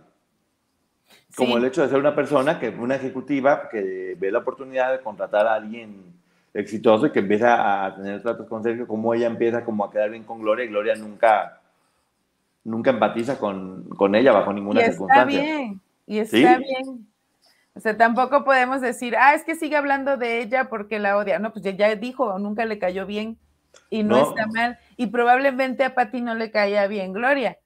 Como 1.35 1.57
el 1.57 1.65
hecho 1.65 1.81
de 1.81 1.89
ser 1.89 1.99
una 1.99 2.15
persona, 2.15 2.59
que 2.59 2.69
una 2.69 2.95
ejecutiva 2.95 3.69
que 3.69 4.15
ve 4.19 4.31
la 4.31 4.39
oportunidad 4.39 4.91
de 4.91 5.01
contratar 5.01 5.47
a 5.47 5.55
alguien 5.55 6.13
exitoso 6.53 7.07
y 7.07 7.11
que 7.11 7.19
empieza 7.19 7.85
a 7.85 7.95
tener 7.95 8.21
tratos 8.21 8.47
con 8.47 8.61
Sergio, 8.61 8.87
como 8.87 9.13
ella 9.13 9.27
empieza 9.27 9.65
como 9.65 9.83
a 9.83 9.91
quedar 9.91 10.11
bien 10.11 10.23
con 10.23 10.41
Gloria 10.41 10.65
y 10.65 10.67
Gloria 10.67 10.95
nunca, 10.95 11.59
nunca 12.63 12.91
empatiza 12.91 13.39
con, 13.39 13.89
con 13.89 14.15
ella 14.15 14.31
bajo 14.31 14.53
ninguna 14.53 14.81
y 14.81 14.85
circunstancia. 14.85 15.39
Está 15.39 15.51
bien, 15.51 15.81
y 16.07 16.19
está 16.19 16.57
bien. 16.57 17.07
O 17.75 17.79
sea, 17.79 17.97
tampoco 17.97 18.43
podemos 18.43 18.81
decir, 18.81 19.15
ah, 19.17 19.33
es 19.33 19.43
que 19.43 19.55
sigue 19.55 19.75
hablando 19.75 20.17
de 20.17 20.41
ella 20.41 20.69
porque 20.69 20.99
la 20.99 21.17
odia. 21.17 21.39
No, 21.39 21.51
pues 21.51 21.65
ya 21.65 21.95
dijo, 21.95 22.37
nunca 22.37 22.65
le 22.65 22.77
cayó 22.77 23.05
bien 23.05 23.37
y 23.89 24.03
no, 24.03 24.29
está 24.29 24.45
mal. 24.47 24.77
Y 24.95 25.07
probablemente 25.07 25.83
a 25.83 25.95
Pati 25.95 26.21
no 26.21 26.35
le 26.35 26.51
caía 26.51 26.85
bien 26.87 27.13
Gloria, 27.13 27.57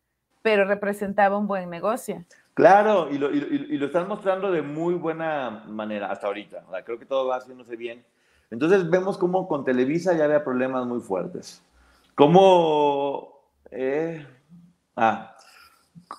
pero 0.42 0.66
representaba 0.66 1.38
un 1.38 1.48
buen 1.48 1.70
negocio. 1.70 2.24
Claro, 2.54 3.10
y 3.12 3.18
lo, 3.18 3.32
y, 3.32 3.78
lo 3.78 3.86
están 3.86 4.08
mostrando 4.08 4.50
de 4.52 4.64
muy 4.64 4.96
buena 4.96 5.64
manera 5.68 6.10
hasta 6.10 6.28
ahorita. 6.28 6.64
O 6.68 6.72
sea, 6.72 6.84
creo 6.84 6.98
que 6.98 7.06
todo 7.06 7.28
va 7.28 7.38
haciéndose 7.38 7.76
bien. 7.76 8.04
Entonces 8.50 8.90
vemos 8.90 9.18
cómo 9.18 9.48
con 9.48 9.66
Televisa 9.66 10.14
ya 10.14 10.24
había 10.24 10.44
problemas 10.44 10.86
muy 10.88 11.02
fuertes. 11.02 11.62
Cómo... 12.16 13.42
Eh, 13.70 14.26
ah, 14.98 15.36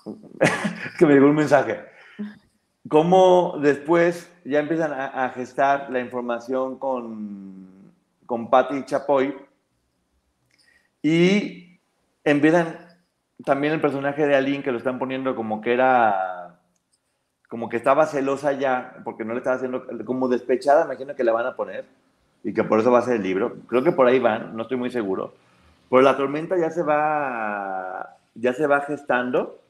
que 0.98 1.06
me 1.06 1.14
llegó 1.14 1.26
un 1.26 1.34
mensaje. 1.34 1.84
Cómo 2.88 3.58
después 3.60 4.32
ya 4.44 4.60
empiezan 4.60 4.92
a, 4.92 5.28
gestar 5.30 5.90
la 5.90 6.00
información 6.00 6.78
con, 6.78 7.92
con 8.24 8.48
Patty 8.48 8.84
Chapoy 8.84 9.36
y 11.02 11.78
empiezan 12.24 12.78
también 13.44 13.74
el 13.74 13.80
personaje 13.80 14.26
de 14.26 14.34
Aline 14.34 14.62
que 14.62 14.72
lo 14.72 14.78
están 14.78 14.98
poniendo 14.98 15.36
como 15.36 15.60
que 15.60 15.74
era 15.74 16.58
como 17.48 17.68
que 17.68 17.76
estaba 17.76 18.06
celosa 18.06 18.52
ya 18.52 18.96
porque 19.04 19.24
no 19.24 19.32
le 19.32 19.38
estaba 19.38 19.56
haciendo 19.56 19.86
como 20.04 20.28
despechada 20.28 20.86
imagino 20.86 21.14
que 21.14 21.24
la 21.24 21.32
van 21.32 21.46
a 21.46 21.56
poner 21.56 21.84
y 22.42 22.54
que 22.54 22.64
por 22.64 22.80
eso 22.80 22.90
va 22.90 23.00
a 23.00 23.02
ser 23.02 23.16
el 23.16 23.22
libro. 23.22 23.56
Creo 23.66 23.82
que 23.82 23.92
por 23.92 24.06
ahí 24.06 24.18
van 24.18 24.56
no 24.56 24.62
estoy 24.62 24.78
muy 24.78 24.90
seguro. 24.90 25.34
Pero 25.90 26.02
la 26.02 26.16
tormenta 26.16 26.56
ya 26.56 26.70
se 26.70 26.82
va 26.82 28.17
ya 28.38 28.52
se 28.52 28.66
va 28.66 28.80
gestando 28.82 29.60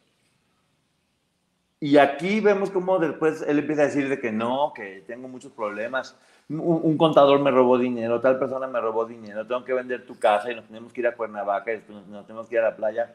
y 1.80 1.96
aquí 1.98 2.40
vemos 2.40 2.70
cómo 2.70 2.98
después 2.98 3.42
él 3.46 3.60
empieza 3.60 3.82
a 3.82 3.86
decir 3.86 4.08
de 4.08 4.18
que 4.18 4.32
no, 4.32 4.72
que 4.74 5.04
tengo 5.06 5.28
muchos 5.28 5.52
problemas. 5.52 6.16
Un, 6.48 6.96
contador 6.96 7.40
me 7.40 7.52
robó 7.52 7.78
dinero, 7.78 8.20
tal 8.20 8.38
persona 8.38 8.66
me 8.66 8.80
robó 8.80 9.04
dinero, 9.04 9.46
tengo 9.46 9.64
que 9.64 9.74
vender 9.74 10.04
tu 10.04 10.18
casa 10.18 10.50
y 10.50 10.56
nos 10.56 10.64
tenemos 10.64 10.92
que 10.92 11.02
ir 11.02 11.06
a 11.06 11.14
Cuernavaca 11.14 11.72
y 11.72 11.82
nos, 12.10 12.26
tenemos 12.26 12.48
que 12.48 12.56
ir 12.56 12.62
a 12.62 12.70
la 12.70 12.76
playa. 12.76 13.14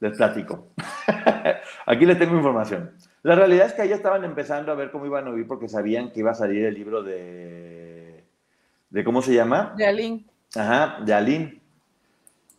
Les 0.00 0.16
platico. 0.16 0.68
aquí 1.86 2.04
les 2.04 2.18
tengo 2.18 2.36
información. 2.36 2.92
La 3.22 3.34
realidad 3.34 3.68
es 3.68 3.72
que 3.72 3.82
ahí 3.82 3.92
estaban 3.92 4.24
empezando 4.24 4.70
a 4.70 4.74
ver 4.74 4.90
cómo 4.90 5.06
iban 5.06 5.26
a 5.26 5.30
oír 5.30 5.46
porque 5.46 5.68
sabían 5.68 6.12
que 6.12 6.20
iba 6.20 6.32
a 6.32 6.34
salir 6.34 6.66
el 6.66 6.74
libro 6.74 7.02
de... 7.02 8.24
de 8.90 9.04
¿Cómo 9.04 9.22
se 9.22 9.34
llama? 9.34 9.74
De 9.76 9.86
Aline. 9.86 10.26
Ajá, 10.54 10.98
de 11.02 11.14
Aline. 11.14 11.62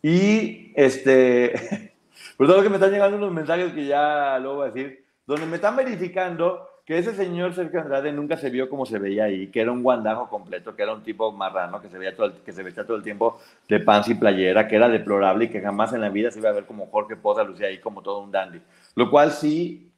Y 0.01 0.73
este... 0.75 1.93
Todo 2.37 2.57
lo 2.57 2.63
que 2.63 2.69
me 2.69 2.75
están 2.75 2.91
llegando 2.91 3.17
unos 3.17 3.33
mensajes 3.33 3.73
que 3.73 3.85
ya 3.85 4.39
luego 4.39 4.57
voy 4.57 4.69
a 4.69 4.71
decir, 4.71 5.03
donde 5.27 5.45
me 5.45 5.57
están 5.57 5.75
verificando 5.75 6.69
que 6.89 6.97
ese 6.97 7.13
señor 7.13 7.53
Sergio 7.53 7.81
Andrade 7.81 8.11
nunca 8.11 8.35
se 8.35 8.49
vio 8.49 8.67
como 8.67 8.85
se 8.85 8.97
veía 8.97 9.25
ahí, 9.25 9.47
que 9.47 9.61
era 9.61 9.71
un 9.71 9.83
guandajo 9.83 10.27
completo, 10.27 10.75
que 10.75 10.81
era 10.81 10.93
un 10.93 11.03
tipo 11.03 11.31
marrano, 11.31 11.79
que 11.79 11.87
se, 11.87 11.99
veía 11.99 12.15
todo 12.15 12.25
el, 12.25 12.33
que 12.33 12.51
se 12.51 12.63
vestía 12.63 12.83
todo 12.83 12.97
el 12.97 13.03
tiempo 13.03 13.39
de 13.67 13.79
pants 13.79 14.09
y 14.09 14.15
playera, 14.15 14.67
que 14.67 14.75
era 14.75 14.89
deplorable 14.89 15.45
y 15.45 15.49
que 15.49 15.61
jamás 15.61 15.93
en 15.93 16.01
la 16.01 16.09
vida 16.09 16.31
se 16.31 16.39
iba 16.39 16.49
a 16.49 16.53
ver 16.53 16.65
como 16.65 16.87
Jorge 16.87 17.15
Poza 17.15 17.43
lucía 17.43 17.67
ahí 17.67 17.77
como 17.77 18.01
todo 18.01 18.21
un 18.21 18.31
dandy. 18.31 18.59
Lo 18.95 19.11
cual 19.11 19.31
sí 19.31 19.91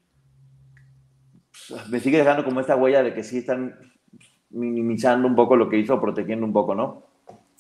pues, 1.70 1.88
me 1.88 2.00
sigue 2.02 2.18
dejando 2.18 2.44
como 2.44 2.60
esta 2.60 2.76
huella 2.76 3.04
de 3.04 3.14
que 3.14 3.24
sí 3.24 3.38
están 3.38 3.94
minimizando 4.50 5.30
un 5.30 5.36
poco 5.36 5.56
lo 5.56 5.70
que 5.70 5.78
hizo, 5.78 6.02
protegiendo 6.02 6.46
un 6.46 6.52
poco, 6.52 6.76
¿no? 6.76 7.11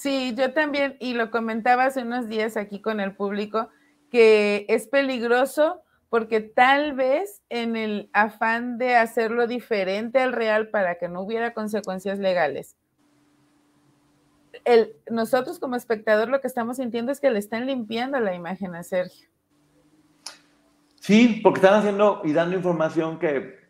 Sí, 0.01 0.33
yo 0.35 0.51
también, 0.51 0.97
y 0.99 1.13
lo 1.13 1.29
comentaba 1.29 1.85
hace 1.85 2.01
unos 2.01 2.27
días 2.27 2.57
aquí 2.57 2.81
con 2.81 2.99
el 2.99 3.15
público, 3.15 3.69
que 4.09 4.65
es 4.67 4.87
peligroso 4.87 5.83
porque 6.09 6.41
tal 6.41 6.93
vez 6.93 7.43
en 7.49 7.75
el 7.75 8.09
afán 8.11 8.79
de 8.79 8.95
hacerlo 8.95 9.45
diferente 9.45 10.19
al 10.19 10.33
real 10.33 10.69
para 10.69 10.95
que 10.95 11.07
no 11.07 11.21
hubiera 11.21 11.53
consecuencias 11.53 12.17
legales, 12.17 12.75
el, 14.65 14.95
nosotros 15.07 15.59
como 15.59 15.75
espectador 15.75 16.29
lo 16.29 16.41
que 16.41 16.47
estamos 16.47 16.77
sintiendo 16.77 17.11
es 17.11 17.19
que 17.19 17.29
le 17.29 17.37
están 17.37 17.67
limpiando 17.67 18.19
la 18.19 18.33
imagen 18.33 18.73
a 18.73 18.81
Sergio. 18.81 19.29
Sí, 20.99 21.41
porque 21.43 21.59
están 21.59 21.75
haciendo 21.75 22.23
y 22.23 22.33
dando 22.33 22.55
información 22.55 23.19
que, 23.19 23.69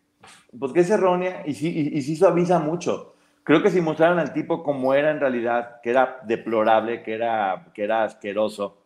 pues, 0.58 0.72
que 0.72 0.80
es 0.80 0.90
errónea 0.90 1.44
y 1.46 1.56
sí, 1.56 1.92
y 1.92 2.02
sí 2.02 2.16
suaviza 2.16 2.58
mucho. 2.58 3.16
Creo 3.44 3.64
que 3.64 3.72
si 3.72 3.82
mostraran 3.82 4.20
al 4.20 4.34
tipo 4.34 4.64
como 4.64 4.94
era 4.94 5.12
en 5.12 5.20
realidad, 5.20 5.82
que 5.82 5.89
era 5.89 6.20
deplorable, 6.24 7.02
que 7.02 7.14
era, 7.14 7.68
que 7.74 7.84
era 7.84 8.04
asqueroso, 8.04 8.78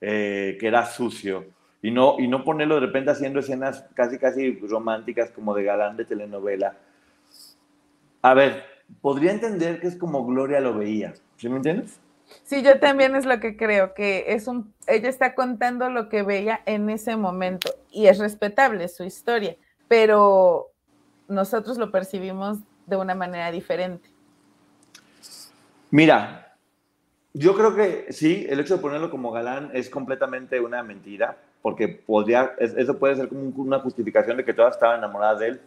eh, 0.00 0.56
que 0.60 0.66
era 0.66 0.84
sucio. 0.86 1.46
Y 1.80 1.90
no, 1.90 2.16
y 2.18 2.28
no 2.28 2.44
ponerlo 2.44 2.76
de 2.76 2.82
repente 2.82 3.10
haciendo 3.10 3.40
escenas 3.40 3.84
casi, 3.94 4.18
casi 4.18 4.52
románticas 4.60 5.30
como 5.30 5.54
de 5.54 5.64
galán 5.64 5.96
de 5.96 6.04
telenovela. 6.04 6.76
A 8.20 8.34
ver, 8.34 8.64
podría 9.00 9.32
entender 9.32 9.80
que 9.80 9.88
es 9.88 9.96
como 9.96 10.24
Gloria 10.26 10.60
lo 10.60 10.74
veía. 10.74 11.14
¿Sí 11.36 11.48
me 11.48 11.56
entiendes? 11.56 11.98
Sí, 12.44 12.62
yo 12.62 12.78
también 12.78 13.16
es 13.16 13.26
lo 13.26 13.40
que 13.40 13.56
creo, 13.56 13.94
que 13.94 14.26
es 14.28 14.46
un, 14.46 14.72
ella 14.86 15.08
está 15.08 15.34
contando 15.34 15.90
lo 15.90 16.08
que 16.08 16.22
veía 16.22 16.60
en 16.66 16.88
ese 16.88 17.16
momento 17.16 17.70
y 17.90 18.06
es 18.06 18.18
respetable 18.18 18.88
su 18.88 19.04
historia, 19.04 19.56
pero 19.88 20.70
nosotros 21.28 21.78
lo 21.78 21.90
percibimos 21.90 22.58
de 22.86 22.96
una 22.96 23.14
manera 23.14 23.50
diferente. 23.50 24.08
Mira, 25.90 26.56
yo 27.34 27.54
creo 27.54 27.74
que 27.74 28.12
sí, 28.12 28.46
el 28.48 28.60
hecho 28.60 28.76
de 28.76 28.82
ponerlo 28.82 29.10
como 29.10 29.30
galán 29.30 29.70
es 29.72 29.88
completamente 29.88 30.60
una 30.60 30.82
mentira, 30.82 31.38
porque 31.62 31.88
podría, 31.88 32.52
eso 32.58 32.98
puede 32.98 33.16
ser 33.16 33.28
como 33.28 33.42
una 33.56 33.78
justificación 33.78 34.36
de 34.36 34.44
que 34.44 34.52
todas 34.52 34.74
estaban 34.74 34.98
enamoradas 34.98 35.40
de 35.40 35.48
él. 35.48 35.60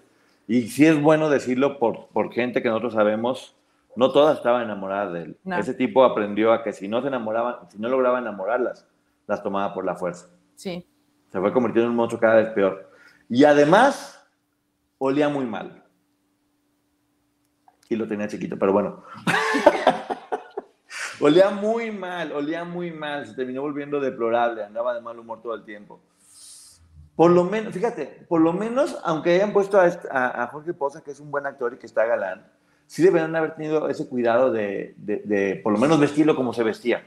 Y 0.47 0.67
sí 0.67 0.85
es 0.85 1.01
bueno 1.01 1.29
decirlo 1.29 1.79
por, 1.79 2.07
por 2.07 2.31
gente 2.31 2.61
que 2.61 2.69
nosotros 2.69 2.93
sabemos, 2.93 3.55
no 3.95 4.11
todas 4.11 4.37
estaban 4.37 4.63
enamoradas 4.63 5.13
de 5.13 5.21
él. 5.23 5.37
Ese 5.57 5.73
tipo 5.73 6.03
aprendió 6.03 6.53
a 6.53 6.63
que 6.63 6.73
si 6.73 6.87
no 6.87 7.01
se 7.01 7.07
enamoraban, 7.07 7.55
si 7.69 7.79
no 7.79 7.89
lograba 7.89 8.19
enamorarlas, 8.19 8.85
las 9.25 9.41
tomaba 9.41 9.73
por 9.73 9.85
la 9.85 9.95
fuerza. 9.95 10.27
Sí. 10.55 10.85
Se 11.31 11.39
fue 11.39 11.51
convirtiendo 11.53 11.85
en 11.85 11.91
un 11.91 11.97
monstruo 11.97 12.19
cada 12.19 12.35
vez 12.35 12.49
peor. 12.49 12.91
Y 13.29 13.43
además, 13.43 14.23
olía 14.97 15.29
muy 15.29 15.45
mal. 15.45 15.84
Y 17.89 17.95
lo 17.95 18.07
tenía 18.07 18.27
chiquito, 18.27 18.57
pero 18.57 18.73
bueno. 18.73 19.03
Olía 21.19 21.49
muy 21.49 21.91
mal, 21.91 22.33
olía 22.33 22.65
muy 22.65 22.91
mal, 22.91 23.25
se 23.25 23.33
terminó 23.33 23.61
volviendo 23.61 24.01
deplorable, 24.01 24.63
andaba 24.63 24.93
de 24.93 24.99
mal 24.99 25.17
humor 25.17 25.41
todo 25.41 25.55
el 25.55 25.63
tiempo. 25.63 26.01
Por 27.15 27.31
lo 27.31 27.45
menos, 27.45 27.73
fíjate, 27.73 28.25
por 28.27 28.41
lo 28.41 28.51
menos, 28.51 28.97
aunque 29.03 29.33
hayan 29.35 29.53
puesto 29.53 29.79
a, 29.79 30.49
Jorge 30.51 30.73
Poza, 30.73 31.01
que 31.01 31.11
es 31.11 31.21
un 31.21 31.31
buen 31.31 31.45
actor 31.45 31.73
y 31.73 31.77
que 31.77 31.85
está 31.85 32.05
galán, 32.05 32.45
sí 32.85 33.01
deberían 33.01 33.33
haber 33.33 33.55
tenido 33.55 33.87
ese 33.87 34.09
cuidado 34.09 34.51
de, 34.51 34.93
de, 34.97 35.59
por 35.63 35.71
lo 35.71 35.79
menos 35.79 35.99
vestirlo 35.99 36.35
como 36.35 36.53
se 36.53 36.63
vestía 36.63 37.01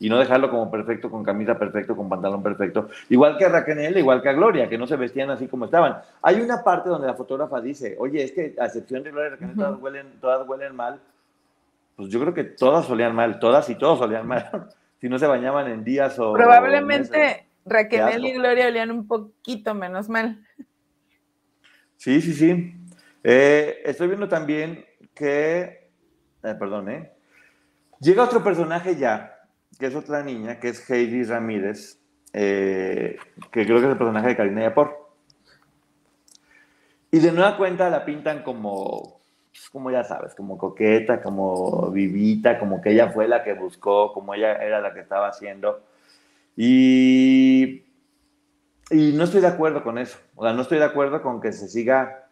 y 0.00 0.08
no 0.08 0.18
dejarlo 0.18 0.50
como 0.50 0.70
perfecto, 0.70 1.10
con 1.10 1.24
camisa 1.24 1.58
perfecto, 1.58 1.96
con 1.96 2.08
pantalón 2.08 2.42
perfecto. 2.42 2.88
Igual 3.08 3.36
que 3.36 3.44
a 3.44 3.48
Raquel, 3.48 3.96
igual 3.96 4.22
que 4.22 4.28
a 4.28 4.32
Gloria, 4.32 4.68
que 4.68 4.78
no 4.78 4.86
se 4.86 4.96
vestían 4.96 5.30
así 5.30 5.48
como 5.48 5.64
estaban. 5.64 5.98
Hay 6.22 6.40
una 6.40 6.62
parte 6.62 6.88
donde 6.88 7.06
la 7.06 7.14
fotógrafa 7.14 7.60
dice, 7.60 7.96
oye, 7.98 8.22
es 8.22 8.32
que 8.32 8.54
a 8.58 8.66
excepción 8.66 9.02
de 9.02 9.10
Gloria 9.10 9.28
y 9.28 9.30
Raquel, 9.32 9.54
todas, 9.56 9.80
huelen, 9.80 10.06
todas 10.20 10.48
huelen 10.48 10.76
mal, 10.76 11.00
pues 11.96 12.08
yo 12.10 12.20
creo 12.20 12.32
que 12.32 12.44
todas 12.44 12.88
olían 12.90 13.14
mal, 13.14 13.40
todas 13.40 13.68
y 13.70 13.74
todos 13.74 14.00
olían 14.00 14.26
mal, 14.26 14.68
si 15.00 15.08
no 15.08 15.18
se 15.18 15.26
bañaban 15.26 15.68
en 15.68 15.82
días 15.82 16.18
o... 16.18 16.32
Probablemente 16.32 17.46
Raquel 17.64 18.24
y 18.24 18.32
Gloria 18.32 18.68
olían 18.68 18.90
un 18.90 19.06
poquito 19.06 19.74
menos 19.74 20.08
mal. 20.08 20.44
Sí, 21.96 22.20
sí, 22.20 22.32
sí. 22.32 22.74
Eh, 23.24 23.82
estoy 23.84 24.06
viendo 24.06 24.28
también 24.28 24.86
que, 25.12 25.90
eh, 26.44 26.54
perdón, 26.58 26.88
¿eh? 26.88 27.12
Llega 28.00 28.22
otro 28.22 28.44
personaje 28.44 28.94
ya, 28.94 29.37
que 29.78 29.86
es 29.86 29.94
otra 29.94 30.22
niña, 30.22 30.58
que 30.58 30.70
es 30.70 30.90
Heidi 30.90 31.22
Ramírez, 31.22 31.98
eh, 32.32 33.16
que 33.52 33.64
creo 33.64 33.78
que 33.78 33.86
es 33.86 33.92
el 33.92 33.98
personaje 33.98 34.28
de 34.28 34.36
Karina 34.36 34.62
Yapor. 34.62 35.08
Y 37.10 37.20
de 37.20 37.32
nueva 37.32 37.56
cuenta 37.56 37.88
la 37.88 38.04
pintan 38.04 38.42
como, 38.42 39.20
como 39.72 39.90
ya 39.90 40.04
sabes, 40.04 40.34
como 40.34 40.58
coqueta, 40.58 41.22
como 41.22 41.90
vivita, 41.90 42.58
como 42.58 42.82
que 42.82 42.90
ella 42.90 43.10
fue 43.10 43.28
la 43.28 43.42
que 43.44 43.54
buscó, 43.54 44.12
como 44.12 44.34
ella 44.34 44.56
era 44.56 44.80
la 44.80 44.92
que 44.92 45.00
estaba 45.00 45.28
haciendo. 45.28 45.80
Y, 46.56 47.84
y 48.90 49.12
no 49.12 49.24
estoy 49.24 49.40
de 49.40 49.46
acuerdo 49.46 49.82
con 49.84 49.96
eso. 49.96 50.18
O 50.34 50.44
sea, 50.44 50.52
no 50.52 50.62
estoy 50.62 50.78
de 50.78 50.84
acuerdo 50.84 51.22
con 51.22 51.40
que 51.40 51.52
se 51.52 51.68
siga... 51.68 52.24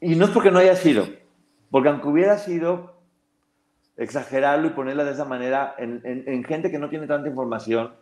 Y 0.00 0.16
no 0.16 0.26
es 0.26 0.32
porque 0.32 0.50
no 0.50 0.58
haya 0.58 0.76
sido, 0.76 1.06
porque 1.70 1.88
aunque 1.88 2.08
hubiera 2.08 2.36
sido, 2.36 2.93
exagerarlo 3.96 4.66
y 4.68 4.70
ponerla 4.70 5.04
de 5.04 5.12
esa 5.12 5.24
manera 5.24 5.74
en, 5.78 6.44
gente 6.44 6.70
que 6.70 6.78
no 6.78 6.88
tiene 6.88 7.06
tanta 7.06 7.28
información, 7.28 7.94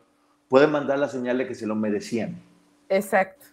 puede 0.48 0.66
mandar 0.66 0.98
la 0.98 1.08
señal 1.08 1.38
de 1.38 1.46
que 1.46 1.54
se 1.54 1.66
lo 1.66 1.74
merecían. 1.74 2.36
Exacto. 2.88 3.46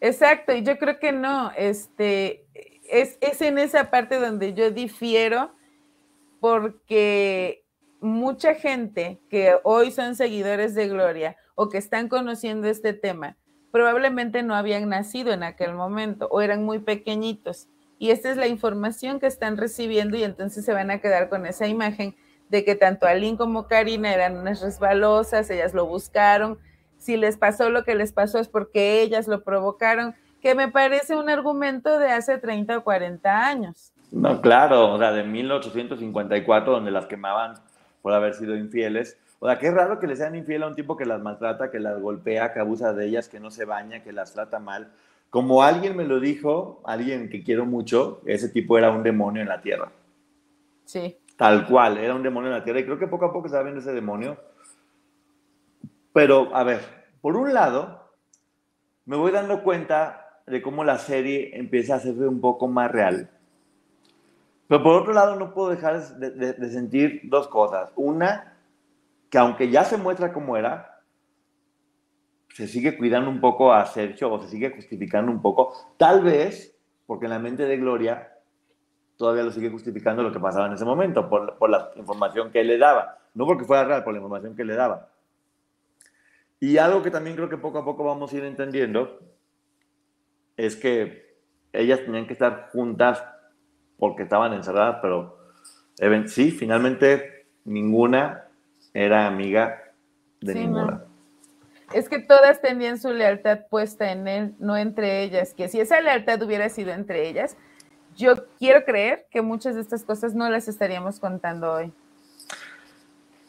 Exacto, 0.00 0.52
y 0.52 0.64
yo 0.64 0.78
creo 0.78 0.98
que 0.98 1.12
no, 1.12 1.52
este, 1.56 2.44
es, 2.90 3.18
es 3.20 3.40
en 3.40 3.58
esa 3.58 3.88
parte 3.90 4.18
donde 4.18 4.52
yo 4.52 4.72
difiero, 4.72 5.54
porque 6.40 7.64
mucha 8.00 8.54
gente 8.54 9.20
que 9.30 9.54
hoy 9.62 9.92
son 9.92 10.16
seguidores 10.16 10.74
de 10.74 10.88
Gloria 10.88 11.36
o 11.54 11.68
que 11.68 11.78
están 11.78 12.08
conociendo 12.08 12.66
este 12.66 12.94
tema, 12.94 13.36
probablemente 13.70 14.42
no 14.42 14.56
habían 14.56 14.88
nacido 14.88 15.32
en 15.32 15.44
aquel 15.44 15.74
momento 15.74 16.26
o 16.32 16.40
eran 16.40 16.64
muy 16.64 16.80
pequeñitos 16.80 17.68
y 17.98 18.10
esta 18.10 18.30
es 18.30 18.36
la 18.36 18.48
información 18.48 19.20
que 19.20 19.26
están 19.26 19.56
recibiendo 19.56 20.16
y 20.16 20.24
entonces 20.24 20.64
se 20.64 20.72
van 20.72 20.90
a 20.90 21.00
quedar 21.00 21.28
con 21.28 21.46
esa 21.46 21.66
imagen 21.66 22.14
de 22.48 22.64
que 22.64 22.74
tanto 22.74 23.06
Aline 23.06 23.38
como 23.38 23.66
Karina 23.66 24.12
eran 24.12 24.36
unas 24.36 24.60
resbalosas, 24.60 25.48
ellas 25.50 25.72
lo 25.72 25.86
buscaron, 25.86 26.58
si 26.98 27.16
les 27.16 27.36
pasó 27.36 27.70
lo 27.70 27.84
que 27.84 27.94
les 27.94 28.12
pasó 28.12 28.38
es 28.38 28.48
porque 28.48 29.02
ellas 29.02 29.26
lo 29.26 29.42
provocaron, 29.42 30.14
que 30.40 30.54
me 30.54 30.68
parece 30.68 31.16
un 31.16 31.30
argumento 31.30 31.98
de 31.98 32.10
hace 32.10 32.38
30 32.38 32.78
o 32.78 32.84
40 32.84 33.46
años. 33.46 33.92
No, 34.12 34.40
claro, 34.40 34.92
o 34.92 34.98
sea, 34.98 35.12
de 35.12 35.24
1854, 35.24 36.72
donde 36.72 36.90
las 36.90 37.06
quemaban 37.06 37.54
por 38.02 38.12
haber 38.12 38.34
sido 38.34 38.56
infieles. 38.56 39.18
O 39.38 39.46
sea, 39.46 39.58
qué 39.58 39.70
raro 39.70 39.98
que 39.98 40.06
le 40.06 40.16
sean 40.16 40.36
infiel 40.36 40.62
a 40.62 40.68
un 40.68 40.74
tipo 40.74 40.96
que 40.96 41.06
las 41.06 41.20
maltrata, 41.20 41.70
que 41.70 41.80
las 41.80 42.00
golpea, 42.00 42.52
que 42.52 42.60
abusa 42.60 42.92
de 42.92 43.06
ellas, 43.06 43.28
que 43.28 43.40
no 43.40 43.50
se 43.50 43.64
baña, 43.64 44.02
que 44.02 44.12
las 44.12 44.32
trata 44.34 44.58
mal. 44.58 44.92
Como 45.32 45.62
alguien 45.62 45.96
me 45.96 46.04
lo 46.04 46.20
dijo, 46.20 46.82
alguien 46.84 47.30
que 47.30 47.42
quiero 47.42 47.64
mucho, 47.64 48.20
ese 48.26 48.50
tipo 48.50 48.76
era 48.76 48.90
un 48.90 49.02
demonio 49.02 49.40
en 49.40 49.48
la 49.48 49.62
tierra. 49.62 49.90
Sí. 50.84 51.16
Tal 51.38 51.66
cual, 51.66 51.96
era 51.96 52.14
un 52.14 52.22
demonio 52.22 52.50
en 52.50 52.58
la 52.58 52.62
tierra. 52.62 52.80
Y 52.80 52.84
creo 52.84 52.98
que 52.98 53.06
poco 53.06 53.24
a 53.24 53.32
poco 53.32 53.48
se 53.48 53.56
va 53.56 53.62
viendo 53.62 53.80
ese 53.80 53.94
demonio. 53.94 54.36
Pero, 56.12 56.54
a 56.54 56.64
ver, 56.64 56.80
por 57.22 57.34
un 57.38 57.54
lado, 57.54 58.10
me 59.06 59.16
voy 59.16 59.32
dando 59.32 59.62
cuenta 59.62 60.42
de 60.46 60.60
cómo 60.60 60.84
la 60.84 60.98
serie 60.98 61.58
empieza 61.58 61.94
a 61.94 61.96
hacerse 61.96 62.28
un 62.28 62.42
poco 62.42 62.68
más 62.68 62.92
real. 62.92 63.30
Pero 64.68 64.82
por 64.82 65.00
otro 65.00 65.14
lado, 65.14 65.36
no 65.36 65.54
puedo 65.54 65.70
dejar 65.70 65.98
de, 66.18 66.52
de 66.52 66.68
sentir 66.68 67.22
dos 67.24 67.48
cosas. 67.48 67.90
Una, 67.96 68.58
que 69.30 69.38
aunque 69.38 69.70
ya 69.70 69.84
se 69.84 69.96
muestra 69.96 70.30
cómo 70.34 70.58
era, 70.58 70.91
se 72.52 72.68
sigue 72.68 72.96
cuidando 72.96 73.30
un 73.30 73.40
poco 73.40 73.72
a 73.72 73.86
Sergio 73.86 74.32
o 74.32 74.40
se 74.42 74.48
sigue 74.48 74.70
justificando 74.70 75.32
un 75.32 75.40
poco, 75.40 75.72
tal 75.96 76.22
vez 76.22 76.78
porque 77.06 77.26
en 77.26 77.30
la 77.30 77.38
mente 77.38 77.64
de 77.64 77.78
Gloria 77.78 78.32
todavía 79.16 79.42
lo 79.42 79.50
sigue 79.50 79.70
justificando 79.70 80.22
lo 80.22 80.32
que 80.32 80.40
pasaba 80.40 80.66
en 80.66 80.74
ese 80.74 80.84
momento, 80.84 81.28
por, 81.28 81.56
por 81.58 81.70
la 81.70 81.90
información 81.96 82.50
que 82.50 82.60
él 82.60 82.66
le 82.68 82.78
daba, 82.78 83.18
no 83.34 83.46
porque 83.46 83.64
fuera 83.64 83.84
real, 83.84 84.04
por 84.04 84.12
la 84.12 84.18
información 84.18 84.54
que 84.54 84.64
le 84.64 84.74
daba. 84.74 85.08
Y 86.60 86.78
algo 86.78 87.02
que 87.02 87.10
también 87.10 87.36
creo 87.36 87.48
que 87.48 87.56
poco 87.56 87.78
a 87.78 87.84
poco 87.84 88.04
vamos 88.04 88.32
a 88.32 88.36
ir 88.36 88.44
entendiendo 88.44 89.18
es 90.56 90.76
que 90.76 91.38
ellas 91.72 92.00
tenían 92.04 92.26
que 92.26 92.34
estar 92.34 92.68
juntas 92.72 93.24
porque 93.98 94.24
estaban 94.24 94.52
encerradas, 94.52 94.98
pero 95.00 95.38
sí, 96.26 96.50
finalmente 96.50 97.46
ninguna 97.64 98.48
era 98.92 99.26
amiga 99.26 99.94
de 100.40 100.54
ninguna 100.54 101.11
es 101.94 102.08
que 102.08 102.18
todas 102.18 102.60
tenían 102.60 102.98
su 102.98 103.12
lealtad 103.12 103.60
puesta 103.68 104.12
en 104.12 104.28
él, 104.28 104.54
no 104.58 104.76
entre 104.76 105.22
ellas, 105.22 105.54
que 105.54 105.68
si 105.68 105.80
esa 105.80 106.00
lealtad 106.00 106.42
hubiera 106.42 106.68
sido 106.68 106.92
entre 106.92 107.28
ellas, 107.28 107.56
yo 108.16 108.34
quiero 108.58 108.84
creer 108.84 109.26
que 109.30 109.42
muchas 109.42 109.74
de 109.74 109.80
estas 109.80 110.04
cosas 110.04 110.34
no 110.34 110.48
las 110.50 110.68
estaríamos 110.68 111.18
contando 111.18 111.72
hoy. 111.72 111.92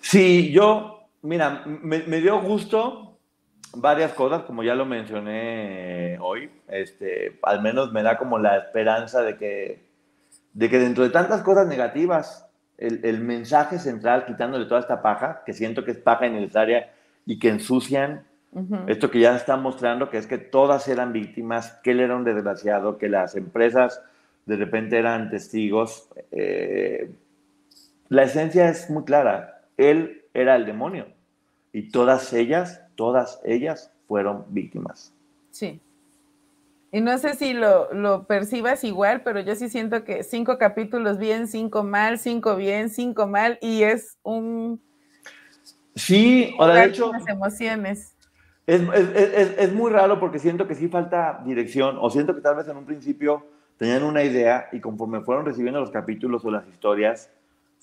Sí, 0.02 0.52
yo, 0.52 1.08
mira, 1.22 1.64
me, 1.66 2.22
dio 2.22 2.42
gusto 2.42 3.18
varias 3.76 4.14
cosas, 4.14 4.44
como 4.44 4.64
ya 4.64 4.76
lo 4.76 4.86
mencioné 4.86 6.18
hoy, 6.20 6.50
este, 6.68 7.40
al 7.44 7.62
menos 7.62 7.92
me 7.92 8.04
da 8.04 8.18
como 8.18 8.38
la 8.38 8.58
esperanza 8.58 9.22
de 9.22 9.38
que, 9.38 9.86
de 10.54 10.70
que 10.70 10.80
dentro 10.80 11.04
de 11.04 11.10
tantas 11.10 11.42
cosas 11.42 11.68
negativas, 11.68 12.48
el, 12.78 13.04
el 13.04 13.22
mensaje 13.22 13.80
central, 13.80 14.26
quitándole 14.26 14.66
toda 14.66 14.82
esta 14.82 15.02
paja, 15.02 15.44
que 15.46 15.54
siento 15.54 15.84
que 15.84 15.92
es 15.92 15.98
paja 15.98 16.28
innecesaria 16.28 16.94
y 17.26 17.40
que 17.40 17.50
ensucian 17.50 18.26
esto 18.88 19.10
que 19.10 19.20
ya 19.20 19.36
está 19.36 19.58
mostrando 19.58 20.10
que 20.10 20.18
es 20.18 20.28
que 20.28 20.38
todas 20.38 20.88
eran 20.88 21.14
víctimas, 21.14 21.80
que 21.84 21.92
él 21.92 22.00
era 22.00 22.16
un 22.16 22.24
desgraciado, 22.24 22.98
que 22.98 23.10
las 23.10 23.36
empresas 23.36 24.02
de 24.46 24.58
repente 24.58 24.98
eran 24.98 25.30
testigos. 25.30 26.10
Eh, 26.32 27.12
la 28.10 28.24
esencia 28.24 28.70
es 28.70 28.90
muy 28.90 29.04
clara. 29.04 29.62
Él 29.78 30.24
era 30.34 30.56
el 30.56 30.66
demonio 30.66 31.08
y 31.72 31.90
todas 31.90 32.32
ellas, 32.34 32.82
todas 32.96 33.42
ellas 33.44 33.92
fueron 34.08 34.46
víctimas. 34.50 35.14
Sí. 35.52 35.82
Y 36.92 37.02
no 37.02 37.18
sé 37.18 37.34
si 37.34 37.54
lo, 37.54 37.92
lo, 37.92 38.26
percibas 38.26 38.84
igual, 38.84 39.24
pero 39.24 39.40
yo 39.40 39.56
sí 39.56 39.68
siento 39.68 40.04
que 40.04 40.24
cinco 40.24 40.60
capítulos 40.60 41.18
bien, 41.18 41.48
cinco 41.48 41.84
mal, 41.84 42.20
cinco 42.20 42.56
bien, 42.56 42.90
cinco 42.90 43.26
mal, 43.26 43.58
y 43.62 43.82
es 43.82 44.20
un... 44.22 44.80
Sí, 45.96 46.54
o 46.60 46.68
de 46.68 46.86
hecho... 46.86 47.12
Las 47.12 47.28
emociones. 47.28 48.13
Es, 48.66 48.82
es, 48.82 49.58
es, 49.58 49.74
muy 49.74 49.92
raro 49.92 50.20
porque 50.20 50.40
siento 50.40 50.68
que 50.68 50.76
sí 50.76 50.88
falta 50.88 51.42
dirección 51.46 51.98
o 52.00 52.10
siento 52.10 52.34
que 52.34 52.40
tal 52.40 52.56
vez 52.56 52.68
en 52.70 52.78
un 52.78 52.86
principio 52.86 53.46
tenían 53.78 54.04
una 54.04 54.24
idea 54.24 54.70
y 54.72 54.80
conforme 54.80 55.22
fueron 55.22 55.46
recibiendo 55.46 55.82
los 55.82 55.92
capítulos 55.92 56.46
o 56.46 56.52
las 56.52 56.66
historias, 56.70 57.30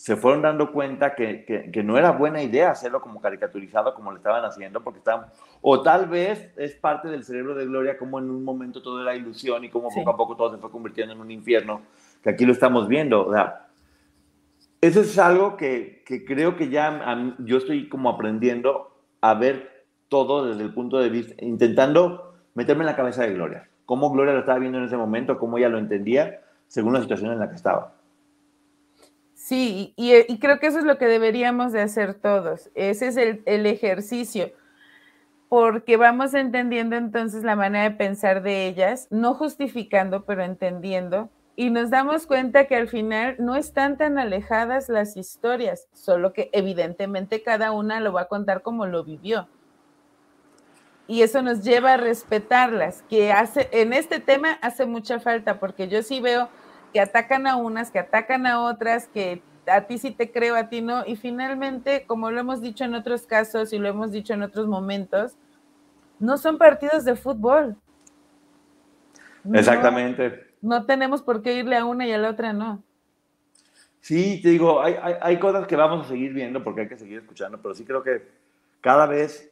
se 0.01 0.17
fueron 0.17 0.41
dando 0.41 0.73
cuenta 0.73 1.15
que, 1.15 1.45
que, 1.45 1.83
no 1.83 1.99
era 1.99 2.13
buena 2.13 2.43
idea 2.43 2.71
hacerlo 2.71 3.03
como 3.03 3.21
caricaturizado 3.21 3.95
como 3.95 4.11
lo 4.11 4.17
estaban 4.17 4.43
haciendo, 4.47 4.83
porque 4.83 5.01
estaban, 5.01 5.27
o 5.61 5.83
tal 5.83 6.07
vez 6.07 6.51
es 6.57 6.75
parte 6.75 7.09
del 7.09 7.23
cerebro 7.23 7.55
de 7.55 7.67
Gloria 7.67 7.99
como 7.99 8.19
en 8.19 8.31
un 8.31 8.43
momento 8.43 8.81
todo 8.81 9.03
era 9.03 9.15
ilusión 9.15 9.63
y 9.63 9.69
como 9.69 9.91
poco 9.91 10.09
a 10.09 10.17
poco 10.17 10.37
todo 10.37 10.53
se 10.53 10.57
fue 10.57 10.71
convirtiendo 10.71 11.13
en 11.13 11.21
un 11.21 11.31
infierno, 11.31 11.83
que 12.23 12.31
aquí 12.31 12.47
lo 12.47 12.53
estamos 12.53 12.89
viendo. 12.89 13.27
O 13.27 13.33
sea, 13.35 13.69
eso 14.81 15.03
es 15.03 15.19
algo 15.19 15.59
que, 15.59 16.03
que 16.07 16.25
creo 16.25 16.57
que 16.57 16.71
ya 16.71 17.37
yo 17.41 17.59
estoy 17.59 17.91
como 17.91 18.09
aprendiendo 18.09 18.97
a 19.21 19.35
ver 19.35 19.80
todo 20.11 20.47
desde 20.47 20.63
el 20.63 20.75
punto 20.75 20.99
de 20.99 21.09
vista, 21.09 21.35
intentando 21.43 22.35
meterme 22.55 22.83
en 22.83 22.87
la 22.87 22.97
cabeza 22.97 23.23
de 23.23 23.33
Gloria. 23.33 23.71
Cómo 23.87 24.11
Gloria 24.11 24.35
lo 24.35 24.41
estaba 24.41 24.59
viendo 24.59 24.77
en 24.77 24.85
ese 24.85 24.97
momento, 24.99 25.39
cómo 25.39 25.57
ella 25.57 25.71
lo 25.71 25.79
entendía, 25.79 26.43
según 26.67 26.93
la 26.93 27.01
situación 27.01 27.33
en 27.33 27.39
la 27.39 27.49
que 27.49 27.55
estaba. 27.55 27.95
Sí, 29.35 29.95
y, 29.97 30.39
creo 30.39 30.59
que 30.59 30.67
eso 30.67 30.81
es 30.81 30.85
lo 30.85 30.99
que 30.99 31.07
deberíamos 31.07 31.73
de 31.73 31.81
hacer 31.81 32.15
todos. 32.15 32.71
Ese 32.75 33.07
es 33.07 33.17
el, 33.17 33.43
el 33.47 33.65
ejercicio, 33.67 34.51
porque 35.49 35.97
vamos 35.97 36.35
entendiendo 36.35 36.97
entonces 36.97 37.43
la 37.43 37.57
manera 37.57 37.85
de 37.85 37.97
pensar 37.97 38.43
de 38.43 38.67
ellas, 38.67 39.09
no 39.11 39.35
justificando, 39.35 40.25
pero 40.25 40.43
entendiendo, 40.43 41.31
y 41.57 41.71
nos 41.71 41.91
damos 41.91 42.27
cuenta 42.27 42.67
que 42.67 42.77
al 42.77 42.89
final 42.89 43.37
no 43.39 43.57
están 43.57 43.97
tan 43.97 44.19
alejadas 44.19 44.89
las 44.89 45.17
historias, 45.17 45.89
solo 45.93 46.33
que 46.33 46.51
evidentemente 46.53 47.43
cada 47.43 47.73
una 47.73 48.01
lo 48.01 48.13
va 48.13 48.23
a 48.23 48.29
contar 48.29 48.63
como 48.63 48.87
lo 48.87 49.05
vivió 49.05 49.49
y 51.11 51.23
eso 51.23 51.43
nos 51.43 51.65
lleva 51.65 51.95
a 51.95 51.97
respetarlas, 51.97 53.03
que 53.11 53.33
hace, 53.33 53.69
en 53.73 53.93
este 53.93 54.21
tema 54.21 54.53
hace 54.63 54.87
mucha 54.87 55.19
falta, 55.19 55.59
porque 55.59 55.89
yo 55.89 56.05
sí 56.05 56.21
veo 56.21 56.49
que 56.93 57.01
atacan 57.01 57.49
a 57.49 57.57
unas, 57.57 57.91
que 57.91 57.99
atacan 57.99 58.47
a 58.47 58.61
otras, 58.61 59.09
que 59.09 59.43
a 59.67 59.89
ti 59.89 59.99
sí 59.99 60.13
te 60.13 60.31
creo, 60.31 60.55
a 60.55 60.69
ti 60.69 60.83
no, 60.83 61.05
y 61.05 61.17
finalmente, 61.17 62.05
como 62.07 62.31
lo 62.31 62.39
hemos 62.39 62.63
dicho 62.63 62.85
en 62.85 62.95
otros 62.95 63.27
casos 63.27 63.73
y 63.73 63.79
lo 63.79 63.89
hemos 63.89 64.13
dicho 64.13 64.35
en 64.35 64.45
otros 64.45 64.69
momentos, 64.69 65.37
no 66.21 66.39
son 66.39 66.59
partidos 66.59 67.05
de 67.05 67.17
fútbol. 67.17 67.77
Exactamente. 69.53 70.55
No, 70.63 70.87
tenemos 70.87 71.23
por 71.23 71.43
qué 71.43 71.55
irle 71.55 71.77
a 71.77 71.87
una 71.87 72.07
y 72.07 72.13
a 72.13 72.19
la 72.19 72.31
otra, 72.31 72.53
no. 72.53 72.85
Sí, 74.01 74.41
te 74.41 74.51
digo, 74.51 74.81
hay, 74.81 74.95
hay, 75.03 75.15
hay 75.21 75.39
cosas 75.41 75.67
que 75.67 75.75
vamos 75.75 76.07
a 76.07 76.09
seguir 76.09 76.33
viendo 76.33 76.63
porque 76.63 76.83
hay 76.83 76.89
que 76.89 76.97
seguir 76.97 77.19
escuchando, 77.19 77.61
pero 77.61 77.75
sí 77.75 77.85
creo 77.85 78.01
que 78.05 78.29
cada 78.81 79.07
vez 79.07 79.50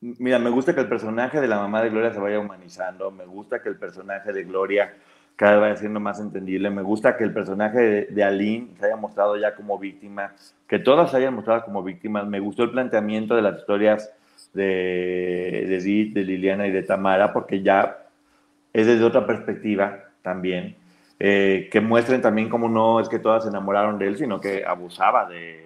Mira, 0.00 0.38
me 0.38 0.50
gusta 0.50 0.74
que 0.74 0.80
el 0.80 0.88
personaje 0.88 1.40
de 1.40 1.48
la 1.48 1.56
mamá 1.56 1.82
de 1.82 1.90
Gloria 1.90 2.12
se 2.12 2.20
vaya 2.20 2.38
humanizando, 2.38 3.10
me 3.10 3.24
gusta 3.24 3.62
que 3.62 3.70
el 3.70 3.76
personaje 3.76 4.32
de 4.32 4.44
Gloria 4.44 4.94
cada 5.36 5.52
vez 5.52 5.60
vaya 5.60 5.76
siendo 5.76 6.00
más 6.00 6.20
entendible. 6.20 6.70
Me 6.70 6.82
gusta 6.82 7.16
que 7.16 7.24
el 7.24 7.32
personaje 7.32 7.78
de, 7.78 8.06
de 8.06 8.24
Aline 8.24 8.68
se 8.78 8.86
haya 8.86 8.96
mostrado 8.96 9.36
ya 9.36 9.54
como 9.54 9.78
víctima, 9.78 10.32
que 10.66 10.78
todas 10.78 11.10
se 11.10 11.18
hayan 11.18 11.34
mostrado 11.34 11.64
como 11.64 11.82
víctimas. 11.82 12.26
Me 12.26 12.40
gustó 12.40 12.64
el 12.64 12.70
planteamiento 12.70 13.36
de 13.36 13.42
las 13.42 13.58
historias 13.58 14.12
de, 14.52 15.66
de 15.66 16.10
de 16.12 16.24
Liliana 16.24 16.66
y 16.66 16.72
de 16.72 16.82
Tamara, 16.82 17.32
porque 17.32 17.62
ya 17.62 17.98
es 18.72 18.86
desde 18.86 19.04
otra 19.04 19.26
perspectiva 19.26 20.04
también. 20.22 20.76
Eh, 21.18 21.68
que 21.72 21.80
muestren 21.80 22.20
también 22.20 22.50
cómo 22.50 22.68
no 22.68 23.00
es 23.00 23.08
que 23.08 23.18
todas 23.18 23.44
se 23.44 23.48
enamoraron 23.48 23.98
de 23.98 24.08
él, 24.08 24.18
sino 24.18 24.38
que 24.40 24.64
abusaba 24.66 25.26
de, 25.26 25.65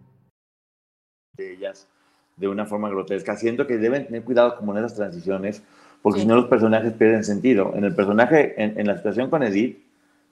de 2.41 2.47
una 2.47 2.65
forma 2.65 2.89
grotesca. 2.89 3.37
Siento 3.37 3.67
que 3.67 3.77
deben 3.77 4.07
tener 4.07 4.23
cuidado 4.23 4.57
como 4.57 4.73
en 4.73 4.79
esas 4.79 4.95
transiciones, 4.95 5.63
porque 6.01 6.21
si 6.21 6.25
no 6.25 6.35
los 6.35 6.45
personajes 6.45 6.91
pierden 6.93 7.23
sentido. 7.23 7.71
En 7.75 7.85
el 7.85 7.95
personaje, 7.95 8.55
en, 8.57 8.87
la 8.87 8.97
situación 8.97 9.29
con 9.29 9.43
Edith, 9.43 9.77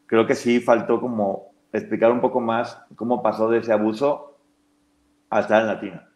creo 0.08 0.26
que 0.26 0.34
sí 0.34 0.60
faltó 0.60 1.00
como 1.00 1.52
explicar 1.72 2.12
un 2.12 2.20
poco 2.20 2.42
más 2.42 2.82
cómo 2.96 3.22
pasó 3.22 3.48
de 3.50 3.60
ese 3.60 3.72
abuso 3.72 4.40
a 5.30 5.42
estar 5.42 5.62
en 5.62 5.68
Latina. 5.68 6.10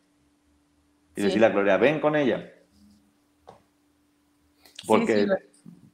Y 1.15 1.21
decirle 1.21 1.45
a 1.45 1.49
Gloria, 1.51 1.77
ven 1.77 1.99
con 1.99 2.15
ella. 2.15 2.51
Porque, 4.87 5.27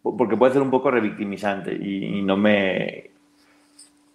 porque 0.01 0.37
puede 0.37 0.53
ser 0.53 0.61
un 0.61 0.71
poco 0.71 0.89
revictimizante 0.89 1.73
y, 1.75 2.19
y 2.19 2.21
no 2.21 2.37
me... 2.37 3.11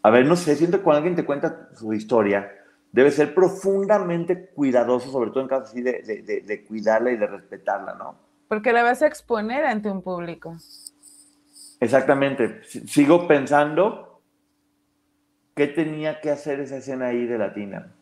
A 0.02 0.10
ver, 0.10 0.24
no 0.24 0.34
sé, 0.34 0.56
siento 0.56 0.78
que 0.78 0.82
cuando 0.82 0.98
alguien 0.98 1.14
te 1.14 1.24
cuenta 1.24 1.68
su 1.74 1.92
historia, 1.92 2.50
debe 2.94 3.10
ser 3.10 3.34
profundamente 3.34 4.50
cuidadoso, 4.50 5.10
sobre 5.10 5.32
todo 5.32 5.40
en 5.40 5.48
casos 5.48 5.70
así 5.70 5.82
de, 5.82 6.42
de, 6.46 6.64
cuidarla 6.64 7.10
y 7.10 7.16
de 7.16 7.26
respetarla, 7.26 7.94
¿no? 7.94 8.14
Porque 8.46 8.72
la 8.72 8.84
vas 8.84 9.02
a 9.02 9.08
exponer 9.08 9.64
ante 9.64 9.90
un 9.90 10.00
público. 10.00 10.56
Exactamente. 11.80 12.62
Sigo 12.62 13.26
pensando 13.26 14.22
qué 15.56 15.66
tenía 15.66 16.20
que 16.20 16.30
hacer 16.30 16.60
esa 16.60 16.76
escena 16.76 17.06
ahí 17.06 17.26
de 17.26 17.36
Latina. 17.36 17.92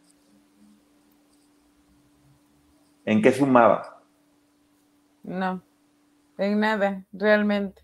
¿En 3.06 3.22
qué 3.22 3.32
sumaba? 3.32 4.02
No, 5.22 5.62
en 6.36 6.60
nada, 6.60 7.02
realmente. 7.12 7.80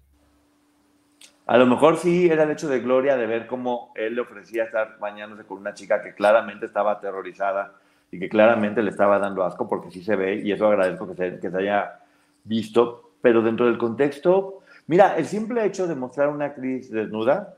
A 1.48 1.56
lo 1.56 1.64
mejor 1.64 1.96
sí 1.96 2.28
era 2.28 2.42
el 2.42 2.50
hecho 2.50 2.68
de 2.68 2.80
Gloria 2.80 3.16
de 3.16 3.26
ver 3.26 3.46
cómo 3.46 3.90
él 3.94 4.14
le 4.14 4.20
ofrecía 4.20 4.64
estar 4.64 4.98
bañándose 4.98 5.44
con 5.44 5.56
una 5.56 5.72
chica 5.72 6.02
que 6.02 6.12
claramente 6.12 6.66
estaba 6.66 6.92
aterrorizada 6.92 7.72
y 8.10 8.18
que 8.18 8.28
claramente 8.28 8.82
le 8.82 8.90
estaba 8.90 9.18
dando 9.18 9.42
asco, 9.42 9.66
porque 9.66 9.90
sí 9.90 10.04
se 10.04 10.14
ve, 10.14 10.42
y 10.44 10.52
eso 10.52 10.66
agradezco 10.66 11.08
que 11.08 11.14
se, 11.14 11.40
que 11.40 11.50
se 11.50 11.56
haya 11.56 12.00
visto, 12.44 13.12
pero 13.22 13.40
dentro 13.40 13.64
del 13.64 13.78
contexto, 13.78 14.60
mira, 14.88 15.16
el 15.16 15.24
simple 15.24 15.64
hecho 15.64 15.86
de 15.86 15.94
mostrar 15.94 16.28
una 16.28 16.44
actriz 16.44 16.90
desnuda 16.90 17.56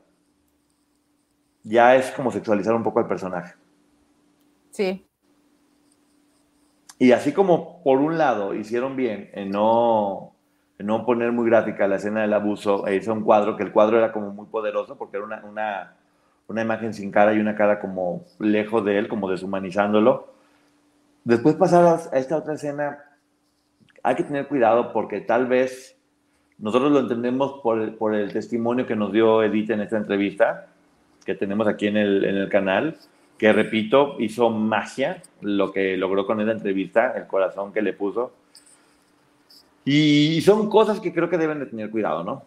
ya 1.63 1.93
es 1.97 2.11
como 2.11 2.31
sexualizar 2.31 2.73
un 2.73 2.83
poco 2.83 2.99
al 3.01 3.07
personaje. 3.09 3.55
Sí. 4.69 5.05
Y 6.97 7.11
así 7.11 7.33
como 7.33 7.83
por 7.83 7.99
un 7.99 8.17
lado 8.17 8.53
hicieron 8.53 8.95
bien 8.95 9.29
en 9.33 9.49
no 9.49 10.33
no 10.83 11.05
poner 11.05 11.31
muy 11.31 11.49
gráfica 11.49 11.87
la 11.87 11.97
escena 11.97 12.21
del 12.21 12.33
abuso, 12.33 12.87
e 12.87 12.95
hizo 12.95 13.13
un 13.13 13.23
cuadro, 13.23 13.55
que 13.57 13.63
el 13.63 13.71
cuadro 13.71 13.97
era 13.97 14.11
como 14.11 14.31
muy 14.31 14.45
poderoso 14.45 14.97
porque 14.97 15.17
era 15.17 15.25
una, 15.25 15.43
una, 15.43 15.93
una, 16.47 16.61
imagen 16.61 16.93
sin 16.93 17.11
cara 17.11 17.33
y 17.33 17.39
una 17.39 17.55
cara 17.55 17.79
como 17.79 18.23
lejos 18.39 18.83
de 18.85 18.97
él, 18.97 19.07
como 19.07 19.29
deshumanizándolo. 19.29 20.27
Después 21.23 21.55
pasar 21.55 21.99
a 22.11 22.17
esta 22.17 22.37
otra 22.37 22.53
escena, 22.53 22.99
hay 24.03 24.15
que 24.15 24.23
tener 24.23 24.47
cuidado 24.47 24.93
porque 24.93 25.21
tal 25.21 25.47
vez 25.47 25.97
nosotros 26.57 26.91
lo 26.91 26.99
entendemos 26.99 27.59
por 27.61 27.79
el, 27.79 27.93
por 27.93 28.15
el 28.15 28.31
testimonio 28.31 28.85
que 28.85 28.95
nos 28.95 29.11
dio 29.11 29.43
Edith 29.43 29.71
en 29.71 29.81
esta 29.81 29.97
entrevista, 29.97 30.67
que 31.25 31.35
tenemos 31.35 31.67
aquí 31.67 31.87
en 31.87 31.97
el, 31.97 32.23
en 32.23 32.37
el 32.37 32.49
canal, 32.49 32.97
que 33.37 33.51
repito, 33.51 34.15
hizo 34.19 34.49
magia 34.49 35.21
lo 35.41 35.71
que 35.71 35.97
logró 35.97 36.25
con 36.25 36.39
esa 36.39 36.51
entrevista, 36.51 37.13
el 37.15 37.27
corazón 37.27 37.73
que 37.73 37.81
le 37.81 37.93
puso 37.93 38.33
y 39.85 40.41
son 40.41 40.69
cosas 40.69 40.99
que 40.99 41.13
creo 41.13 41.29
que 41.29 41.37
deben 41.37 41.59
de 41.59 41.65
tener 41.65 41.89
cuidado, 41.89 42.23
¿no? 42.23 42.45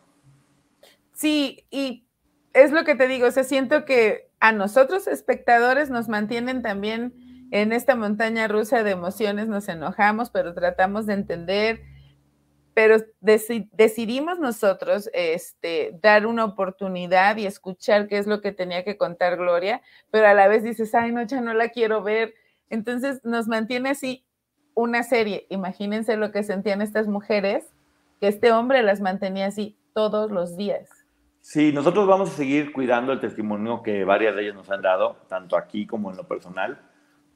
Sí, 1.13 1.65
y 1.71 2.07
es 2.53 2.73
lo 2.73 2.85
que 2.85 2.95
te 2.95 3.09
digo, 3.09 3.27
o 3.27 3.31
sea, 3.31 3.45
siento 3.45 3.85
que 3.85 4.31
a 4.41 4.53
nosotros 4.53 5.07
espectadores 5.07 5.91
nos 5.91 6.09
mantienen 6.09 6.63
también 6.63 7.15
en 7.51 7.73
esta 7.73 7.97
montaña 7.97 8.49
rusa 8.49 8.83
de 8.83 8.91
emociones, 8.91 9.49
nos 9.49 9.69
enojamos, 9.69 10.31
pero 10.31 10.55
tratamos 10.55 11.07
de 11.07 11.15
entender, 11.15 11.83
pero 12.75 12.97
decidimos 13.21 14.41
nosotros 14.41 15.09
este, 15.13 15.97
dar 16.03 16.27
una 16.27 16.45
oportunidad 16.45 17.37
y 17.37 17.47
escuchar 17.47 18.09
qué 18.09 18.19
es 18.19 18.27
lo 18.27 18.41
que 18.41 18.53
tenía 18.53 18.85
que 18.85 18.97
contar 18.97 19.37
Gloria, 19.37 19.81
pero 20.11 20.27
a 20.27 20.35
la 20.35 20.49
vez 20.49 20.65
dices, 20.65 20.95
ay, 20.95 21.13
no, 21.13 21.23
ya 21.23 21.41
no 21.41 21.55
la 21.55 21.69
quiero 21.69 22.03
ver. 22.03 22.35
Entonces 22.71 23.21
nos 23.25 23.47
mantiene 23.47 23.91
así 23.91 24.24
una 24.75 25.03
serie. 25.03 25.47
Imagínense 25.49 26.17
lo 26.17 26.33
que 26.33 26.43
sentían 26.43 26.83
estas 26.83 27.07
mujeres, 27.07 27.65
que 28.21 28.29
este 28.29 28.53
hombre 28.53 28.83
las 28.83 29.01
mantenía 29.01 29.47
así 29.47 29.77
todos 29.93 30.31
los 30.31 30.57
días. 30.57 30.89
Sí, 31.41 31.73
nosotros 31.73 32.07
vamos 32.07 32.31
a 32.31 32.37
seguir 32.37 32.73
cuidando 32.73 33.13
el 33.13 33.21
testimonio 33.21 33.83
que 33.83 34.05
varias 34.05 34.35
de 34.35 34.43
ellas 34.43 34.55
nos 34.55 34.71
han 34.71 34.81
dado, 34.81 35.17
tanto 35.29 35.57
aquí 35.57 35.87
como 35.87 36.11
en 36.11 36.17
lo 36.17 36.25
personal, 36.25 36.79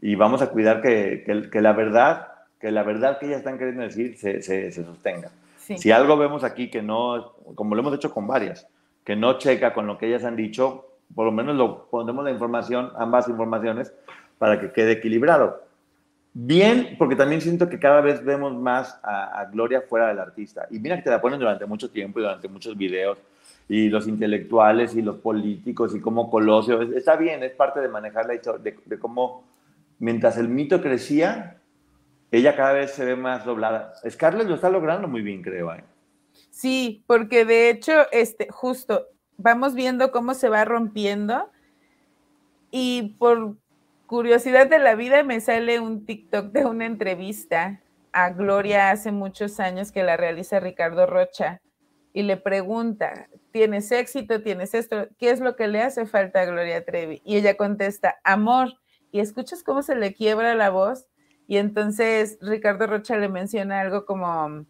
y 0.01 0.15
vamos 0.15 0.40
a 0.40 0.51
cuidar 0.51 0.81
que, 0.81 1.24
que, 1.52 1.60
la 1.60 1.73
verdad, 1.73 2.28
que 2.59 2.70
la 2.70 2.82
verdad 2.85 3.19
que 3.19 3.27
ellas 3.27 3.39
están 3.39 3.59
queriendo 3.59 3.82
decir 3.82 4.16
se, 4.16 4.40
se, 4.40 4.73
sostenga. 4.73 5.31
Si 5.59 5.90
algo 5.90 6.16
vemos 6.16 6.44
aquí 6.44 6.70
que 6.70 6.81
no, 6.81 7.35
como 7.55 7.74
lo 7.74 7.82
hemos 7.82 7.94
hecho 7.94 8.10
con 8.15 8.27
varias, 8.27 8.66
que 9.05 9.15
no 9.15 9.36
checa 9.36 9.74
con 9.74 9.86
lo 9.86 9.98
que 9.98 10.06
ellas 10.06 10.24
han 10.24 10.36
dicho, 10.36 10.86
por 11.15 11.27
lo 11.27 11.32
menos 11.32 11.56
lo 11.56 11.90
pondremos 11.90 12.24
la 12.24 12.31
información, 12.31 12.90
ambas 12.97 13.28
informaciones, 13.28 13.93
para 14.39 14.59
que 14.59 14.73
quede 14.73 14.93
equilibrado. 14.93 15.68
Bien, 16.40 16.94
porque 16.98 17.16
también 17.16 17.40
siento 17.40 17.69
que 17.69 17.81
cada 17.81 18.01
vez 18.01 18.24
vemos 18.24 18.55
más 18.55 19.01
a, 19.02 19.44
Gloria 19.51 19.81
fuera 19.81 20.06
del 20.06 20.20
artista. 20.20 20.69
Y 20.70 20.78
mira 20.78 20.94
que 20.94 21.02
te 21.02 21.10
la 21.10 21.20
ponen 21.20 21.40
durante 21.40 21.66
mucho 21.66 21.90
tiempo 21.90 22.20
y 22.20 22.23
durante 22.23 22.47
muchos 22.47 22.77
videos. 22.77 23.19
Y 23.69 23.89
los 23.89 24.06
intelectuales 24.06 24.94
y 24.94 25.02
los 25.02 25.16
políticos 25.16 25.97
y 25.97 26.01
como 26.01 26.31
Colosio. 26.31 26.81
Está 26.81 27.16
bien, 27.16 27.43
es 27.43 27.51
parte 27.51 27.81
de 27.81 27.89
manejar 27.89 28.27
la 28.27 28.36
historia, 28.36 28.73
de, 28.86 28.98
cómo 29.01 29.48
mientras 29.98 30.39
el 30.39 30.48
mito 30.48 30.81
crecía, 30.81 31.60
ella 32.31 32.55
cada 32.55 32.74
vez 32.74 32.93
se 32.93 33.05
ve 33.05 33.16
más 33.16 33.44
doblada. 33.44 33.94
Scarlett 34.09 34.47
lo 34.47 34.55
está 34.55 34.70
logrando 34.70 35.09
muy 35.09 35.23
bien, 35.23 35.43
creo. 35.43 35.74
¿eh? 35.74 35.82
Sí, 36.51 37.02
porque 37.09 37.44
de 37.44 37.69
hecho, 37.69 38.06
este, 38.12 38.47
justo, 38.48 39.09
vamos 39.39 39.74
viendo 39.74 40.12
cómo 40.12 40.35
se 40.35 40.48
va 40.48 40.65
rompiendo. 40.65 41.51
Y 42.70 43.16
por 43.19 43.56
curiosidad 44.09 44.66
de 44.68 44.78
la 44.78 44.94
vida, 44.97 45.22
me 45.22 45.39
sale 45.39 45.78
un 45.78 46.06
TikTok 46.06 46.47
de 46.47 46.64
una 46.64 46.86
entrevista 46.86 47.80
a 48.10 48.30
Gloria 48.30 48.90
hace 48.90 49.12
muchos 49.12 49.60
años 49.60 49.93
que 49.93 50.02
la 50.02 50.16
realiza 50.16 50.59
Ricardo 50.59 51.06
Rocha 51.06 51.60
y 52.14 52.22
le 52.22 52.39
pregunta, 52.39 53.28
¿tienes 53.52 53.93
éxito? 53.93 54.43
¿Tienes 54.43 54.72
esto? 54.72 55.09
¿Qué 55.18 55.30
es 55.30 55.40
lo 55.40 55.56
que 55.56 55.68
le 55.68 55.82
hace 55.82 56.06
falta 56.06 56.40
a 56.40 56.47
Gloria 56.47 56.85
Trevi? 56.86 57.20
Y 57.22 57.36
ella 57.36 57.56
contesta, 57.56 58.16
amor. 58.24 58.70
Y 59.12 59.20
escuchas 59.20 59.62
cómo 59.62 59.82
se 59.82 59.94
le 59.94 60.14
quiebra 60.14 60.55
la 60.55 60.70
voz. 60.70 61.06
Y 61.47 61.59
entonces 61.59 62.39
Ricardo 62.40 62.86
Rocha 62.86 63.16
le 63.18 63.28
menciona 63.28 63.80
algo 63.82 64.06
como, 64.06 64.64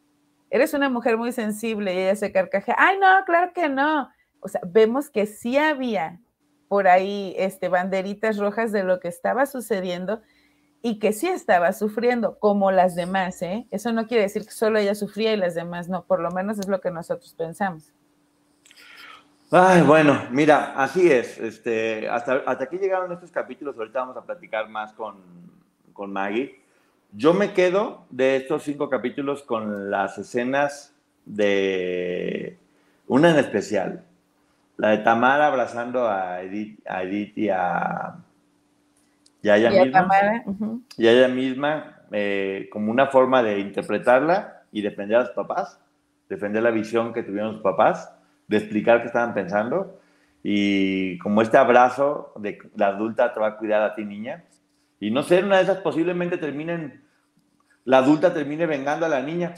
eres 0.51 0.75
una 0.75 0.91
mujer 0.91 1.17
muy 1.17 1.31
sensible. 1.31 1.95
Y 1.95 1.99
ella 1.99 2.17
se 2.17 2.33
carcajea, 2.33 2.75
ay, 2.77 2.99
no, 2.99 3.25
claro 3.25 3.53
que 3.55 3.69
no. 3.69 4.11
O 4.41 4.49
sea, 4.49 4.61
vemos 4.67 5.11
que 5.11 5.27
sí 5.27 5.57
había 5.57 6.21
por 6.69 6.87
ahí 6.87 7.35
este, 7.39 7.69
banderitas 7.69 8.37
rojas 8.37 8.71
de 8.73 8.85
lo 8.85 9.01
que 9.01 9.09
estaba 9.09 9.47
sucediendo 9.47 10.21
y 10.83 10.99
que 10.99 11.13
sí 11.13 11.27
estaba 11.27 11.73
sufriendo, 11.73 12.39
como 12.39 12.71
las 12.71 12.95
demás, 12.95 13.43
¿eh? 13.43 13.67
Eso 13.71 13.93
no 13.93 14.07
quiere 14.07 14.23
decir 14.23 14.45
que 14.45 14.53
solo 14.53 14.79
ella 14.79 14.95
sufría 14.95 15.33
y 15.33 15.37
las 15.37 15.55
demás 15.55 15.89
no, 15.89 16.05
por 16.05 16.21
lo 16.21 16.31
menos 16.31 16.59
es 16.59 16.69
lo 16.69 16.81
que 16.81 16.91
nosotros 16.91 17.35
pensamos. 17.37 17.93
Ay, 19.51 19.81
bueno, 19.83 20.27
mira, 20.31 20.75
así 20.77 21.11
es. 21.11 21.39
Este, 21.39 22.09
hasta, 22.09 22.43
hasta 22.47 22.65
aquí 22.65 22.77
llegaron 22.77 23.11
estos 23.11 23.31
capítulos, 23.31 23.77
ahorita 23.77 24.01
vamos 24.01 24.17
a 24.19 24.23
platicar 24.23 24.69
más 24.69 24.93
con, 24.93 25.17
con 25.95 26.13
Maggie. 26.13 26.61
Yo 27.13 27.33
me 27.33 27.55
quedo 27.55 28.05
de 28.11 28.37
estos 28.37 28.63
cinco 28.65 28.91
capítulos 28.91 29.43
con 29.43 29.91
las 29.91 30.19
escenas 30.19 30.95
de 31.25 32.59
una 33.07 33.31
en 33.31 33.39
especial, 33.39 34.05
La 34.79 34.91
de 34.91 34.99
Tamara 34.99 35.49
abrazando 35.49 36.09
a 36.09 36.41
Edith, 36.41 36.81
a 36.89 37.03
Edith 37.03 37.37
y 37.37 37.49
a, 37.51 38.15
y 39.43 39.49
a 39.49 39.57
ella 39.57 39.85
misma. 39.85 40.43
Ujú. 40.47 40.83
Y 40.97 41.07
a 41.09 41.13
ella 41.13 41.29
misma, 41.29 42.03
eh, 42.13 42.69
como 42.73 42.91
una 42.91 43.09
forma 43.09 43.43
de 43.43 43.59
interpretarla 43.59 44.63
y 44.71 44.81
defender 44.81 45.19
a 45.19 45.27
sus 45.27 45.35
papás, 45.35 45.81
defender 46.29 46.63
la 46.63 46.71
visión 46.71 47.13
que 47.13 47.25
tuvieron 47.25 47.55
sus 47.55 47.63
papás, 47.63 48.15
de 48.47 48.57
explicar 48.57 49.01
qué 49.01 49.09
estaban 49.09 49.35
pensando. 49.35 49.99
Y 50.45 51.19
como 51.19 51.43
este 51.43 51.57
abrazo 51.57 52.33
de 52.37 52.59
la 52.77 52.89
adulta 52.89 53.35
te 53.35 53.41
va 53.41 53.49
a 53.49 53.57
cuidar 53.57 53.83
a 53.83 53.95
ti, 53.97 54.05
niña. 54.05 54.45
Y 55.01 55.11
no 55.11 55.25
sé, 55.25 55.43
una 55.43 55.57
de 55.57 55.65
esas 55.65 55.79
posiblemente 55.79 56.39
terminen, 56.39 57.03
la 57.85 57.99
adulta 57.99 58.33
termine 58.33 58.67
vengando 58.67 59.07
a 59.07 59.09
la 59.09 59.23
niña. 59.23 59.55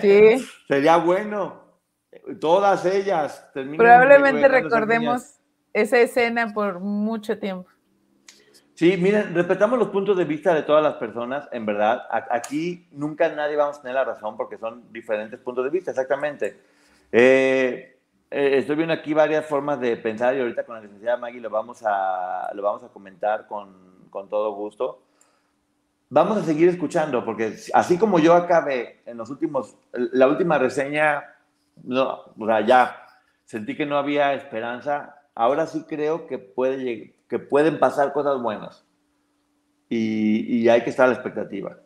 Sí, 0.00 0.44
Sería 0.68 0.96
bueno. 0.96 1.69
Todas 2.40 2.84
ellas 2.84 3.46
probablemente 3.52 4.48
recordemos 4.48 5.40
esa 5.72 5.98
escena 5.98 6.52
por 6.52 6.80
mucho 6.80 7.38
tiempo. 7.38 7.68
Sí, 8.74 8.96
miren, 8.96 9.34
respetamos 9.34 9.78
los 9.78 9.88
puntos 9.88 10.16
de 10.16 10.24
vista 10.24 10.54
de 10.54 10.62
todas 10.62 10.82
las 10.82 10.94
personas, 10.94 11.46
en 11.52 11.66
verdad. 11.66 12.02
Aquí 12.30 12.88
nunca 12.92 13.28
nadie 13.28 13.54
vamos 13.54 13.78
a 13.78 13.82
tener 13.82 13.94
la 13.94 14.04
razón 14.04 14.38
porque 14.38 14.56
son 14.56 14.90
diferentes 14.90 15.38
puntos 15.38 15.64
de 15.64 15.70
vista, 15.70 15.90
exactamente. 15.90 16.60
Eh, 17.12 17.98
eh, 18.30 18.58
estoy 18.58 18.76
viendo 18.76 18.94
aquí 18.94 19.12
varias 19.12 19.44
formas 19.44 19.80
de 19.80 19.96
pensar 19.96 20.34
y 20.34 20.40
ahorita 20.40 20.64
con 20.64 20.76
la 20.76 20.80
licenciada 20.80 21.16
Maggie 21.18 21.40
lo 21.40 21.50
vamos 21.50 21.82
a, 21.84 22.50
lo 22.54 22.62
vamos 22.62 22.82
a 22.82 22.88
comentar 22.88 23.46
con, 23.46 24.08
con 24.08 24.30
todo 24.30 24.54
gusto. 24.54 25.02
Vamos 26.08 26.38
a 26.38 26.42
seguir 26.42 26.68
escuchando 26.68 27.24
porque 27.24 27.56
así 27.74 27.98
como 27.98 28.18
yo 28.18 28.34
acabé 28.34 29.02
en 29.04 29.18
los 29.18 29.28
últimos, 29.28 29.76
la 29.92 30.26
última 30.26 30.56
reseña, 30.56 31.22
no, 31.84 32.20
o 32.38 32.46
sea, 32.46 32.60
ya 32.66 32.96
sentí 33.44 33.76
que 33.76 33.86
no 33.86 33.96
había 33.96 34.34
esperanza, 34.34 35.16
ahora 35.34 35.66
sí 35.66 35.84
creo 35.88 36.26
que, 36.26 36.38
puede, 36.38 37.14
que 37.28 37.38
pueden 37.38 37.78
pasar 37.78 38.12
cosas 38.12 38.40
buenas 38.40 38.86
y, 39.88 40.56
y 40.56 40.68
hay 40.68 40.82
que 40.82 40.90
estar 40.90 41.06
a 41.06 41.08
la 41.08 41.14
expectativa. 41.14 41.78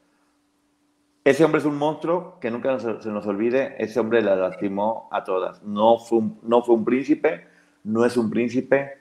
Ese 1.24 1.42
hombre 1.42 1.60
es 1.60 1.64
un 1.64 1.78
monstruo 1.78 2.38
que 2.38 2.50
nunca 2.50 2.78
se, 2.78 3.00
se 3.00 3.08
nos 3.08 3.26
olvide. 3.26 3.74
Ese 3.82 3.98
hombre 3.98 4.20
la 4.20 4.36
lastimó 4.36 5.08
a 5.10 5.24
todas. 5.24 5.62
No 5.62 5.98
fue, 5.98 6.18
un, 6.18 6.38
no 6.42 6.62
fue 6.62 6.74
un 6.74 6.84
príncipe, 6.84 7.46
no 7.82 8.04
es 8.04 8.18
un 8.18 8.28
príncipe 8.28 8.98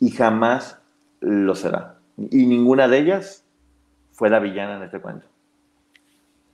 y 0.00 0.10
jamás 0.10 0.80
lo 1.20 1.54
será. 1.54 1.98
Y 2.16 2.46
ninguna 2.46 2.88
de 2.88 2.98
ellas 2.98 3.46
fue 4.12 4.30
la 4.30 4.38
villana 4.38 4.78
en 4.78 4.84
este 4.84 5.00
cuento. 5.00 5.26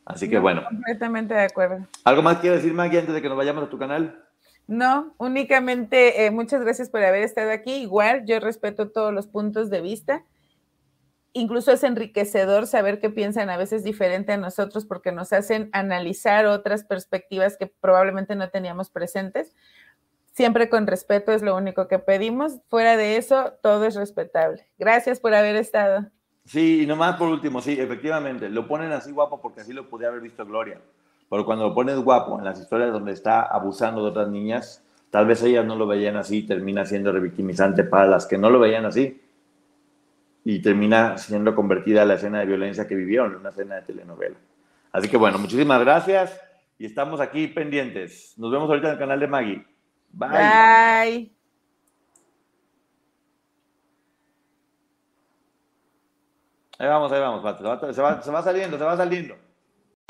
Así 0.04 0.28
que 0.28 0.36
No, 0.36 0.42
bueno, 0.42 0.64
Completamente 0.64 1.34
de 1.34 1.44
acuerdo. 1.44 1.86
¿algo 2.04 2.22
más 2.22 2.38
quieres 2.38 2.62
decir, 2.62 2.74
Maggie, 2.74 2.98
antes 2.98 3.14
de 3.14 3.22
que 3.22 3.28
nos 3.28 3.36
vayamos 3.36 3.64
a 3.64 3.70
tu 3.70 3.78
canal? 3.78 4.24
No, 4.66 5.14
únicamente 5.18 6.24
eh, 6.24 6.30
muchas 6.30 6.62
gracias 6.62 6.88
por 6.88 7.02
haber 7.02 7.22
estado 7.22 7.50
aquí. 7.50 7.74
Igual 7.74 8.24
yo 8.26 8.40
respeto 8.40 8.90
todos 8.90 9.12
los 9.12 9.26
puntos 9.26 9.70
de 9.70 9.80
vista. 9.80 10.24
Incluso 11.34 11.72
es 11.72 11.82
enriquecedor 11.82 12.66
saber 12.66 13.00
que 13.00 13.10
piensan 13.10 13.48
a 13.48 13.56
veces 13.56 13.84
diferente 13.84 14.32
a 14.32 14.36
nosotros 14.36 14.84
porque 14.84 15.12
nos 15.12 15.32
hacen 15.32 15.70
analizar 15.72 16.46
otras 16.46 16.84
perspectivas 16.84 17.56
que 17.56 17.66
probablemente 17.66 18.36
no 18.36 18.50
teníamos 18.50 18.90
presentes. 18.90 19.54
Siempre 20.32 20.68
con 20.68 20.86
respeto 20.86 21.32
es 21.32 21.42
lo 21.42 21.56
único 21.56 21.88
que 21.88 21.98
pedimos. 21.98 22.60
Fuera 22.68 22.96
de 22.96 23.16
eso, 23.16 23.54
todo 23.62 23.86
es 23.86 23.94
respetable. 23.94 24.66
Gracias 24.78 25.20
por 25.20 25.34
haber 25.34 25.56
estado. 25.56 26.10
Sí, 26.44 26.82
y 26.82 26.86
nomás 26.86 27.16
por 27.16 27.28
último, 27.28 27.60
sí, 27.60 27.77
efectivamente, 27.78 28.48
lo 28.48 28.66
ponen 28.66 28.93
así 28.93 29.12
guapo 29.12 29.40
porque 29.40 29.60
así 29.60 29.73
lo 29.73 29.89
podía 29.89 30.09
haber 30.09 30.20
visto 30.20 30.44
Gloria. 30.44 30.81
Pero 31.31 31.47
cuando 31.47 31.69
lo 31.69 31.74
pones 31.74 31.97
guapo 31.97 32.39
en 32.39 32.44
las 32.44 32.60
historias 32.60 32.93
donde 32.93 33.12
está 33.12 33.43
abusando 33.43 34.02
de 34.02 34.10
otras 34.10 34.28
niñas, 34.28 34.85
tal 35.10 35.27
vez 35.27 35.43
ellas 35.43 35.64
no 35.64 35.77
lo 35.77 35.86
veían 35.86 36.16
así 36.16 36.39
y 36.39 36.47
termina 36.47 36.85
siendo 36.85 37.12
revictimizante 37.12 37.85
para 37.85 38.06
las 38.06 38.27
que 38.27 38.36
no 38.36 38.51
lo 38.51 38.59
veían 38.59 38.85
así. 38.85 39.20
Y 40.44 40.60
termina 40.60 41.16
siendo 41.16 41.55
convertida 41.55 42.02
a 42.02 42.05
la 42.05 42.14
escena 42.14 42.40
de 42.40 42.47
violencia 42.47 42.89
que 42.89 42.97
vivieron, 42.97 43.36
una 43.36 43.51
escena 43.51 43.77
de 43.77 43.82
telenovela. 43.82 44.36
Así 44.90 45.09
que 45.09 45.16
bueno, 45.16 45.39
muchísimas 45.39 45.81
gracias 45.81 46.39
y 46.78 46.85
estamos 46.85 47.20
aquí 47.20 47.47
pendientes. 47.47 48.35
Nos 48.36 48.51
vemos 48.51 48.69
ahorita 48.69 48.89
en 48.89 48.93
el 48.94 48.98
canal 48.98 49.20
de 49.20 49.27
Maggie. 49.28 49.66
Bye. 50.12 50.28
Bye. 50.28 51.41
Ahí 56.82 56.88
vamos, 56.88 57.12
ahí 57.12 57.20
vamos, 57.20 57.42
se 57.94 58.02
va 58.32 58.42
saliendo, 58.42 58.76
se 58.76 58.82
va 58.82 58.96
saliendo. 58.96 59.36